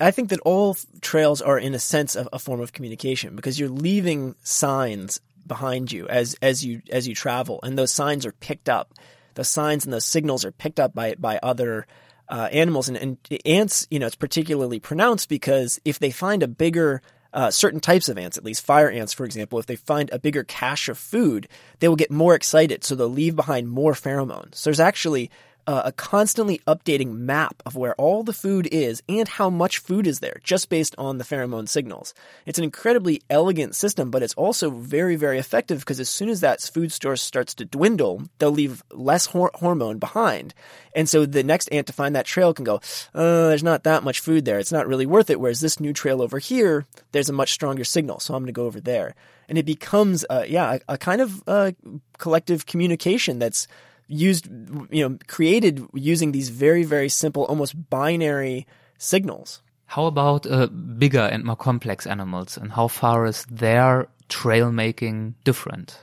I 0.00 0.10
think 0.10 0.30
that 0.30 0.40
all 0.40 0.76
trails 1.00 1.40
are 1.40 1.58
in 1.58 1.74
a 1.74 1.78
sense 1.78 2.16
of 2.16 2.28
a 2.32 2.38
form 2.38 2.60
of 2.60 2.72
communication 2.72 3.36
because 3.36 3.60
you're 3.60 3.68
leaving 3.68 4.34
signs 4.42 5.20
behind 5.48 5.90
you 5.90 6.06
as 6.08 6.36
as 6.40 6.64
you 6.64 6.82
as 6.90 7.08
you 7.08 7.14
travel, 7.14 7.60
and 7.62 7.76
those 7.76 7.92
signs 7.92 8.26
are 8.26 8.32
picked 8.32 8.68
up. 8.68 8.94
The 9.34 9.44
signs 9.44 9.84
and 9.84 9.92
those 9.92 10.04
signals 10.04 10.44
are 10.44 10.52
picked 10.52 10.80
up 10.80 10.94
by 10.94 11.14
by 11.14 11.38
other 11.42 11.86
uh, 12.28 12.48
animals, 12.52 12.88
and, 12.88 12.96
and 12.96 13.18
ants. 13.44 13.86
You 13.90 13.98
know, 13.98 14.06
it's 14.06 14.16
particularly 14.16 14.80
pronounced 14.80 15.28
because 15.28 15.80
if 15.84 15.98
they 15.98 16.10
find 16.10 16.42
a 16.42 16.48
bigger 16.48 17.02
uh, 17.32 17.50
certain 17.50 17.80
types 17.80 18.08
of 18.08 18.18
ants, 18.18 18.38
at 18.38 18.44
least 18.44 18.64
fire 18.64 18.90
ants, 18.90 19.12
for 19.12 19.24
example, 19.24 19.58
if 19.58 19.66
they 19.66 19.76
find 19.76 20.10
a 20.10 20.18
bigger 20.18 20.44
cache 20.44 20.88
of 20.88 20.98
food, 20.98 21.48
they 21.78 21.88
will 21.88 21.96
get 21.96 22.10
more 22.10 22.34
excited, 22.34 22.84
so 22.84 22.94
they'll 22.94 23.08
leave 23.08 23.36
behind 23.36 23.68
more 23.68 23.92
pheromones. 23.92 24.54
So 24.56 24.70
there's 24.70 24.80
actually 24.80 25.30
uh, 25.68 25.82
a 25.84 25.92
constantly 25.92 26.62
updating 26.66 27.12
map 27.12 27.62
of 27.66 27.76
where 27.76 27.94
all 27.96 28.22
the 28.22 28.32
food 28.32 28.66
is 28.72 29.02
and 29.06 29.28
how 29.28 29.50
much 29.50 29.76
food 29.78 30.06
is 30.06 30.20
there 30.20 30.40
just 30.42 30.70
based 30.70 30.94
on 30.96 31.18
the 31.18 31.24
pheromone 31.24 31.68
signals. 31.68 32.14
It's 32.46 32.56
an 32.56 32.64
incredibly 32.64 33.20
elegant 33.28 33.74
system, 33.74 34.10
but 34.10 34.22
it's 34.22 34.32
also 34.32 34.70
very, 34.70 35.14
very 35.16 35.38
effective 35.38 35.80
because 35.80 36.00
as 36.00 36.08
soon 36.08 36.30
as 36.30 36.40
that 36.40 36.62
food 36.62 36.90
source 36.90 37.20
starts 37.20 37.52
to 37.56 37.66
dwindle, 37.66 38.22
they'll 38.38 38.50
leave 38.50 38.82
less 38.90 39.26
hor- 39.26 39.50
hormone 39.56 39.98
behind. 39.98 40.54
And 40.94 41.06
so 41.06 41.26
the 41.26 41.42
next 41.42 41.68
ant 41.70 41.86
to 41.88 41.92
find 41.92 42.16
that 42.16 42.24
trail 42.24 42.54
can 42.54 42.64
go, 42.64 42.76
uh, 43.14 43.48
there's 43.48 43.62
not 43.62 43.84
that 43.84 44.02
much 44.02 44.20
food 44.20 44.46
there. 44.46 44.58
It's 44.58 44.72
not 44.72 44.88
really 44.88 45.04
worth 45.04 45.28
it. 45.28 45.38
Whereas 45.38 45.60
this 45.60 45.78
new 45.78 45.92
trail 45.92 46.22
over 46.22 46.38
here, 46.38 46.86
there's 47.12 47.28
a 47.28 47.34
much 47.34 47.52
stronger 47.52 47.84
signal. 47.84 48.20
So 48.20 48.32
I'm 48.32 48.40
going 48.40 48.46
to 48.46 48.52
go 48.52 48.64
over 48.64 48.80
there. 48.80 49.14
And 49.50 49.58
it 49.58 49.66
becomes, 49.66 50.24
uh, 50.30 50.44
yeah, 50.48 50.78
a, 50.88 50.94
a 50.94 50.98
kind 50.98 51.20
of 51.20 51.42
uh, 51.46 51.72
collective 52.16 52.64
communication 52.64 53.38
that's 53.38 53.68
used, 54.08 54.48
you 54.90 55.08
know, 55.08 55.18
created 55.26 55.86
using 55.94 56.32
these 56.32 56.48
very, 56.48 56.82
very 56.82 57.08
simple, 57.08 57.44
almost 57.44 57.74
binary 57.90 58.66
signals. 58.98 59.62
How 59.86 60.06
about 60.06 60.46
uh, 60.46 60.66
bigger 60.66 61.20
and 61.20 61.44
more 61.44 61.56
complex 61.56 62.06
animals, 62.06 62.56
and 62.56 62.72
how 62.72 62.88
far 62.88 63.26
is 63.26 63.46
their 63.50 64.08
trail 64.28 64.72
making 64.72 65.34
different? 65.44 65.98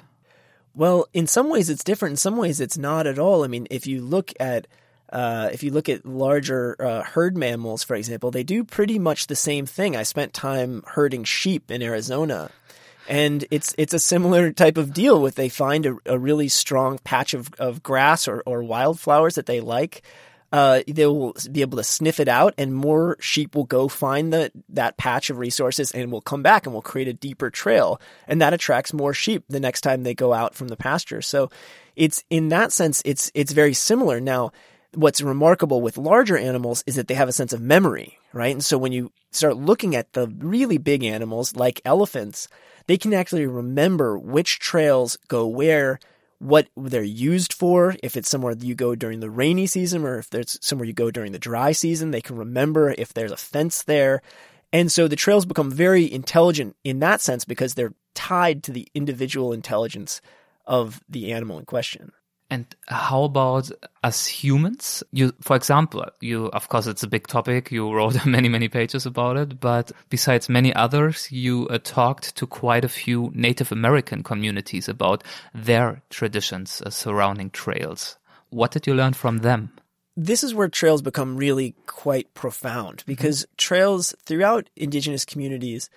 Well, 0.74 1.08
in 1.14 1.28
some 1.28 1.50
ways 1.50 1.70
it's 1.70 1.84
different. 1.84 2.14
In 2.14 2.18
some 2.18 2.38
ways 2.38 2.60
it's 2.60 2.78
not 2.78 3.08
at 3.08 3.20
all. 3.20 3.44
I 3.44 3.48
mean, 3.48 3.68
if 3.70 3.86
you 3.88 4.02
look 4.02 4.34
at 4.40 4.68
uh, 5.10 5.50
if 5.54 5.64
you 5.64 5.72
look 5.72 5.88
at 5.88 6.06
larger 6.06 6.76
uh, 6.80 7.04
herd 7.04 7.38
mammals, 7.38 7.84
for 7.84 7.96
example, 7.96 8.32
they 8.32 8.44
do 8.44 8.64
pretty 8.64 8.98
much 8.98 9.28
the 9.28 9.36
same 9.36 9.66
thing. 9.66 9.96
I 9.96 10.04
spent 10.04 10.34
time 10.34 10.84
herding 10.88 11.24
sheep 11.24 11.70
in 11.70 11.82
Arizona, 11.82 12.50
and 13.08 13.46
it's 13.52 13.74
it's 13.78 13.94
a 13.94 14.00
similar 14.00 14.52
type 14.52 14.78
of 14.78 14.94
deal 14.94 15.22
with 15.22 15.36
they 15.36 15.50
find 15.50 15.86
a, 15.86 15.98
a 16.06 16.18
really 16.18 16.48
strong 16.48 16.98
patch 17.00 17.34
of, 17.34 17.50
of 17.60 17.84
grass 17.84 18.28
or, 18.28 18.42
or 18.46 18.64
wildflowers 18.64 19.36
that 19.36 19.46
they 19.46 19.60
like 19.60 20.02
uh, 20.52 20.82
they 20.88 21.06
will 21.06 21.36
be 21.52 21.62
able 21.62 21.78
to 21.78 21.84
sniff 21.84 22.20
it 22.20 22.30
out 22.30 22.54
and 22.58 22.74
more 22.74 23.18
sheep 23.20 23.56
will 23.56 23.66
go 23.66 23.90
find 23.90 24.32
the, 24.32 24.52
that 24.70 24.96
patch 24.96 25.30
of 25.30 25.38
resources 25.38 25.92
and 25.92 26.12
will 26.12 26.22
come 26.22 26.44
back 26.44 26.66
and 26.66 26.74
will 26.74 26.82
create 26.82 27.10
a 27.10 27.14
deeper 27.14 27.50
trail. 27.50 28.00
And 28.26 28.40
that 28.40 28.54
attracts 28.54 28.94
more 28.94 29.14
sheep 29.14 29.44
the 29.50 29.60
next 29.60 29.82
time 29.82 30.04
they 30.04 30.14
go 30.14 30.32
out 30.32 30.56
from 30.56 30.70
the 30.70 30.78
pasture. 30.78 31.22
So 31.22 31.50
it's 31.98 32.24
in 32.30 32.50
that 32.50 32.72
sense 32.72 33.02
it's 33.04 33.32
it's 33.34 33.52
very 33.52 33.74
similar. 33.74 34.22
Now 34.22 34.54
what's 34.94 35.20
remarkable 35.20 35.82
with 35.82 35.98
larger 35.98 36.38
animals 36.38 36.86
is 36.88 36.96
that 36.96 37.10
they 37.10 37.16
have 37.16 37.28
a 37.28 37.34
sense 37.34 37.52
of 37.52 37.60
memory 37.60 38.18
right? 38.36 38.52
And 38.52 38.64
so 38.64 38.78
when 38.78 38.92
you 38.92 39.12
start 39.32 39.56
looking 39.56 39.96
at 39.96 40.12
the 40.14 40.28
really 40.28 40.78
big 40.78 41.04
animals 41.04 41.56
like 41.56 41.82
elephants 41.86 42.48
they 42.88 42.98
can 42.98 43.14
actually 43.14 43.46
remember 43.46 44.18
which 44.18 44.60
trails 44.60 45.18
go 45.28 45.48
where, 45.48 46.00
what 46.40 46.68
they're 46.76 47.04
used 47.04 47.54
for. 47.54 47.96
If 48.04 48.16
it's 48.16 48.30
somewhere 48.30 48.56
you 48.60 48.76
go 48.76 48.96
during 48.96 49.20
the 49.20 49.30
rainy 49.30 49.68
season 49.68 50.04
or 50.04 50.20
if 50.20 50.30
there's 50.30 50.58
somewhere 50.62 50.86
you 50.86 50.94
go 50.94 51.12
during 51.12 51.32
the 51.32 51.40
dry 51.40 51.72
season, 51.72 52.12
they 52.12 52.22
can 52.22 52.36
remember 52.36 52.94
if 52.98 53.14
there's 53.14 53.32
a 53.32 53.38
fence 53.38 53.84
there. 53.84 54.22
And 54.72 54.92
so 54.92 55.08
the 55.08 55.16
trails 55.16 55.46
become 55.46 55.72
very 55.72 56.12
intelligent 56.12 56.76
in 56.84 57.00
that 57.00 57.22
sense 57.22 57.46
because 57.46 57.74
they're 57.74 57.94
tied 58.14 58.64
to 58.64 58.72
the 58.72 58.88
individual 58.94 59.54
intelligence 59.54 60.22
of 60.66 61.02
the 61.08 61.32
animal 61.32 61.60
in 61.60 61.66
question. 61.66 62.12
And 62.50 62.66
how 62.88 63.24
about 63.24 63.72
us 64.04 64.28
humans? 64.28 65.04
You, 65.12 65.34
for 65.42 65.56
example, 65.56 66.06
you, 66.22 66.46
of 66.48 66.70
course, 66.70 66.86
it's 66.86 67.02
a 67.02 67.08
big 67.08 67.28
topic. 67.28 67.72
You 67.72 67.92
wrote 67.92 68.24
many, 68.26 68.50
many 68.50 68.68
pages 68.68 69.06
about 69.06 69.38
it. 69.38 69.60
But 69.60 69.92
besides 70.10 70.48
many 70.48 70.74
others, 70.74 71.32
you 71.32 71.68
uh, 71.70 71.80
talked 71.84 72.36
to 72.36 72.46
quite 72.46 72.86
a 72.86 72.90
few 72.90 73.32
Native 73.34 73.72
American 73.72 74.22
communities 74.22 74.88
about 74.88 75.24
their 75.54 76.04
traditions 76.10 76.82
uh, 76.86 76.92
surrounding 76.92 77.50
trails. 77.50 78.18
What 78.52 78.72
did 78.72 78.86
you 78.86 78.94
learn 78.94 79.14
from 79.14 79.40
them? 79.40 79.72
This 80.16 80.44
is 80.44 80.54
where 80.54 80.70
trails 80.70 81.02
become 81.02 81.36
really 81.36 81.76
quite 81.88 82.34
profound 82.34 83.04
because 83.06 83.42
mm-hmm. 83.42 83.54
trails 83.58 84.16
throughout 84.24 84.70
indigenous 84.76 85.26
communities 85.26 85.90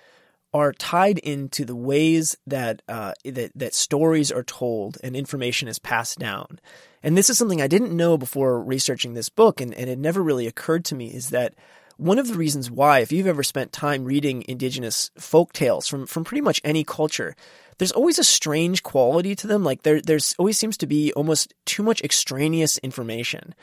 are 0.54 0.72
tied 0.72 1.18
into 1.18 1.64
the 1.64 1.76
ways 1.76 2.36
that, 2.46 2.82
uh, 2.88 3.12
that 3.24 3.52
that 3.54 3.74
stories 3.74 4.32
are 4.32 4.42
told 4.42 4.98
and 5.02 5.14
information 5.14 5.68
is 5.68 5.78
passed 5.78 6.18
down. 6.18 6.58
And 7.02 7.16
this 7.16 7.30
is 7.30 7.38
something 7.38 7.62
I 7.62 7.68
didn't 7.68 7.96
know 7.96 8.16
before 8.16 8.62
researching 8.62 9.14
this 9.14 9.28
book, 9.28 9.60
and, 9.60 9.74
and 9.74 9.88
it 9.88 9.98
never 9.98 10.22
really 10.22 10.46
occurred 10.46 10.84
to 10.86 10.94
me 10.94 11.08
is 11.08 11.30
that 11.30 11.54
one 11.96 12.18
of 12.18 12.28
the 12.28 12.34
reasons 12.34 12.70
why, 12.70 13.00
if 13.00 13.10
you've 13.10 13.26
ever 13.26 13.42
spent 13.42 13.72
time 13.72 14.04
reading 14.04 14.44
indigenous 14.48 15.10
folk 15.18 15.52
tales 15.52 15.88
from, 15.88 16.06
from 16.06 16.24
pretty 16.24 16.40
much 16.40 16.60
any 16.62 16.84
culture, 16.84 17.34
there's 17.78 17.92
always 17.92 18.20
a 18.20 18.24
strange 18.24 18.84
quality 18.84 19.34
to 19.34 19.46
them. 19.48 19.64
Like 19.64 19.82
there, 19.82 20.00
there's 20.00 20.34
always 20.38 20.58
seems 20.58 20.76
to 20.78 20.86
be 20.86 21.12
almost 21.14 21.54
too 21.66 21.82
much 21.82 22.02
extraneous 22.02 22.78
information 22.78 23.54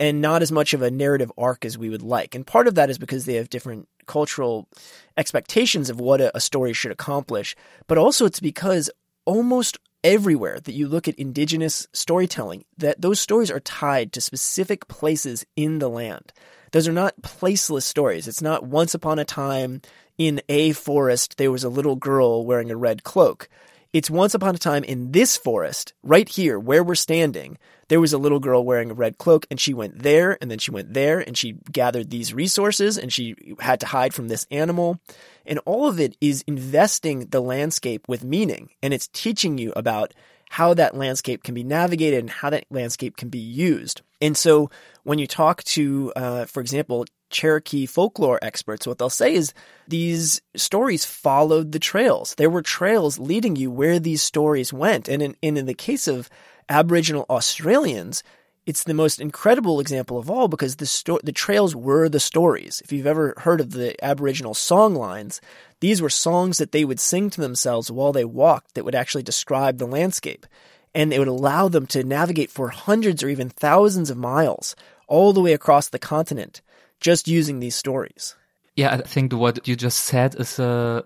and 0.00 0.20
not 0.22 0.40
as 0.42 0.50
much 0.50 0.72
of 0.72 0.80
a 0.80 0.90
narrative 0.90 1.30
arc 1.36 1.64
as 1.64 1.76
we 1.76 1.90
would 1.90 2.02
like. 2.02 2.34
And 2.34 2.46
part 2.46 2.66
of 2.66 2.76
that 2.76 2.90
is 2.90 2.98
because 2.98 3.26
they 3.26 3.34
have 3.34 3.50
different 3.50 3.88
cultural 4.06 4.68
expectations 5.16 5.90
of 5.90 6.00
what 6.00 6.20
a, 6.20 6.36
a 6.36 6.40
story 6.40 6.72
should 6.72 6.92
accomplish, 6.92 7.56
but 7.86 7.98
also 7.98 8.24
it's 8.24 8.40
because 8.40 8.90
almost 9.24 9.78
everywhere 10.04 10.58
that 10.60 10.74
you 10.74 10.88
look 10.88 11.08
at 11.08 11.14
indigenous 11.14 11.86
storytelling, 11.92 12.64
that 12.76 13.00
those 13.00 13.20
stories 13.20 13.50
are 13.50 13.60
tied 13.60 14.12
to 14.12 14.20
specific 14.20 14.88
places 14.88 15.44
in 15.56 15.78
the 15.78 15.88
land. 15.88 16.32
Those 16.72 16.88
are 16.88 16.92
not 16.92 17.20
placeless 17.22 17.84
stories. 17.84 18.26
It's 18.26 18.42
not 18.42 18.64
once 18.64 18.94
upon 18.94 19.18
a 19.18 19.24
time 19.24 19.82
in 20.18 20.40
a 20.48 20.72
forest 20.72 21.36
there 21.36 21.50
was 21.50 21.64
a 21.64 21.68
little 21.68 21.96
girl 21.96 22.44
wearing 22.44 22.70
a 22.70 22.76
red 22.76 23.02
cloak. 23.02 23.48
It's 23.92 24.08
once 24.08 24.32
upon 24.32 24.54
a 24.54 24.58
time 24.58 24.84
in 24.84 25.12
this 25.12 25.36
forest, 25.36 25.92
right 26.02 26.26
here 26.26 26.58
where 26.58 26.82
we're 26.82 26.94
standing, 26.94 27.58
there 27.88 28.00
was 28.00 28.14
a 28.14 28.18
little 28.18 28.40
girl 28.40 28.64
wearing 28.64 28.90
a 28.90 28.94
red 28.94 29.18
cloak 29.18 29.46
and 29.50 29.60
she 29.60 29.74
went 29.74 29.98
there 29.98 30.38
and 30.40 30.50
then 30.50 30.58
she 30.58 30.70
went 30.70 30.94
there 30.94 31.20
and 31.20 31.36
she 31.36 31.58
gathered 31.70 32.08
these 32.08 32.32
resources 32.32 32.96
and 32.96 33.12
she 33.12 33.36
had 33.60 33.80
to 33.80 33.86
hide 33.86 34.14
from 34.14 34.28
this 34.28 34.46
animal. 34.50 34.98
And 35.44 35.60
all 35.66 35.88
of 35.88 36.00
it 36.00 36.16
is 36.22 36.42
investing 36.46 37.26
the 37.26 37.42
landscape 37.42 38.08
with 38.08 38.24
meaning 38.24 38.70
and 38.82 38.94
it's 38.94 39.08
teaching 39.08 39.58
you 39.58 39.74
about 39.76 40.14
how 40.52 40.74
that 40.74 40.94
landscape 40.94 41.42
can 41.42 41.54
be 41.54 41.64
navigated 41.64 42.20
and 42.20 42.28
how 42.28 42.50
that 42.50 42.66
landscape 42.70 43.16
can 43.16 43.30
be 43.30 43.38
used. 43.38 44.02
And 44.20 44.36
so 44.36 44.68
when 45.02 45.18
you 45.18 45.26
talk 45.26 45.64
to, 45.64 46.12
uh, 46.14 46.44
for 46.44 46.60
example, 46.60 47.06
Cherokee 47.30 47.86
folklore 47.86 48.38
experts, 48.42 48.86
what 48.86 48.98
they'll 48.98 49.08
say 49.08 49.32
is 49.32 49.54
these 49.88 50.42
stories 50.54 51.06
followed 51.06 51.72
the 51.72 51.78
trails. 51.78 52.34
There 52.34 52.50
were 52.50 52.60
trails 52.60 53.18
leading 53.18 53.56
you 53.56 53.70
where 53.70 53.98
these 53.98 54.22
stories 54.22 54.74
went. 54.74 55.08
And 55.08 55.22
in, 55.22 55.36
and 55.42 55.56
in 55.56 55.64
the 55.64 55.72
case 55.72 56.06
of 56.06 56.28
Aboriginal 56.68 57.24
Australians, 57.30 58.22
it's 58.66 58.84
the 58.84 58.94
most 58.94 59.20
incredible 59.20 59.80
example 59.80 60.18
of 60.18 60.30
all 60.30 60.48
because 60.48 60.76
the 60.76 60.86
sto- 60.86 61.20
the 61.22 61.32
trails 61.32 61.74
were 61.74 62.08
the 62.08 62.20
stories. 62.20 62.80
If 62.84 62.92
you've 62.92 63.06
ever 63.06 63.34
heard 63.38 63.60
of 63.60 63.72
the 63.72 64.02
Aboriginal 64.04 64.54
song 64.54 64.94
lines, 64.94 65.40
these 65.80 66.00
were 66.00 66.10
songs 66.10 66.58
that 66.58 66.72
they 66.72 66.84
would 66.84 67.00
sing 67.00 67.30
to 67.30 67.40
themselves 67.40 67.90
while 67.90 68.12
they 68.12 68.24
walked 68.24 68.74
that 68.74 68.84
would 68.84 68.94
actually 68.94 69.24
describe 69.24 69.78
the 69.78 69.86
landscape. 69.86 70.46
And 70.94 71.12
it 71.12 71.18
would 71.18 71.28
allow 71.28 71.68
them 71.68 71.86
to 71.88 72.04
navigate 72.04 72.50
for 72.50 72.68
hundreds 72.68 73.22
or 73.22 73.28
even 73.28 73.48
thousands 73.48 74.10
of 74.10 74.18
miles 74.18 74.76
all 75.08 75.32
the 75.32 75.40
way 75.40 75.54
across 75.54 75.88
the 75.88 75.98
continent 75.98 76.60
just 77.00 77.26
using 77.26 77.60
these 77.60 77.74
stories. 77.74 78.36
Yeah, 78.76 78.94
I 78.94 78.98
think 78.98 79.32
what 79.32 79.66
you 79.66 79.76
just 79.76 80.00
said 80.00 80.34
is 80.38 80.58
a 80.58 81.04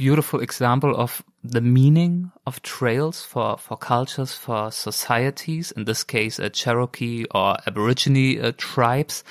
beautiful 0.00 0.40
example 0.40 0.96
of 0.96 1.22
the 1.44 1.60
meaning 1.60 2.32
of 2.46 2.62
trails 2.62 3.22
for, 3.22 3.58
for 3.58 3.76
cultures, 3.76 4.32
for 4.32 4.70
societies, 4.70 5.72
in 5.72 5.84
this 5.84 6.04
case, 6.04 6.38
a 6.38 6.48
Cherokee 6.48 7.26
or 7.34 7.58
Aborigine 7.66 8.42
uh, 8.42 8.52
tribes. 8.56 9.22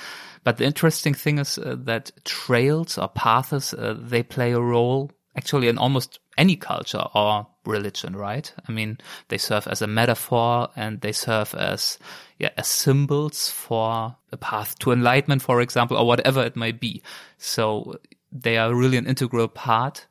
But 0.44 0.58
the 0.58 0.64
interesting 0.64 1.12
thing 1.12 1.38
is 1.38 1.58
uh, 1.58 1.74
that 1.86 2.12
trails 2.24 2.98
or 2.98 3.08
paths, 3.08 3.74
uh, 3.74 3.96
they 3.98 4.22
play 4.22 4.52
a 4.52 4.60
role 4.60 5.10
actually 5.36 5.66
in 5.66 5.76
almost 5.76 6.20
any 6.38 6.54
culture 6.54 7.02
or 7.16 7.48
religion, 7.64 8.14
right? 8.14 8.54
I 8.68 8.70
mean, 8.70 8.98
they 9.26 9.38
serve 9.38 9.66
as 9.66 9.82
a 9.82 9.88
metaphor 9.88 10.68
and 10.76 11.00
they 11.00 11.10
serve 11.10 11.52
as, 11.56 11.98
yeah, 12.38 12.50
as 12.56 12.68
symbols 12.68 13.48
for 13.48 14.14
a 14.30 14.36
path 14.36 14.78
to 14.78 14.92
enlightenment, 14.92 15.42
for 15.42 15.60
example, 15.60 15.96
or 15.96 16.06
whatever 16.06 16.44
it 16.44 16.54
may 16.54 16.70
be. 16.70 17.02
So 17.38 17.96
they 18.30 18.56
are 18.56 18.72
really 18.72 18.98
an 18.98 19.06
integral 19.06 19.48
part 19.48 20.06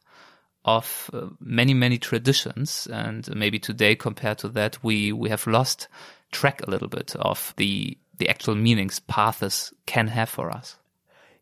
of 0.66 1.10
uh, 1.14 1.28
many, 1.40 1.74
many 1.74 1.98
traditions. 1.98 2.88
And 2.92 3.34
maybe 3.36 3.60
today 3.60 3.96
compared 3.96 4.38
to 4.40 4.50
that, 4.50 4.84
we, 4.84 5.12
we 5.12 5.30
have 5.30 5.48
lost 5.48 5.88
track 6.32 6.62
a 6.62 6.70
little 6.70 6.88
bit 6.88 7.16
of 7.16 7.54
the, 7.58 7.98
the 8.18 8.30
actual 8.30 8.56
meanings 8.56 9.00
paths 9.00 9.74
can 9.86 10.08
have 10.08 10.30
for 10.30 10.52
us. 10.52 10.78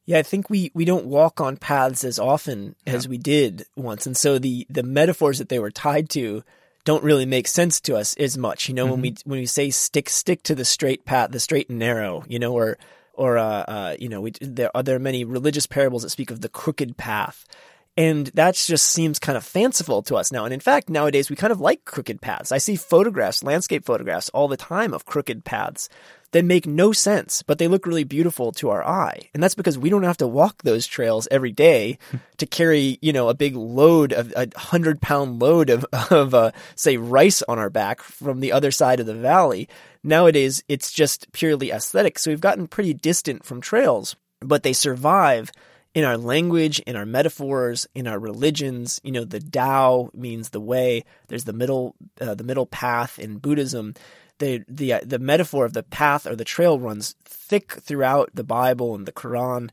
Yeah, 0.05 0.19
I 0.19 0.23
think 0.23 0.49
we, 0.49 0.71
we 0.73 0.85
don't 0.85 1.07
walk 1.07 1.41
on 1.41 1.57
paths 1.57 2.05
as 2.05 2.17
often 2.17 2.75
yeah. 2.85 2.93
as 2.93 3.09
we 3.09 3.17
did 3.17 3.65
once. 3.75 4.05
And 4.05 4.15
so 4.15 4.39
the, 4.39 4.65
the 4.69 4.83
metaphors 4.83 5.39
that 5.39 5.49
they 5.49 5.59
were 5.59 5.71
tied 5.71 6.09
to 6.11 6.43
don't 6.85 7.03
really 7.03 7.25
make 7.25 7.49
sense 7.49 7.81
to 7.81 7.97
us 7.97 8.15
as 8.15 8.37
much. 8.37 8.69
You 8.69 8.75
know, 8.75 8.85
mm-hmm. 8.85 8.91
when 8.91 9.01
we, 9.01 9.15
when 9.25 9.39
we 9.39 9.45
say 9.45 9.69
stick, 9.69 10.07
stick 10.09 10.43
to 10.43 10.55
the 10.55 10.63
straight 10.63 11.03
path, 11.03 11.31
the 11.31 11.41
straight 11.41 11.69
and 11.69 11.79
narrow, 11.79 12.23
you 12.29 12.39
know, 12.39 12.53
or, 12.53 12.77
or, 13.15 13.37
uh, 13.37 13.43
uh, 13.43 13.95
you 13.99 14.07
know, 14.07 14.21
we, 14.21 14.31
there 14.39 14.71
are, 14.73 14.81
there 14.81 14.95
are 14.95 14.99
many 14.99 15.25
religious 15.25 15.67
parables 15.67 16.03
that 16.03 16.11
speak 16.11 16.31
of 16.31 16.39
the 16.39 16.47
crooked 16.47 16.95
path. 16.95 17.45
And 17.97 18.27
that 18.35 18.53
just 18.53 18.85
seems 18.87 19.17
kind 19.17 19.35
of 19.35 19.43
fanciful 19.43 20.03
to 20.03 20.15
us 20.15 20.31
now. 20.31 20.45
And 20.45 20.53
in 20.53 20.59
fact, 20.59 20.87
nowadays 20.87 21.31
we 21.31 21.35
kind 21.35 21.51
of 21.51 21.59
like 21.59 21.83
crooked 21.83 22.21
paths. 22.21 22.51
I 22.51 22.59
see 22.59 22.75
photographs, 22.75 23.43
landscape 23.43 23.85
photographs 23.85 24.29
all 24.29 24.47
the 24.47 24.55
time 24.55 24.93
of 24.93 25.05
crooked 25.05 25.43
paths 25.43 25.89
that 26.31 26.45
make 26.45 26.67
no 26.67 26.91
sense, 26.91 27.41
but 27.41 27.57
they 27.57 27.67
look 27.67 27.87
really 27.87 28.03
beautiful 28.03 28.51
to 28.51 28.69
our 28.69 28.85
eye. 28.85 29.29
And 29.33 29.41
that's 29.41 29.55
because 29.55 29.79
we 29.79 29.89
don't 29.89 30.03
have 30.03 30.17
to 30.17 30.27
walk 30.27 30.61
those 30.61 30.85
trails 30.85 31.27
every 31.31 31.51
day 31.51 31.97
to 32.37 32.45
carry, 32.45 32.99
you 33.01 33.13
know, 33.13 33.29
a 33.29 33.33
big 33.33 33.55
load 33.55 34.13
of 34.13 34.31
a 34.35 34.47
hundred 34.55 35.01
pound 35.01 35.41
load 35.41 35.71
of, 35.71 35.85
of, 36.11 36.35
uh, 36.35 36.51
say 36.75 36.97
rice 36.97 37.41
on 37.43 37.57
our 37.57 37.71
back 37.71 38.01
from 38.01 38.41
the 38.41 38.51
other 38.51 38.69
side 38.69 38.99
of 38.99 39.07
the 39.07 39.15
valley. 39.15 39.67
Nowadays, 40.03 40.63
it's 40.67 40.91
just 40.91 41.31
purely 41.31 41.71
aesthetic. 41.71 42.19
So 42.19 42.29
we've 42.29 42.41
gotten 42.41 42.67
pretty 42.67 42.93
distant 42.93 43.43
from 43.43 43.59
trails, 43.59 44.15
but 44.39 44.61
they 44.61 44.73
survive 44.73 45.51
in 45.93 46.03
our 46.03 46.17
language, 46.17 46.79
in 46.79 46.95
our 46.95 47.05
metaphors, 47.05 47.87
in 47.95 48.07
our 48.07 48.19
religions. 48.19 49.01
You 49.03 49.11
know, 49.11 49.23
the 49.23 49.39
Tao 49.39 50.09
means 50.13 50.49
the 50.49 50.59
way. 50.59 51.03
There's 51.27 51.45
the 51.45 51.53
middle, 51.53 51.95
uh, 52.21 52.35
the 52.35 52.43
middle 52.43 52.65
path 52.65 53.19
in 53.19 53.39
Buddhism. 53.39 53.93
The 54.39 54.63
the 54.67 54.93
uh, 54.93 54.99
the 55.03 55.19
metaphor 55.19 55.65
of 55.65 55.73
the 55.73 55.83
path 55.83 56.27
or 56.27 56.35
the 56.35 56.45
trail 56.45 56.79
runs 56.79 57.15
thick 57.25 57.71
throughout 57.71 58.29
the 58.33 58.43
Bible 58.43 58.93
and 58.93 59.05
the 59.05 59.11
Quran. 59.11 59.69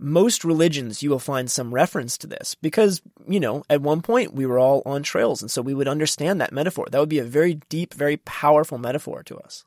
Most 0.00 0.44
religions, 0.44 1.02
you 1.02 1.10
will 1.10 1.18
find 1.18 1.50
some 1.50 1.74
reference 1.74 2.16
to 2.18 2.28
this 2.28 2.54
because, 2.54 3.02
you 3.26 3.40
know, 3.40 3.64
at 3.68 3.80
one 3.80 4.00
point 4.00 4.32
we 4.32 4.46
were 4.46 4.58
all 4.58 4.82
on 4.86 5.02
trails. 5.02 5.42
And 5.42 5.50
so 5.50 5.60
we 5.60 5.74
would 5.74 5.88
understand 5.88 6.40
that 6.40 6.52
metaphor. 6.52 6.86
That 6.88 7.00
would 7.00 7.08
be 7.08 7.18
a 7.18 7.24
very 7.24 7.54
deep, 7.68 7.94
very 7.94 8.16
powerful 8.18 8.78
metaphor 8.78 9.24
to 9.24 9.36
us. 9.38 9.64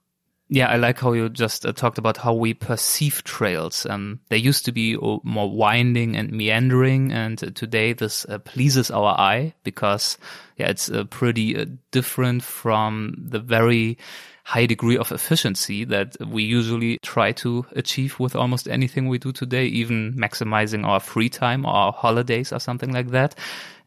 Yeah, 0.54 0.68
I 0.68 0.76
like 0.76 1.00
how 1.00 1.14
you 1.14 1.30
just 1.30 1.66
uh, 1.66 1.72
talked 1.72 1.98
about 1.98 2.18
how 2.18 2.34
we 2.34 2.54
perceive 2.54 3.24
trails. 3.24 3.86
Um, 3.86 4.20
they 4.28 4.36
used 4.36 4.66
to 4.66 4.74
be 4.74 4.98
uh, 4.98 5.20
more 5.24 5.50
winding 5.50 6.18
and 6.18 6.30
meandering, 6.30 7.14
and 7.14 7.42
uh, 7.42 7.52
today 7.56 7.94
this 7.94 8.26
uh, 8.26 8.38
pleases 8.40 8.92
our 8.92 9.18
eye 9.18 9.54
because, 9.64 10.18
yeah, 10.58 10.68
it's 10.68 10.92
uh, 10.92 11.06
pretty 11.06 11.56
uh, 11.56 11.68
different 11.92 12.44
from 12.44 13.16
the 13.18 13.40
very 13.40 13.98
high 14.44 14.66
degree 14.66 14.98
of 14.98 15.14
efficiency 15.14 15.86
that 15.86 16.18
we 16.28 16.44
usually 16.44 16.98
try 17.02 17.32
to 17.32 17.66
achieve 17.78 18.20
with 18.20 18.36
almost 18.36 18.68
anything 18.68 19.08
we 19.08 19.20
do 19.20 19.32
today, 19.32 19.68
even 19.68 20.14
maximizing 20.16 20.86
our 20.86 21.00
free 21.00 21.30
time 21.30 21.66
or 21.66 21.72
our 21.72 21.94
holidays 21.94 22.52
or 22.52 22.60
something 22.60 22.92
like 22.92 23.12
that. 23.12 23.36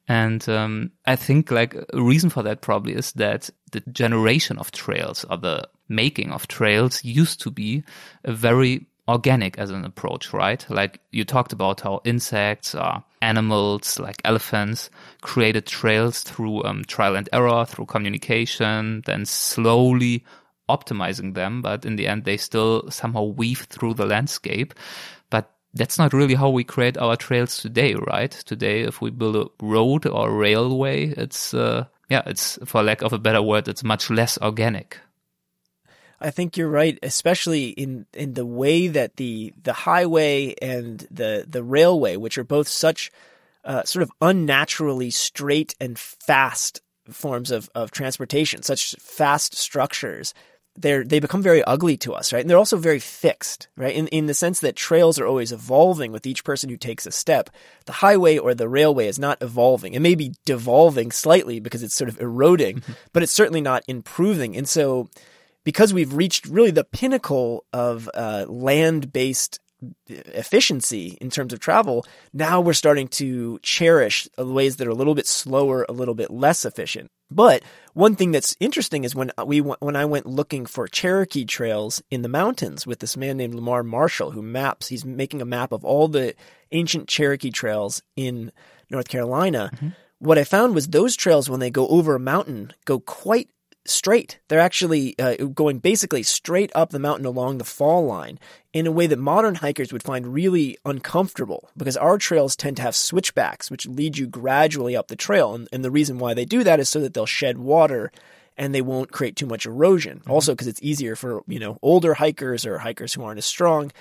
And 0.09 0.49
um, 0.49 0.93
I 1.05 1.17
think 1.17 1.51
like 1.51 1.75
a 1.93 2.01
reason 2.01 2.31
for 2.31 2.43
that 2.43 2.63
probably 2.63 2.95
is 2.95 3.13
that 3.13 3.51
the 3.73 3.81
generation 3.93 4.57
of 4.57 4.71
trails 4.71 5.27
or 5.29 5.37
the 5.37 5.69
making 5.89 6.33
of 6.33 6.49
trails 6.49 7.05
used 7.05 7.41
to 7.43 7.51
be 7.51 7.85
a 8.25 8.33
very 8.33 8.87
organic 9.07 9.59
as 9.59 9.71
an 9.71 9.85
approach, 9.85 10.33
right? 10.33 10.65
Like 10.71 11.01
you 11.11 11.25
talked 11.25 11.53
about 11.53 11.83
how 11.83 12.01
insects 12.05 12.75
or 12.75 13.05
animals 13.21 13.99
like 13.99 14.21
elephants 14.25 14.91
created 15.21 15.67
trails 15.67 16.23
through 16.23 16.65
um, 16.65 16.85
trial 16.85 17.17
and 17.17 17.29
error, 17.33 17.65
through 17.67 17.87
communication, 17.87 19.03
then 19.07 19.27
slowly 19.27 20.25
optimizing 20.71 21.35
them. 21.35 21.61
But 21.61 21.85
in 21.85 21.97
the 21.97 22.09
end, 22.09 22.25
they 22.25 22.39
still 22.39 22.91
somehow 22.91 23.25
weave 23.25 23.67
through 23.69 23.95
the 23.95 24.07
landscape 24.07 24.75
But 25.31 25.51
that's 25.75 25.99
not 25.99 26.13
really 26.13 26.35
how 26.35 26.51
we 26.51 26.65
create 26.65 26.97
our 26.99 27.17
trails 27.17 27.59
today, 27.59 27.95
right? 27.95 28.31
Today, 28.31 28.83
if 28.83 29.01
we 29.01 29.11
build 29.11 29.37
a 29.37 29.47
road 29.65 30.07
or 30.07 30.29
a 30.29 30.33
railway, 30.33 31.09
it's, 31.09 31.53
uh, 31.55 31.87
yeah, 32.09 32.23
it's, 32.27 32.59
for 32.65 32.83
lack 32.83 33.03
of 33.03 33.13
a 33.13 33.19
better 33.19 33.43
word, 33.43 33.69
it's 33.69 33.85
much 33.85 34.11
less 34.11 34.39
organic. 34.39 34.99
I 36.21 36.31
think 36.31 36.57
you're 36.57 36.69
right, 36.69 36.99
especially 37.03 37.69
in, 37.69 38.07
in 38.15 38.35
the 38.35 38.47
way 38.47 38.89
that 38.89 39.17
the 39.17 39.53
the 39.63 39.73
highway 39.73 40.55
and 40.63 41.07
the 41.11 41.45
the 41.49 41.63
railway, 41.63 42.17
which 42.17 42.39
are 42.39 42.45
both 42.45 42.69
such 42.69 43.11
uh, 43.65 43.83
sort 43.85 44.03
of 44.03 44.11
unnaturally 44.21 45.11
straight 45.11 45.75
and 45.81 45.99
fast 45.99 46.81
forms 47.11 47.51
of, 47.51 47.69
of 47.75 47.91
transportation, 47.91 48.63
such 48.63 48.95
fast 48.99 49.55
structures, 49.55 50.35
they're 50.77 51.05
they 51.05 51.21
become 51.21 51.43
very 51.43 51.63
ugly 51.65 51.97
to 51.99 52.15
us, 52.15 52.33
right? 52.33 52.41
And 52.41 52.51
they're 52.51 52.59
also 52.59 52.77
very 52.77 52.99
fixed, 52.99 53.69
right? 53.77 53.95
In 53.95 54.09
in 54.09 54.27
the 54.27 54.35
sense 54.35 54.61
that 54.61 54.77
trails 54.77 55.19
are 55.21 55.27
always 55.27 55.53
evolving 55.53 56.11
with 56.11 56.27
each 56.27 56.45
person 56.45 56.69
who 56.69 56.77
takes 56.77 57.07
a 57.07 57.13
step. 57.13 57.51
The 57.87 57.93
highway 57.93 58.39
or 58.39 58.55
the 58.55 58.69
railway 58.69 59.07
is 59.07 59.19
not 59.19 59.41
evolving. 59.41 59.95
It 59.95 60.01
may 60.01 60.15
be 60.15 60.35
devolving 60.45 61.13
slightly 61.13 61.61
because 61.61 61.83
it's 61.83 61.95
sort 61.95 62.09
of 62.09 62.21
eroding, 62.21 62.81
mm-hmm. 62.81 62.93
but 63.13 63.23
it's 63.23 63.33
certainly 63.33 63.61
not 63.61 63.85
improving. 63.87 64.57
And 64.57 64.69
so 64.69 65.09
because 65.65 65.93
we've 65.93 66.15
reached 66.15 66.47
really 66.47 66.71
the 66.71 66.85
pinnacle 66.85 67.65
of 67.73 68.09
uh, 68.15 68.47
land-based 68.49 69.61
efficiency 70.07 71.19
in 71.21 71.31
terms 71.31 71.53
of 71.53 71.61
travel, 71.61 72.07
now 72.33 72.61
we're 72.61 72.73
starting 72.73 73.09
to 73.09 73.59
cherish 73.63 74.29
ways 74.39 74.77
that 74.77 74.87
are 74.87 74.91
a 74.91 74.95
little 74.95 75.15
bit 75.15 75.27
slower, 75.27 75.85
a 75.89 75.93
little 75.93 76.15
bit 76.15 76.31
less 76.31 76.65
efficient. 76.65 77.11
But 77.31 77.63
one 77.95 78.17
thing 78.17 78.33
that's 78.33 78.57
interesting 78.61 79.05
is 79.05 79.15
when 79.15 79.33
we 79.45 79.61
when 79.61 79.97
I 79.97 80.05
went 80.05 80.27
looking 80.27 80.67
for 80.67 80.87
Cherokee 80.87 81.45
trails 81.45 82.03
in 82.11 82.23
the 82.23 82.29
mountains 82.29 82.87
with 82.87 83.01
this 83.01 83.17
man 83.17 83.37
named 83.37 83.55
Lamar 83.55 83.83
Marshall 83.83 84.31
who 84.31 84.43
maps 84.43 84.89
he's 84.89 85.05
making 85.05 85.43
a 85.43 85.47
map 85.47 85.73
of 85.73 85.85
all 85.85 86.07
the 86.07 86.35
ancient 86.71 87.09
Cherokee 87.09 87.51
trails 87.51 88.03
in 88.15 88.53
North 88.91 89.09
Carolina. 89.09 89.71
Mm-hmm. 89.75 89.89
What 90.19 90.39
I 90.39 90.45
found 90.45 90.75
was 90.75 90.89
those 90.89 91.17
trails 91.17 91.51
when 91.51 91.61
they 91.61 91.71
go 91.71 91.89
over 91.89 92.15
a 92.15 92.21
mountain 92.21 92.73
go 92.85 93.01
quite 93.01 93.49
straight. 93.87 94.39
They're 94.49 94.61
actually 94.61 95.19
uh, 95.19 95.37
going 95.47 95.79
basically 95.79 96.23
straight 96.23 96.73
up 96.75 96.91
the 96.91 96.99
mountain 96.99 97.27
along 97.27 97.59
the 97.59 97.65
fall 97.65 98.07
line 98.07 98.39
in 98.73 98.87
a 98.87 98.93
way 98.93 99.07
that 99.07 99.19
modern 99.19 99.57
hikers 99.57 99.93
would 99.93 100.03
find 100.03 100.33
really 100.33 100.79
uncomfortable 100.85 101.71
because 101.77 101.97
our 101.97 102.19
trails 102.19 102.57
tend 102.57 102.77
to 102.77 102.83
have 102.83 102.97
switchbacks, 102.97 103.71
which 103.71 103.87
lead 103.87 104.17
you 104.19 104.27
gradually 104.27 104.97
up 104.97 105.09
the 105.09 105.17
trail. 105.17 105.55
And, 105.55 105.69
and 105.73 105.85
the 105.85 105.91
reason 105.91 106.19
why 106.19 106.35
they 106.35 106.45
do 106.45 106.65
that 106.65 106.81
is 106.81 106.89
so 106.89 107.01
that 107.01 107.15
they'll 107.15 107.27
shed 107.27 107.59
water 107.59 108.11
and 108.57 108.75
they 108.75 108.83
won't 108.83 109.13
create 109.13 109.37
too 109.37 109.47
much 109.47 109.67
erosion. 109.67 110.21
Mm-hmm. 110.21 110.31
Also, 110.31 110.53
because 110.53 110.69
it's 110.69 110.83
easier 110.83 111.17
for, 111.17 111.43
you 111.47 111.59
know, 111.59 111.79
older 111.83 112.15
hikers 112.15 112.65
or 112.65 112.79
hikers 112.79 113.15
who 113.15 113.25
aren't 113.25 113.39
as 113.39 113.47
strong 113.47 113.93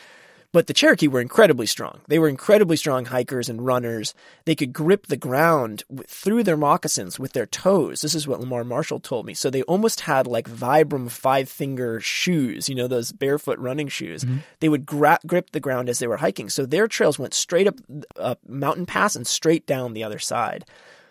but 0.53 0.67
the 0.67 0.73
Cherokee 0.73 1.07
were 1.07 1.19
incredibly 1.19 1.65
strong. 1.65 1.99
They 2.07 2.19
were 2.19 2.29
incredibly 2.29 2.77
strong 2.77 3.05
hikers 3.05 3.49
and 3.49 3.65
runners. 3.65 4.13
They 4.45 4.53
could 4.55 4.71
grip 4.71 5.07
the 5.07 5.17
ground 5.17 5.83
through 6.07 6.43
their 6.43 6.55
moccasins 6.55 7.19
with 7.19 7.33
their 7.33 7.47
toes. 7.47 8.01
This 8.01 8.13
is 8.13 8.27
what 8.27 8.39
Lamar 8.39 8.63
Marshall 8.63 8.99
told 8.99 9.25
me. 9.25 9.33
So 9.33 9.49
they 9.49 9.63
almost 9.63 10.01
had 10.01 10.27
like 10.27 10.47
Vibram 10.47 11.09
five 11.09 11.49
finger 11.49 11.99
shoes, 11.99 12.69
you 12.69 12.75
know, 12.75 12.87
those 12.87 13.11
barefoot 13.11 13.57
running 13.57 13.87
shoes. 13.87 14.23
Mm-hmm. 14.23 14.37
They 14.59 14.69
would 14.69 14.85
gra- 14.85 15.19
grip 15.25 15.51
the 15.51 15.59
ground 15.59 15.89
as 15.89 15.97
they 15.97 16.07
were 16.07 16.17
hiking. 16.17 16.49
So 16.49 16.65
their 16.65 16.87
trails 16.87 17.17
went 17.17 17.33
straight 17.33 17.67
up 17.67 17.75
a 18.15 18.37
mountain 18.47 18.85
pass 18.85 19.15
and 19.15 19.25
straight 19.25 19.65
down 19.65 19.93
the 19.93 20.03
other 20.03 20.19
side. 20.19 20.65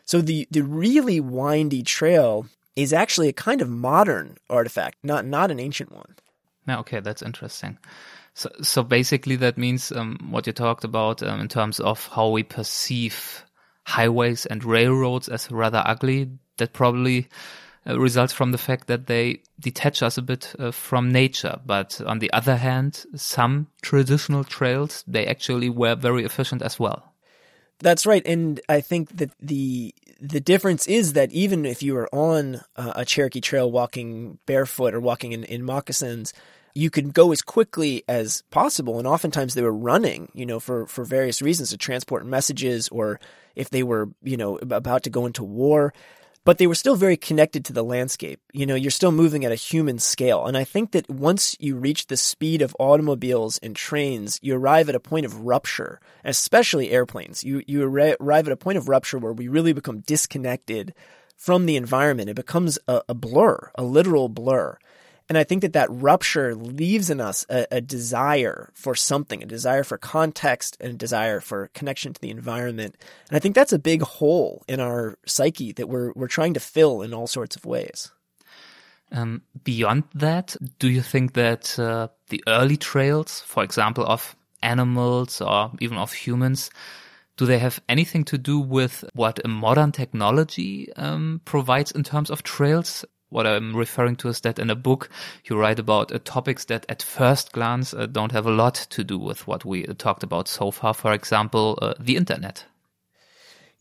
So 0.05 0.21
the, 0.21 0.47
the 0.53 0.63
really 0.63 1.19
windy 1.19 1.83
trail 1.83 2.47
is 2.77 2.93
actually 2.93 3.29
a 3.29 3.33
kind 3.33 3.61
of 3.61 3.69
modern 3.69 4.39
artifact, 4.49 4.99
not, 5.03 5.27
not 5.27 5.51
an 5.51 5.59
ancient 5.59 5.91
one. 5.91 6.15
Now, 6.65 6.79
okay, 6.81 7.01
that's 7.01 7.23
interesting. 7.23 7.77
So, 8.35 8.83
basically, 8.83 9.37
that 9.37 9.59
means 9.59 9.93
um, 9.93 10.19
what 10.31 10.47
you 10.47 10.55
talked 10.55 10.85
about 10.85 11.23
um, 11.23 11.41
in 11.41 11.49
terms 11.49 11.81
of 11.81 12.07
how 12.09 12.31
we 12.31 12.43
perceive 12.43 13.45
highways 13.85 14.47
and 14.47 14.65
railroads 14.65 15.29
as 15.29 15.51
rather 15.51 15.83
ugly. 15.85 16.31
That 16.57 16.73
probably 16.73 17.29
uh, 17.87 17.99
results 17.99 18.33
from 18.33 18.53
the 18.53 18.59
fact 18.59 18.87
that 18.87 19.07
they 19.07 19.43
detach 19.59 20.03
us 20.03 20.17
a 20.17 20.23
bit 20.23 20.55
uh, 20.59 20.71
from 20.71 21.11
nature. 21.11 21.59
But 21.67 22.01
on 22.07 22.21
the 22.21 22.33
other 22.33 22.57
hand, 22.57 23.05
some 23.17 23.69
traditional 23.83 24.45
trails 24.45 25.05
they 25.07 25.27
actually 25.27 25.69
were 25.69 25.95
very 25.95 26.25
efficient 26.25 26.63
as 26.63 26.79
well. 26.79 27.13
That's 27.81 28.07
right, 28.07 28.25
and 28.25 28.61
I 28.69 28.81
think 28.81 29.17
that 29.17 29.33
the 29.41 29.95
the 30.21 30.41
difference 30.41 30.87
is 30.87 31.15
that 31.15 31.33
even 31.33 31.67
if 31.67 31.83
you 31.83 31.97
are 31.97 32.09
on 32.15 32.61
uh, 32.77 32.93
a 32.95 33.05
Cherokee 33.05 33.41
Trail 33.41 33.71
walking 33.71 34.39
barefoot 34.47 34.95
or 34.95 35.01
walking 35.01 35.33
in, 35.33 35.43
in 35.43 35.65
moccasins, 35.65 36.33
you 36.75 36.91
could 36.91 37.13
go 37.13 37.33
as 37.33 37.43
quickly 37.43 38.05
as 38.09 38.43
possible. 38.51 38.99
And 38.99 39.07
oftentimes 39.07 39.55
they 39.55 39.63
were 39.63 39.73
running, 39.73 40.31
you 40.35 40.47
know, 40.47 40.61
for, 40.61 40.87
for 40.87 41.05
various 41.05 41.43
reasons 41.43 41.71
to 41.71 41.77
transport 41.77 42.25
messages 42.27 42.89
or 42.89 43.21
if 43.55 43.71
they 43.71 43.83
were, 43.83 44.09
you 44.23 44.37
know, 44.37 44.57
about 44.59 45.03
to 45.05 45.11
go 45.11 45.27
into 45.27 45.45
war. 45.45 45.93
But 46.45 46.59
they 46.59 46.67
were 46.67 46.75
still 46.75 46.97
very 46.97 47.17
connected 47.17 47.65
to 47.67 47.73
the 47.73 47.85
landscape. 47.85 48.41
You 48.53 48.67
know, 48.67 48.75
you're 48.75 48.91
still 48.91 49.13
moving 49.13 49.45
at 49.45 49.53
a 49.53 49.57
human 49.57 50.01
scale. 50.01 50.45
And 50.47 50.57
I 50.57 50.65
think 50.65 50.91
that 50.91 51.09
once 51.09 51.57
you 51.61 51.77
reach 51.77 52.09
the 52.09 52.17
speed 52.17 52.63
of 52.63 52.75
automobiles 52.81 53.59
and 53.59 53.77
trains, 53.77 54.41
you 54.43 54.57
arrive 54.57 54.89
at 54.89 54.97
a 54.97 55.01
point 55.01 55.25
of 55.25 55.41
rupture, 55.43 56.01
especially 56.25 56.91
airplanes. 56.91 57.45
You, 57.45 57.63
you 57.69 57.85
arrive 57.85 58.19
at 58.49 58.53
a 58.53 58.57
point 58.57 58.77
of 58.77 58.89
rupture 58.89 59.19
where 59.19 59.33
we 59.33 59.47
really 59.47 59.73
become 59.73 60.01
disconnected 60.01 60.95
from 61.37 61.67
the 61.67 61.77
environment. 61.77 62.31
It 62.31 62.35
becomes 62.35 62.77
a, 62.89 63.03
a 63.09 63.15
blur, 63.15 63.71
a 63.77 63.85
literal 63.85 64.29
blur. 64.29 64.79
And 65.29 65.39
I 65.39 65.45
think 65.45 65.63
that 65.63 65.73
that 65.73 65.89
rupture 65.91 66.55
leaves 66.55 67.11
in 67.11 67.21
us 67.21 67.47
a, 67.49 67.67
a, 67.71 67.81
desire 67.81 68.71
for 68.75 68.95
something, 68.95 69.43
a 69.43 69.47
desire 69.47 69.85
for 69.85 69.97
context 69.99 70.77
and 70.81 70.95
a 70.95 70.97
desire 70.97 71.41
for 71.41 71.69
connection 71.75 72.13
to 72.13 72.21
the 72.21 72.31
environment. 72.31 72.97
And 73.29 73.37
I 73.37 73.39
think 73.39 73.55
that's 73.55 73.73
a 73.73 73.79
big 73.79 74.03
hole 74.03 74.63
in 74.69 74.81
our 74.81 75.19
psyche 75.27 75.73
that 75.73 75.89
we're, 75.89 76.13
we're 76.15 76.29
trying 76.29 76.55
to 76.55 76.61
fill 76.61 77.03
in 77.03 77.15
all 77.15 77.27
sorts 77.27 77.57
of 77.57 77.65
ways. 77.65 78.11
Um, 79.13 79.43
beyond 79.63 80.05
that, 80.15 80.57
do 80.79 80.89
you 80.89 81.03
think 81.03 81.35
that 81.35 81.79
uh, 81.79 82.09
the 82.31 82.43
early 82.47 82.77
trails, 82.77 83.41
for 83.41 83.63
example, 83.63 84.05
of 84.07 84.35
animals 84.63 85.41
or 85.41 85.71
even 85.81 85.99
of 85.99 86.13
humans, 86.13 86.71
do 87.37 87.47
they 87.47 87.59
have 87.59 87.81
anything 87.89 88.25
to 88.25 88.39
do 88.39 88.59
with 88.59 89.05
what 89.15 89.41
a 89.45 89.49
modern 89.49 89.93
technology 89.93 90.93
um, 90.95 91.41
provides 91.45 91.93
in 91.93 92.03
terms 92.03 92.31
of 92.31 92.43
trails? 92.43 93.05
What 93.33 93.47
I'm 93.47 93.75
referring 93.75 94.17
to 94.17 94.29
is 94.29 94.41
that 94.43 94.59
in 94.59 94.69
a 94.69 94.77
book 94.77 95.09
you 95.45 95.57
write 95.57 95.79
about 95.79 96.13
uh, 96.13 96.19
topics 96.23 96.67
that 96.67 96.85
at 96.89 97.03
first 97.03 97.53
glance 97.53 97.95
uh, 97.95 98.07
don't 98.07 98.33
have 98.33 98.47
a 98.47 98.51
lot 98.51 98.75
to 98.91 99.03
do 99.03 99.19
with 99.19 99.47
what 99.47 99.65
we 99.65 99.87
uh, 99.87 99.95
talked 99.97 100.23
about 100.23 100.49
so 100.49 100.71
far. 100.71 100.93
For 100.93 101.13
example, 101.13 101.79
uh, 101.81 101.95
the 101.99 102.17
internet. 102.17 102.67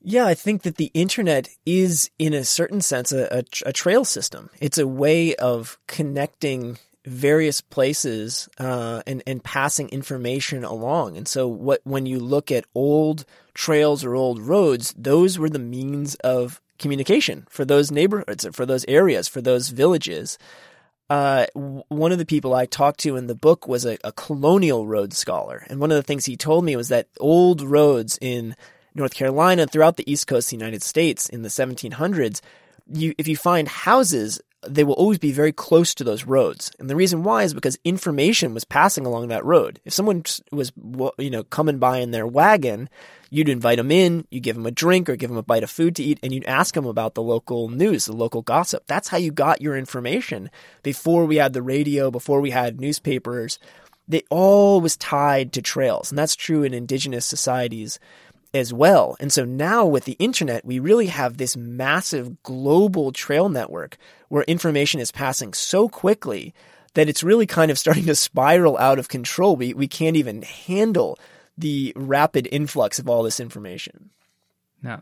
Yeah, 0.02 0.26
I 0.26 0.34
think 0.34 0.64
that 0.64 0.78
the 0.78 0.90
internet 0.94 1.50
is, 1.66 2.10
in 2.18 2.34
a 2.34 2.44
certain 2.44 2.82
sense, 2.82 3.12
a, 3.12 3.40
a, 3.40 3.44
a 3.68 3.74
trail 3.74 4.04
system. 4.04 4.50
It's 4.60 4.80
a 4.80 4.88
way 4.88 5.36
of 5.36 5.78
connecting 5.86 6.80
various 7.06 7.62
places 7.62 8.48
uh, 8.60 9.02
and 9.06 9.24
and 9.28 9.44
passing 9.44 9.90
information 9.90 10.64
along. 10.64 11.18
And 11.18 11.28
so, 11.28 11.48
what 11.48 11.82
when 11.84 12.06
you 12.06 12.20
look 12.20 12.52
at 12.52 12.66
old 12.74 13.26
trails 13.54 14.04
or 14.04 14.16
old 14.16 14.40
roads, 14.42 14.94
those 14.98 15.38
were 15.38 15.50
the 15.50 15.60
means 15.60 16.16
of 16.16 16.62
communication 16.82 17.46
for 17.50 17.64
those 17.64 17.92
neighborhoods, 17.92 18.46
for 18.52 18.66
those 18.66 18.86
areas, 18.88 19.28
for 19.28 19.42
those 19.42 19.70
villages. 19.70 20.38
Uh, 21.10 21.46
one 21.54 22.12
of 22.12 22.18
the 22.18 22.26
people 22.26 22.54
I 22.54 22.66
talked 22.66 23.02
to 23.02 23.18
in 23.18 23.28
the 23.28 23.36
book 23.36 23.68
was 23.68 23.86
a, 23.86 23.98
a, 24.04 24.14
colonial 24.14 24.88
road 24.88 25.14
scholar. 25.14 25.66
And 25.70 25.82
one 25.82 25.92
of 25.92 25.98
the 25.98 26.04
things 26.04 26.26
he 26.26 26.38
told 26.38 26.64
me 26.64 26.78
was 26.78 26.88
that 26.88 27.10
old 27.20 27.62
roads 27.62 28.18
in 28.22 28.56
North 28.96 29.14
Carolina, 29.14 29.68
throughout 29.68 29.98
the 29.98 30.10
East 30.10 30.28
Coast 30.28 30.48
of 30.48 30.52
the 30.52 30.64
United 30.64 30.82
States 30.82 31.28
in 31.28 31.42
the 31.42 31.50
1700s, 31.50 32.40
you, 32.94 33.14
if 33.18 33.28
you 33.28 33.36
find 33.36 33.68
houses 33.68 34.40
they 34.68 34.84
will 34.84 34.94
always 34.94 35.18
be 35.18 35.32
very 35.32 35.52
close 35.52 35.96
to 35.96 36.04
those 36.04 36.26
roads. 36.26 36.72
And 36.80 36.90
the 36.90 36.96
reason 36.96 37.24
why 37.24 37.44
is 37.44 37.54
because 37.54 37.80
information 37.84 38.54
was 38.54 38.64
passing 38.64 39.06
along 39.06 39.30
that 39.30 39.46
road. 39.46 39.80
If 39.86 39.94
someone 39.94 40.24
was, 40.52 40.72
you 41.18 41.30
know, 41.30 41.44
coming 41.44 41.80
by 41.80 41.98
in 41.98 42.12
their 42.12 42.28
wagon, 42.28 42.90
you'd 43.32 43.50
invite 43.50 43.78
them 43.78 43.92
in, 43.92 44.28
you 44.30 44.40
give 44.40 44.56
them 44.56 44.68
a 44.68 44.72
drink 44.72 45.10
or 45.10 45.16
give 45.16 45.30
them 45.30 45.38
a 45.38 45.44
bite 45.44 45.64
of 45.64 45.72
food 45.72 45.96
to 45.96 46.04
eat, 46.04 46.20
and 46.22 46.34
you'd 46.34 46.46
ask 46.46 46.76
them 46.76 46.86
about 46.86 47.16
the 47.16 47.24
local 47.24 47.70
news, 47.70 48.06
the 48.06 48.16
local 48.16 48.44
gossip. 48.44 48.84
That's 48.86 49.08
how 49.08 49.18
you 49.18 49.32
got 49.32 49.62
your 49.62 49.76
information 49.76 50.52
before 50.84 51.26
we 51.26 51.38
had 51.38 51.54
the 51.54 51.64
radio, 51.64 52.12
before 52.12 52.42
we 52.42 52.52
had 52.52 52.80
newspapers. 52.80 53.58
They 54.08 54.24
all 54.30 54.82
was 54.82 54.98
tied 54.98 55.54
to 55.54 55.62
trails. 55.62 56.12
And 56.12 56.20
that's 56.20 56.36
true 56.36 56.64
in 56.64 56.74
indigenous 56.74 57.26
societies 57.26 57.98
as 58.54 58.74
well. 58.74 59.16
And 59.22 59.32
so 59.32 59.46
now 59.46 59.86
with 59.86 60.04
the 60.04 60.18
internet, 60.20 60.66
we 60.66 60.80
really 60.80 61.08
have 61.08 61.38
this 61.38 61.56
massive 61.56 62.44
global 62.44 63.14
trail 63.14 63.48
network 63.48 63.98
where 64.28 64.44
information 64.44 65.00
is 65.00 65.12
passing 65.12 65.54
so 65.54 65.88
quickly 65.88 66.54
that 66.96 67.08
it's 67.08 67.24
really 67.24 67.48
kind 67.48 67.72
of 67.72 67.80
starting 67.80 68.06
to 68.08 68.16
spiral 68.16 68.78
out 68.78 69.00
of 69.00 69.08
control. 69.08 69.56
We, 69.56 69.74
we 69.74 69.88
can't 69.88 70.18
even 70.18 70.42
handle 70.42 71.18
the 71.62 71.94
rapid 71.96 72.48
influx 72.52 73.00
of 73.00 73.10
all 73.10 73.24
this 73.24 73.40
information. 73.40 74.10
Yeah. 74.84 75.00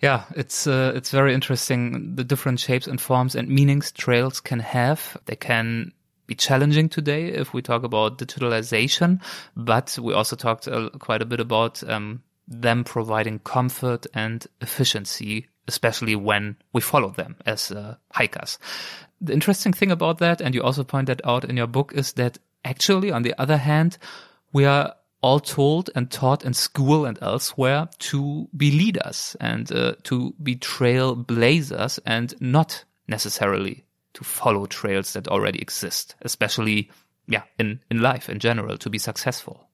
Yeah, 0.00 0.24
it's 0.34 0.66
uh, 0.66 0.92
it's 0.96 1.12
very 1.12 1.32
interesting 1.32 2.16
the 2.16 2.24
different 2.24 2.58
shapes 2.58 2.88
and 2.88 3.00
forms 3.00 3.36
and 3.36 3.48
meanings 3.48 3.92
trails 3.92 4.40
can 4.40 4.58
have. 4.58 5.16
They 5.26 5.36
can 5.36 5.92
be 6.26 6.34
challenging 6.34 6.88
today 6.88 7.28
if 7.28 7.54
we 7.54 7.62
talk 7.62 7.84
about 7.84 8.18
digitalization, 8.18 9.20
but 9.56 9.96
we 10.02 10.12
also 10.12 10.34
talked 10.34 10.66
uh, 10.66 10.90
quite 10.98 11.22
a 11.22 11.24
bit 11.24 11.38
about 11.38 11.88
um, 11.88 12.20
them 12.48 12.82
providing 12.82 13.38
comfort 13.38 14.06
and 14.12 14.44
efficiency 14.60 15.46
especially 15.68 16.16
when 16.16 16.56
we 16.72 16.80
follow 16.80 17.10
them 17.10 17.36
as 17.46 17.70
uh, 17.70 17.94
hikers. 18.10 18.58
The 19.20 19.32
interesting 19.32 19.72
thing 19.72 19.92
about 19.92 20.18
that, 20.18 20.40
and 20.40 20.54
you 20.54 20.62
also 20.62 20.84
point 20.84 21.06
that 21.06 21.20
out 21.24 21.44
in 21.44 21.56
your 21.56 21.66
book, 21.66 21.92
is 21.94 22.14
that 22.14 22.38
actually, 22.64 23.12
on 23.12 23.22
the 23.22 23.34
other 23.40 23.56
hand, 23.56 23.98
we 24.52 24.64
are 24.64 24.94
all 25.22 25.40
told 25.40 25.88
and 25.94 26.10
taught 26.10 26.44
in 26.44 26.52
school 26.52 27.06
and 27.06 27.18
elsewhere 27.22 27.88
to 27.98 28.48
be 28.56 28.70
leaders 28.72 29.36
and 29.40 29.70
uh, 29.72 29.94
to 30.02 30.34
be 30.42 30.56
trailblazers 30.56 31.98
and 32.04 32.34
not 32.40 32.84
necessarily 33.08 33.84
to 34.14 34.24
follow 34.24 34.66
trails 34.66 35.12
that 35.14 35.28
already 35.28 35.60
exist, 35.60 36.14
especially 36.22 36.90
yeah, 37.26 37.42
in, 37.58 37.80
in 37.90 38.02
life 38.02 38.28
in 38.28 38.38
general, 38.38 38.76
to 38.78 38.90
be 38.90 38.98
successful. 38.98 39.68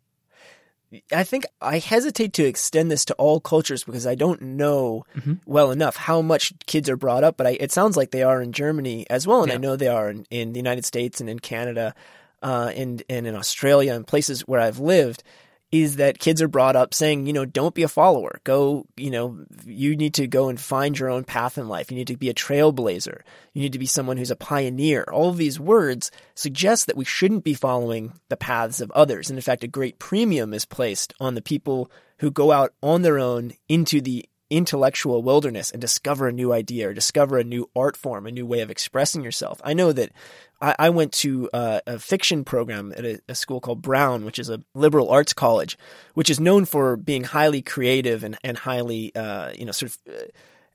I 1.12 1.24
think 1.24 1.44
I 1.60 1.78
hesitate 1.78 2.32
to 2.34 2.46
extend 2.46 2.90
this 2.90 3.04
to 3.06 3.14
all 3.14 3.40
cultures 3.40 3.84
because 3.84 4.06
I 4.06 4.14
don't 4.14 4.40
know 4.40 5.04
mm-hmm. 5.14 5.34
well 5.44 5.70
enough 5.70 5.96
how 5.96 6.22
much 6.22 6.54
kids 6.66 6.88
are 6.88 6.96
brought 6.96 7.24
up, 7.24 7.36
but 7.36 7.46
I, 7.46 7.58
it 7.60 7.72
sounds 7.72 7.96
like 7.96 8.10
they 8.10 8.22
are 8.22 8.40
in 8.40 8.52
Germany 8.52 9.06
as 9.10 9.26
well, 9.26 9.42
and 9.42 9.50
yeah. 9.50 9.56
I 9.56 9.58
know 9.58 9.76
they 9.76 9.88
are 9.88 10.08
in, 10.08 10.26
in, 10.30 10.52
the 10.52 10.58
United 10.58 10.86
States 10.86 11.20
and 11.20 11.28
in 11.28 11.40
Canada, 11.40 11.94
uh, 12.42 12.72
and 12.74 13.02
and 13.08 13.26
in 13.26 13.34
Australia 13.34 13.94
and 13.94 14.06
places 14.06 14.42
where 14.42 14.60
I've 14.60 14.78
lived 14.78 15.22
is 15.70 15.96
that 15.96 16.18
kids 16.18 16.40
are 16.40 16.48
brought 16.48 16.76
up 16.76 16.94
saying, 16.94 17.26
you 17.26 17.32
know, 17.32 17.44
don't 17.44 17.74
be 17.74 17.82
a 17.82 17.88
follower. 17.88 18.40
Go, 18.44 18.86
you 18.96 19.10
know, 19.10 19.44
you 19.66 19.96
need 19.96 20.14
to 20.14 20.26
go 20.26 20.48
and 20.48 20.58
find 20.58 20.98
your 20.98 21.10
own 21.10 21.24
path 21.24 21.58
in 21.58 21.68
life. 21.68 21.90
You 21.90 21.96
need 21.98 22.06
to 22.06 22.16
be 22.16 22.30
a 22.30 22.34
trailblazer. 22.34 23.20
You 23.52 23.62
need 23.62 23.74
to 23.74 23.78
be 23.78 23.84
someone 23.84 24.16
who's 24.16 24.30
a 24.30 24.36
pioneer. 24.36 25.04
All 25.12 25.28
of 25.28 25.36
these 25.36 25.60
words 25.60 26.10
suggest 26.34 26.86
that 26.86 26.96
we 26.96 27.04
shouldn't 27.04 27.44
be 27.44 27.52
following 27.52 28.14
the 28.30 28.36
paths 28.36 28.80
of 28.80 28.90
others. 28.92 29.28
And 29.28 29.38
in 29.38 29.42
fact, 29.42 29.62
a 29.62 29.68
great 29.68 29.98
premium 29.98 30.54
is 30.54 30.64
placed 30.64 31.12
on 31.20 31.34
the 31.34 31.42
people 31.42 31.90
who 32.20 32.30
go 32.30 32.50
out 32.50 32.72
on 32.82 33.02
their 33.02 33.18
own 33.18 33.52
into 33.68 34.00
the 34.00 34.24
intellectual 34.50 35.22
wilderness 35.22 35.70
and 35.70 35.80
discover 35.80 36.28
a 36.28 36.32
new 36.32 36.52
idea 36.52 36.88
or 36.88 36.94
discover 36.94 37.38
a 37.38 37.44
new 37.44 37.68
art 37.76 37.96
form, 37.96 38.26
a 38.26 38.30
new 38.30 38.46
way 38.46 38.60
of 38.60 38.70
expressing 38.70 39.22
yourself. 39.22 39.60
I 39.62 39.74
know 39.74 39.92
that 39.92 40.10
I, 40.60 40.74
I 40.78 40.90
went 40.90 41.12
to 41.14 41.50
a, 41.52 41.82
a, 41.86 41.98
fiction 41.98 42.44
program 42.44 42.92
at 42.96 43.04
a, 43.04 43.20
a, 43.28 43.34
school 43.34 43.60
called 43.60 43.82
Brown, 43.82 44.24
which 44.24 44.38
is 44.38 44.48
a 44.48 44.62
liberal 44.74 45.10
arts 45.10 45.32
college, 45.32 45.76
which 46.14 46.30
is 46.30 46.40
known 46.40 46.64
for 46.64 46.96
being 46.96 47.24
highly 47.24 47.62
creative 47.62 48.24
and, 48.24 48.38
and 48.42 48.56
highly, 48.56 49.14
uh, 49.14 49.52
you 49.52 49.64
know, 49.64 49.72
sort 49.72 49.92
of 49.92 50.14
uh, 50.14 50.26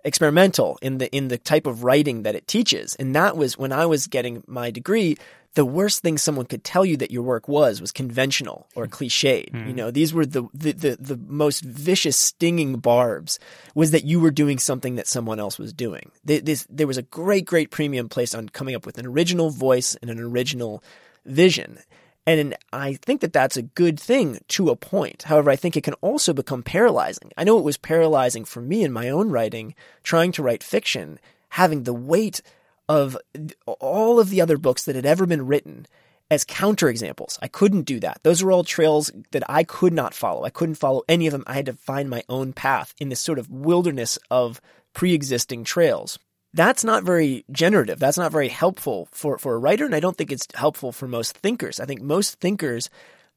experimental 0.06 0.78
in 0.82 0.98
the 0.98 1.14
in 1.16 1.30
the 1.30 1.38
type 1.38 1.66
of 1.66 1.84
writing 1.84 2.24
that 2.24 2.36
it 2.36 2.48
teaches. 2.48 2.96
And 2.96 3.16
that 3.16 3.38
was 3.38 3.58
when 3.58 3.72
I 3.72 3.86
was 3.86 4.08
getting 4.08 4.44
my 4.48 4.70
degree 4.70 5.18
the 5.56 5.66
worst 5.66 6.02
thing 6.02 6.18
someone 6.18 6.46
could 6.46 6.64
tell 6.64 6.84
you 6.84 6.98
that 6.98 7.12
your 7.12 7.22
work 7.24 7.48
was 7.48 7.80
was 7.80 7.92
conventional 7.92 8.68
or 8.76 8.88
cliched. 8.88 9.52
Mm. 9.52 9.68
You 9.68 9.74
know, 9.74 9.92
these 9.92 10.14
were 10.14 10.26
the, 10.26 10.48
the, 10.54 10.72
the 10.72 10.98
the 11.00 11.18
most 11.18 11.64
vicious, 11.64 12.18
stinging 12.18 12.78
barbs. 12.78 13.40
Was 13.76 13.92
that 13.92 14.04
you 14.04 14.20
were 14.20 14.32
doing 14.32 14.58
something 14.58 14.96
that 14.96 15.08
someone 15.08 15.40
else 15.40 15.60
was 15.60 15.74
doing? 15.74 16.12
This, 16.24 16.66
there 16.70 16.88
was 16.88 16.98
a 16.98 17.04
great, 17.04 17.46
great 17.46 17.70
premium 17.72 18.10
placed 18.10 18.36
on 18.36 18.50
coming 18.50 18.76
up 18.76 18.86
with 18.86 18.98
an 18.98 19.06
original 19.06 19.50
voice 19.50 19.96
and 20.02 20.10
an 20.10 20.20
original 20.20 20.84
vision. 21.26 21.80
And 22.26 22.56
I 22.72 22.94
think 22.94 23.22
that 23.22 23.34
that's 23.34 23.58
a 23.58 23.64
good 23.64 24.00
thing 24.00 24.40
to 24.50 24.70
a 24.70 24.78
point. 24.78 25.24
However, 25.24 25.52
I 25.52 25.58
think 25.58 25.76
it 25.76 25.84
can 25.84 25.96
also 25.96 26.34
become 26.34 26.64
paralyzing. 26.64 27.32
I 27.38 27.44
know 27.44 27.60
it 27.60 27.66
was 27.66 27.78
paralyzing 27.78 28.46
for 28.46 28.62
me 28.62 28.84
in 28.84 28.94
my 28.94 29.10
own 29.10 29.30
writing, 29.30 29.76
trying 30.04 30.32
to 30.34 30.44
write 30.44 30.64
fiction, 30.64 31.20
having 31.50 31.84
the 31.84 31.94
weight 31.94 32.42
of 32.90 33.18
all 33.66 34.20
of 34.20 34.30
the 34.30 34.42
other 34.42 34.58
books 34.58 34.84
that 34.86 34.96
had 34.96 35.06
ever 35.06 35.26
been 35.26 35.48
written 35.48 35.86
as 36.30 36.46
counterexamples. 36.46 37.38
I 37.42 37.48
couldn't 37.48 37.84
do 37.84 38.00
that. 38.00 38.20
Those 38.24 38.44
were 38.44 38.52
all 38.52 38.64
trails 38.64 39.12
that 39.32 39.44
I 39.50 39.64
could 39.64 39.94
not 39.94 40.14
follow. 40.14 40.44
I 40.44 40.50
couldn't 40.50 40.76
follow 40.76 41.04
any 41.08 41.28
of 41.28 41.32
them. 41.32 41.44
I 41.46 41.54
had 41.54 41.68
to 41.68 41.74
find 41.74 42.10
my 42.10 42.24
own 42.28 42.54
path 42.54 42.94
in 43.00 43.10
this 43.10 43.20
sort 43.20 43.40
of 43.40 43.50
wilderness 43.50 44.18
of 44.32 44.60
pre-existing 44.94 45.64
trails. 45.64 46.18
That's 46.54 46.84
not 46.84 47.04
very 47.04 47.46
generative. 47.52 48.00
That's 48.00 48.18
not 48.18 48.32
very 48.32 48.50
helpful 48.50 49.08
for, 49.12 49.38
for 49.38 49.56
a 49.56 49.60
writer, 49.60 49.86
and 49.86 49.96
I 49.96 50.00
don't 50.00 50.16
think 50.16 50.32
it's 50.32 50.48
helpful 50.54 50.92
for 50.92 51.08
most 51.08 51.36
thinkers. 51.38 51.80
I 51.80 51.86
think 51.86 52.02
most 52.02 52.40
thinkers 52.40 52.90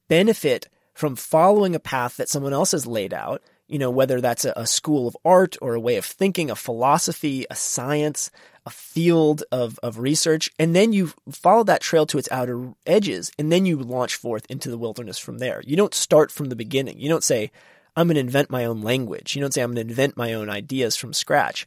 benefit 0.08 0.68
from 0.94 1.16
following 1.16 1.74
a 1.74 1.80
path 1.80 2.16
that 2.16 2.28
someone 2.28 2.52
else 2.52 2.72
has 2.72 2.86
laid 2.86 3.14
out, 3.14 3.42
you 3.68 3.78
know, 3.78 3.90
whether 3.90 4.20
that's 4.20 4.44
a, 4.44 4.52
a 4.56 4.66
school 4.66 5.08
of 5.08 5.16
art 5.24 5.56
or 5.60 5.74
a 5.74 5.80
way 5.80 5.96
of 5.96 6.04
thinking, 6.04 6.50
a 6.50 6.56
philosophy, 6.56 7.46
a 7.50 7.56
science, 7.56 8.30
a 8.66 8.70
field 8.70 9.44
of, 9.52 9.78
of 9.82 10.00
research, 10.00 10.50
and 10.58 10.74
then 10.74 10.92
you 10.92 11.12
follow 11.30 11.62
that 11.64 11.80
trail 11.80 12.04
to 12.06 12.18
its 12.18 12.30
outer 12.32 12.74
edges, 12.84 13.30
and 13.38 13.50
then 13.50 13.64
you 13.64 13.78
launch 13.78 14.16
forth 14.16 14.44
into 14.50 14.68
the 14.68 14.76
wilderness 14.76 15.18
from 15.18 15.38
there. 15.38 15.62
You 15.64 15.76
don't 15.76 15.94
start 15.94 16.32
from 16.32 16.48
the 16.48 16.56
beginning. 16.56 16.98
You 16.98 17.08
don't 17.08 17.24
say, 17.24 17.52
I'm 17.96 18.08
going 18.08 18.16
to 18.16 18.20
invent 18.20 18.50
my 18.50 18.64
own 18.64 18.82
language. 18.82 19.36
You 19.36 19.40
don't 19.40 19.54
say, 19.54 19.62
I'm 19.62 19.72
going 19.72 19.86
to 19.86 19.90
invent 19.90 20.16
my 20.16 20.34
own 20.34 20.50
ideas 20.50 20.96
from 20.96 21.12
scratch. 21.12 21.66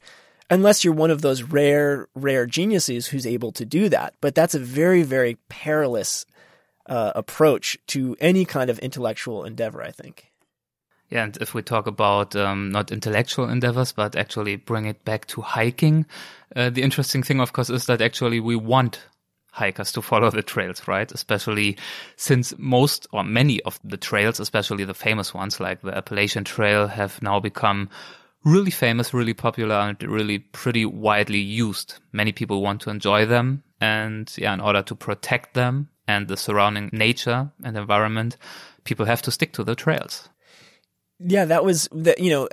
Unless 0.52 0.84
you're 0.84 0.94
one 0.94 1.12
of 1.12 1.22
those 1.22 1.42
rare, 1.42 2.08
rare 2.16 2.46
geniuses 2.46 3.08
who's 3.08 3.26
able 3.26 3.52
to 3.54 3.66
do 3.66 3.88
that. 3.90 4.14
But 4.20 4.36
that's 4.36 4.56
a 4.56 4.60
very, 4.60 5.04
very 5.04 5.38
perilous 5.48 6.26
uh, 6.86 7.14
approach 7.16 7.78
to 7.88 8.18
any 8.20 8.46
kind 8.46 8.70
of 8.70 8.80
intellectual 8.80 9.46
endeavor, 9.46 9.82
I 9.82 9.92
think. 9.92 10.29
Yeah, 11.10 11.24
and 11.24 11.38
if 11.42 11.56
we 11.56 11.64
talk 11.64 11.88
about 11.88 12.36
um, 12.36 12.72
not 12.72 12.92
intellectual 12.92 13.50
endeavors, 13.50 13.92
but 13.92 14.16
actually 14.16 14.58
bring 14.58 14.86
it 14.86 15.04
back 15.06 15.26
to 15.28 15.42
hiking, 15.42 16.06
uh, 16.56 16.70
the 16.70 16.84
interesting 16.84 17.24
thing, 17.24 17.40
of 17.40 17.54
course, 17.54 17.70
is 17.70 17.88
that 17.88 18.02
actually 18.02 18.40
we 18.40 18.56
want 18.56 19.02
hikers 19.52 19.92
to 19.92 20.02
follow 20.02 20.30
the 20.30 20.44
trails, 20.44 20.88
right? 20.88 21.12
Especially 21.12 21.78
since 22.16 22.54
most 22.58 23.08
or 23.12 23.24
many 23.24 23.62
of 23.64 23.80
the 23.84 23.98
trails, 23.98 24.40
especially 24.40 24.86
the 24.86 24.94
famous 24.94 25.34
ones 25.34 25.60
like 25.60 25.82
the 25.82 25.96
Appalachian 25.96 26.44
Trail, 26.44 26.88
have 26.88 27.22
now 27.24 27.40
become 27.40 27.90
really 28.46 28.72
famous, 28.72 29.14
really 29.14 29.34
popular, 29.34 29.76
and 29.76 30.02
really 30.04 30.40
pretty 30.40 30.86
widely 30.86 31.40
used. 31.40 31.96
Many 32.12 32.32
people 32.32 32.62
want 32.62 32.82
to 32.82 32.92
enjoy 32.92 33.26
them, 33.26 33.64
and 33.82 34.32
yeah, 34.38 34.54
in 34.54 34.62
order 34.62 34.84
to 34.84 34.96
protect 34.96 35.56
them 35.56 35.90
and 36.08 36.28
the 36.28 36.38
surrounding 36.38 36.90
nature 36.94 37.52
and 37.64 37.76
environment, 37.76 38.38
people 38.84 39.06
have 39.06 39.24
to 39.24 39.32
stick 39.32 39.54
to 39.54 39.64
the 39.64 39.76
trails. 39.76 40.30
Yeah, 41.22 41.46
that 41.46 41.66
was 41.66 41.90
that. 41.92 42.20
You 42.20 42.30
know, 42.32 42.50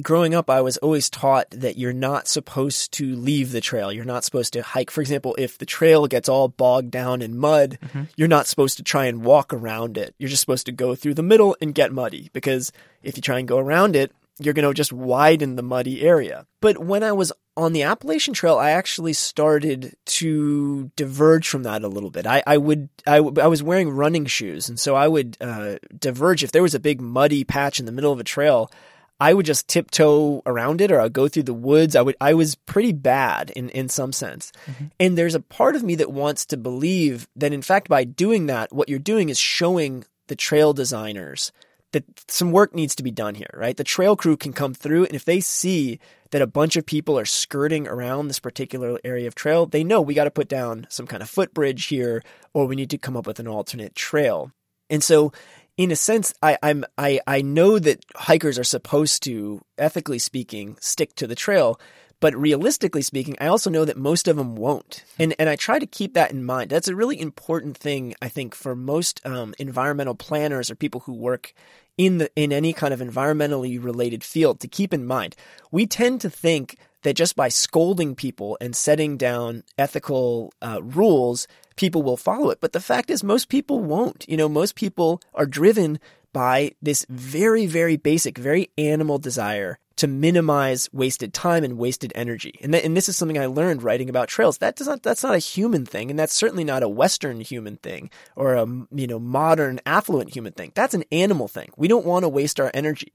growing 0.00 0.34
up, 0.34 0.48
I 0.48 0.62
was 0.62 0.78
always 0.78 1.10
taught 1.10 1.50
that 1.50 1.76
you're 1.76 1.92
not 1.92 2.28
supposed 2.28 2.92
to 2.92 3.14
leave 3.14 3.52
the 3.52 3.60
trail. 3.60 3.92
You're 3.92 4.06
not 4.06 4.24
supposed 4.24 4.54
to 4.54 4.62
hike. 4.62 4.90
For 4.90 5.02
example, 5.02 5.34
if 5.36 5.58
the 5.58 5.66
trail 5.66 6.06
gets 6.06 6.28
all 6.28 6.48
bogged 6.48 6.90
down 6.90 7.20
in 7.20 7.36
mud, 7.36 7.78
mm-hmm. 7.82 8.04
you're 8.16 8.28
not 8.28 8.46
supposed 8.46 8.78
to 8.78 8.82
try 8.82 9.04
and 9.04 9.22
walk 9.22 9.52
around 9.52 9.98
it. 9.98 10.14
You're 10.18 10.30
just 10.30 10.40
supposed 10.40 10.66
to 10.66 10.72
go 10.72 10.94
through 10.94 11.14
the 11.14 11.22
middle 11.22 11.56
and 11.60 11.74
get 11.74 11.92
muddy 11.92 12.30
because 12.32 12.72
if 13.02 13.16
you 13.16 13.22
try 13.22 13.38
and 13.38 13.46
go 13.46 13.58
around 13.58 13.96
it, 13.96 14.12
you're 14.38 14.54
going 14.54 14.68
to 14.68 14.74
just 14.74 14.92
widen 14.92 15.56
the 15.56 15.62
muddy 15.62 16.02
area. 16.02 16.46
But 16.60 16.78
when 16.78 17.02
I 17.02 17.12
was 17.12 17.32
on 17.56 17.72
the 17.72 17.84
Appalachian 17.84 18.34
Trail, 18.34 18.58
I 18.58 18.70
actually 18.70 19.14
started 19.14 19.94
to 20.06 20.90
diverge 20.94 21.48
from 21.48 21.62
that 21.62 21.82
a 21.82 21.88
little 21.88 22.10
bit. 22.10 22.26
I, 22.26 22.42
I 22.46 22.58
would, 22.58 22.88
I, 23.06 23.16
I 23.16 23.46
was 23.46 23.62
wearing 23.62 23.88
running 23.88 24.26
shoes. 24.26 24.68
And 24.68 24.78
so 24.78 24.94
I 24.94 25.08
would 25.08 25.36
uh, 25.40 25.76
diverge. 25.98 26.44
If 26.44 26.52
there 26.52 26.62
was 26.62 26.74
a 26.74 26.80
big 26.80 27.00
muddy 27.00 27.44
patch 27.44 27.80
in 27.80 27.86
the 27.86 27.92
middle 27.92 28.12
of 28.12 28.20
a 28.20 28.24
trail, 28.24 28.70
I 29.18 29.32
would 29.32 29.46
just 29.46 29.68
tiptoe 29.68 30.42
around 30.44 30.82
it 30.82 30.92
or 30.92 31.00
I'd 31.00 31.14
go 31.14 31.28
through 31.28 31.44
the 31.44 31.54
woods. 31.54 31.96
I 31.96 32.02
would, 32.02 32.16
I 32.20 32.34
was 32.34 32.54
pretty 32.54 32.92
bad 32.92 33.50
in, 33.56 33.70
in 33.70 33.88
some 33.88 34.12
sense. 34.12 34.52
Mm-hmm. 34.66 34.84
And 35.00 35.16
there's 35.16 35.34
a 35.34 35.40
part 35.40 35.76
of 35.76 35.82
me 35.82 35.94
that 35.94 36.12
wants 36.12 36.44
to 36.46 36.58
believe 36.58 37.26
that 37.36 37.54
in 37.54 37.62
fact, 37.62 37.88
by 37.88 38.04
doing 38.04 38.46
that, 38.46 38.72
what 38.72 38.90
you're 38.90 38.98
doing 38.98 39.30
is 39.30 39.38
showing 39.38 40.04
the 40.26 40.36
trail 40.36 40.74
designers 40.74 41.52
that 41.96 42.30
some 42.30 42.52
work 42.52 42.74
needs 42.74 42.94
to 42.96 43.02
be 43.02 43.10
done 43.10 43.34
here, 43.34 43.48
right? 43.54 43.74
The 43.74 43.82
trail 43.82 44.16
crew 44.16 44.36
can 44.36 44.52
come 44.52 44.74
through, 44.74 45.06
and 45.06 45.14
if 45.14 45.24
they 45.24 45.40
see 45.40 45.98
that 46.30 46.42
a 46.42 46.46
bunch 46.46 46.76
of 46.76 46.84
people 46.84 47.18
are 47.18 47.24
skirting 47.24 47.88
around 47.88 48.28
this 48.28 48.38
particular 48.38 48.98
area 49.02 49.26
of 49.26 49.34
trail, 49.34 49.64
they 49.64 49.82
know 49.82 50.02
we 50.02 50.12
got 50.12 50.24
to 50.24 50.30
put 50.30 50.46
down 50.46 50.86
some 50.90 51.06
kind 51.06 51.22
of 51.22 51.30
footbridge 51.30 51.86
here, 51.86 52.22
or 52.52 52.66
we 52.66 52.76
need 52.76 52.90
to 52.90 52.98
come 52.98 53.16
up 53.16 53.26
with 53.26 53.40
an 53.40 53.48
alternate 53.48 53.94
trail. 53.94 54.52
And 54.90 55.02
so, 55.02 55.32
in 55.78 55.90
a 55.90 55.96
sense, 55.96 56.34
I, 56.42 56.58
I'm 56.62 56.84
I 56.98 57.20
I 57.26 57.40
know 57.40 57.78
that 57.78 58.04
hikers 58.14 58.58
are 58.58 58.64
supposed 58.64 59.22
to, 59.22 59.62
ethically 59.78 60.18
speaking, 60.18 60.76
stick 60.80 61.14
to 61.14 61.26
the 61.26 61.34
trail. 61.34 61.80
But 62.18 62.34
realistically 62.34 63.02
speaking, 63.02 63.36
I 63.40 63.46
also 63.46 63.68
know 63.68 63.84
that 63.84 63.96
most 63.96 64.26
of 64.26 64.36
them 64.36 64.56
won't. 64.56 65.04
And, 65.18 65.34
and 65.38 65.48
I 65.48 65.56
try 65.56 65.78
to 65.78 65.86
keep 65.86 66.14
that 66.14 66.30
in 66.30 66.44
mind. 66.44 66.70
That's 66.70 66.88
a 66.88 66.96
really 66.96 67.20
important 67.20 67.76
thing, 67.76 68.14
I 68.22 68.28
think, 68.28 68.54
for 68.54 68.74
most 68.74 69.24
um, 69.26 69.54
environmental 69.58 70.14
planners 70.14 70.70
or 70.70 70.76
people 70.76 71.00
who 71.00 71.12
work 71.12 71.52
in 71.98 72.18
the, 72.18 72.30
in 72.34 72.52
any 72.52 72.72
kind 72.72 72.94
of 72.94 73.00
environmentally 73.00 73.82
related 73.82 74.24
field 74.24 74.60
to 74.60 74.68
keep 74.68 74.94
in 74.94 75.06
mind. 75.06 75.36
We 75.70 75.86
tend 75.86 76.20
to 76.22 76.30
think 76.30 76.76
that 77.02 77.14
just 77.14 77.36
by 77.36 77.48
scolding 77.48 78.14
people 78.14 78.56
and 78.60 78.74
setting 78.74 79.16
down 79.16 79.62
ethical 79.78 80.52
uh, 80.60 80.80
rules, 80.82 81.46
people 81.76 82.02
will 82.02 82.16
follow 82.16 82.50
it. 82.50 82.60
But 82.60 82.72
the 82.72 82.80
fact 82.80 83.10
is, 83.10 83.22
most 83.22 83.48
people 83.48 83.80
won't. 83.80 84.24
You 84.28 84.36
know, 84.36 84.48
most 84.48 84.74
people 84.74 85.20
are 85.34 85.46
driven 85.46 86.00
by 86.36 86.70
this 86.82 87.06
very, 87.08 87.64
very 87.64 87.96
basic, 87.96 88.36
very 88.36 88.68
animal 88.76 89.16
desire 89.16 89.78
to 89.96 90.06
minimize 90.06 90.86
wasted 90.92 91.32
time 91.32 91.64
and 91.64 91.78
wasted 91.78 92.12
energy. 92.14 92.58
And, 92.60 92.74
th- 92.74 92.84
and 92.84 92.94
this 92.94 93.08
is 93.08 93.16
something 93.16 93.38
I 93.38 93.46
learned 93.46 93.82
writing 93.82 94.10
about 94.10 94.28
trails. 94.28 94.58
That 94.58 94.76
does 94.76 94.86
not, 94.86 95.02
that's 95.02 95.22
not 95.22 95.34
a 95.34 95.38
human 95.38 95.86
thing. 95.86 96.10
And 96.10 96.18
that's 96.18 96.34
certainly 96.34 96.62
not 96.62 96.82
a 96.82 96.90
Western 96.90 97.40
human 97.40 97.78
thing 97.78 98.10
or 98.34 98.52
a, 98.52 98.66
you 98.90 99.06
know, 99.06 99.18
modern 99.18 99.80
affluent 99.86 100.34
human 100.34 100.52
thing. 100.52 100.72
That's 100.74 100.92
an 100.92 101.04
animal 101.10 101.48
thing. 101.48 101.70
We 101.78 101.88
don't 101.88 102.04
want 102.04 102.24
to 102.24 102.28
waste 102.28 102.60
our 102.60 102.70
energy. 102.74 103.14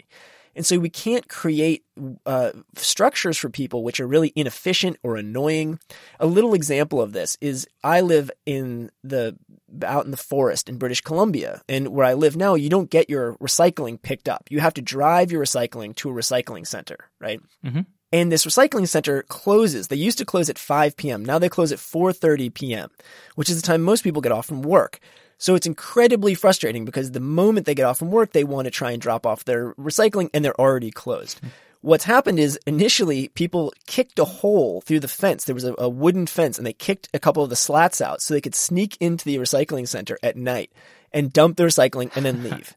And 0.55 0.65
so 0.65 0.79
we 0.79 0.89
can't 0.89 1.27
create 1.27 1.83
uh, 2.25 2.51
structures 2.75 3.37
for 3.37 3.49
people 3.49 3.83
which 3.83 3.99
are 3.99 4.07
really 4.07 4.33
inefficient 4.35 4.97
or 5.03 5.15
annoying. 5.15 5.79
A 6.19 6.25
little 6.25 6.53
example 6.53 7.01
of 7.01 7.13
this 7.13 7.37
is 7.41 7.67
I 7.83 8.01
live 8.01 8.31
in 8.45 8.91
the 9.03 9.37
out 9.85 10.05
in 10.05 10.11
the 10.11 10.17
forest 10.17 10.67
in 10.67 10.77
British 10.77 11.01
Columbia, 11.01 11.61
and 11.69 11.89
where 11.89 12.05
I 12.05 12.13
live 12.13 12.35
now, 12.35 12.55
you 12.55 12.69
don't 12.69 12.89
get 12.89 13.09
your 13.09 13.35
recycling 13.35 14.01
picked 14.01 14.27
up. 14.27 14.47
You 14.49 14.59
have 14.59 14.73
to 14.75 14.81
drive 14.81 15.31
your 15.31 15.43
recycling 15.43 15.95
to 15.97 16.09
a 16.09 16.13
recycling 16.13 16.67
center, 16.67 17.09
right? 17.19 17.41
Mm-hmm. 17.65 17.81
And 18.13 18.31
this 18.31 18.45
recycling 18.45 18.87
center 18.87 19.23
closes. 19.23 19.87
They 19.87 19.95
used 19.95 20.17
to 20.17 20.25
close 20.25 20.49
at 20.49 20.59
5 20.59 20.97
p.m. 20.97 21.23
Now 21.23 21.39
they 21.39 21.47
close 21.49 21.71
at 21.71 21.79
4:30 21.79 22.53
p.m., 22.53 22.89
which 23.35 23.49
is 23.49 23.61
the 23.61 23.65
time 23.65 23.81
most 23.81 24.03
people 24.03 24.21
get 24.21 24.33
off 24.33 24.47
from 24.47 24.61
work. 24.61 24.99
So 25.41 25.55
it's 25.55 25.65
incredibly 25.65 26.35
frustrating 26.35 26.85
because 26.85 27.11
the 27.11 27.19
moment 27.19 27.65
they 27.65 27.73
get 27.73 27.87
off 27.87 27.97
from 27.97 28.11
work, 28.11 28.31
they 28.31 28.43
want 28.43 28.65
to 28.65 28.71
try 28.71 28.91
and 28.91 29.01
drop 29.01 29.25
off 29.25 29.43
their 29.43 29.73
recycling 29.73 30.29
and 30.35 30.45
they're 30.45 30.61
already 30.61 30.91
closed. 30.91 31.39
Hmm. 31.39 31.47
What's 31.81 32.03
happened 32.03 32.37
is 32.37 32.59
initially 32.67 33.29
people 33.29 33.73
kicked 33.87 34.19
a 34.19 34.23
hole 34.23 34.81
through 34.81 34.99
the 34.99 35.07
fence. 35.07 35.45
There 35.45 35.55
was 35.55 35.63
a, 35.63 35.73
a, 35.79 35.89
wooden 35.89 36.27
fence 36.27 36.59
and 36.59 36.67
they 36.67 36.73
kicked 36.73 37.09
a 37.11 37.17
couple 37.17 37.43
of 37.43 37.49
the 37.49 37.55
slats 37.55 38.01
out 38.01 38.21
so 38.21 38.35
they 38.35 38.39
could 38.39 38.53
sneak 38.53 38.97
into 38.99 39.25
the 39.25 39.37
recycling 39.37 39.87
center 39.87 40.19
at 40.21 40.37
night 40.37 40.71
and 41.11 41.33
dump 41.33 41.57
the 41.57 41.63
recycling 41.63 42.15
and 42.15 42.23
then 42.23 42.43
leave. 42.51 42.75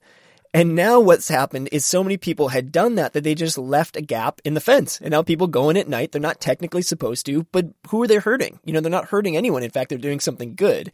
and 0.54 0.74
now 0.74 1.00
what's 1.00 1.28
happened 1.28 1.68
is 1.70 1.84
so 1.84 2.02
many 2.02 2.16
people 2.16 2.48
had 2.48 2.72
done 2.72 2.94
that 2.94 3.12
that 3.12 3.24
they 3.24 3.34
just 3.34 3.58
left 3.58 3.94
a 3.94 4.00
gap 4.00 4.40
in 4.42 4.54
the 4.54 4.60
fence. 4.60 5.02
And 5.02 5.10
now 5.10 5.22
people 5.22 5.48
go 5.48 5.68
in 5.68 5.76
at 5.76 5.86
night. 5.86 6.12
They're 6.12 6.18
not 6.18 6.40
technically 6.40 6.80
supposed 6.80 7.26
to, 7.26 7.42
but 7.52 7.66
who 7.88 8.02
are 8.02 8.08
they 8.08 8.16
hurting? 8.16 8.58
You 8.64 8.72
know, 8.72 8.80
they're 8.80 8.90
not 8.90 9.08
hurting 9.08 9.36
anyone. 9.36 9.62
In 9.62 9.70
fact, 9.70 9.90
they're 9.90 9.98
doing 9.98 10.20
something 10.20 10.54
good. 10.54 10.92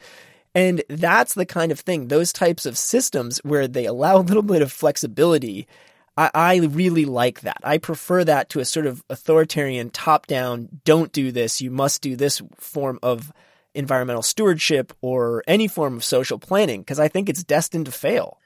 And 0.55 0.83
that's 0.89 1.35
the 1.35 1.47
kind 1.47 1.71
of 1.71 1.81
thing, 1.81 2.09
those 2.09 2.33
types 2.33 2.67
of 2.67 2.77
systems 2.77 3.39
where 3.39 3.69
they 3.69 3.87
allow 3.87 4.17
a 4.17 4.19
little 4.19 4.43
bit 4.43 4.63
of 4.63 4.73
flexibility. 4.73 5.69
I, 6.17 6.31
I 6.35 6.57
really 6.57 7.05
like 7.05 7.43
that. 7.43 7.59
I 7.63 7.79
prefer 7.79 8.25
that 8.25 8.49
to 8.51 8.61
a 8.61 8.65
sort 8.65 8.87
of 8.87 9.05
authoritarian 9.09 9.91
top 9.91 10.27
down, 10.27 10.69
don't 10.85 11.13
do 11.13 11.31
this, 11.31 11.61
you 11.61 11.71
must 11.71 12.03
do 12.03 12.17
this 12.17 12.43
form 12.57 12.99
of 13.03 13.33
environmental 13.75 14.23
stewardship 14.23 14.93
or 15.01 15.45
any 15.47 15.69
form 15.69 15.97
of 15.97 16.05
social 16.05 16.39
planning 16.39 16.81
because 16.81 16.99
I 16.99 17.07
think 17.07 17.29
it's 17.29 17.45
destined 17.45 17.87
to 17.87 17.93
fail. 17.93 18.39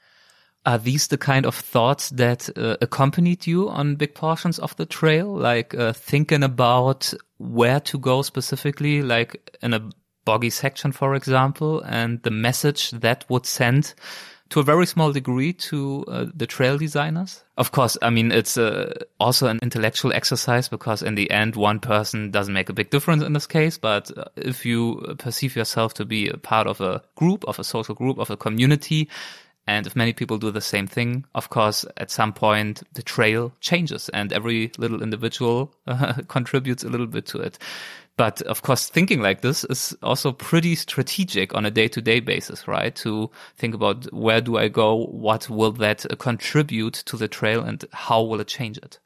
Are 0.67 0.77
these 0.79 1.07
the 1.07 1.17
kind 1.17 1.45
of 1.45 1.53
thoughts 1.53 2.09
that 2.09 2.49
uh, 2.57 2.77
accompanied 2.81 3.45
you 3.45 3.69
on 3.69 3.95
big 3.95 4.15
portions 4.15 4.57
of 4.57 4.75
the 4.77 4.85
trail? 4.85 5.27
Like 5.27 5.75
uh, 5.75 5.93
thinking 5.93 6.43
about 6.43 7.13
where 7.37 7.79
to 7.81 7.99
go 7.99 8.23
specifically, 8.23 9.03
like 9.03 9.57
in 9.61 9.73
a 9.73 9.89
boggy 10.25 10.49
section, 10.49 10.91
for 10.91 11.15
example, 11.15 11.81
and 11.81 12.21
the 12.23 12.31
message 12.31 12.91
that 12.91 13.25
would 13.29 13.45
send 13.45 13.93
to 14.49 14.59
a 14.59 14.63
very 14.63 14.85
small 14.85 15.11
degree 15.11 15.53
to 15.53 16.05
uh, 16.07 16.25
the 16.33 16.45
trail 16.45 16.77
designers. 16.77 17.43
Of 17.57 17.71
course, 17.71 17.97
I 18.01 18.09
mean, 18.09 18.31
it's 18.31 18.57
uh, 18.57 18.93
also 19.19 19.47
an 19.47 19.59
intellectual 19.61 20.13
exercise 20.13 20.69
because 20.69 21.01
in 21.01 21.15
the 21.15 21.29
end, 21.31 21.55
one 21.55 21.79
person 21.79 22.29
doesn't 22.29 22.53
make 22.53 22.69
a 22.69 22.73
big 22.73 22.89
difference 22.89 23.23
in 23.23 23.33
this 23.33 23.47
case. 23.47 23.77
But 23.77 24.15
uh, 24.15 24.25
if 24.35 24.65
you 24.65 25.15
perceive 25.17 25.55
yourself 25.55 25.95
to 25.95 26.05
be 26.05 26.29
a 26.29 26.37
part 26.37 26.67
of 26.67 26.79
a 26.79 27.01
group, 27.15 27.43
of 27.47 27.57
a 27.57 27.63
social 27.63 27.95
group, 27.95 28.19
of 28.19 28.29
a 28.29 28.37
community, 28.37 29.09
and 29.67 29.87
if 29.87 29.95
many 29.95 30.13
people 30.13 30.37
do 30.37 30.51
the 30.51 30.61
same 30.61 30.85
thing, 30.85 31.25
of 31.33 31.49
course, 31.49 31.85
at 31.97 32.11
some 32.11 32.33
point 32.33 32.83
the 32.93 33.01
trail 33.01 33.51
changes 33.61 34.09
and 34.09 34.31
every 34.31 34.71
little 34.77 35.01
individual 35.01 35.73
uh, 35.87 36.13
contributes 36.27 36.83
a 36.83 36.89
little 36.89 37.07
bit 37.07 37.25
to 37.27 37.39
it. 37.39 37.57
But 38.17 38.41
of 38.43 38.61
course, 38.61 38.87
thinking 38.87 39.21
like 39.21 39.41
this 39.41 39.65
is 39.65 39.95
also 40.01 40.31
pretty 40.31 40.75
strategic 40.75 41.53
on 41.53 41.65
a 41.65 41.71
day 41.71 41.87
to 41.89 42.01
day 42.01 42.21
basis, 42.21 42.67
right? 42.67 42.95
To 42.97 43.29
think 43.57 43.75
about 43.75 44.05
where 44.13 44.39
do 44.41 44.57
I 44.57 44.69
go? 44.69 45.05
What 45.07 45.49
will 45.49 45.73
that 45.73 46.09
uh, 46.09 46.15
contribute 46.15 46.93
to 46.93 47.17
the 47.17 47.27
trail 47.27 47.61
and 47.61 47.83
how 47.91 48.21
will 48.23 48.39
it 48.39 48.47
change 48.47 48.77
it? 48.77 48.99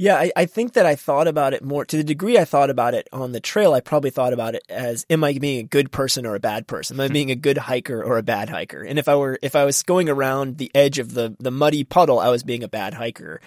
Yeah, 0.00 0.14
I, 0.14 0.30
I, 0.36 0.46
think 0.46 0.74
that 0.74 0.86
I 0.86 0.94
thought 0.94 1.26
about 1.26 1.54
it 1.54 1.64
more 1.64 1.84
to 1.84 1.96
the 1.96 2.04
degree 2.04 2.38
I 2.38 2.44
thought 2.44 2.70
about 2.70 2.94
it 2.94 3.08
on 3.12 3.32
the 3.32 3.40
trail. 3.40 3.74
I 3.74 3.80
probably 3.80 4.10
thought 4.10 4.32
about 4.32 4.54
it 4.54 4.62
as, 4.68 5.04
am 5.10 5.24
I 5.24 5.32
being 5.32 5.58
a 5.58 5.64
good 5.64 5.90
person 5.90 6.24
or 6.24 6.36
a 6.36 6.40
bad 6.40 6.68
person? 6.68 6.96
Am 6.96 7.00
I 7.00 7.06
hmm. 7.08 7.14
being 7.14 7.30
a 7.32 7.34
good 7.34 7.58
hiker 7.58 8.00
or 8.00 8.16
a 8.16 8.22
bad 8.22 8.48
hiker? 8.48 8.80
And 8.80 8.96
if 8.96 9.08
I 9.08 9.16
were, 9.16 9.40
if 9.42 9.56
I 9.56 9.64
was 9.64 9.82
going 9.82 10.08
around 10.08 10.58
the 10.58 10.70
edge 10.72 11.00
of 11.00 11.14
the, 11.14 11.34
the 11.40 11.50
muddy 11.50 11.82
puddle, 11.82 12.20
I 12.20 12.28
was 12.28 12.44
being 12.44 12.62
a 12.62 12.68
bad 12.68 12.94
hiker. 12.94 13.40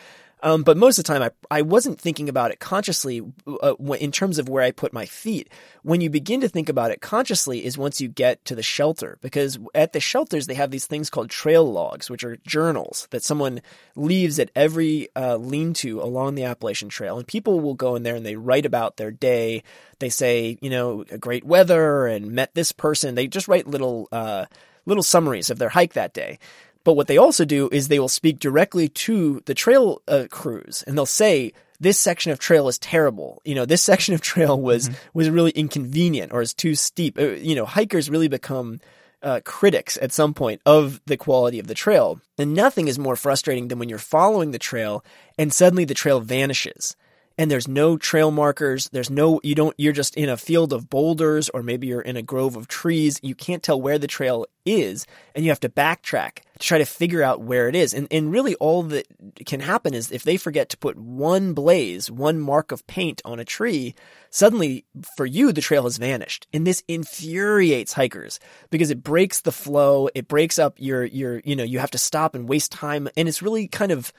Um, 0.43 0.63
but 0.63 0.77
most 0.77 0.97
of 0.97 1.05
the 1.05 1.13
time, 1.13 1.21
I, 1.21 1.31
I 1.49 1.61
wasn't 1.61 2.01
thinking 2.01 2.27
about 2.27 2.51
it 2.51 2.59
consciously 2.59 3.21
uh, 3.61 3.75
in 3.99 4.11
terms 4.11 4.39
of 4.39 4.49
where 4.49 4.63
I 4.63 4.71
put 4.71 4.93
my 4.93 5.05
feet. 5.05 5.49
When 5.83 6.01
you 6.01 6.09
begin 6.09 6.41
to 6.41 6.49
think 6.49 6.69
about 6.69 6.91
it 6.91 7.01
consciously 7.01 7.63
is 7.63 7.77
once 7.77 8.01
you 8.01 8.07
get 8.07 8.43
to 8.45 8.55
the 8.55 8.63
shelter, 8.63 9.17
because 9.21 9.59
at 9.75 9.93
the 9.93 9.99
shelters, 9.99 10.47
they 10.47 10.55
have 10.55 10.71
these 10.71 10.87
things 10.87 11.09
called 11.09 11.29
trail 11.29 11.69
logs, 11.71 12.09
which 12.09 12.23
are 12.23 12.37
journals 12.47 13.07
that 13.11 13.23
someone 13.23 13.61
leaves 13.95 14.39
at 14.39 14.51
every 14.55 15.09
uh, 15.15 15.37
lean 15.37 15.73
to 15.73 16.01
along 16.01 16.35
the 16.35 16.45
Appalachian 16.45 16.89
Trail. 16.89 17.17
And 17.17 17.27
people 17.27 17.59
will 17.59 17.75
go 17.75 17.95
in 17.95 18.03
there 18.03 18.15
and 18.15 18.25
they 18.25 18.35
write 18.35 18.65
about 18.65 18.97
their 18.97 19.11
day. 19.11 19.63
They 19.99 20.09
say, 20.09 20.57
you 20.61 20.69
know, 20.69 21.03
great 21.19 21.43
weather 21.43 22.07
and 22.07 22.31
met 22.31 22.55
this 22.55 22.71
person. 22.71 23.13
They 23.15 23.27
just 23.27 23.47
write 23.47 23.67
little, 23.67 24.07
uh, 24.11 24.45
little 24.85 25.03
summaries 25.03 25.49
of 25.49 25.59
their 25.59 25.69
hike 25.69 25.93
that 25.93 26.13
day. 26.13 26.39
But 26.83 26.93
what 26.93 27.07
they 27.07 27.17
also 27.17 27.45
do 27.45 27.69
is 27.71 27.87
they 27.87 27.99
will 27.99 28.09
speak 28.09 28.39
directly 28.39 28.89
to 28.89 29.41
the 29.45 29.53
trail 29.53 30.01
uh, 30.07 30.25
crews 30.29 30.83
and 30.87 30.97
they'll 30.97 31.05
say, 31.05 31.53
this 31.79 31.97
section 31.97 32.31
of 32.31 32.37
trail 32.39 32.67
is 32.67 32.77
terrible. 32.77 33.41
You 33.43 33.55
know, 33.55 33.65
this 33.65 33.81
section 33.91 34.13
of 34.13 34.21
trail 34.21 34.59
was, 34.59 34.89
mm-hmm. 34.89 34.97
was 35.13 35.29
really 35.29 35.51
inconvenient 35.51 36.31
or 36.31 36.41
is 36.41 36.53
too 36.53 36.75
steep. 36.75 37.17
Uh, 37.17 37.31
you 37.31 37.55
know, 37.55 37.65
hikers 37.65 38.09
really 38.09 38.27
become 38.27 38.79
uh, 39.23 39.39
critics 39.43 39.97
at 40.01 40.11
some 40.11 40.33
point 40.33 40.61
of 40.65 41.01
the 41.05 41.17
quality 41.17 41.59
of 41.59 41.67
the 41.67 41.73
trail. 41.73 42.19
And 42.37 42.53
nothing 42.53 42.87
is 42.87 42.97
more 42.97 43.15
frustrating 43.15 43.67
than 43.67 43.79
when 43.79 43.89
you're 43.89 43.99
following 43.99 44.51
the 44.51 44.59
trail 44.59 45.03
and 45.37 45.53
suddenly 45.53 45.85
the 45.85 45.93
trail 45.93 46.19
vanishes 46.19 46.95
and 47.41 47.49
there's 47.49 47.67
no 47.67 47.97
trail 47.97 48.29
markers. 48.29 48.87
There's 48.89 49.09
no, 49.09 49.39
you 49.41 49.55
don't, 49.55 49.73
you're 49.75 49.93
just 49.93 50.15
in 50.15 50.29
a 50.29 50.37
field 50.37 50.71
of 50.73 50.91
boulders 50.91 51.49
or 51.49 51.63
maybe 51.63 51.87
you're 51.87 51.99
in 51.99 52.15
a 52.15 52.21
grove 52.21 52.55
of 52.55 52.67
trees. 52.67 53.19
You 53.23 53.33
can't 53.33 53.63
tell 53.63 53.81
where 53.81 53.97
the 53.97 54.05
trail 54.05 54.45
is 54.63 55.07
and 55.33 55.43
you 55.43 55.49
have 55.49 55.59
to 55.61 55.69
backtrack 55.69 56.41
to 56.59 56.67
try 56.67 56.77
to 56.77 56.85
figure 56.85 57.23
out 57.23 57.41
where 57.41 57.67
it 57.67 57.73
is. 57.73 57.95
And, 57.95 58.07
and 58.11 58.31
really 58.31 58.53
all 58.57 58.83
that 58.83 59.07
can 59.43 59.59
happen 59.59 59.95
is 59.95 60.11
if 60.11 60.21
they 60.21 60.37
forget 60.37 60.69
to 60.69 60.77
put 60.77 60.99
one 60.99 61.53
blaze, 61.53 62.11
one 62.11 62.39
mark 62.39 62.71
of 62.71 62.85
paint 62.85 63.23
on 63.25 63.39
a 63.39 63.43
tree, 63.43 63.95
suddenly 64.29 64.85
for 65.17 65.25
you, 65.25 65.51
the 65.51 65.61
trail 65.61 65.85
has 65.85 65.97
vanished. 65.97 66.45
And 66.53 66.67
this 66.67 66.83
infuriates 66.87 67.93
hikers 67.93 68.39
because 68.69 68.91
it 68.91 69.01
breaks 69.01 69.41
the 69.41 69.51
flow. 69.51 70.09
It 70.13 70.27
breaks 70.27 70.59
up 70.59 70.75
your, 70.77 71.05
your, 71.05 71.41
you 71.43 71.55
know, 71.55 71.63
you 71.63 71.79
have 71.79 71.89
to 71.89 71.97
stop 71.97 72.35
and 72.35 72.47
waste 72.47 72.71
time. 72.71 73.09
And 73.17 73.27
it's 73.27 73.41
really 73.41 73.67
kind 73.67 73.91
of, 73.91 74.13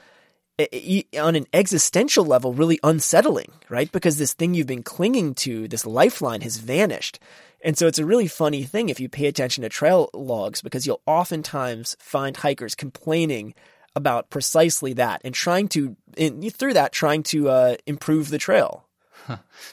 on 0.59 1.35
an 1.35 1.45
existential 1.53 2.25
level 2.25 2.53
really 2.53 2.79
unsettling, 2.83 3.51
right? 3.69 3.91
Because 3.91 4.17
this 4.17 4.33
thing 4.33 4.53
you've 4.53 4.67
been 4.67 4.83
clinging 4.83 5.35
to, 5.35 5.67
this 5.67 5.85
lifeline 5.85 6.41
has 6.41 6.57
vanished. 6.57 7.19
And 7.63 7.77
so 7.77 7.87
it's 7.87 7.99
a 7.99 8.05
really 8.05 8.27
funny 8.27 8.63
thing 8.63 8.89
if 8.89 8.99
you 8.99 9.09
pay 9.09 9.27
attention 9.27 9.63
to 9.63 9.69
trail 9.69 10.09
logs 10.13 10.61
because 10.61 10.85
you'll 10.85 11.01
oftentimes 11.05 11.95
find 11.99 12.35
hikers 12.37 12.75
complaining 12.75 13.53
about 13.95 14.29
precisely 14.29 14.93
that 14.93 15.21
and 15.23 15.33
trying 15.33 15.67
to, 15.69 15.95
in, 16.17 16.41
through 16.49 16.73
that, 16.73 16.91
trying 16.91 17.23
to 17.23 17.49
uh, 17.49 17.75
improve 17.85 18.29
the 18.29 18.37
trail. 18.37 18.85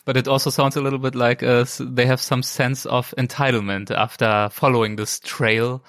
But 0.04 0.16
it 0.16 0.28
also 0.28 0.50
sounds 0.50 0.76
a 0.76 0.80
little 0.80 1.00
bit 1.00 1.16
like 1.16 1.42
uh, 1.42 1.64
they 1.80 2.06
have 2.06 2.20
some 2.20 2.42
sense 2.42 2.86
of 2.86 3.12
entitlement 3.18 3.90
after 3.90 4.48
following 4.52 4.94
this 4.96 5.18
trail 5.20 5.82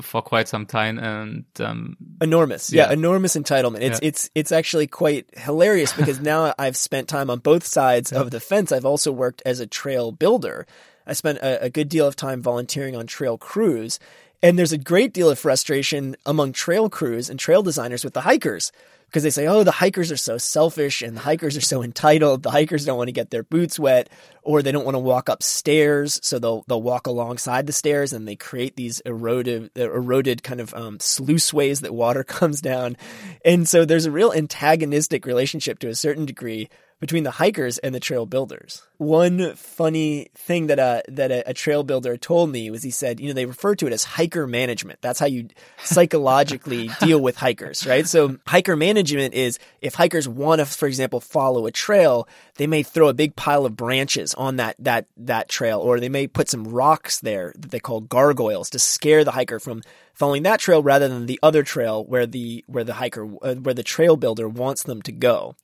for 0.00 0.22
quite 0.22 0.48
some 0.48 0.66
time 0.66 0.98
and 0.98 1.44
um, 1.60 1.96
enormous 2.20 2.72
yeah. 2.72 2.86
yeah. 2.86 2.92
enormous 2.92 3.36
entitlement 3.36 3.80
it's 3.80 4.00
yeah. 4.00 4.08
it's 4.08 4.30
it's 4.34 4.52
actually 4.52 4.86
quite 4.86 5.26
hilarious 5.36 5.92
because 5.92 6.20
now 6.32 6.54
I've 6.58 6.76
spent 6.76 7.08
time 7.08 7.30
on 7.30 7.40
both 7.40 7.66
sides 7.66 8.12
yeah. 8.12 8.20
of 8.20 8.30
the 8.30 8.40
fence 8.40 8.72
I've 8.72 8.86
also 8.86 9.12
worked 9.12 9.42
as 9.44 9.60
a 9.60 9.66
trail 9.66 10.12
builder 10.12 10.66
I 11.06 11.12
spent 11.12 11.38
a, 11.38 11.64
a 11.64 11.70
good 11.70 11.88
deal 11.88 12.06
of 12.06 12.16
time 12.16 12.42
volunteering 12.42 12.96
on 12.96 13.06
trail 13.06 13.36
crews 13.36 13.98
and 14.42 14.58
there's 14.58 14.72
a 14.72 14.78
great 14.78 15.12
deal 15.12 15.30
of 15.30 15.38
frustration 15.38 16.16
among 16.26 16.52
trail 16.52 16.88
crews 16.88 17.28
and 17.28 17.38
trail 17.38 17.62
designers 17.62 18.04
with 18.04 18.14
the 18.14 18.22
hikers 18.22 18.72
because 19.12 19.24
they 19.24 19.30
say, 19.30 19.46
oh, 19.46 19.62
the 19.62 19.70
hikers 19.70 20.10
are 20.10 20.16
so 20.16 20.38
selfish 20.38 21.02
and 21.02 21.14
the 21.14 21.20
hikers 21.20 21.54
are 21.54 21.60
so 21.60 21.82
entitled. 21.82 22.42
The 22.42 22.50
hikers 22.50 22.86
don't 22.86 22.96
want 22.96 23.08
to 23.08 23.12
get 23.12 23.28
their 23.28 23.42
boots 23.42 23.78
wet 23.78 24.08
or 24.42 24.62
they 24.62 24.72
don't 24.72 24.86
want 24.86 24.94
to 24.94 25.00
walk 25.00 25.28
up 25.28 25.42
stairs. 25.42 26.18
So 26.22 26.38
they'll, 26.38 26.64
they'll 26.66 26.80
walk 26.80 27.06
alongside 27.06 27.66
the 27.66 27.74
stairs 27.74 28.14
and 28.14 28.26
they 28.26 28.36
create 28.36 28.74
these 28.74 29.00
eroded, 29.00 29.70
eroded 29.76 30.42
kind 30.42 30.62
of 30.62 30.72
um, 30.72 30.98
sluice 30.98 31.52
ways 31.52 31.82
that 31.82 31.92
water 31.92 32.24
comes 32.38 32.62
down. 32.62 32.96
And 33.44 33.68
so 33.68 33.84
there's 33.84 34.06
a 34.06 34.10
real 34.10 34.32
antagonistic 34.32 35.26
relationship 35.26 35.78
to 35.80 35.88
a 35.88 35.94
certain 35.94 36.24
degree 36.24 36.70
between 37.02 37.24
the 37.24 37.32
hikers 37.32 37.78
and 37.78 37.92
the 37.92 37.98
trail 37.98 38.26
builders. 38.26 38.86
One 38.96 39.56
funny 39.56 40.28
thing 40.36 40.68
that 40.68 40.78
a 40.78 41.02
that 41.08 41.32
a, 41.32 41.50
a, 41.50 41.52
trail 41.52 41.82
builder 41.82 42.16
told 42.16 42.50
me 42.50 42.70
was 42.70 42.84
he 42.84 42.92
said, 42.92 43.18
you 43.18 43.26
know, 43.26 43.34
they 43.34 43.44
refer 43.44 43.74
to 43.74 43.88
it 43.88 43.92
as 43.92 44.04
hiker 44.04 44.46
management. 44.46 45.00
That's 45.02 45.18
how 45.18 45.26
you 45.26 45.48
psychologically 45.82 46.90
deal 47.00 47.20
with 47.20 47.36
hikers, 47.36 47.84
right? 47.88 48.06
So 48.06 48.38
hiker 48.46 48.76
management 48.76 49.34
is 49.34 49.58
if 49.80 49.94
hikers 49.94 50.28
want 50.28 50.60
to, 50.60 50.64
for 50.64 50.86
example, 50.86 51.18
follow 51.18 51.66
a 51.66 51.72
trail, 51.72 52.28
they 52.54 52.68
may 52.68 52.84
throw 52.84 53.08
a 53.08 53.14
big 53.14 53.34
pile 53.34 53.66
of 53.66 53.74
branches 53.74 54.32
on 54.34 54.54
that 54.56 54.76
that 54.78 55.06
that 55.16 55.48
trail, 55.48 55.80
or 55.80 55.98
they 55.98 56.08
may 56.08 56.28
put 56.28 56.48
some 56.48 56.68
rocks 56.68 57.18
there 57.18 57.52
that 57.58 57.72
they 57.72 57.80
call 57.80 58.00
gargoyles 58.00 58.70
to 58.70 58.78
scare 58.78 59.24
the 59.24 59.32
hiker 59.32 59.58
from 59.58 59.82
following 60.14 60.44
that 60.44 60.60
trail 60.60 60.84
rather 60.84 61.08
than 61.08 61.26
the 61.26 61.40
other 61.42 61.64
trail 61.64 62.04
where 62.04 62.26
the 62.26 62.62
where 62.68 62.84
the 62.84 62.94
hiker 62.94 63.24
uh, 63.42 63.56
where 63.56 63.74
the 63.74 63.82
trail 63.82 64.16
builder 64.16 64.48
wants 64.48 64.84
them 64.84 65.02
to 65.02 65.10
go. 65.10 65.56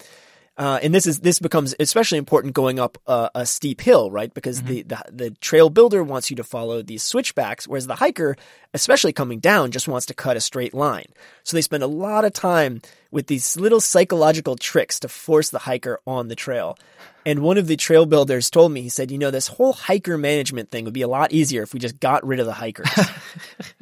Uh, 0.58 0.80
and 0.82 0.92
this 0.92 1.06
is 1.06 1.20
this 1.20 1.38
becomes 1.38 1.72
especially 1.78 2.18
important 2.18 2.52
going 2.52 2.80
up 2.80 2.98
a, 3.06 3.30
a 3.36 3.46
steep 3.46 3.80
hill, 3.80 4.10
right? 4.10 4.34
Because 4.34 4.60
mm-hmm. 4.60 4.66
the, 4.66 4.82
the, 4.82 5.04
the 5.12 5.30
trail 5.36 5.70
builder 5.70 6.02
wants 6.02 6.30
you 6.30 6.36
to 6.36 6.44
follow 6.44 6.82
these 6.82 7.04
switchbacks, 7.04 7.68
whereas 7.68 7.86
the 7.86 7.94
hiker, 7.94 8.36
especially 8.74 9.12
coming 9.12 9.38
down, 9.38 9.70
just 9.70 9.86
wants 9.86 10.06
to 10.06 10.14
cut 10.14 10.36
a 10.36 10.40
straight 10.40 10.74
line. 10.74 11.06
So 11.44 11.56
they 11.56 11.62
spend 11.62 11.84
a 11.84 11.88
lot 11.88 12.24
of 12.24 12.32
time 12.32 12.82
with 13.12 13.28
these 13.28 13.56
little 13.56 13.80
psychological 13.80 14.56
tricks 14.56 14.98
to 15.00 15.08
force 15.08 15.50
the 15.50 15.60
hiker 15.60 16.00
on 16.08 16.26
the 16.26 16.34
trail. 16.34 16.76
And 17.24 17.40
one 17.40 17.58
of 17.58 17.68
the 17.68 17.76
trail 17.76 18.04
builders 18.04 18.50
told 18.50 18.72
me, 18.72 18.82
he 18.82 18.88
said, 18.88 19.12
you 19.12 19.18
know, 19.18 19.30
this 19.30 19.46
whole 19.46 19.74
hiker 19.74 20.18
management 20.18 20.70
thing 20.70 20.84
would 20.84 20.94
be 20.94 21.02
a 21.02 21.08
lot 21.08 21.32
easier 21.32 21.62
if 21.62 21.72
we 21.72 21.78
just 21.78 22.00
got 22.00 22.26
rid 22.26 22.40
of 22.40 22.46
the 22.46 22.52
hikers. 22.52 22.88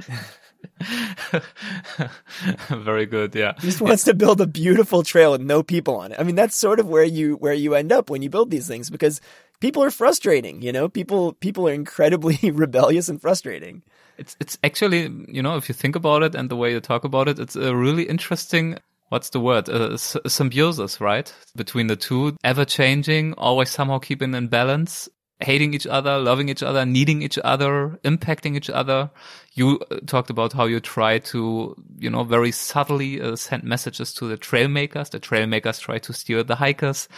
Very 2.68 3.06
good. 3.06 3.34
Yeah. 3.34 3.54
He 3.60 3.68
just 3.68 3.80
wants 3.80 4.04
to 4.04 4.14
build 4.14 4.40
a 4.40 4.46
beautiful 4.46 5.02
trail 5.02 5.32
with 5.32 5.40
no 5.40 5.62
people 5.62 5.96
on 5.96 6.12
it. 6.12 6.20
I 6.20 6.22
mean, 6.22 6.34
that's 6.34 6.56
sort 6.56 6.80
of 6.80 6.88
where 6.88 7.04
you 7.04 7.36
where 7.36 7.54
you 7.54 7.74
end 7.74 7.92
up 7.92 8.10
when 8.10 8.22
you 8.22 8.30
build 8.30 8.50
these 8.50 8.66
things 8.66 8.90
because 8.90 9.20
people 9.60 9.82
are 9.82 9.90
frustrating, 9.90 10.62
you 10.62 10.72
know? 10.72 10.88
People 10.88 11.32
people 11.34 11.68
are 11.68 11.72
incredibly 11.72 12.38
rebellious 12.50 13.08
and 13.08 13.20
frustrating. 13.20 13.82
It's 14.18 14.36
it's 14.40 14.58
actually, 14.64 15.10
you 15.28 15.42
know, 15.42 15.56
if 15.56 15.68
you 15.68 15.74
think 15.74 15.96
about 15.96 16.22
it 16.22 16.34
and 16.34 16.50
the 16.50 16.56
way 16.56 16.72
you 16.72 16.80
talk 16.80 17.04
about 17.04 17.28
it, 17.28 17.38
it's 17.38 17.56
a 17.56 17.74
really 17.74 18.04
interesting 18.04 18.78
what's 19.08 19.30
the 19.30 19.40
word? 19.40 19.68
Uh, 19.68 19.96
symbiosis, 19.96 21.00
right? 21.00 21.32
Between 21.54 21.86
the 21.86 21.96
two, 21.96 22.36
ever 22.42 22.64
changing, 22.64 23.34
always 23.34 23.70
somehow 23.70 23.98
keeping 23.98 24.34
in 24.34 24.48
balance 24.48 25.08
hating 25.40 25.74
each 25.74 25.86
other, 25.86 26.18
loving 26.18 26.48
each 26.48 26.62
other, 26.62 26.86
needing 26.86 27.22
each 27.22 27.38
other, 27.44 27.98
impacting 28.04 28.56
each 28.56 28.70
other. 28.70 29.10
You 29.52 29.80
uh, 29.90 29.96
talked 30.06 30.30
about 30.30 30.52
how 30.52 30.64
you 30.64 30.80
try 30.80 31.18
to, 31.18 31.76
you 31.98 32.10
know, 32.10 32.24
very 32.24 32.52
subtly 32.52 33.20
uh, 33.20 33.36
send 33.36 33.64
messages 33.64 34.14
to 34.14 34.28
the 34.28 34.36
trail 34.36 34.68
makers. 34.68 35.10
The 35.10 35.18
trail 35.18 35.46
makers 35.46 35.78
try 35.78 35.98
to 35.98 36.12
steer 36.12 36.42
the 36.42 36.56
hikers. 36.56 37.08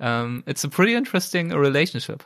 Um, 0.00 0.44
it's 0.46 0.64
a 0.64 0.68
pretty 0.68 0.94
interesting 0.94 1.50
relationship. 1.50 2.22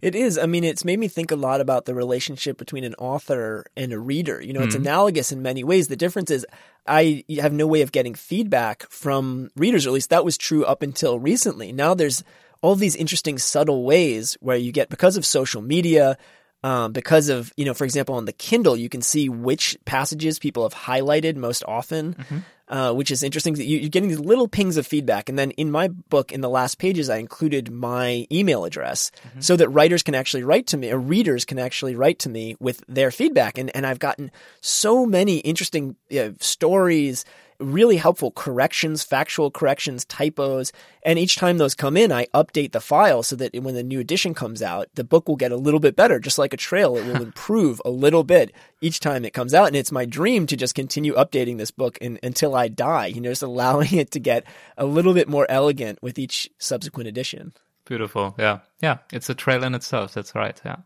It 0.00 0.14
is. 0.14 0.38
I 0.38 0.46
mean, 0.46 0.64
it's 0.64 0.84
made 0.84 0.98
me 0.98 1.08
think 1.08 1.30
a 1.30 1.36
lot 1.36 1.60
about 1.60 1.84
the 1.84 1.94
relationship 1.94 2.56
between 2.56 2.84
an 2.84 2.94
author 2.94 3.66
and 3.76 3.92
a 3.92 3.98
reader. 3.98 4.40
You 4.40 4.54
know, 4.54 4.62
it's 4.62 4.74
mm-hmm. 4.74 4.84
analogous 4.86 5.30
in 5.30 5.42
many 5.42 5.62
ways. 5.62 5.88
The 5.88 5.96
difference 5.96 6.30
is 6.30 6.46
I 6.86 7.24
have 7.38 7.52
no 7.52 7.66
way 7.66 7.82
of 7.82 7.92
getting 7.92 8.14
feedback 8.14 8.88
from 8.88 9.50
readers, 9.56 9.84
or 9.84 9.90
at 9.90 9.92
least 9.92 10.08
that 10.08 10.24
was 10.24 10.38
true 10.38 10.64
up 10.64 10.80
until 10.80 11.18
recently. 11.18 11.70
Now 11.70 11.92
there's 11.92 12.24
all 12.62 12.74
these 12.74 12.96
interesting 12.96 13.38
subtle 13.38 13.84
ways 13.84 14.36
where 14.40 14.56
you 14.56 14.72
get 14.72 14.88
because 14.88 15.16
of 15.16 15.24
social 15.24 15.62
media, 15.62 16.18
um, 16.62 16.92
because 16.92 17.28
of 17.28 17.52
you 17.56 17.64
know, 17.64 17.74
for 17.74 17.84
example, 17.84 18.14
on 18.14 18.26
the 18.26 18.32
Kindle, 18.32 18.76
you 18.76 18.88
can 18.88 19.00
see 19.02 19.28
which 19.28 19.78
passages 19.84 20.38
people 20.38 20.62
have 20.64 20.74
highlighted 20.74 21.36
most 21.36 21.64
often, 21.66 22.14
mm-hmm. 22.14 22.38
uh, 22.68 22.92
which 22.92 23.10
is 23.10 23.22
interesting. 23.22 23.56
You're 23.56 23.88
getting 23.88 24.10
these 24.10 24.20
little 24.20 24.46
pings 24.46 24.76
of 24.76 24.86
feedback, 24.86 25.30
and 25.30 25.38
then 25.38 25.52
in 25.52 25.70
my 25.70 25.88
book, 25.88 26.32
in 26.32 26.42
the 26.42 26.50
last 26.50 26.78
pages, 26.78 27.08
I 27.08 27.16
included 27.16 27.72
my 27.72 28.26
email 28.30 28.66
address 28.66 29.10
mm-hmm. 29.26 29.40
so 29.40 29.56
that 29.56 29.70
writers 29.70 30.02
can 30.02 30.14
actually 30.14 30.42
write 30.42 30.66
to 30.68 30.76
me, 30.76 30.92
or 30.92 30.98
readers 30.98 31.46
can 31.46 31.58
actually 31.58 31.96
write 31.96 32.18
to 32.20 32.28
me 32.28 32.56
with 32.60 32.84
their 32.86 33.10
feedback, 33.10 33.56
and 33.56 33.74
and 33.74 33.86
I've 33.86 33.98
gotten 33.98 34.30
so 34.60 35.06
many 35.06 35.38
interesting 35.38 35.96
uh, 36.12 36.30
stories 36.40 37.24
really 37.60 37.96
helpful 37.96 38.30
corrections, 38.30 39.02
factual 39.02 39.50
corrections, 39.50 40.04
typos. 40.04 40.72
And 41.02 41.18
each 41.18 41.36
time 41.36 41.58
those 41.58 41.74
come 41.74 41.96
in, 41.96 42.12
I 42.12 42.26
update 42.34 42.72
the 42.72 42.80
file 42.80 43.22
so 43.22 43.36
that 43.36 43.54
when 43.54 43.74
the 43.74 43.82
new 43.82 44.00
edition 44.00 44.34
comes 44.34 44.62
out, 44.62 44.88
the 44.94 45.04
book 45.04 45.28
will 45.28 45.36
get 45.36 45.52
a 45.52 45.56
little 45.56 45.80
bit 45.80 45.96
better, 45.96 46.18
just 46.18 46.38
like 46.38 46.52
a 46.52 46.56
trail. 46.58 46.96
It 46.96 47.06
will 47.06 47.22
improve 47.22 47.80
a 47.84 47.90
little 47.90 48.24
bit 48.24 48.52
each 48.80 49.00
time 49.00 49.24
it 49.24 49.32
comes 49.32 49.54
out. 49.54 49.68
And 49.68 49.76
it's 49.76 49.92
my 49.92 50.04
dream 50.04 50.46
to 50.46 50.56
just 50.56 50.74
continue 50.74 51.14
updating 51.14 51.58
this 51.58 51.70
book 51.70 51.98
in, 51.98 52.18
until 52.22 52.54
I 52.54 52.68
die, 52.68 53.06
you 53.06 53.20
know, 53.20 53.30
just 53.30 53.42
allowing 53.42 53.94
it 53.94 54.10
to 54.12 54.20
get 54.20 54.44
a 54.76 54.86
little 54.86 55.14
bit 55.14 55.28
more 55.28 55.46
elegant 55.48 56.02
with 56.02 56.18
each 56.18 56.50
subsequent 56.58 57.08
edition. 57.08 57.52
Beautiful. 57.84 58.34
Yeah. 58.38 58.60
Yeah. 58.80 58.98
It's 59.12 59.30
a 59.30 59.34
trail 59.34 59.64
in 59.64 59.74
itself. 59.74 60.14
That's 60.14 60.34
right. 60.34 60.60
Yeah. 60.64 60.76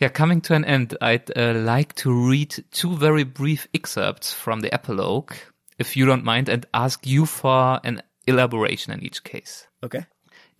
Yeah, 0.00 0.08
coming 0.08 0.40
to 0.42 0.54
an 0.54 0.64
end, 0.64 0.96
I'd 1.00 1.30
uh, 1.36 1.54
like 1.54 1.94
to 1.96 2.12
read 2.12 2.64
two 2.72 2.96
very 2.96 3.22
brief 3.22 3.68
excerpts 3.72 4.32
from 4.32 4.60
the 4.60 4.74
epilogue 4.74 5.32
if 5.78 5.96
you 5.96 6.06
don't 6.06 6.24
mind, 6.24 6.48
and 6.48 6.66
ask 6.72 7.06
you 7.06 7.26
for 7.26 7.80
an 7.84 8.02
elaboration 8.26 8.92
in 8.92 9.02
each 9.02 9.24
case. 9.24 9.66
Okay. 9.82 10.06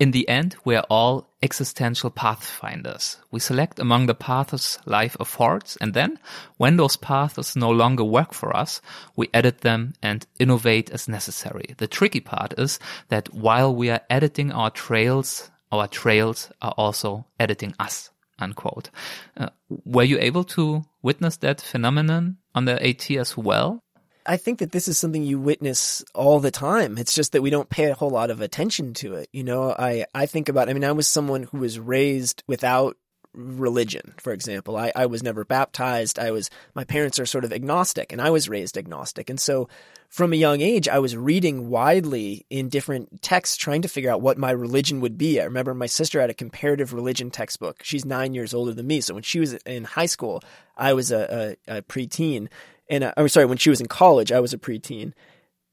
In 0.00 0.10
the 0.10 0.28
end, 0.28 0.56
we 0.64 0.74
are 0.74 0.86
all 0.90 1.30
existential 1.40 2.10
pathfinders. 2.10 3.18
We 3.30 3.38
select 3.38 3.78
among 3.78 4.06
the 4.06 4.14
paths 4.14 4.78
life 4.86 5.16
affords, 5.20 5.78
and 5.80 5.94
then, 5.94 6.18
when 6.56 6.76
those 6.76 6.96
paths 6.96 7.54
no 7.54 7.70
longer 7.70 8.02
work 8.02 8.34
for 8.34 8.56
us, 8.56 8.80
we 9.14 9.30
edit 9.32 9.60
them 9.60 9.94
and 10.02 10.26
innovate 10.40 10.90
as 10.90 11.06
necessary. 11.06 11.74
The 11.78 11.86
tricky 11.86 12.18
part 12.20 12.54
is 12.58 12.80
that 13.08 13.32
while 13.32 13.72
we 13.72 13.88
are 13.88 14.00
editing 14.10 14.50
our 14.50 14.70
trails, 14.70 15.52
our 15.70 15.86
trails 15.86 16.50
are 16.60 16.74
also 16.76 17.26
editing 17.38 17.74
us. 17.78 18.10
Unquote. 18.40 18.90
Uh, 19.36 19.50
were 19.68 20.02
you 20.02 20.18
able 20.18 20.42
to 20.42 20.82
witness 21.02 21.36
that 21.36 21.60
phenomenon 21.60 22.38
on 22.52 22.64
the 22.64 22.84
AT 22.84 23.08
as 23.12 23.36
well? 23.36 23.84
I 24.26 24.36
think 24.36 24.58
that 24.60 24.72
this 24.72 24.88
is 24.88 24.98
something 24.98 25.22
you 25.22 25.38
witness 25.38 26.04
all 26.14 26.40
the 26.40 26.50
time. 26.50 26.98
It's 26.98 27.14
just 27.14 27.32
that 27.32 27.42
we 27.42 27.50
don't 27.50 27.68
pay 27.68 27.90
a 27.90 27.94
whole 27.94 28.10
lot 28.10 28.30
of 28.30 28.40
attention 28.40 28.94
to 28.94 29.14
it. 29.14 29.28
You 29.32 29.44
know, 29.44 29.70
I, 29.70 30.06
I 30.14 30.26
think 30.26 30.48
about, 30.48 30.68
I 30.68 30.72
mean, 30.72 30.84
I 30.84 30.92
was 30.92 31.06
someone 31.06 31.44
who 31.44 31.58
was 31.58 31.78
raised 31.78 32.42
without 32.46 32.96
religion, 33.34 34.14
for 34.18 34.32
example. 34.32 34.76
I, 34.76 34.92
I 34.94 35.06
was 35.06 35.22
never 35.22 35.44
baptized. 35.44 36.18
I 36.18 36.30
was, 36.30 36.50
my 36.74 36.84
parents 36.84 37.18
are 37.18 37.26
sort 37.26 37.44
of 37.44 37.52
agnostic 37.52 38.12
and 38.12 38.22
I 38.22 38.30
was 38.30 38.48
raised 38.48 38.78
agnostic. 38.78 39.28
And 39.28 39.40
so 39.40 39.68
from 40.08 40.32
a 40.32 40.36
young 40.36 40.60
age, 40.60 40.88
I 40.88 41.00
was 41.00 41.16
reading 41.16 41.68
widely 41.68 42.46
in 42.48 42.68
different 42.68 43.20
texts, 43.20 43.56
trying 43.56 43.82
to 43.82 43.88
figure 43.88 44.10
out 44.10 44.22
what 44.22 44.38
my 44.38 44.52
religion 44.52 45.00
would 45.00 45.18
be. 45.18 45.40
I 45.40 45.44
remember 45.44 45.74
my 45.74 45.86
sister 45.86 46.20
had 46.20 46.30
a 46.30 46.34
comparative 46.34 46.92
religion 46.92 47.30
textbook. 47.30 47.82
She's 47.82 48.04
nine 48.04 48.34
years 48.34 48.54
older 48.54 48.72
than 48.72 48.86
me. 48.86 49.00
So 49.00 49.14
when 49.14 49.24
she 49.24 49.40
was 49.40 49.54
in 49.54 49.84
high 49.84 50.06
school, 50.06 50.42
I 50.76 50.92
was 50.92 51.10
a, 51.10 51.56
a, 51.68 51.78
a 51.78 51.82
preteen 51.82 52.48
and 52.89 53.05
uh, 53.05 53.12
I'm 53.16 53.28
sorry, 53.28 53.47
when 53.47 53.59
she 53.59 53.70
was 53.70 53.80
in 53.80 53.87
college, 53.87 54.32
I 54.32 54.41
was 54.41 54.53
a 54.53 54.59
preteen, 54.59 55.12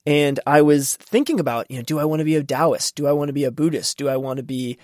and 0.05 0.39
I 0.47 0.62
was 0.62 0.95
thinking 0.95 1.39
about, 1.39 1.70
you 1.70 1.78
know, 1.78 1.84
do 1.84 1.99
I 1.99 2.05
want 2.05 2.20
to 2.20 2.26
be 2.26 2.36
a 2.36 2.43
Taoist? 2.43 2.95
Do 2.95 3.07
I 3.07 3.12
want 3.12 3.30
to 3.30 3.34
be 3.34 3.43
a 3.43 3.51
Buddhist? 3.51 3.97
Do 3.97 4.09
I 4.09 4.18
want 4.18 4.38
to 4.38 4.43
be 4.43 4.78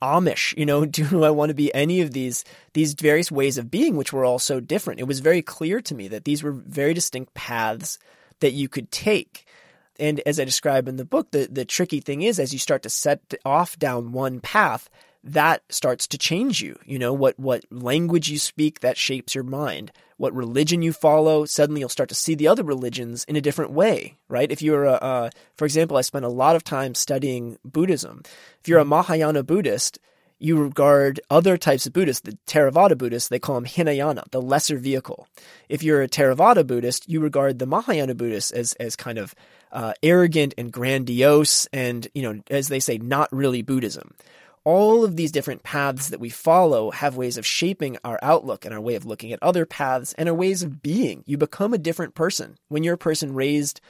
Amish? 0.00 0.56
You 0.56 0.66
know, 0.66 0.84
do 0.86 1.24
I 1.24 1.30
want 1.30 1.50
to 1.50 1.54
be 1.54 1.74
any 1.74 2.00
of 2.00 2.12
these 2.12 2.44
these 2.72 2.94
various 2.94 3.30
ways 3.30 3.58
of 3.58 3.70
being, 3.70 3.96
which 3.96 4.12
were 4.12 4.24
all 4.24 4.38
so 4.38 4.60
different? 4.60 5.00
It 5.00 5.06
was 5.06 5.20
very 5.20 5.42
clear 5.42 5.80
to 5.82 5.94
me 5.94 6.08
that 6.08 6.24
these 6.24 6.42
were 6.42 6.52
very 6.52 6.94
distinct 6.94 7.34
paths 7.34 7.98
that 8.40 8.52
you 8.52 8.68
could 8.68 8.90
take. 8.90 9.46
And 9.98 10.20
as 10.20 10.40
I 10.40 10.44
describe 10.44 10.88
in 10.88 10.96
the 10.96 11.04
book, 11.04 11.30
the, 11.30 11.46
the 11.50 11.64
tricky 11.64 12.00
thing 12.00 12.22
is 12.22 12.40
as 12.40 12.52
you 12.52 12.58
start 12.58 12.82
to 12.82 12.90
set 12.90 13.34
off 13.44 13.78
down 13.78 14.12
one 14.12 14.40
path, 14.40 14.88
that 15.24 15.62
starts 15.68 16.06
to 16.08 16.18
change 16.18 16.62
you. 16.62 16.78
You 16.84 16.98
know, 16.98 17.12
what, 17.12 17.38
what 17.38 17.64
language 17.70 18.28
you 18.28 18.38
speak, 18.38 18.80
that 18.80 18.96
shapes 18.96 19.34
your 19.34 19.44
mind. 19.44 19.92
What 20.16 20.34
religion 20.34 20.82
you 20.82 20.92
follow, 20.92 21.44
suddenly 21.44 21.80
you'll 21.80 21.88
start 21.88 22.08
to 22.10 22.14
see 22.14 22.34
the 22.34 22.48
other 22.48 22.62
religions 22.62 23.24
in 23.24 23.36
a 23.36 23.40
different 23.40 23.72
way, 23.72 24.18
right? 24.28 24.50
If 24.50 24.62
you're 24.62 24.84
a, 24.84 25.30
for 25.56 25.64
example, 25.64 25.96
I 25.96 26.02
spent 26.02 26.24
a 26.24 26.28
lot 26.28 26.56
of 26.56 26.64
time 26.64 26.94
studying 26.94 27.58
Buddhism. 27.64 28.22
If 28.60 28.68
you're 28.68 28.78
a 28.78 28.84
Mahayana 28.84 29.42
Buddhist, 29.42 29.98
you 30.38 30.60
regard 30.60 31.20
other 31.30 31.56
types 31.56 31.86
of 31.86 31.92
Buddhists, 31.92 32.22
the 32.22 32.36
Theravada 32.48 32.98
Buddhists, 32.98 33.28
they 33.28 33.38
call 33.38 33.54
them 33.54 33.64
Hinayana, 33.64 34.24
the 34.32 34.42
lesser 34.42 34.76
vehicle. 34.76 35.28
If 35.68 35.84
you're 35.84 36.02
a 36.02 36.08
Theravada 36.08 36.66
Buddhist, 36.66 37.08
you 37.08 37.20
regard 37.20 37.60
the 37.60 37.66
Mahayana 37.66 38.16
Buddhists 38.16 38.50
as, 38.50 38.72
as 38.74 38.96
kind 38.96 39.18
of 39.18 39.36
uh, 39.70 39.92
arrogant 40.02 40.54
and 40.58 40.72
grandiose 40.72 41.66
and, 41.72 42.08
you 42.12 42.22
know, 42.22 42.42
as 42.50 42.68
they 42.68 42.80
say, 42.80 42.98
not 42.98 43.32
really 43.32 43.62
Buddhism 43.62 44.14
all 44.64 45.04
of 45.04 45.16
these 45.16 45.32
different 45.32 45.62
paths 45.62 46.08
that 46.08 46.20
we 46.20 46.28
follow 46.28 46.90
have 46.90 47.16
ways 47.16 47.36
of 47.36 47.46
shaping 47.46 47.98
our 48.04 48.18
outlook 48.22 48.64
and 48.64 48.72
our 48.72 48.80
way 48.80 48.94
of 48.94 49.04
looking 49.04 49.32
at 49.32 49.42
other 49.42 49.66
paths 49.66 50.12
and 50.14 50.28
our 50.28 50.34
ways 50.34 50.62
of 50.62 50.82
being. 50.82 51.24
You 51.26 51.36
become 51.36 51.74
a 51.74 51.78
different 51.78 52.14
person. 52.14 52.58
When 52.68 52.84
you're 52.84 52.94
a 52.94 52.98
person 52.98 53.34
raised 53.34 53.80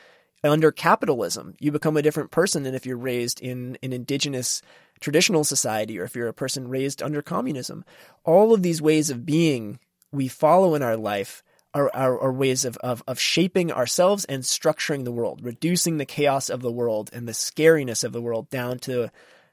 under 0.42 0.72
capitalism, 0.72 1.54
you 1.60 1.70
become 1.72 1.96
a 1.96 2.02
different 2.02 2.30
person 2.30 2.62
than 2.62 2.74
if 2.74 2.86
you're 2.86 2.96
raised 2.96 3.40
in 3.40 3.76
an 3.82 3.92
indigenous 3.92 4.62
traditional 5.00 5.44
society 5.44 5.98
or 5.98 6.04
if 6.04 6.16
you're 6.16 6.28
a 6.28 6.34
person 6.34 6.68
raised 6.68 7.02
under 7.02 7.22
communism. 7.22 7.84
All 8.24 8.54
of 8.54 8.62
these 8.62 8.80
ways 8.80 9.10
of 9.10 9.26
being 9.26 9.78
we 10.10 10.28
follow 10.28 10.74
in 10.74 10.82
our 10.82 10.96
life 10.96 11.42
are, 11.74 11.90
are, 11.94 12.18
are 12.18 12.32
ways 12.32 12.64
of, 12.64 12.76
of, 12.78 13.02
of 13.06 13.18
shaping 13.18 13.72
ourselves 13.72 14.24
and 14.26 14.42
structuring 14.42 15.04
the 15.04 15.12
world, 15.12 15.40
reducing 15.42 15.96
the 15.96 16.06
chaos 16.06 16.50
of 16.50 16.60
the 16.60 16.72
world 16.72 17.10
and 17.12 17.26
the 17.26 17.32
scariness 17.32 18.04
of 18.04 18.12
the 18.12 18.20
world 18.20 18.50
down 18.50 18.78
to 18.80 19.10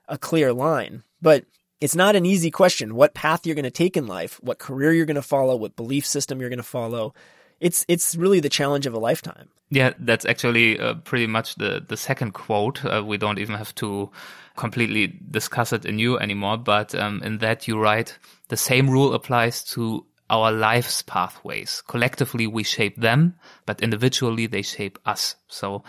a 0.09 0.17
clear 0.17 0.51
line. 0.51 1.03
But 1.21 1.45
it's 1.81 1.95
not 1.95 2.15
an 2.15 2.25
easy 2.25 2.51
question. 2.51 2.95
What 2.95 3.13
path 3.13 3.45
you're 3.45 3.55
going 3.55 3.63
to 3.63 3.71
take 3.71 3.95
in 3.95 4.07
life, 4.07 4.39
what 4.43 4.59
career 4.59 4.91
you're 4.91 5.05
going 5.05 5.15
to 5.15 5.21
follow, 5.21 5.55
what 5.55 5.75
belief 5.75 6.05
system 6.05 6.39
you're 6.39 6.49
going 6.49 6.57
to 6.57 6.63
follow. 6.63 7.13
It's 7.59 7.85
it's 7.87 8.15
really 8.15 8.39
the 8.39 8.49
challenge 8.49 8.85
of 8.85 8.93
a 8.93 8.99
lifetime. 8.99 9.49
Yeah, 9.69 9.93
that's 9.99 10.25
actually 10.25 10.79
uh, 10.79 10.95
pretty 10.95 11.27
much 11.27 11.55
the 11.55 11.83
the 11.85 11.97
second 11.97 12.33
quote. 12.33 12.83
Uh, 12.83 13.03
we 13.05 13.17
don't 13.17 13.39
even 13.39 13.55
have 13.55 13.75
to 13.75 14.09
completely 14.55 15.19
discuss 15.29 15.73
it 15.73 15.85
anew 15.85 16.17
anymore. 16.17 16.57
But 16.57 16.95
um, 16.95 17.21
in 17.23 17.39
that 17.39 17.67
you 17.67 17.77
write 17.77 18.17
the 18.47 18.57
same 18.57 18.89
rule 18.89 19.13
applies 19.13 19.63
to 19.75 20.05
our 20.29 20.51
life's 20.51 21.01
pathways. 21.01 21.81
Collectively, 21.87 22.47
we 22.47 22.63
shape 22.63 22.95
them, 22.97 23.35
but 23.65 23.81
individually, 23.81 24.47
they 24.47 24.61
shape 24.61 24.99
us. 25.05 25.35
So 25.47 25.83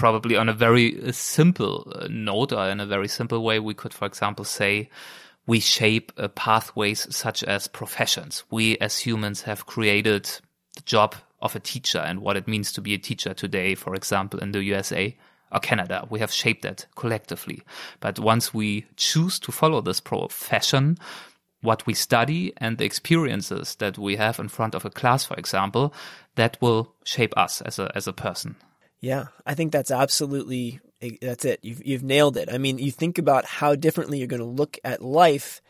probably 0.00 0.34
on 0.34 0.48
a 0.48 0.54
very 0.54 0.98
uh, 1.02 1.12
simple 1.12 1.92
uh, 1.94 2.08
note 2.08 2.54
or 2.54 2.70
in 2.70 2.80
a 2.80 2.86
very 2.86 3.06
simple 3.06 3.44
way, 3.44 3.58
we 3.58 3.74
could, 3.74 3.92
for 3.92 4.06
example, 4.06 4.46
say 4.46 4.88
we 5.46 5.60
shape 5.60 6.10
uh, 6.16 6.26
pathways 6.28 7.06
such 7.14 7.44
as 7.44 7.68
professions. 7.68 8.42
We 8.50 8.78
as 8.78 8.98
humans 8.98 9.42
have 9.42 9.66
created 9.66 10.24
the 10.74 10.80
job 10.86 11.16
of 11.42 11.54
a 11.54 11.60
teacher 11.60 11.98
and 11.98 12.20
what 12.20 12.38
it 12.38 12.48
means 12.48 12.72
to 12.72 12.80
be 12.80 12.94
a 12.94 12.98
teacher 12.98 13.34
today, 13.34 13.74
for 13.74 13.94
example, 13.94 14.40
in 14.40 14.52
the 14.52 14.64
USA 14.64 15.14
or 15.52 15.60
Canada. 15.60 16.06
We 16.08 16.20
have 16.20 16.32
shaped 16.32 16.62
that 16.62 16.86
collectively. 16.96 17.60
But 18.00 18.18
once 18.18 18.54
we 18.54 18.86
choose 18.96 19.38
to 19.40 19.52
follow 19.52 19.82
this 19.82 20.00
profession, 20.00 20.96
what 21.60 21.86
we 21.86 21.92
study 21.92 22.54
and 22.56 22.78
the 22.78 22.86
experiences 22.86 23.74
that 23.74 23.98
we 23.98 24.16
have 24.16 24.38
in 24.38 24.48
front 24.48 24.74
of 24.74 24.86
a 24.86 24.90
class, 24.90 25.26
for 25.26 25.34
example, 25.34 25.92
that 26.36 26.56
will 26.62 26.94
shape 27.04 27.36
us 27.36 27.60
as 27.60 27.78
a, 27.78 27.92
as 27.94 28.06
a 28.06 28.14
person. 28.14 28.56
Yeah, 29.00 29.26
I 29.46 29.54
think 29.54 29.72
that's 29.72 29.90
absolutely 29.90 30.80
eh, 31.00 31.16
that's 31.20 31.44
it. 31.44 31.60
You've 31.62 31.84
you've 31.84 32.02
nailed 32.02 32.36
it. 32.36 32.52
I 32.52 32.58
mean, 32.58 32.78
you 32.78 32.90
think 32.90 33.18
about 33.18 33.44
how 33.44 33.74
differently 33.74 34.18
you're 34.18 34.26
going 34.26 34.40
to 34.40 34.46
look 34.46 34.78
at 34.84 35.02
life 35.02 35.60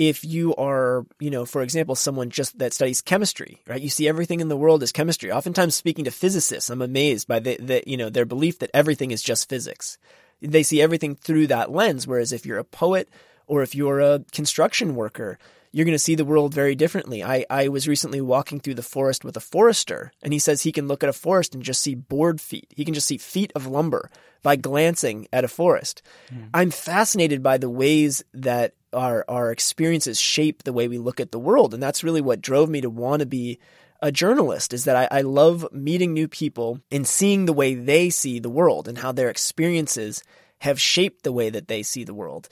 if 0.00 0.24
you 0.24 0.56
are, 0.56 1.04
you 1.18 1.30
know, 1.30 1.44
for 1.44 1.60
example, 1.60 1.94
someone 1.94 2.30
just 2.30 2.58
that 2.58 2.72
studies 2.72 3.02
chemistry, 3.02 3.60
right? 3.66 3.82
You 3.82 3.90
see 3.90 4.08
everything 4.08 4.40
in 4.40 4.48
the 4.48 4.56
world 4.56 4.82
as 4.82 4.92
chemistry. 4.92 5.30
Oftentimes 5.30 5.74
speaking 5.74 6.06
to 6.06 6.10
physicists, 6.10 6.70
I'm 6.70 6.80
amazed 6.80 7.28
by 7.28 7.38
the, 7.38 7.58
the 7.58 7.82
you 7.86 7.98
know, 7.98 8.08
their 8.08 8.24
belief 8.24 8.60
that 8.60 8.70
everything 8.72 9.10
is 9.10 9.22
just 9.22 9.50
physics. 9.50 9.98
They 10.40 10.62
see 10.62 10.80
everything 10.80 11.16
through 11.16 11.48
that 11.48 11.70
lens. 11.70 12.06
Whereas 12.06 12.32
if 12.32 12.46
you're 12.46 12.58
a 12.58 12.64
poet 12.64 13.10
or 13.46 13.62
if 13.62 13.74
you're 13.74 14.00
a 14.00 14.24
construction 14.32 14.94
worker, 14.94 15.38
you're 15.72 15.84
going 15.84 15.94
to 15.94 15.98
see 15.98 16.14
the 16.14 16.24
world 16.24 16.52
very 16.52 16.74
differently. 16.74 17.22
I, 17.22 17.46
I 17.48 17.68
was 17.68 17.86
recently 17.86 18.20
walking 18.20 18.60
through 18.60 18.74
the 18.74 18.82
forest 18.82 19.24
with 19.24 19.36
a 19.36 19.40
forester, 19.40 20.12
and 20.22 20.32
he 20.32 20.38
says 20.38 20.62
he 20.62 20.72
can 20.72 20.88
look 20.88 21.02
at 21.02 21.08
a 21.08 21.14
forest 21.14 21.54
and 21.54 21.62
just 21.62 21.82
see 21.82 21.94
board 21.94 22.40
feet. 22.40 22.72
He 22.74 22.84
can 22.84 22.94
just 22.94 23.06
see 23.06 23.18
feet 23.18 23.52
of 23.54 23.66
lumber 23.66 24.10
by 24.42 24.56
glancing 24.56 25.28
at 25.32 25.44
a 25.44 25.48
forest. 25.48 26.02
Mm. 26.32 26.48
I'm 26.52 26.70
fascinated 26.70 27.42
by 27.42 27.58
the 27.58 27.70
ways 27.70 28.24
that 28.34 28.74
our 28.92 29.24
our 29.28 29.52
experiences 29.52 30.18
shape 30.20 30.64
the 30.64 30.72
way 30.72 30.88
we 30.88 30.98
look 30.98 31.20
at 31.20 31.30
the 31.30 31.38
world, 31.38 31.72
and 31.72 31.82
that's 31.82 32.02
really 32.02 32.20
what 32.20 32.40
drove 32.40 32.68
me 32.68 32.80
to 32.80 32.90
want 32.90 33.20
to 33.20 33.26
be 33.26 33.60
a 34.02 34.10
journalist. 34.10 34.72
Is 34.72 34.84
that 34.84 34.96
I, 34.96 35.18
I 35.18 35.20
love 35.20 35.68
meeting 35.72 36.12
new 36.12 36.26
people 36.26 36.80
and 36.90 37.06
seeing 37.06 37.46
the 37.46 37.52
way 37.52 37.74
they 37.74 38.10
see 38.10 38.40
the 38.40 38.50
world 38.50 38.88
and 38.88 38.98
how 38.98 39.12
their 39.12 39.30
experiences 39.30 40.24
have 40.58 40.80
shaped 40.80 41.22
the 41.22 41.32
way 41.32 41.48
that 41.48 41.68
they 41.68 41.82
see 41.82 42.04
the 42.04 42.14
world 42.14 42.48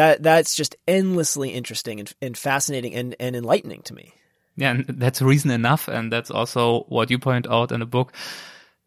that 0.00 0.22
that's 0.22 0.56
just 0.56 0.76
endlessly 0.88 1.50
interesting 1.50 2.00
and, 2.00 2.10
and 2.22 2.38
fascinating 2.38 2.94
and, 2.94 3.14
and 3.20 3.36
enlightening 3.36 3.82
to 3.82 3.94
me. 3.94 4.14
Yeah, 4.56 4.70
and 4.70 4.86
that's 4.86 5.20
reason 5.20 5.50
enough, 5.50 5.88
and 5.88 6.10
that's 6.10 6.30
also 6.30 6.84
what 6.88 7.10
you 7.10 7.18
point 7.18 7.46
out 7.46 7.70
in 7.70 7.80
the 7.80 7.86
book. 7.86 8.14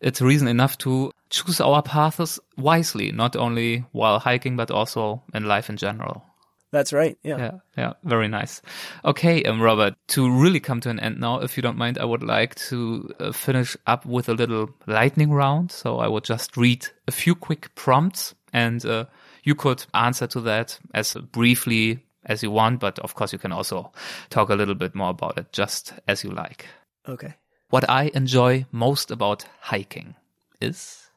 It's 0.02 0.22
reason 0.22 0.48
enough 0.48 0.76
to 0.80 1.12
choose 1.30 1.62
our 1.62 1.84
paths 1.84 2.40
wisely, 2.58 3.12
not 3.12 3.36
only 3.36 3.86
while 3.92 4.18
hiking, 4.20 4.58
but 4.58 4.72
also 4.72 5.22
in 5.36 5.46
life 5.46 5.70
in 5.70 5.78
general. 5.78 6.24
That's 6.72 6.92
right. 6.92 7.16
Yeah. 7.22 7.38
Yeah. 7.38 7.52
Yeah. 7.78 7.94
Very 8.04 8.28
nice. 8.28 8.62
Okay, 9.06 9.44
um, 9.44 9.62
Robert, 9.62 9.94
to 10.08 10.32
really 10.32 10.60
come 10.60 10.82
to 10.82 10.90
an 10.90 11.00
end 11.00 11.20
now, 11.20 11.42
if 11.42 11.56
you 11.56 11.62
don't 11.62 11.78
mind, 11.78 12.00
I 12.00 12.06
would 12.06 12.24
like 12.24 12.56
to 12.70 13.14
uh, 13.20 13.32
finish 13.32 13.78
up 13.86 14.04
with 14.08 14.28
a 14.28 14.34
little 14.34 14.72
lightning 14.88 15.32
round. 15.32 15.72
So 15.72 16.00
I 16.00 16.08
would 16.08 16.24
just 16.24 16.58
read 16.58 16.88
a 17.08 17.12
few 17.12 17.36
quick 17.36 17.76
prompts 17.76 18.34
and 18.52 18.84
uh, 18.84 19.06
you 19.44 19.56
could 19.56 19.86
answer 19.94 20.28
to 20.28 20.42
that 20.42 20.80
as 20.94 21.14
briefly 21.14 22.04
as 22.26 22.42
you 22.42 22.52
want, 22.52 22.80
but 22.80 23.00
of 23.00 23.16
course 23.16 23.34
you 23.34 23.40
can 23.40 23.52
also 23.52 23.92
talk 24.30 24.50
a 24.50 24.56
little 24.56 24.76
bit 24.76 24.96
more 24.96 25.10
about 25.10 25.38
it 25.38 25.52
just 25.52 25.94
as 26.08 26.24
you 26.24 26.32
like. 26.32 26.66
Okay. 27.08 27.36
What 27.70 27.90
I 27.90 28.12
enjoy 28.14 28.66
most 28.72 29.12
about 29.12 29.46
hiking 29.60 30.16
is? 30.62 31.10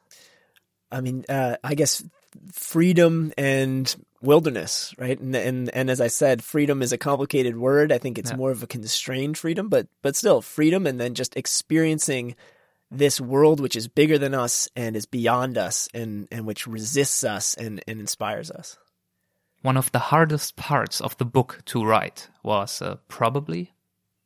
I 0.91 1.01
mean, 1.01 1.25
uh, 1.29 1.57
I 1.63 1.75
guess 1.75 2.03
freedom 2.51 3.31
and 3.37 3.95
wilderness, 4.21 4.93
right? 4.97 5.19
And, 5.19 5.35
and 5.35 5.69
and 5.73 5.89
as 5.89 6.01
I 6.01 6.07
said, 6.07 6.43
freedom 6.43 6.81
is 6.81 6.91
a 6.91 6.97
complicated 6.97 7.57
word. 7.57 7.91
I 7.91 7.97
think 7.97 8.17
it's 8.17 8.31
yeah. 8.31 8.37
more 8.37 8.51
of 8.51 8.63
a 8.63 8.67
constrained 8.67 9.37
freedom, 9.37 9.69
but 9.69 9.87
but 10.01 10.15
still 10.15 10.41
freedom, 10.41 10.87
and 10.87 10.99
then 10.99 11.13
just 11.13 11.37
experiencing 11.37 12.35
this 12.89 13.19
world 13.19 13.59
which 13.59 13.75
is 13.75 13.87
bigger 13.87 14.17
than 14.17 14.33
us 14.33 14.69
and 14.75 14.95
is 14.95 15.05
beyond 15.05 15.57
us 15.57 15.89
and, 15.93 16.27
and 16.31 16.45
which 16.45 16.67
resists 16.67 17.23
us 17.23 17.53
and, 17.55 17.83
and 17.87 17.99
inspires 17.99 18.49
us. 18.51 18.77
One 19.61 19.77
of 19.77 19.91
the 19.91 19.99
hardest 19.99 20.55
parts 20.55 21.01
of 21.01 21.17
the 21.17 21.25
book 21.25 21.61
to 21.65 21.83
write 21.83 22.29
was 22.43 22.81
uh, 22.81 22.97
probably. 23.07 23.73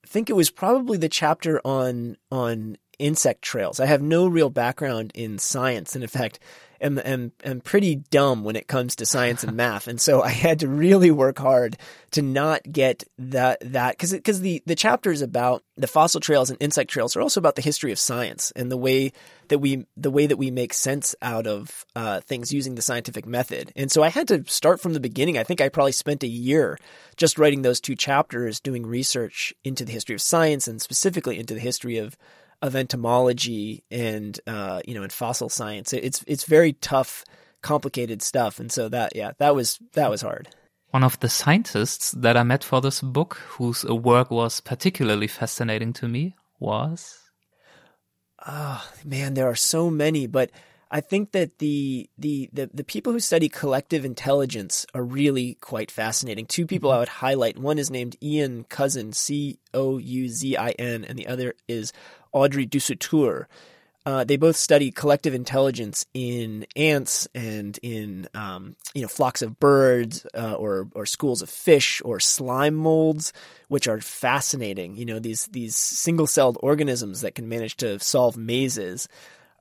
I 0.04 0.08
think 0.08 0.30
it 0.30 0.36
was 0.36 0.50
probably 0.50 0.98
the 0.98 1.10
chapter 1.10 1.62
on 1.66 2.18
on 2.30 2.78
insect 3.00 3.42
trails. 3.42 3.80
I 3.80 3.86
have 3.86 4.02
no 4.02 4.28
real 4.28 4.50
background 4.50 5.12
in 5.16 5.40
science, 5.40 5.96
and 5.96 6.04
in 6.04 6.10
fact, 6.10 6.40
am, 6.82 7.00
am, 7.00 7.32
am 7.44 7.62
pretty 7.62 7.96
dumb 7.96 8.44
when 8.44 8.56
it 8.56 8.68
comes 8.68 8.96
to 8.96 9.06
science 9.06 9.44
and 9.44 9.56
math. 9.56 9.88
And 9.88 10.02
so 10.02 10.22
I 10.22 10.30
had 10.30 10.60
to 10.60 10.68
really 10.68 11.12
work 11.12 11.38
hard 11.38 11.78
to 12.12 12.22
not 12.22 12.62
get 12.70 13.04
that, 13.18 13.60
that, 13.72 13.98
cause, 13.98 14.16
cause 14.24 14.42
the, 14.42 14.62
the 14.66 14.76
chapters 14.76 15.22
about 15.22 15.64
the 15.78 15.88
fossil 15.88 16.20
trails 16.20 16.50
and 16.50 16.62
insect 16.62 16.90
trails 16.90 17.16
are 17.16 17.22
also 17.22 17.40
about 17.40 17.56
the 17.56 17.62
history 17.62 17.92
of 17.92 18.00
science 18.00 18.52
and 18.56 18.72
the 18.72 18.78
way 18.78 19.14
that 19.48 19.60
we, 19.60 19.86
the 19.98 20.12
way 20.12 20.26
that 20.26 20.38
we 20.38 20.52
make 20.52 20.74
sense 20.74 21.16
out 21.22 21.48
of, 21.48 21.86
uh, 21.96 22.20
things 22.22 22.54
using 22.54 22.76
the 22.76 22.82
scientific 22.82 23.26
method. 23.26 23.72
And 23.76 23.92
so 23.92 24.04
I 24.04 24.10
had 24.10 24.28
to 24.30 24.44
start 24.48 24.82
from 24.82 24.94
the 24.94 25.00
beginning. 25.00 25.38
I 25.38 25.44
think 25.44 25.62
I 25.62 25.70
probably 25.70 25.92
spent 25.92 26.24
a 26.24 26.28
year 26.28 26.78
just 27.18 27.38
writing 27.38 27.62
those 27.62 27.82
two 27.82 27.96
chapters, 27.96 28.60
doing 28.60 28.86
research 28.86 29.54
into 29.64 29.86
the 29.86 29.92
history 29.92 30.16
of 30.16 30.22
science 30.22 30.68
and 30.68 30.82
specifically 30.82 31.40
into 31.40 31.54
the 31.54 31.60
history 31.60 31.98
of, 31.98 32.18
of 32.62 32.76
entomology 32.76 33.84
and 33.90 34.40
uh, 34.48 34.82
you 34.86 34.94
know 34.94 35.04
and 35.04 35.12
fossil 35.12 35.50
science. 35.50 35.94
It's 35.94 36.24
it's 36.28 36.46
very 36.46 36.74
tough, 36.74 37.26
complicated 37.62 38.22
stuff, 38.22 38.60
and 38.60 38.72
so 38.72 38.90
that 38.90 39.16
yeah 39.16 39.32
that 39.40 39.56
was 39.56 39.80
that 39.94 40.10
was 40.10 40.22
hard. 40.22 40.50
One 40.92 41.04
of 41.04 41.20
the 41.22 41.30
scientists 41.30 42.12
that 42.12 42.36
I 42.36 42.44
met 42.44 42.64
for 42.66 42.82
this 42.82 43.00
book, 43.00 43.36
whose 43.48 43.86
work 43.86 44.30
was 44.30 44.60
particularly 44.60 45.28
fascinating 45.28 45.94
to 45.94 46.08
me, 46.08 46.36
was. 46.60 47.18
Oh 48.46 48.86
man, 49.06 49.36
there 49.36 49.48
are 49.48 49.56
so 49.56 49.90
many, 49.90 50.28
but 50.28 50.52
I 50.94 51.00
think 51.00 51.32
that 51.32 51.60
the, 51.60 52.10
the, 52.18 52.50
the 52.52 52.70
the 52.74 52.84
people 52.84 53.14
who 53.14 53.22
study 53.22 53.48
collective 53.48 54.04
intelligence 54.04 54.86
are 54.94 55.04
really 55.04 55.56
quite 55.62 55.90
fascinating. 55.90 56.46
Two 56.46 56.68
people 56.68 56.90
mm-hmm. 56.90 56.98
I 56.98 57.00
would 57.00 57.08
highlight. 57.08 57.58
One 57.58 57.80
is 57.80 57.90
named 57.90 58.18
Iain 58.22 58.66
Couzin, 58.66 59.16
C 59.16 59.60
O 59.74 59.98
U 60.00 60.28
Z 60.28 60.58
I 60.58 60.72
N, 60.72 61.06
and 61.06 61.18
the 61.18 61.28
other 61.28 61.54
is 61.70 61.94
Audrey 62.34 62.66
Dussutour. 62.66 63.46
Uh, 64.04 64.24
they 64.24 64.36
both 64.36 64.56
study 64.56 64.90
collective 64.90 65.36
intelligence 65.36 66.08
in 66.14 66.66
ants 66.76 67.28
and 67.36 67.78
in 67.84 68.28
um, 68.34 68.76
you 68.96 69.04
know 69.04 69.08
flocks 69.08 69.44
of 69.44 69.60
birds 69.60 70.26
uh, 70.34 70.54
or 70.54 70.88
or 70.96 71.06
schools 71.06 71.44
of 71.44 71.50
fish 71.50 72.02
or 72.04 72.20
slime 72.20 72.74
molds, 72.74 73.32
which 73.68 73.88
are 73.88 74.02
fascinating. 74.02 74.96
You 74.96 75.06
know 75.06 75.20
these 75.20 75.46
these 75.48 75.76
single 75.76 76.26
celled 76.26 76.58
organisms 76.64 77.22
that 77.22 77.36
can 77.36 77.48
manage 77.48 77.78
to 77.78 78.00
solve 78.00 78.38
mazes. 78.38 79.08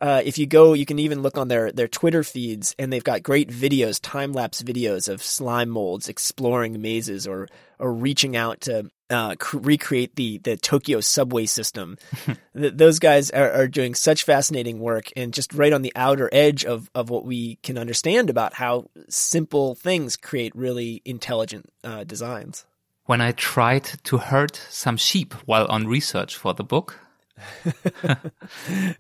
Uh, 0.00 0.22
if 0.24 0.38
you 0.38 0.46
go, 0.46 0.72
you 0.72 0.86
can 0.86 0.98
even 0.98 1.20
look 1.20 1.36
on 1.36 1.48
their 1.48 1.70
their 1.72 1.88
Twitter 1.88 2.22
feeds, 2.22 2.74
and 2.78 2.92
they've 2.92 3.04
got 3.04 3.22
great 3.22 3.50
videos, 3.50 4.00
time 4.00 4.32
lapse 4.32 4.62
videos 4.62 5.08
of 5.08 5.22
slime 5.22 5.68
molds 5.68 6.08
exploring 6.08 6.80
mazes 6.80 7.26
or 7.26 7.48
or 7.78 7.92
reaching 7.92 8.34
out 8.34 8.62
to 8.62 8.90
uh, 9.10 9.34
cr- 9.36 9.58
recreate 9.58 10.16
the 10.16 10.38
the 10.38 10.56
Tokyo 10.56 11.00
subway 11.00 11.44
system. 11.44 11.98
those 12.54 12.98
guys 12.98 13.30
are, 13.30 13.50
are, 13.52 13.68
doing 13.68 13.94
such 13.94 14.22
fascinating 14.22 14.80
work, 14.80 15.10
and 15.16 15.34
just 15.34 15.52
right 15.52 15.72
on 15.72 15.82
the 15.82 15.92
outer 15.94 16.30
edge 16.32 16.64
of 16.64 16.90
of 16.94 17.10
what 17.10 17.26
we 17.26 17.56
can 17.56 17.76
understand 17.76 18.30
about 18.30 18.54
how 18.54 18.88
simple 19.10 19.74
things 19.74 20.16
create 20.16 20.56
really 20.56 21.02
intelligent 21.04 21.70
uh, 21.84 22.04
designs. 22.04 22.64
When 23.04 23.20
I 23.20 23.32
tried 23.32 23.84
to 24.04 24.18
herd 24.18 24.56
some 24.70 24.96
sheep 24.96 25.34
while 25.44 25.66
on 25.66 25.86
research 25.86 26.36
for 26.36 26.54
the 26.54 26.64
book, 26.64 27.00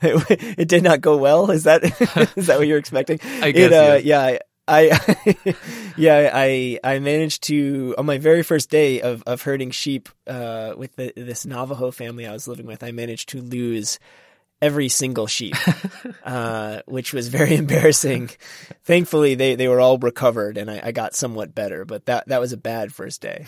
it, 0.02 0.58
it, 0.58 0.68
did 0.68 0.82
not 0.82 1.00
go 1.00 1.16
well. 1.16 1.50
Is 1.50 1.64
that 1.64 1.84
is 2.36 2.46
that 2.46 2.58
what 2.58 2.66
you're 2.66 2.78
expecting? 2.78 3.20
I 3.42 3.50
guess. 3.52 3.70
It, 3.70 3.72
uh, 3.72 4.00
yeah. 4.02 4.38
I, 4.68 5.54
yeah, 5.96 6.30
I, 6.32 6.78
I 6.84 7.00
managed 7.00 7.42
to 7.44 7.94
on 7.98 8.06
my 8.06 8.18
very 8.18 8.44
first 8.44 8.70
day 8.70 9.00
of, 9.00 9.24
of 9.26 9.42
herding 9.42 9.72
sheep 9.72 10.08
uh, 10.28 10.74
with 10.76 10.94
the, 10.94 11.12
this 11.16 11.44
Navajo 11.44 11.90
family 11.90 12.24
I 12.24 12.32
was 12.32 12.46
living 12.46 12.66
with. 12.66 12.84
I 12.84 12.92
managed 12.92 13.30
to 13.30 13.40
lose 13.40 13.98
every 14.62 14.88
single 14.88 15.26
sheep, 15.26 15.56
uh, 16.24 16.82
which 16.86 17.12
was 17.12 17.28
very 17.28 17.56
embarrassing. 17.56 18.30
Thankfully, 18.84 19.34
they, 19.34 19.54
they 19.54 19.68
were 19.68 19.80
all 19.80 19.98
recovered 19.98 20.56
and 20.56 20.70
I, 20.70 20.80
I, 20.84 20.92
got 20.92 21.14
somewhat 21.14 21.54
better, 21.54 21.84
but 21.84 22.06
that, 22.06 22.28
that 22.28 22.40
was 22.40 22.52
a 22.52 22.58
bad 22.58 22.92
first 22.92 23.20
day. 23.20 23.46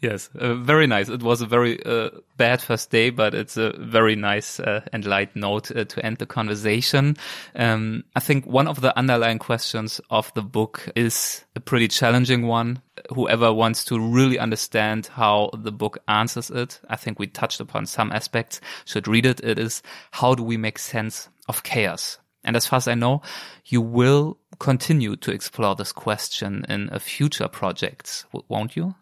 Yes, 0.00 0.30
uh, 0.38 0.54
very 0.54 0.86
nice. 0.86 1.08
It 1.08 1.22
was 1.22 1.40
a 1.40 1.46
very 1.46 1.84
uh, 1.84 2.10
bad 2.36 2.62
first 2.62 2.90
day, 2.90 3.10
but 3.10 3.34
it's 3.34 3.56
a 3.56 3.72
very 3.78 4.16
nice 4.16 4.60
uh, 4.60 4.80
and 4.92 5.04
light 5.04 5.34
note 5.34 5.74
uh, 5.74 5.84
to 5.84 6.04
end 6.04 6.18
the 6.18 6.26
conversation. 6.26 7.16
Um, 7.54 8.04
I 8.14 8.20
think 8.20 8.46
one 8.46 8.68
of 8.68 8.80
the 8.80 8.96
underlying 8.96 9.38
questions 9.38 10.00
of 10.10 10.32
the 10.34 10.42
book 10.42 10.88
is 10.94 11.44
a 11.54 11.60
pretty 11.60 11.88
challenging 11.88 12.46
one. 12.46 12.82
Whoever 13.14 13.52
wants 13.52 13.84
to 13.86 13.98
really 13.98 14.38
understand 14.38 15.06
how 15.06 15.50
the 15.54 15.72
book 15.72 15.98
answers 16.08 16.50
it, 16.50 16.80
I 16.88 16.96
think 16.96 17.18
we 17.18 17.26
touched 17.26 17.60
upon 17.60 17.86
some 17.86 18.12
aspects, 18.12 18.60
should 18.84 19.08
read 19.08 19.26
it. 19.26 19.40
It 19.42 19.58
is 19.58 19.82
how 20.12 20.34
do 20.34 20.42
we 20.42 20.56
make 20.56 20.78
sense 20.78 21.28
of 21.48 21.62
chaos? 21.62 22.18
And 22.44 22.56
as 22.56 22.66
far 22.66 22.76
as 22.76 22.88
I 22.88 22.94
know, 22.94 23.22
you 23.66 23.80
will 23.80 24.38
continue 24.58 25.16
to 25.16 25.32
explore 25.32 25.74
this 25.74 25.92
question 25.92 26.64
in 26.68 26.88
a 26.92 27.00
future 27.00 27.48
project, 27.48 28.24
won't 28.48 28.76
you? 28.76 28.94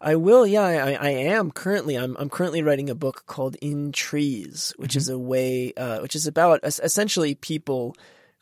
I 0.00 0.16
will, 0.16 0.46
yeah, 0.46 0.62
I, 0.62 0.92
I 0.94 1.10
am 1.10 1.50
currently. 1.50 1.96
I'm, 1.96 2.16
I'm 2.18 2.30
currently 2.30 2.62
writing 2.62 2.88
a 2.88 2.94
book 2.94 3.24
called 3.26 3.56
In 3.60 3.92
Trees, 3.92 4.72
which 4.76 4.92
mm-hmm. 4.92 4.98
is 4.98 5.08
a 5.10 5.18
way, 5.18 5.74
uh, 5.76 6.00
which 6.00 6.16
is 6.16 6.26
about 6.26 6.60
essentially 6.64 7.34
people 7.34 7.94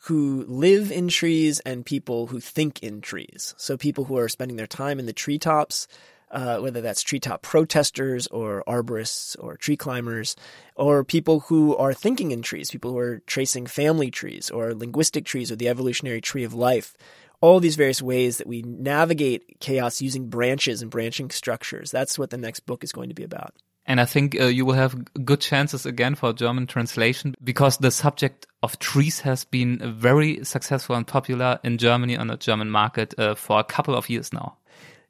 who 0.03 0.45
live 0.47 0.89
in 0.91 1.09
trees 1.09 1.59
and 1.61 1.85
people 1.85 2.27
who 2.27 2.39
think 2.39 2.81
in 2.81 3.01
trees. 3.01 3.53
So 3.57 3.75
people 3.75 4.05
who 4.05 4.17
are 4.17 4.29
spending 4.29 4.55
their 4.55 4.67
time 4.67 4.99
in 4.99 5.05
the 5.05 5.11
treetops, 5.11 5.87
uh, 6.31 6.59
whether 6.59 6.79
that's 6.79 7.01
treetop 7.01 7.41
protesters 7.41 8.27
or 8.27 8.63
arborists 8.65 9.35
or 9.39 9.57
tree 9.57 9.75
climbers, 9.75 10.37
or 10.75 11.03
people 11.03 11.41
who 11.41 11.75
are 11.75 11.93
thinking 11.93 12.31
in 12.31 12.41
trees, 12.41 12.71
people 12.71 12.91
who 12.91 12.99
are 12.99 13.19
tracing 13.25 13.65
family 13.65 14.09
trees 14.09 14.49
or 14.49 14.73
linguistic 14.73 15.25
trees 15.25 15.51
or 15.51 15.57
the 15.57 15.67
evolutionary 15.67 16.21
tree 16.21 16.45
of 16.45 16.53
life. 16.53 16.95
All 17.41 17.59
these 17.59 17.75
various 17.75 18.01
ways 18.01 18.37
that 18.37 18.47
we 18.47 18.61
navigate 18.63 19.59
chaos 19.59 20.01
using 20.01 20.29
branches 20.29 20.81
and 20.81 20.91
branching 20.91 21.29
structures. 21.29 21.91
That's 21.91 22.19
what 22.19 22.31
the 22.31 22.37
next 22.37 22.61
book 22.61 22.83
is 22.83 22.91
going 22.91 23.09
to 23.09 23.15
be 23.15 23.23
about. 23.23 23.53
And 23.85 23.99
I 23.99 24.05
think 24.05 24.39
uh, 24.39 24.45
you 24.45 24.65
will 24.65 24.75
have 24.75 25.25
good 25.25 25.41
chances 25.41 25.85
again 25.85 26.13
for 26.13 26.29
a 26.29 26.33
German 26.33 26.67
translation 26.67 27.35
because 27.43 27.77
the 27.77 27.89
subject 27.89 28.45
of 28.61 28.77
trees 28.77 29.21
has 29.21 29.45
been 29.45 29.79
very 29.97 30.43
successful 30.43 30.95
and 30.95 31.07
popular 31.07 31.59
in 31.63 31.79
Germany 31.79 32.15
on 32.15 32.27
the 32.27 32.37
German 32.37 32.69
market 32.69 33.17
uh, 33.17 33.33
for 33.33 33.59
a 33.59 33.63
couple 33.63 33.95
of 33.95 34.07
years 34.07 34.31
now. 34.31 34.57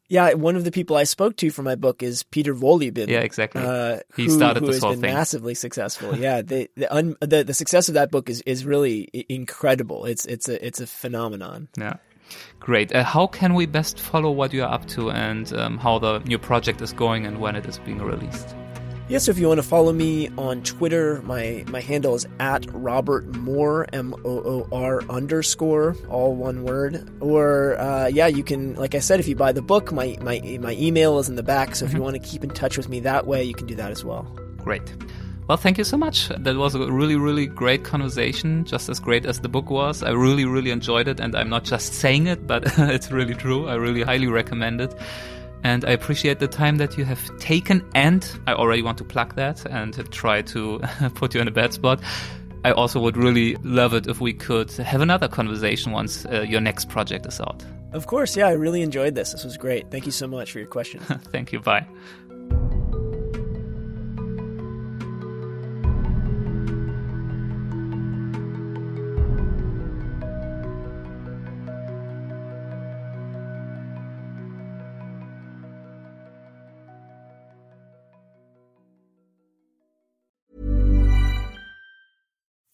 Yeah, 0.07 0.33
one 0.33 0.55
of 0.55 0.63
the 0.63 0.71
people 0.71 0.95
I 0.95 1.03
spoke 1.03 1.35
to 1.37 1.51
for 1.51 1.61
my 1.61 1.75
book 1.75 2.01
is 2.01 2.23
Peter 2.23 2.55
Wohlleben. 2.55 3.09
Yeah, 3.09 3.19
exactly. 3.19 3.61
Uh, 3.61 3.99
he 4.15 4.25
who, 4.25 4.29
started 4.31 4.61
who 4.61 4.67
this 4.67 4.81
whole 4.81 4.93
been 4.93 5.01
thing. 5.01 5.13
massively 5.13 5.53
successful. 5.53 6.17
yeah, 6.17 6.41
the 6.41 6.67
the, 6.75 6.91
un, 6.93 7.15
the 7.21 7.43
the 7.43 7.53
success 7.53 7.89
of 7.89 7.93
that 7.93 8.09
book 8.09 8.27
is 8.27 8.41
is 8.41 8.65
really 8.65 9.07
incredible. 9.29 10.05
It's 10.05 10.25
it's 10.25 10.49
a 10.49 10.65
it's 10.65 10.79
a 10.79 10.87
phenomenon. 10.87 11.67
Yeah. 11.77 11.97
Great. 12.59 12.93
Uh, 12.93 13.03
how 13.03 13.27
can 13.27 13.53
we 13.53 13.65
best 13.65 13.99
follow 13.99 14.31
what 14.31 14.53
you 14.53 14.63
are 14.63 14.71
up 14.71 14.85
to 14.89 15.11
and 15.11 15.51
um, 15.53 15.77
how 15.77 15.99
the 15.99 16.19
new 16.19 16.37
project 16.37 16.81
is 16.81 16.93
going 16.93 17.25
and 17.25 17.39
when 17.39 17.55
it 17.55 17.65
is 17.65 17.79
being 17.79 17.99
released? 17.99 18.55
Yeah, 19.07 19.17
so 19.17 19.31
if 19.31 19.39
you 19.39 19.47
want 19.47 19.57
to 19.57 19.67
follow 19.67 19.91
me 19.91 20.29
on 20.37 20.61
Twitter, 20.61 21.23
my, 21.23 21.63
my 21.69 21.81
handle 21.81 22.13
is 22.13 22.27
at 22.39 22.67
Robert 22.71 23.25
Moor, 23.37 23.87
M 23.91 24.13
O 24.23 24.29
O 24.29 24.67
R 24.71 25.01
underscore, 25.09 25.95
all 26.09 26.35
one 26.35 26.63
word. 26.63 27.09
Or, 27.19 27.75
uh, 27.79 28.05
yeah, 28.05 28.27
you 28.27 28.43
can, 28.43 28.75
like 28.75 28.93
I 28.93 28.99
said, 28.99 29.19
if 29.19 29.27
you 29.27 29.35
buy 29.35 29.51
the 29.51 29.63
book, 29.63 29.91
my, 29.91 30.15
my, 30.21 30.59
my 30.61 30.73
email 30.73 31.17
is 31.17 31.27
in 31.27 31.37
the 31.37 31.41
back. 31.41 31.75
So 31.75 31.85
if 31.85 31.91
you 31.91 31.95
mm-hmm. 31.95 32.03
want 32.03 32.21
to 32.21 32.29
keep 32.29 32.43
in 32.43 32.51
touch 32.51 32.77
with 32.77 32.87
me 32.87 32.99
that 32.99 33.25
way, 33.25 33.43
you 33.43 33.55
can 33.55 33.65
do 33.65 33.73
that 33.75 33.89
as 33.89 34.05
well. 34.05 34.25
Great. 34.57 34.93
Well, 35.49 35.57
thank 35.57 35.79
you 35.79 35.83
so 35.83 35.97
much. 35.97 36.27
That 36.27 36.57
was 36.57 36.75
a 36.75 36.91
really, 36.91 37.15
really 37.15 37.47
great 37.47 37.83
conversation, 37.83 38.65
just 38.65 38.87
as 38.87 38.99
great 38.99 39.25
as 39.25 39.39
the 39.39 39.49
book 39.49 39.71
was. 39.71 40.03
I 40.03 40.11
really, 40.11 40.45
really 40.45 40.69
enjoyed 40.69 41.07
it, 41.07 41.19
and 41.19 41.35
I'm 41.35 41.49
not 41.49 41.63
just 41.63 41.95
saying 41.95 42.27
it, 42.27 42.45
but 42.45 42.65
it's 42.77 43.11
really 43.11 43.33
true. 43.33 43.67
I 43.67 43.73
really 43.73 44.03
highly 44.03 44.27
recommend 44.27 44.79
it. 44.79 44.93
And 45.63 45.83
I 45.85 45.89
appreciate 45.89 46.37
the 46.37 46.47
time 46.47 46.77
that 46.77 46.99
you 46.99 47.05
have 47.05 47.35
taken. 47.39 47.83
And 47.95 48.31
I 48.45 48.53
already 48.53 48.83
want 48.83 48.99
to 48.99 49.03
plug 49.03 49.33
that 49.37 49.65
and 49.65 49.95
try 50.11 50.43
to 50.43 50.81
put 51.15 51.33
you 51.33 51.41
in 51.41 51.47
a 51.47 51.51
bad 51.51 51.73
spot. 51.73 51.99
I 52.63 52.69
also 52.71 52.99
would 52.99 53.17
really 53.17 53.55
love 53.63 53.95
it 53.95 54.05
if 54.05 54.21
we 54.21 54.33
could 54.33 54.71
have 54.73 55.01
another 55.01 55.27
conversation 55.27 55.91
once 55.91 56.27
uh, 56.27 56.41
your 56.47 56.61
next 56.61 56.89
project 56.89 57.25
is 57.25 57.41
out. 57.41 57.65
Of 57.91 58.05
course. 58.05 58.37
Yeah, 58.37 58.49
I 58.49 58.51
really 58.51 58.83
enjoyed 58.83 59.15
this. 59.15 59.31
This 59.31 59.45
was 59.45 59.57
great. 59.57 59.89
Thank 59.89 60.05
you 60.05 60.11
so 60.11 60.27
much 60.27 60.51
for 60.51 60.59
your 60.59 60.67
question. 60.67 60.99
Thank 61.31 61.51
you. 61.51 61.59
Bye. 61.59 61.87